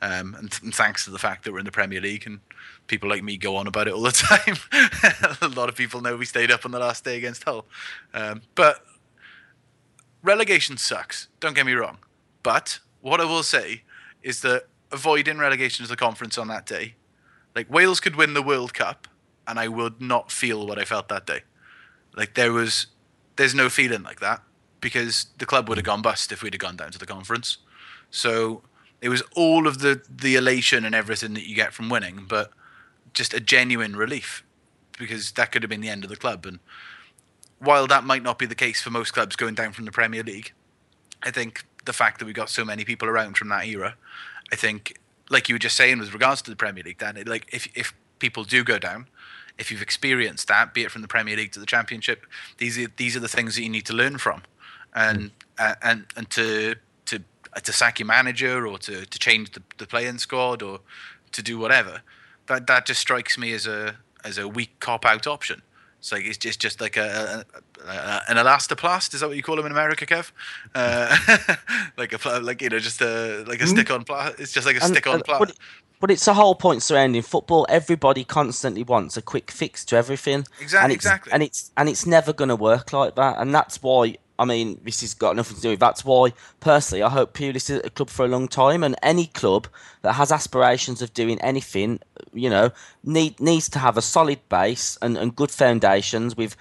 Um, 0.02 0.34
and, 0.34 0.52
and 0.62 0.74
thanks 0.74 1.04
to 1.04 1.10
the 1.10 1.18
fact 1.18 1.44
that 1.44 1.52
we're 1.52 1.60
in 1.60 1.64
the 1.64 1.72
Premier 1.72 2.00
League 2.00 2.26
and 2.26 2.40
people 2.88 3.08
like 3.08 3.22
me 3.22 3.36
go 3.36 3.56
on 3.56 3.66
about 3.66 3.88
it 3.88 3.94
all 3.94 4.02
the 4.02 4.12
time. 4.12 4.56
a 5.40 5.48
lot 5.54 5.68
of 5.68 5.76
people 5.76 6.00
know 6.00 6.16
we 6.16 6.26
stayed 6.26 6.50
up 6.50 6.64
on 6.64 6.72
the 6.72 6.78
last 6.78 7.04
day 7.04 7.16
against 7.16 7.44
Hull. 7.44 7.64
Um, 8.12 8.42
but 8.54 8.84
relegation 10.22 10.76
sucks. 10.76 11.28
Don't 11.40 11.54
get 11.54 11.64
me 11.66 11.72
wrong. 11.72 11.98
But 12.42 12.80
what 13.00 13.20
I 13.20 13.24
will 13.24 13.42
say 13.42 13.82
is 14.22 14.42
that 14.42 14.66
avoiding 14.90 15.38
relegation 15.38 15.84
to 15.84 15.88
the 15.88 15.96
conference 15.96 16.36
on 16.38 16.48
that 16.48 16.66
day, 16.66 16.94
like 17.54 17.70
Wales 17.70 18.00
could 18.00 18.16
win 18.16 18.34
the 18.34 18.42
World 18.42 18.74
Cup, 18.74 19.06
and 19.46 19.58
I 19.58 19.68
would 19.68 20.00
not 20.00 20.32
feel 20.32 20.66
what 20.66 20.78
I 20.78 20.84
felt 20.84 21.08
that 21.08 21.26
day. 21.26 21.42
Like 22.16 22.34
there 22.34 22.52
was, 22.52 22.86
there's 23.36 23.54
no 23.54 23.68
feeling 23.68 24.02
like 24.02 24.20
that 24.20 24.42
because 24.80 25.26
the 25.38 25.46
club 25.46 25.68
would 25.68 25.78
have 25.78 25.84
gone 25.84 26.02
bust 26.02 26.30
if 26.32 26.42
we'd 26.42 26.54
have 26.54 26.60
gone 26.60 26.76
down 26.76 26.92
to 26.92 26.98
the 26.98 27.06
conference. 27.06 27.58
So 28.10 28.62
it 29.00 29.08
was 29.08 29.22
all 29.34 29.66
of 29.66 29.80
the 29.80 30.02
the 30.08 30.36
elation 30.36 30.84
and 30.84 30.94
everything 30.94 31.34
that 31.34 31.48
you 31.48 31.54
get 31.54 31.72
from 31.72 31.88
winning, 31.88 32.26
but 32.28 32.50
just 33.12 33.34
a 33.34 33.40
genuine 33.40 33.96
relief 33.96 34.44
because 34.98 35.32
that 35.32 35.52
could 35.52 35.62
have 35.62 35.70
been 35.70 35.80
the 35.80 35.88
end 35.88 36.04
of 36.04 36.10
the 36.10 36.16
club. 36.16 36.46
And 36.46 36.58
while 37.58 37.86
that 37.86 38.04
might 38.04 38.22
not 38.22 38.38
be 38.38 38.46
the 38.46 38.54
case 38.54 38.80
for 38.80 38.90
most 38.90 39.12
clubs 39.12 39.36
going 39.36 39.54
down 39.54 39.72
from 39.72 39.84
the 39.84 39.92
Premier 39.92 40.22
League, 40.22 40.52
I 41.22 41.30
think 41.30 41.64
the 41.84 41.92
fact 41.92 42.18
that 42.18 42.26
we 42.26 42.32
got 42.32 42.50
so 42.50 42.64
many 42.64 42.84
people 42.84 43.08
around 43.08 43.36
from 43.36 43.48
that 43.48 43.66
era, 43.66 43.96
I 44.52 44.56
think, 44.56 44.98
like 45.30 45.48
you 45.48 45.54
were 45.54 45.60
just 45.60 45.76
saying 45.76 45.98
with 45.98 46.12
regards 46.12 46.42
to 46.42 46.50
the 46.50 46.56
Premier 46.56 46.84
League, 46.84 46.98
Dan, 46.98 47.22
like 47.26 47.48
if 47.52 47.68
if 47.74 47.94
people 48.18 48.44
do 48.44 48.62
go 48.62 48.78
down, 48.78 49.08
if 49.58 49.70
you've 49.70 49.82
experienced 49.82 50.48
that, 50.48 50.74
be 50.74 50.82
it 50.82 50.90
from 50.90 51.02
the 51.02 51.08
Premier 51.08 51.36
League 51.36 51.52
to 51.52 51.60
the 51.60 51.66
Championship, 51.66 52.26
these 52.58 52.78
are 52.78 52.88
these 52.96 53.16
are 53.16 53.20
the 53.20 53.28
things 53.28 53.54
that 53.56 53.62
you 53.62 53.70
need 53.70 53.86
to 53.86 53.92
learn 53.92 54.18
from, 54.18 54.42
and 54.94 55.30
uh, 55.58 55.74
and 55.82 56.06
and 56.16 56.30
to 56.30 56.76
to 57.06 57.20
uh, 57.52 57.60
to 57.60 57.72
sack 57.72 57.98
your 57.98 58.06
manager 58.06 58.66
or 58.66 58.78
to 58.78 59.06
to 59.06 59.18
change 59.18 59.52
the, 59.52 59.62
the 59.78 59.86
playing 59.86 60.18
squad 60.18 60.62
or 60.62 60.80
to 61.32 61.42
do 61.42 61.58
whatever, 61.58 62.02
that 62.46 62.66
that 62.66 62.86
just 62.86 63.00
strikes 63.00 63.38
me 63.38 63.52
as 63.52 63.66
a 63.66 63.96
as 64.24 64.38
a 64.38 64.48
weak 64.48 64.78
cop 64.80 65.04
out 65.04 65.26
option. 65.26 65.62
It's 66.04 66.12
like 66.12 66.26
it's 66.26 66.36
just 66.36 66.60
just 66.60 66.82
like 66.82 66.98
a, 66.98 67.46
a, 67.82 67.88
a 67.88 68.22
an 68.28 68.36
elastoplast. 68.36 69.14
Is 69.14 69.20
that 69.20 69.26
what 69.28 69.38
you 69.38 69.42
call 69.42 69.56
them 69.56 69.64
in 69.64 69.72
America, 69.72 70.04
Kev? 70.04 70.32
Uh, 70.74 71.16
like 71.96 72.12
a 72.12 72.40
like 72.40 72.60
you 72.60 72.68
know 72.68 72.78
just 72.78 73.00
a 73.00 73.42
like 73.48 73.62
a 73.62 73.66
stick 73.66 73.90
on 73.90 74.04
pla- 74.04 74.32
It's 74.38 74.52
just 74.52 74.66
like 74.66 74.76
a 74.76 74.84
And- 74.84 74.92
stick 74.92 75.06
on 75.06 75.22
pla- 75.22 75.38
but, 75.38 75.56
but 76.00 76.10
it's 76.10 76.26
the 76.26 76.34
whole 76.34 76.56
point 76.56 76.82
surrounding 76.82 77.22
football. 77.22 77.64
Everybody 77.70 78.22
constantly 78.22 78.82
wants 78.82 79.16
a 79.16 79.22
quick 79.22 79.50
fix 79.50 79.82
to 79.86 79.96
everything. 79.96 80.44
Exactly. 80.60 80.84
and 80.84 80.92
it's, 80.92 81.04
exactly. 81.06 81.32
And 81.32 81.42
it's 81.42 81.72
and 81.78 81.88
it's 81.88 82.04
never 82.04 82.34
going 82.34 82.50
to 82.50 82.56
work 82.56 82.92
like 82.92 83.14
that. 83.16 83.38
And 83.38 83.54
that's 83.54 83.82
why. 83.82 84.16
I 84.38 84.44
mean, 84.44 84.80
this 84.82 85.00
has 85.02 85.14
got 85.14 85.36
nothing 85.36 85.56
to 85.56 85.62
do 85.62 85.70
with. 85.70 85.80
That's 85.80 86.04
why, 86.04 86.32
personally, 86.58 87.02
I 87.02 87.08
hope 87.08 87.34
Pulis 87.34 87.70
is 87.70 87.78
at 87.78 87.86
a 87.86 87.90
club 87.90 88.10
for 88.10 88.24
a 88.24 88.28
long 88.28 88.48
time, 88.48 88.82
and 88.82 88.96
any 89.02 89.26
club 89.26 89.68
that 90.02 90.14
has 90.14 90.32
aspirations 90.32 91.00
of 91.00 91.14
doing 91.14 91.40
anything, 91.40 92.00
you 92.32 92.50
know, 92.50 92.70
need 93.04 93.38
needs 93.40 93.68
to 93.70 93.78
have 93.78 93.96
a 93.96 94.02
solid 94.02 94.40
base 94.48 94.98
and, 95.00 95.16
and 95.16 95.36
good 95.36 95.50
foundations 95.50 96.36
with 96.36 96.56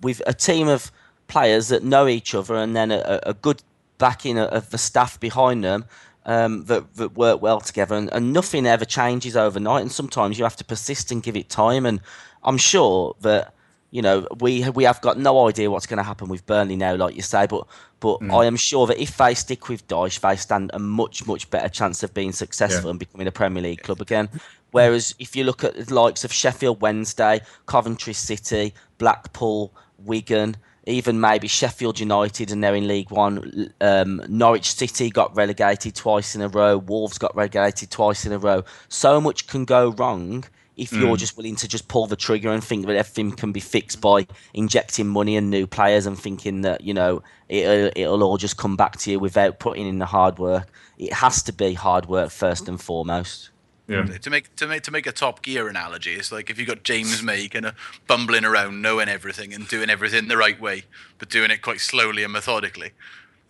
with 0.00 0.22
a 0.26 0.32
team 0.32 0.68
of 0.68 0.90
players 1.26 1.68
that 1.68 1.82
know 1.82 2.06
each 2.06 2.34
other 2.34 2.54
and 2.54 2.76
then 2.76 2.90
a, 2.90 3.20
a 3.22 3.34
good 3.34 3.62
backing 3.98 4.38
of- 4.38 4.70
the 4.70 4.78
staff 4.78 5.18
behind 5.20 5.64
them 5.64 5.84
um, 6.26 6.64
that, 6.64 6.94
that 6.96 7.16
work 7.16 7.40
well 7.40 7.60
together. 7.60 7.94
And, 7.94 8.12
and 8.12 8.32
nothing 8.32 8.66
ever 8.66 8.84
changes 8.84 9.36
overnight. 9.36 9.82
And 9.82 9.92
sometimes 9.92 10.38
you 10.38 10.44
have 10.44 10.56
to 10.56 10.64
persist 10.64 11.10
and 11.10 11.22
give 11.22 11.36
it 11.36 11.48
time. 11.48 11.84
And 11.86 12.00
I'm 12.42 12.58
sure 12.58 13.14
that. 13.20 13.52
You 13.94 14.02
know, 14.02 14.26
we 14.40 14.68
we 14.70 14.82
have 14.82 15.00
got 15.02 15.18
no 15.18 15.46
idea 15.48 15.70
what's 15.70 15.86
going 15.86 15.98
to 15.98 16.02
happen 16.02 16.28
with 16.28 16.44
Burnley 16.46 16.74
now, 16.74 16.96
like 16.96 17.14
you 17.14 17.22
say, 17.22 17.46
but 17.46 17.64
but 18.00 18.18
I 18.28 18.44
am 18.44 18.56
sure 18.56 18.88
that 18.88 19.00
if 19.00 19.16
they 19.16 19.34
stick 19.34 19.68
with 19.68 19.86
Dyche, 19.86 20.18
they 20.18 20.34
stand 20.34 20.72
a 20.74 20.80
much 20.80 21.24
much 21.28 21.48
better 21.48 21.68
chance 21.68 22.02
of 22.02 22.12
being 22.12 22.32
successful 22.32 22.86
Yeah. 22.86 22.90
and 22.90 22.98
becoming 22.98 23.28
a 23.28 23.30
Premier 23.30 23.62
League 23.62 23.84
club 23.84 24.00
again. 24.00 24.28
Whereas 24.72 25.14
if 25.20 25.36
you 25.36 25.44
look 25.44 25.62
at 25.62 25.76
the 25.76 25.94
likes 25.94 26.24
of 26.24 26.32
Sheffield 26.32 26.82
Wednesday, 26.82 27.40
Coventry 27.66 28.14
City, 28.14 28.74
Blackpool, 28.98 29.72
Wigan, 29.98 30.56
even 30.88 31.20
maybe 31.20 31.46
Sheffield 31.46 32.00
United, 32.00 32.50
and 32.50 32.64
they're 32.64 32.74
in 32.74 32.88
League 32.88 33.12
One. 33.12 33.72
Um, 33.80 34.20
Norwich 34.28 34.74
City 34.74 35.08
got 35.08 35.36
relegated 35.36 35.94
twice 35.94 36.34
in 36.34 36.42
a 36.42 36.48
row. 36.48 36.78
Wolves 36.78 37.16
got 37.16 37.36
relegated 37.36 37.92
twice 37.92 38.26
in 38.26 38.32
a 38.32 38.38
row. 38.38 38.64
So 38.88 39.20
much 39.20 39.46
can 39.46 39.64
go 39.64 39.90
wrong 39.92 40.46
if 40.76 40.92
you're 40.92 41.16
mm. 41.16 41.18
just 41.18 41.36
willing 41.36 41.56
to 41.56 41.68
just 41.68 41.88
pull 41.88 42.06
the 42.06 42.16
trigger 42.16 42.50
and 42.50 42.62
think 42.62 42.86
that 42.86 42.96
everything 42.96 43.32
can 43.32 43.52
be 43.52 43.60
fixed 43.60 44.00
by 44.00 44.26
injecting 44.52 45.06
money 45.06 45.36
and 45.36 45.50
new 45.50 45.66
players 45.66 46.06
and 46.06 46.18
thinking 46.18 46.62
that 46.62 46.80
you 46.80 46.94
know 46.94 47.22
it'll, 47.48 47.90
it'll 47.94 48.22
all 48.22 48.36
just 48.36 48.56
come 48.56 48.76
back 48.76 48.96
to 48.98 49.10
you 49.10 49.18
without 49.18 49.58
putting 49.58 49.86
in 49.86 49.98
the 49.98 50.06
hard 50.06 50.38
work. 50.38 50.68
It 50.98 51.12
has 51.12 51.42
to 51.44 51.52
be 51.52 51.74
hard 51.74 52.06
work 52.06 52.30
first 52.30 52.68
and 52.68 52.80
foremost. 52.80 53.50
Yeah. 53.86 54.02
Mm. 54.02 54.18
to 54.18 54.30
make 54.30 54.56
to 54.56 54.66
make 54.66 54.82
to 54.84 54.90
make 54.90 55.06
a 55.06 55.12
Top 55.12 55.42
Gear 55.42 55.68
analogy, 55.68 56.14
it's 56.14 56.32
like 56.32 56.48
if 56.48 56.58
you 56.58 56.64
got 56.64 56.84
James 56.84 57.22
May 57.22 57.48
kind 57.48 57.66
of 57.66 57.74
bumbling 58.06 58.44
around, 58.44 58.80
knowing 58.80 59.08
everything 59.08 59.52
and 59.52 59.68
doing 59.68 59.90
everything 59.90 60.28
the 60.28 60.38
right 60.38 60.58
way, 60.58 60.84
but 61.18 61.28
doing 61.28 61.50
it 61.50 61.60
quite 61.60 61.80
slowly 61.80 62.24
and 62.24 62.32
methodically. 62.32 62.92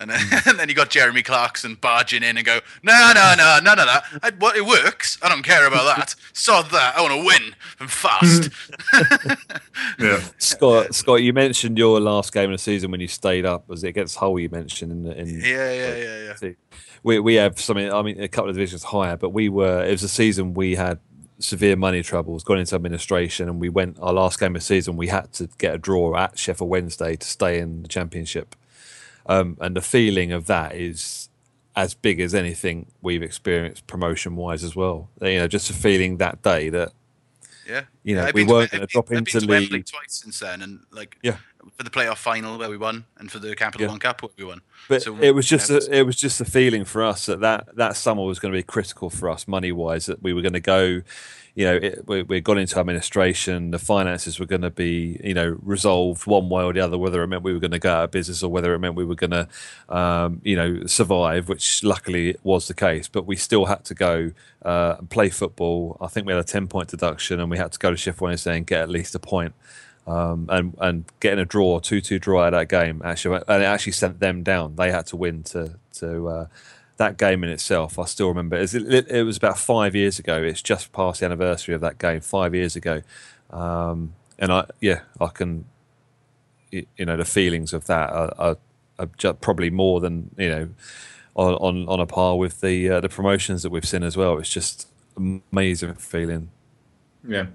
And 0.04 0.10
then, 0.10 0.42
and 0.46 0.58
then 0.58 0.68
you 0.68 0.74
got 0.74 0.90
Jeremy 0.90 1.22
Clarkson 1.22 1.76
barging 1.76 2.22
in 2.22 2.36
and 2.36 2.44
go, 2.44 2.60
no, 2.82 3.12
no, 3.14 3.34
no, 3.38 3.58
none 3.62 3.78
of 3.78 3.86
that. 3.86 4.04
I, 4.22 4.30
what 4.38 4.54
it 4.54 4.66
works. 4.66 5.16
I 5.22 5.30
don't 5.30 5.42
care 5.42 5.66
about 5.66 5.96
that. 5.96 6.14
Sod 6.34 6.70
that. 6.70 6.96
I 6.96 7.00
want 7.00 7.14
to 7.14 7.24
win 7.24 7.54
and 7.80 7.90
fast. 7.90 8.50
Yeah. 9.98 10.22
Scott, 10.38 10.94
Scott, 10.94 11.22
you 11.22 11.32
mentioned 11.32 11.78
your 11.78 12.00
last 12.00 12.32
game 12.32 12.50
of 12.50 12.54
the 12.54 12.62
season 12.62 12.90
when 12.90 13.00
you 13.00 13.08
stayed 13.08 13.44
up. 13.44 13.68
Was 13.68 13.84
it 13.84 13.88
against 13.88 14.16
Hull? 14.16 14.38
You 14.38 14.48
mentioned 14.48 14.92
in 14.92 15.02
the 15.04 15.16
in 15.18 15.40
yeah, 15.40 15.72
yeah, 15.72 15.96
yeah, 15.96 16.24
yeah. 16.24 16.34
See, 16.34 16.56
we 17.02 17.18
we 17.20 17.34
have 17.34 17.60
something. 17.60 17.92
I 17.92 18.02
mean, 18.02 18.20
a 18.20 18.28
couple 18.28 18.50
of 18.50 18.56
divisions 18.56 18.82
higher, 18.82 19.16
but 19.16 19.30
we 19.30 19.48
were. 19.48 19.84
It 19.84 19.90
was 19.90 20.02
a 20.02 20.08
season 20.08 20.54
we 20.54 20.74
had 20.74 20.98
severe 21.38 21.76
money 21.76 22.02
troubles, 22.02 22.44
gone 22.44 22.58
into 22.58 22.74
administration, 22.74 23.48
and 23.48 23.60
we 23.60 23.68
went 23.68 23.98
our 24.00 24.12
last 24.12 24.40
game 24.40 24.54
of 24.54 24.62
the 24.62 24.66
season. 24.66 24.96
We 24.96 25.08
had 25.08 25.32
to 25.34 25.48
get 25.58 25.74
a 25.74 25.78
draw 25.78 26.16
at 26.16 26.38
Sheffield 26.38 26.70
Wednesday 26.70 27.16
to 27.16 27.26
stay 27.26 27.58
in 27.58 27.82
the 27.82 27.88
championship, 27.88 28.56
um, 29.26 29.56
and 29.60 29.76
the 29.76 29.80
feeling 29.82 30.32
of 30.32 30.46
that 30.46 30.74
is 30.74 31.28
as 31.76 31.94
big 31.94 32.20
as 32.20 32.34
anything 32.34 32.86
we've 33.02 33.22
experienced 33.22 33.86
promotion 33.86 34.36
wise 34.36 34.62
as 34.62 34.76
well. 34.76 35.10
You 35.20 35.38
know, 35.38 35.48
just 35.48 35.70
a 35.70 35.72
feeling 35.72 36.18
that 36.18 36.42
day 36.42 36.68
that 36.70 36.92
Yeah. 37.66 37.82
You 38.02 38.14
know, 38.16 38.26
Yeah, 38.26 38.32
we 38.34 38.44
weren't 38.44 38.70
gonna 38.70 38.86
drop 38.86 39.06
I've 39.10 39.18
into 39.18 39.32
been 39.40 39.40
to 39.40 39.46
Wembley 39.48 39.78
league. 39.78 39.86
twice 39.86 40.20
since 40.22 40.38
then, 40.40 40.62
and 40.62 40.80
like 40.92 41.16
Yeah. 41.22 41.38
for 41.76 41.82
the 41.82 41.90
playoff 41.90 42.18
final 42.18 42.58
where 42.58 42.68
we 42.68 42.76
won, 42.76 43.06
and 43.18 43.32
for 43.32 43.38
the 43.38 43.56
Capital 43.56 43.86
Yeah. 43.86 43.90
One 43.90 43.98
Cup 43.98 44.22
where 44.22 44.30
we 44.36 44.44
won. 44.44 44.60
But 44.88 45.02
So, 45.02 45.16
it 45.18 45.30
was 45.34 45.46
just 45.48 45.70
yeah, 45.70 45.78
a, 45.78 45.98
it 46.00 46.02
was 46.06 46.16
just 46.16 46.40
a 46.40 46.44
feeling 46.44 46.84
for 46.84 47.02
us 47.02 47.24
that 47.26 47.40
that, 47.40 47.74
that 47.76 47.96
summer 47.96 48.22
was 48.24 48.38
going 48.38 48.52
to 48.52 48.58
be 48.58 48.62
critical 48.62 49.08
for 49.10 49.30
us 49.30 49.48
money 49.48 49.72
wise. 49.72 50.04
That 50.06 50.22
we 50.22 50.32
were 50.34 50.42
going 50.42 50.52
to 50.52 50.60
go, 50.60 51.00
you 51.54 51.64
know, 51.64 51.76
it, 51.76 52.04
we 52.08 52.22
we 52.22 52.40
got 52.40 52.58
into 52.58 52.78
administration. 52.78 53.70
The 53.70 53.78
finances 53.78 54.40
were 54.40 54.46
going 54.46 54.62
to 54.62 54.70
be 54.70 55.20
you 55.22 55.34
know 55.34 55.56
resolved 55.62 56.26
one 56.26 56.48
way 56.48 56.64
or 56.64 56.72
the 56.72 56.80
other, 56.80 56.98
whether 56.98 57.22
it 57.22 57.28
meant 57.28 57.42
we 57.42 57.52
were 57.52 57.60
going 57.60 57.70
to 57.70 57.78
go 57.78 57.92
out 57.92 58.04
of 58.04 58.10
business 58.10 58.42
or 58.42 58.50
whether 58.50 58.74
it 58.74 58.78
meant 58.80 58.96
we 58.96 59.04
were 59.04 59.14
going 59.14 59.30
to, 59.30 59.48
um, 59.88 60.40
you 60.44 60.56
know, 60.56 60.84
survive. 60.86 61.48
Which 61.48 61.84
luckily 61.84 62.36
was 62.42 62.66
the 62.68 62.74
case. 62.74 63.08
But 63.08 63.26
we 63.26 63.36
still 63.36 63.66
had 63.66 63.84
to 63.86 63.94
go 63.94 64.32
uh, 64.64 64.96
and 64.98 65.08
play 65.10 65.30
football. 65.30 65.96
I 66.00 66.08
think 66.08 66.26
we 66.26 66.32
had 66.32 66.40
a 66.40 66.46
ten 66.46 66.66
point 66.66 66.88
deduction, 66.88 67.40
and 67.40 67.50
we 67.50 67.58
had 67.58 67.72
to 67.72 67.78
go 67.78 67.90
to 67.90 67.96
Sheffield 67.96 68.28
Wednesday 68.28 68.56
and 68.56 68.66
get 68.66 68.82
at 68.82 68.90
least 68.90 69.14
a 69.14 69.20
point 69.20 69.54
um, 70.06 70.48
and 70.50 70.76
and 70.80 71.04
getting 71.20 71.38
a 71.38 71.44
draw, 71.44 71.78
two 71.78 72.00
two 72.00 72.18
draw 72.18 72.46
of 72.46 72.52
that 72.52 72.68
game 72.68 73.00
actually, 73.04 73.40
and 73.48 73.62
it 73.62 73.66
actually 73.66 73.92
sent 73.92 74.20
them 74.20 74.42
down. 74.42 74.76
They 74.76 74.90
had 74.90 75.06
to 75.06 75.16
win 75.16 75.42
to 75.44 75.78
to 75.94 76.28
uh, 76.28 76.46
that 76.96 77.16
game 77.16 77.42
in 77.44 77.50
itself. 77.50 77.98
I 77.98 78.04
still 78.04 78.28
remember 78.28 78.56
it, 78.56 78.74
it, 78.74 79.08
it 79.08 79.22
was 79.24 79.36
about 79.36 79.58
five 79.58 79.94
years 79.94 80.18
ago. 80.18 80.42
It's 80.42 80.62
just 80.62 80.92
past 80.92 81.20
the 81.20 81.26
anniversary 81.26 81.74
of 81.74 81.80
that 81.80 81.98
game, 81.98 82.20
five 82.20 82.54
years 82.54 82.76
ago, 82.76 83.02
um, 83.50 84.14
and 84.38 84.52
I 84.52 84.66
yeah 84.80 85.00
I 85.20 85.28
can 85.28 85.64
you 86.70 87.04
know 87.04 87.16
the 87.16 87.24
feelings 87.24 87.72
of 87.72 87.86
that 87.86 88.10
are, 88.10 88.34
are, 88.38 88.56
are 88.98 89.08
ju- 89.16 89.34
probably 89.34 89.70
more 89.70 90.00
than 90.00 90.30
you 90.36 90.48
know 90.48 90.68
on 91.34 91.54
on, 91.54 91.88
on 91.88 92.00
a 92.00 92.06
par 92.06 92.36
with 92.36 92.60
the 92.60 92.90
uh, 92.90 93.00
the 93.00 93.08
promotions 93.08 93.62
that 93.62 93.70
we've 93.70 93.86
seen 93.86 94.02
as 94.02 94.16
well. 94.16 94.38
It's 94.38 94.50
just 94.50 94.88
amazing 95.16 95.94
feeling. 95.94 96.50
Yeah. 97.26 97.46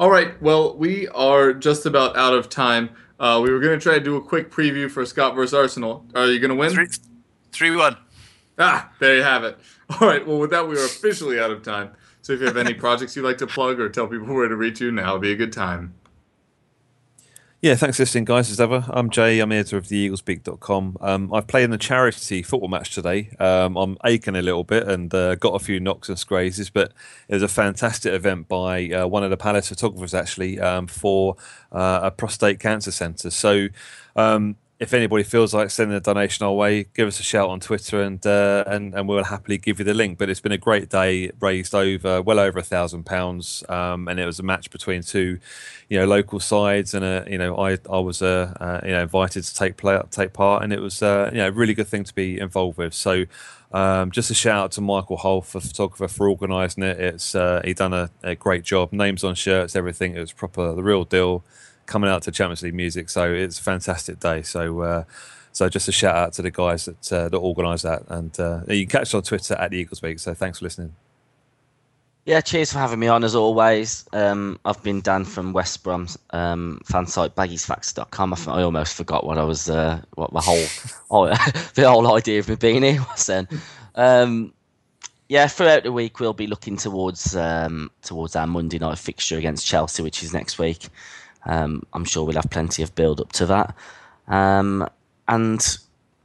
All 0.00 0.10
right. 0.10 0.40
Well, 0.42 0.76
we 0.76 1.08
are 1.08 1.52
just 1.52 1.86
about 1.86 2.16
out 2.16 2.34
of 2.34 2.48
time. 2.48 2.90
Uh, 3.20 3.40
we 3.42 3.50
were 3.50 3.60
going 3.60 3.78
to 3.78 3.82
try 3.82 3.94
to 3.94 4.04
do 4.04 4.16
a 4.16 4.20
quick 4.20 4.50
preview 4.50 4.90
for 4.90 5.04
Scott 5.04 5.34
versus 5.34 5.54
Arsenal. 5.54 6.04
Are 6.14 6.26
you 6.26 6.38
going 6.38 6.50
to 6.50 6.54
win? 6.56 6.70
Three, 6.70 6.88
three 7.52 7.74
one. 7.74 7.96
Ah, 8.58 8.90
there 8.98 9.16
you 9.16 9.22
have 9.22 9.44
it. 9.44 9.58
All 10.00 10.08
right. 10.08 10.26
Well, 10.26 10.38
with 10.38 10.50
that, 10.50 10.66
we 10.66 10.76
are 10.76 10.84
officially 10.84 11.38
out 11.38 11.50
of 11.50 11.62
time. 11.62 11.92
So 12.22 12.32
if 12.32 12.40
you 12.40 12.46
have 12.46 12.56
any 12.56 12.74
projects 12.86 13.14
you'd 13.16 13.24
like 13.24 13.38
to 13.38 13.46
plug 13.46 13.80
or 13.80 13.88
tell 13.88 14.08
people 14.08 14.26
where 14.26 14.48
to 14.48 14.56
reach 14.56 14.80
you, 14.80 14.90
now 14.90 15.12
would 15.14 15.22
be 15.22 15.32
a 15.32 15.36
good 15.36 15.52
time. 15.52 15.94
Yeah, 17.60 17.74
thanks 17.74 17.96
for 17.96 18.02
listening, 18.02 18.24
guys, 18.24 18.52
as 18.52 18.60
ever. 18.60 18.84
I'm 18.88 19.10
Jay. 19.10 19.40
I'm 19.40 19.50
editor 19.50 19.78
of 19.78 19.86
theeaglesbeak.com. 19.86 20.96
Um, 21.00 21.34
I've 21.34 21.48
played 21.48 21.64
in 21.64 21.72
the 21.72 21.78
charity 21.78 22.40
football 22.40 22.68
match 22.68 22.94
today. 22.94 23.30
Um, 23.40 23.76
I'm 23.76 23.98
aching 24.04 24.36
a 24.36 24.42
little 24.42 24.62
bit 24.62 24.86
and 24.86 25.12
uh, 25.12 25.34
got 25.34 25.54
a 25.54 25.58
few 25.58 25.80
knocks 25.80 26.08
and 26.08 26.16
scrazes, 26.16 26.70
but 26.72 26.92
it 27.26 27.34
was 27.34 27.42
a 27.42 27.48
fantastic 27.48 28.12
event 28.12 28.46
by 28.46 28.88
uh, 28.90 29.08
one 29.08 29.24
of 29.24 29.30
the 29.30 29.36
Palace 29.36 29.70
photographers, 29.70 30.14
actually, 30.14 30.60
um, 30.60 30.86
for 30.86 31.34
uh, 31.72 31.98
a 32.04 32.12
prostate 32.12 32.60
cancer 32.60 32.92
centre. 32.92 33.30
So 33.30 33.66
um, 34.14 34.54
if 34.80 34.94
anybody 34.94 35.24
feels 35.24 35.52
like 35.52 35.70
sending 35.70 35.96
a 35.96 36.00
donation 36.00 36.46
our 36.46 36.52
way, 36.52 36.84
give 36.94 37.08
us 37.08 37.18
a 37.18 37.22
shout 37.24 37.48
on 37.50 37.58
Twitter 37.58 38.00
and 38.00 38.24
uh, 38.24 38.62
and 38.66 38.94
and 38.94 39.08
we'll 39.08 39.24
happily 39.24 39.58
give 39.58 39.80
you 39.80 39.84
the 39.84 39.94
link. 39.94 40.18
But 40.18 40.30
it's 40.30 40.38
been 40.40 40.52
a 40.52 40.58
great 40.58 40.88
day, 40.88 41.32
raised 41.40 41.74
over 41.74 42.22
well 42.22 42.38
over 42.38 42.60
a 42.60 42.62
thousand 42.62 43.04
pounds, 43.04 43.64
um, 43.68 44.06
and 44.06 44.20
it 44.20 44.26
was 44.26 44.38
a 44.38 44.44
match 44.44 44.70
between 44.70 45.02
two, 45.02 45.40
you 45.88 45.98
know, 45.98 46.06
local 46.06 46.38
sides, 46.38 46.94
and 46.94 47.04
uh, 47.04 47.24
you 47.26 47.38
know, 47.38 47.56
I 47.56 47.78
I 47.90 47.98
was 47.98 48.22
uh, 48.22 48.54
uh, 48.60 48.80
you 48.84 48.92
know 48.92 49.02
invited 49.02 49.42
to 49.42 49.54
take 49.54 49.76
play 49.76 50.00
take 50.12 50.32
part, 50.32 50.62
and 50.62 50.72
it 50.72 50.80
was 50.80 51.02
uh, 51.02 51.28
you 51.32 51.38
know 51.38 51.48
a 51.48 51.52
really 51.52 51.74
good 51.74 51.88
thing 51.88 52.04
to 52.04 52.14
be 52.14 52.38
involved 52.38 52.78
with. 52.78 52.94
So. 52.94 53.24
Um, 53.70 54.10
just 54.12 54.30
a 54.30 54.34
shout 54.34 54.64
out 54.64 54.72
to 54.72 54.80
Michael 54.80 55.18
Holf, 55.18 55.54
a 55.54 55.60
photographer, 55.60 56.08
for 56.08 56.26
organising 56.26 56.84
it. 56.84 56.98
It's 56.98 57.34
uh, 57.34 57.60
he 57.62 57.74
done 57.74 57.92
a, 57.92 58.08
a 58.22 58.34
great 58.34 58.64
job. 58.64 58.94
Names 58.94 59.22
on 59.22 59.34
shirts, 59.34 59.76
everything. 59.76 60.16
It 60.16 60.20
was 60.20 60.32
proper, 60.32 60.72
the 60.72 60.82
real 60.82 61.04
deal 61.04 61.44
coming 61.88 62.08
out 62.08 62.22
to 62.22 62.30
Champions 62.30 62.62
League 62.62 62.74
music. 62.74 63.08
So 63.08 63.32
it's 63.32 63.58
a 63.58 63.62
fantastic 63.62 64.20
day. 64.20 64.42
So 64.42 64.80
uh, 64.82 65.04
so 65.50 65.68
just 65.68 65.88
a 65.88 65.92
shout 65.92 66.14
out 66.14 66.32
to 66.34 66.42
the 66.42 66.52
guys 66.52 66.84
that 66.84 67.12
uh, 67.12 67.28
that 67.28 67.38
organised 67.38 67.82
that, 67.82 68.04
and 68.08 68.38
uh, 68.38 68.60
you 68.68 68.86
can 68.86 69.00
catch 69.00 69.08
us 69.08 69.14
on 69.14 69.22
Twitter 69.22 69.54
at 69.54 69.72
the 69.72 69.78
Eagles 69.78 70.00
Beak. 70.00 70.20
So 70.20 70.34
thanks 70.34 70.60
for 70.60 70.66
listening. 70.66 70.94
Yeah, 72.24 72.42
cheers 72.42 72.70
for 72.70 72.78
having 72.78 72.98
me 72.98 73.08
on 73.08 73.24
as 73.24 73.34
always. 73.34 74.04
Um, 74.12 74.60
I've 74.62 74.82
been 74.82 75.00
Dan 75.00 75.24
from 75.24 75.54
West 75.54 75.82
Brom's 75.82 76.18
um, 76.30 76.78
fan 76.84 77.06
site 77.06 77.34
baggiesfacts.com. 77.34 78.34
I, 78.34 78.52
I 78.52 78.62
almost 78.64 78.94
forgot 78.94 79.24
what 79.24 79.38
I 79.38 79.44
was, 79.44 79.70
uh, 79.70 80.02
what 80.14 80.30
my 80.30 80.42
whole, 80.42 80.62
oh, 81.10 81.26
the 81.74 81.88
whole 81.88 82.14
idea 82.14 82.40
of 82.40 82.48
me 82.50 82.56
being 82.56 82.82
here 82.82 83.00
was 83.10 83.24
then. 83.24 83.48
Um, 83.94 84.52
yeah, 85.30 85.46
throughout 85.46 85.84
the 85.84 85.92
week 85.92 86.20
we'll 86.20 86.34
be 86.34 86.46
looking 86.46 86.76
towards 86.76 87.34
um, 87.34 87.90
towards 88.02 88.36
our 88.36 88.46
Monday 88.46 88.78
night 88.78 88.98
fixture 88.98 89.38
against 89.38 89.66
Chelsea, 89.66 90.02
which 90.02 90.22
is 90.22 90.32
next 90.32 90.58
week. 90.58 90.88
Um, 91.48 91.82
I'm 91.92 92.04
sure 92.04 92.24
we'll 92.24 92.36
have 92.36 92.50
plenty 92.50 92.82
of 92.82 92.94
build 92.94 93.20
up 93.20 93.32
to 93.32 93.46
that. 93.46 93.74
Um, 94.28 94.86
and 95.26 95.78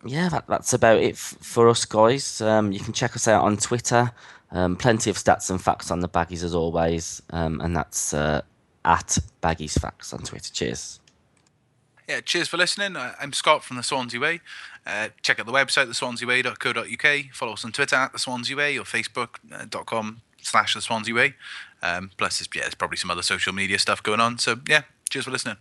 yeah, 0.06 0.30
that, 0.30 0.46
that's 0.48 0.74
about 0.74 0.98
it 0.98 1.14
f- 1.14 1.38
for 1.42 1.70
us 1.70 1.86
guys. 1.86 2.42
Um, 2.42 2.72
you 2.72 2.80
can 2.80 2.94
check 2.94 3.16
us 3.16 3.28
out 3.28 3.44
on 3.44 3.58
Twitter. 3.58 4.12
Um, 4.52 4.76
plenty 4.76 5.10
of 5.10 5.16
stats 5.18 5.50
and 5.50 5.60
facts 5.62 5.90
on 5.90 6.02
the 6.02 6.10
baggies 6.10 6.44
as 6.44 6.54
always, 6.54 7.24
um, 7.32 7.60
and 7.62 7.76
that's 7.76 8.14
uh, 8.14 8.42
at 8.86 9.18
baggies 9.42 9.80
facts 9.80 10.14
on 10.14 10.20
Twitter. 10.20 10.54
Cheers. 10.54 11.00
Yeah, 12.08 12.20
cheers 12.22 12.48
for 12.50 12.58
listening. 12.58 12.96
I- 12.96 13.16
I'm 13.20 13.34
Scott 13.34 13.64
from 13.64 13.78
the 13.78 13.84
Swansea 13.84 14.20
Way. 14.20 14.42
Uh, 14.86 15.08
check 15.22 15.40
out 15.40 15.46
the 15.46 15.54
website, 15.54 15.88
theswansea.way.co.uk. 15.88 17.34
Follow 17.34 17.54
us 17.54 17.64
on 17.66 17.72
Twitter 17.72 17.96
at 17.96 18.12
the 18.12 18.20
Swansea 18.20 18.56
Way 18.56 18.78
or 18.78 18.84
Facebook.com 18.84 20.22
slash 20.42 20.74
the 20.76 20.82
Swansea 20.82 21.16
Way. 21.16 21.36
Um, 21.82 22.12
plus, 22.18 22.46
yeah, 22.54 22.62
there's 22.64 22.76
probably 22.76 22.98
some 22.98 23.10
other 23.10 23.22
social 23.22 23.54
media 23.54 23.80
stuff 23.80 24.04
going 24.04 24.20
on. 24.20 24.38
So, 24.38 24.60
yeah, 24.68 24.82
cheers 25.10 25.26
for 25.26 25.32
listening. 25.32 25.58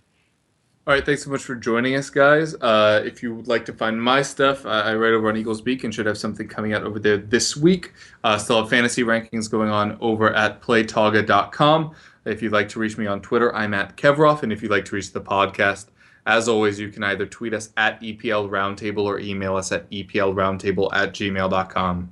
All 0.84 0.92
right, 0.92 1.06
thanks 1.06 1.22
so 1.22 1.30
much 1.30 1.44
for 1.44 1.54
joining 1.54 1.94
us, 1.94 2.10
guys. 2.10 2.56
Uh, 2.56 3.02
if 3.04 3.22
you 3.22 3.32
would 3.36 3.46
like 3.46 3.64
to 3.66 3.72
find 3.72 4.02
my 4.02 4.20
stuff, 4.20 4.66
I, 4.66 4.80
I 4.80 4.94
write 4.96 5.12
over 5.12 5.28
on 5.28 5.36
Eagles 5.36 5.60
Beak 5.60 5.84
and 5.84 5.94
should 5.94 6.06
have 6.06 6.18
something 6.18 6.48
coming 6.48 6.72
out 6.72 6.82
over 6.82 6.98
there 6.98 7.18
this 7.18 7.56
week. 7.56 7.92
Uh, 8.24 8.36
still 8.36 8.58
have 8.60 8.68
fantasy 8.68 9.04
rankings 9.04 9.48
going 9.48 9.68
on 9.68 9.96
over 10.00 10.34
at 10.34 10.60
playtoga.com. 10.60 11.94
If 12.24 12.42
you'd 12.42 12.52
like 12.52 12.68
to 12.70 12.80
reach 12.80 12.98
me 12.98 13.06
on 13.06 13.20
Twitter, 13.20 13.54
I'm 13.54 13.74
at 13.74 13.96
Kevroff. 13.96 14.42
And 14.42 14.52
if 14.52 14.60
you'd 14.60 14.72
like 14.72 14.84
to 14.86 14.96
reach 14.96 15.12
the 15.12 15.20
podcast, 15.20 15.86
as 16.26 16.48
always, 16.48 16.80
you 16.80 16.88
can 16.88 17.04
either 17.04 17.26
tweet 17.26 17.54
us 17.54 17.70
at 17.76 18.00
EPL 18.00 18.48
Roundtable 18.48 19.04
or 19.04 19.20
email 19.20 19.56
us 19.56 19.70
at 19.70 19.88
EPLRoundtable 19.90 20.90
at 20.92 21.12
gmail.com. 21.12 22.10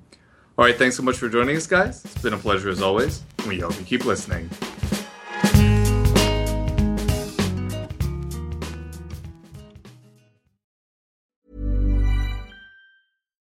All 0.58 0.64
right, 0.64 0.76
thanks 0.76 0.96
so 0.96 1.02
much 1.02 1.16
for 1.16 1.28
joining 1.28 1.56
us, 1.56 1.66
guys. 1.66 2.04
It's 2.04 2.22
been 2.22 2.34
a 2.34 2.38
pleasure 2.38 2.68
as 2.68 2.82
always. 2.82 3.22
We 3.48 3.60
hope 3.60 3.76
you 3.78 3.84
keep 3.84 4.04
listening. 4.04 4.48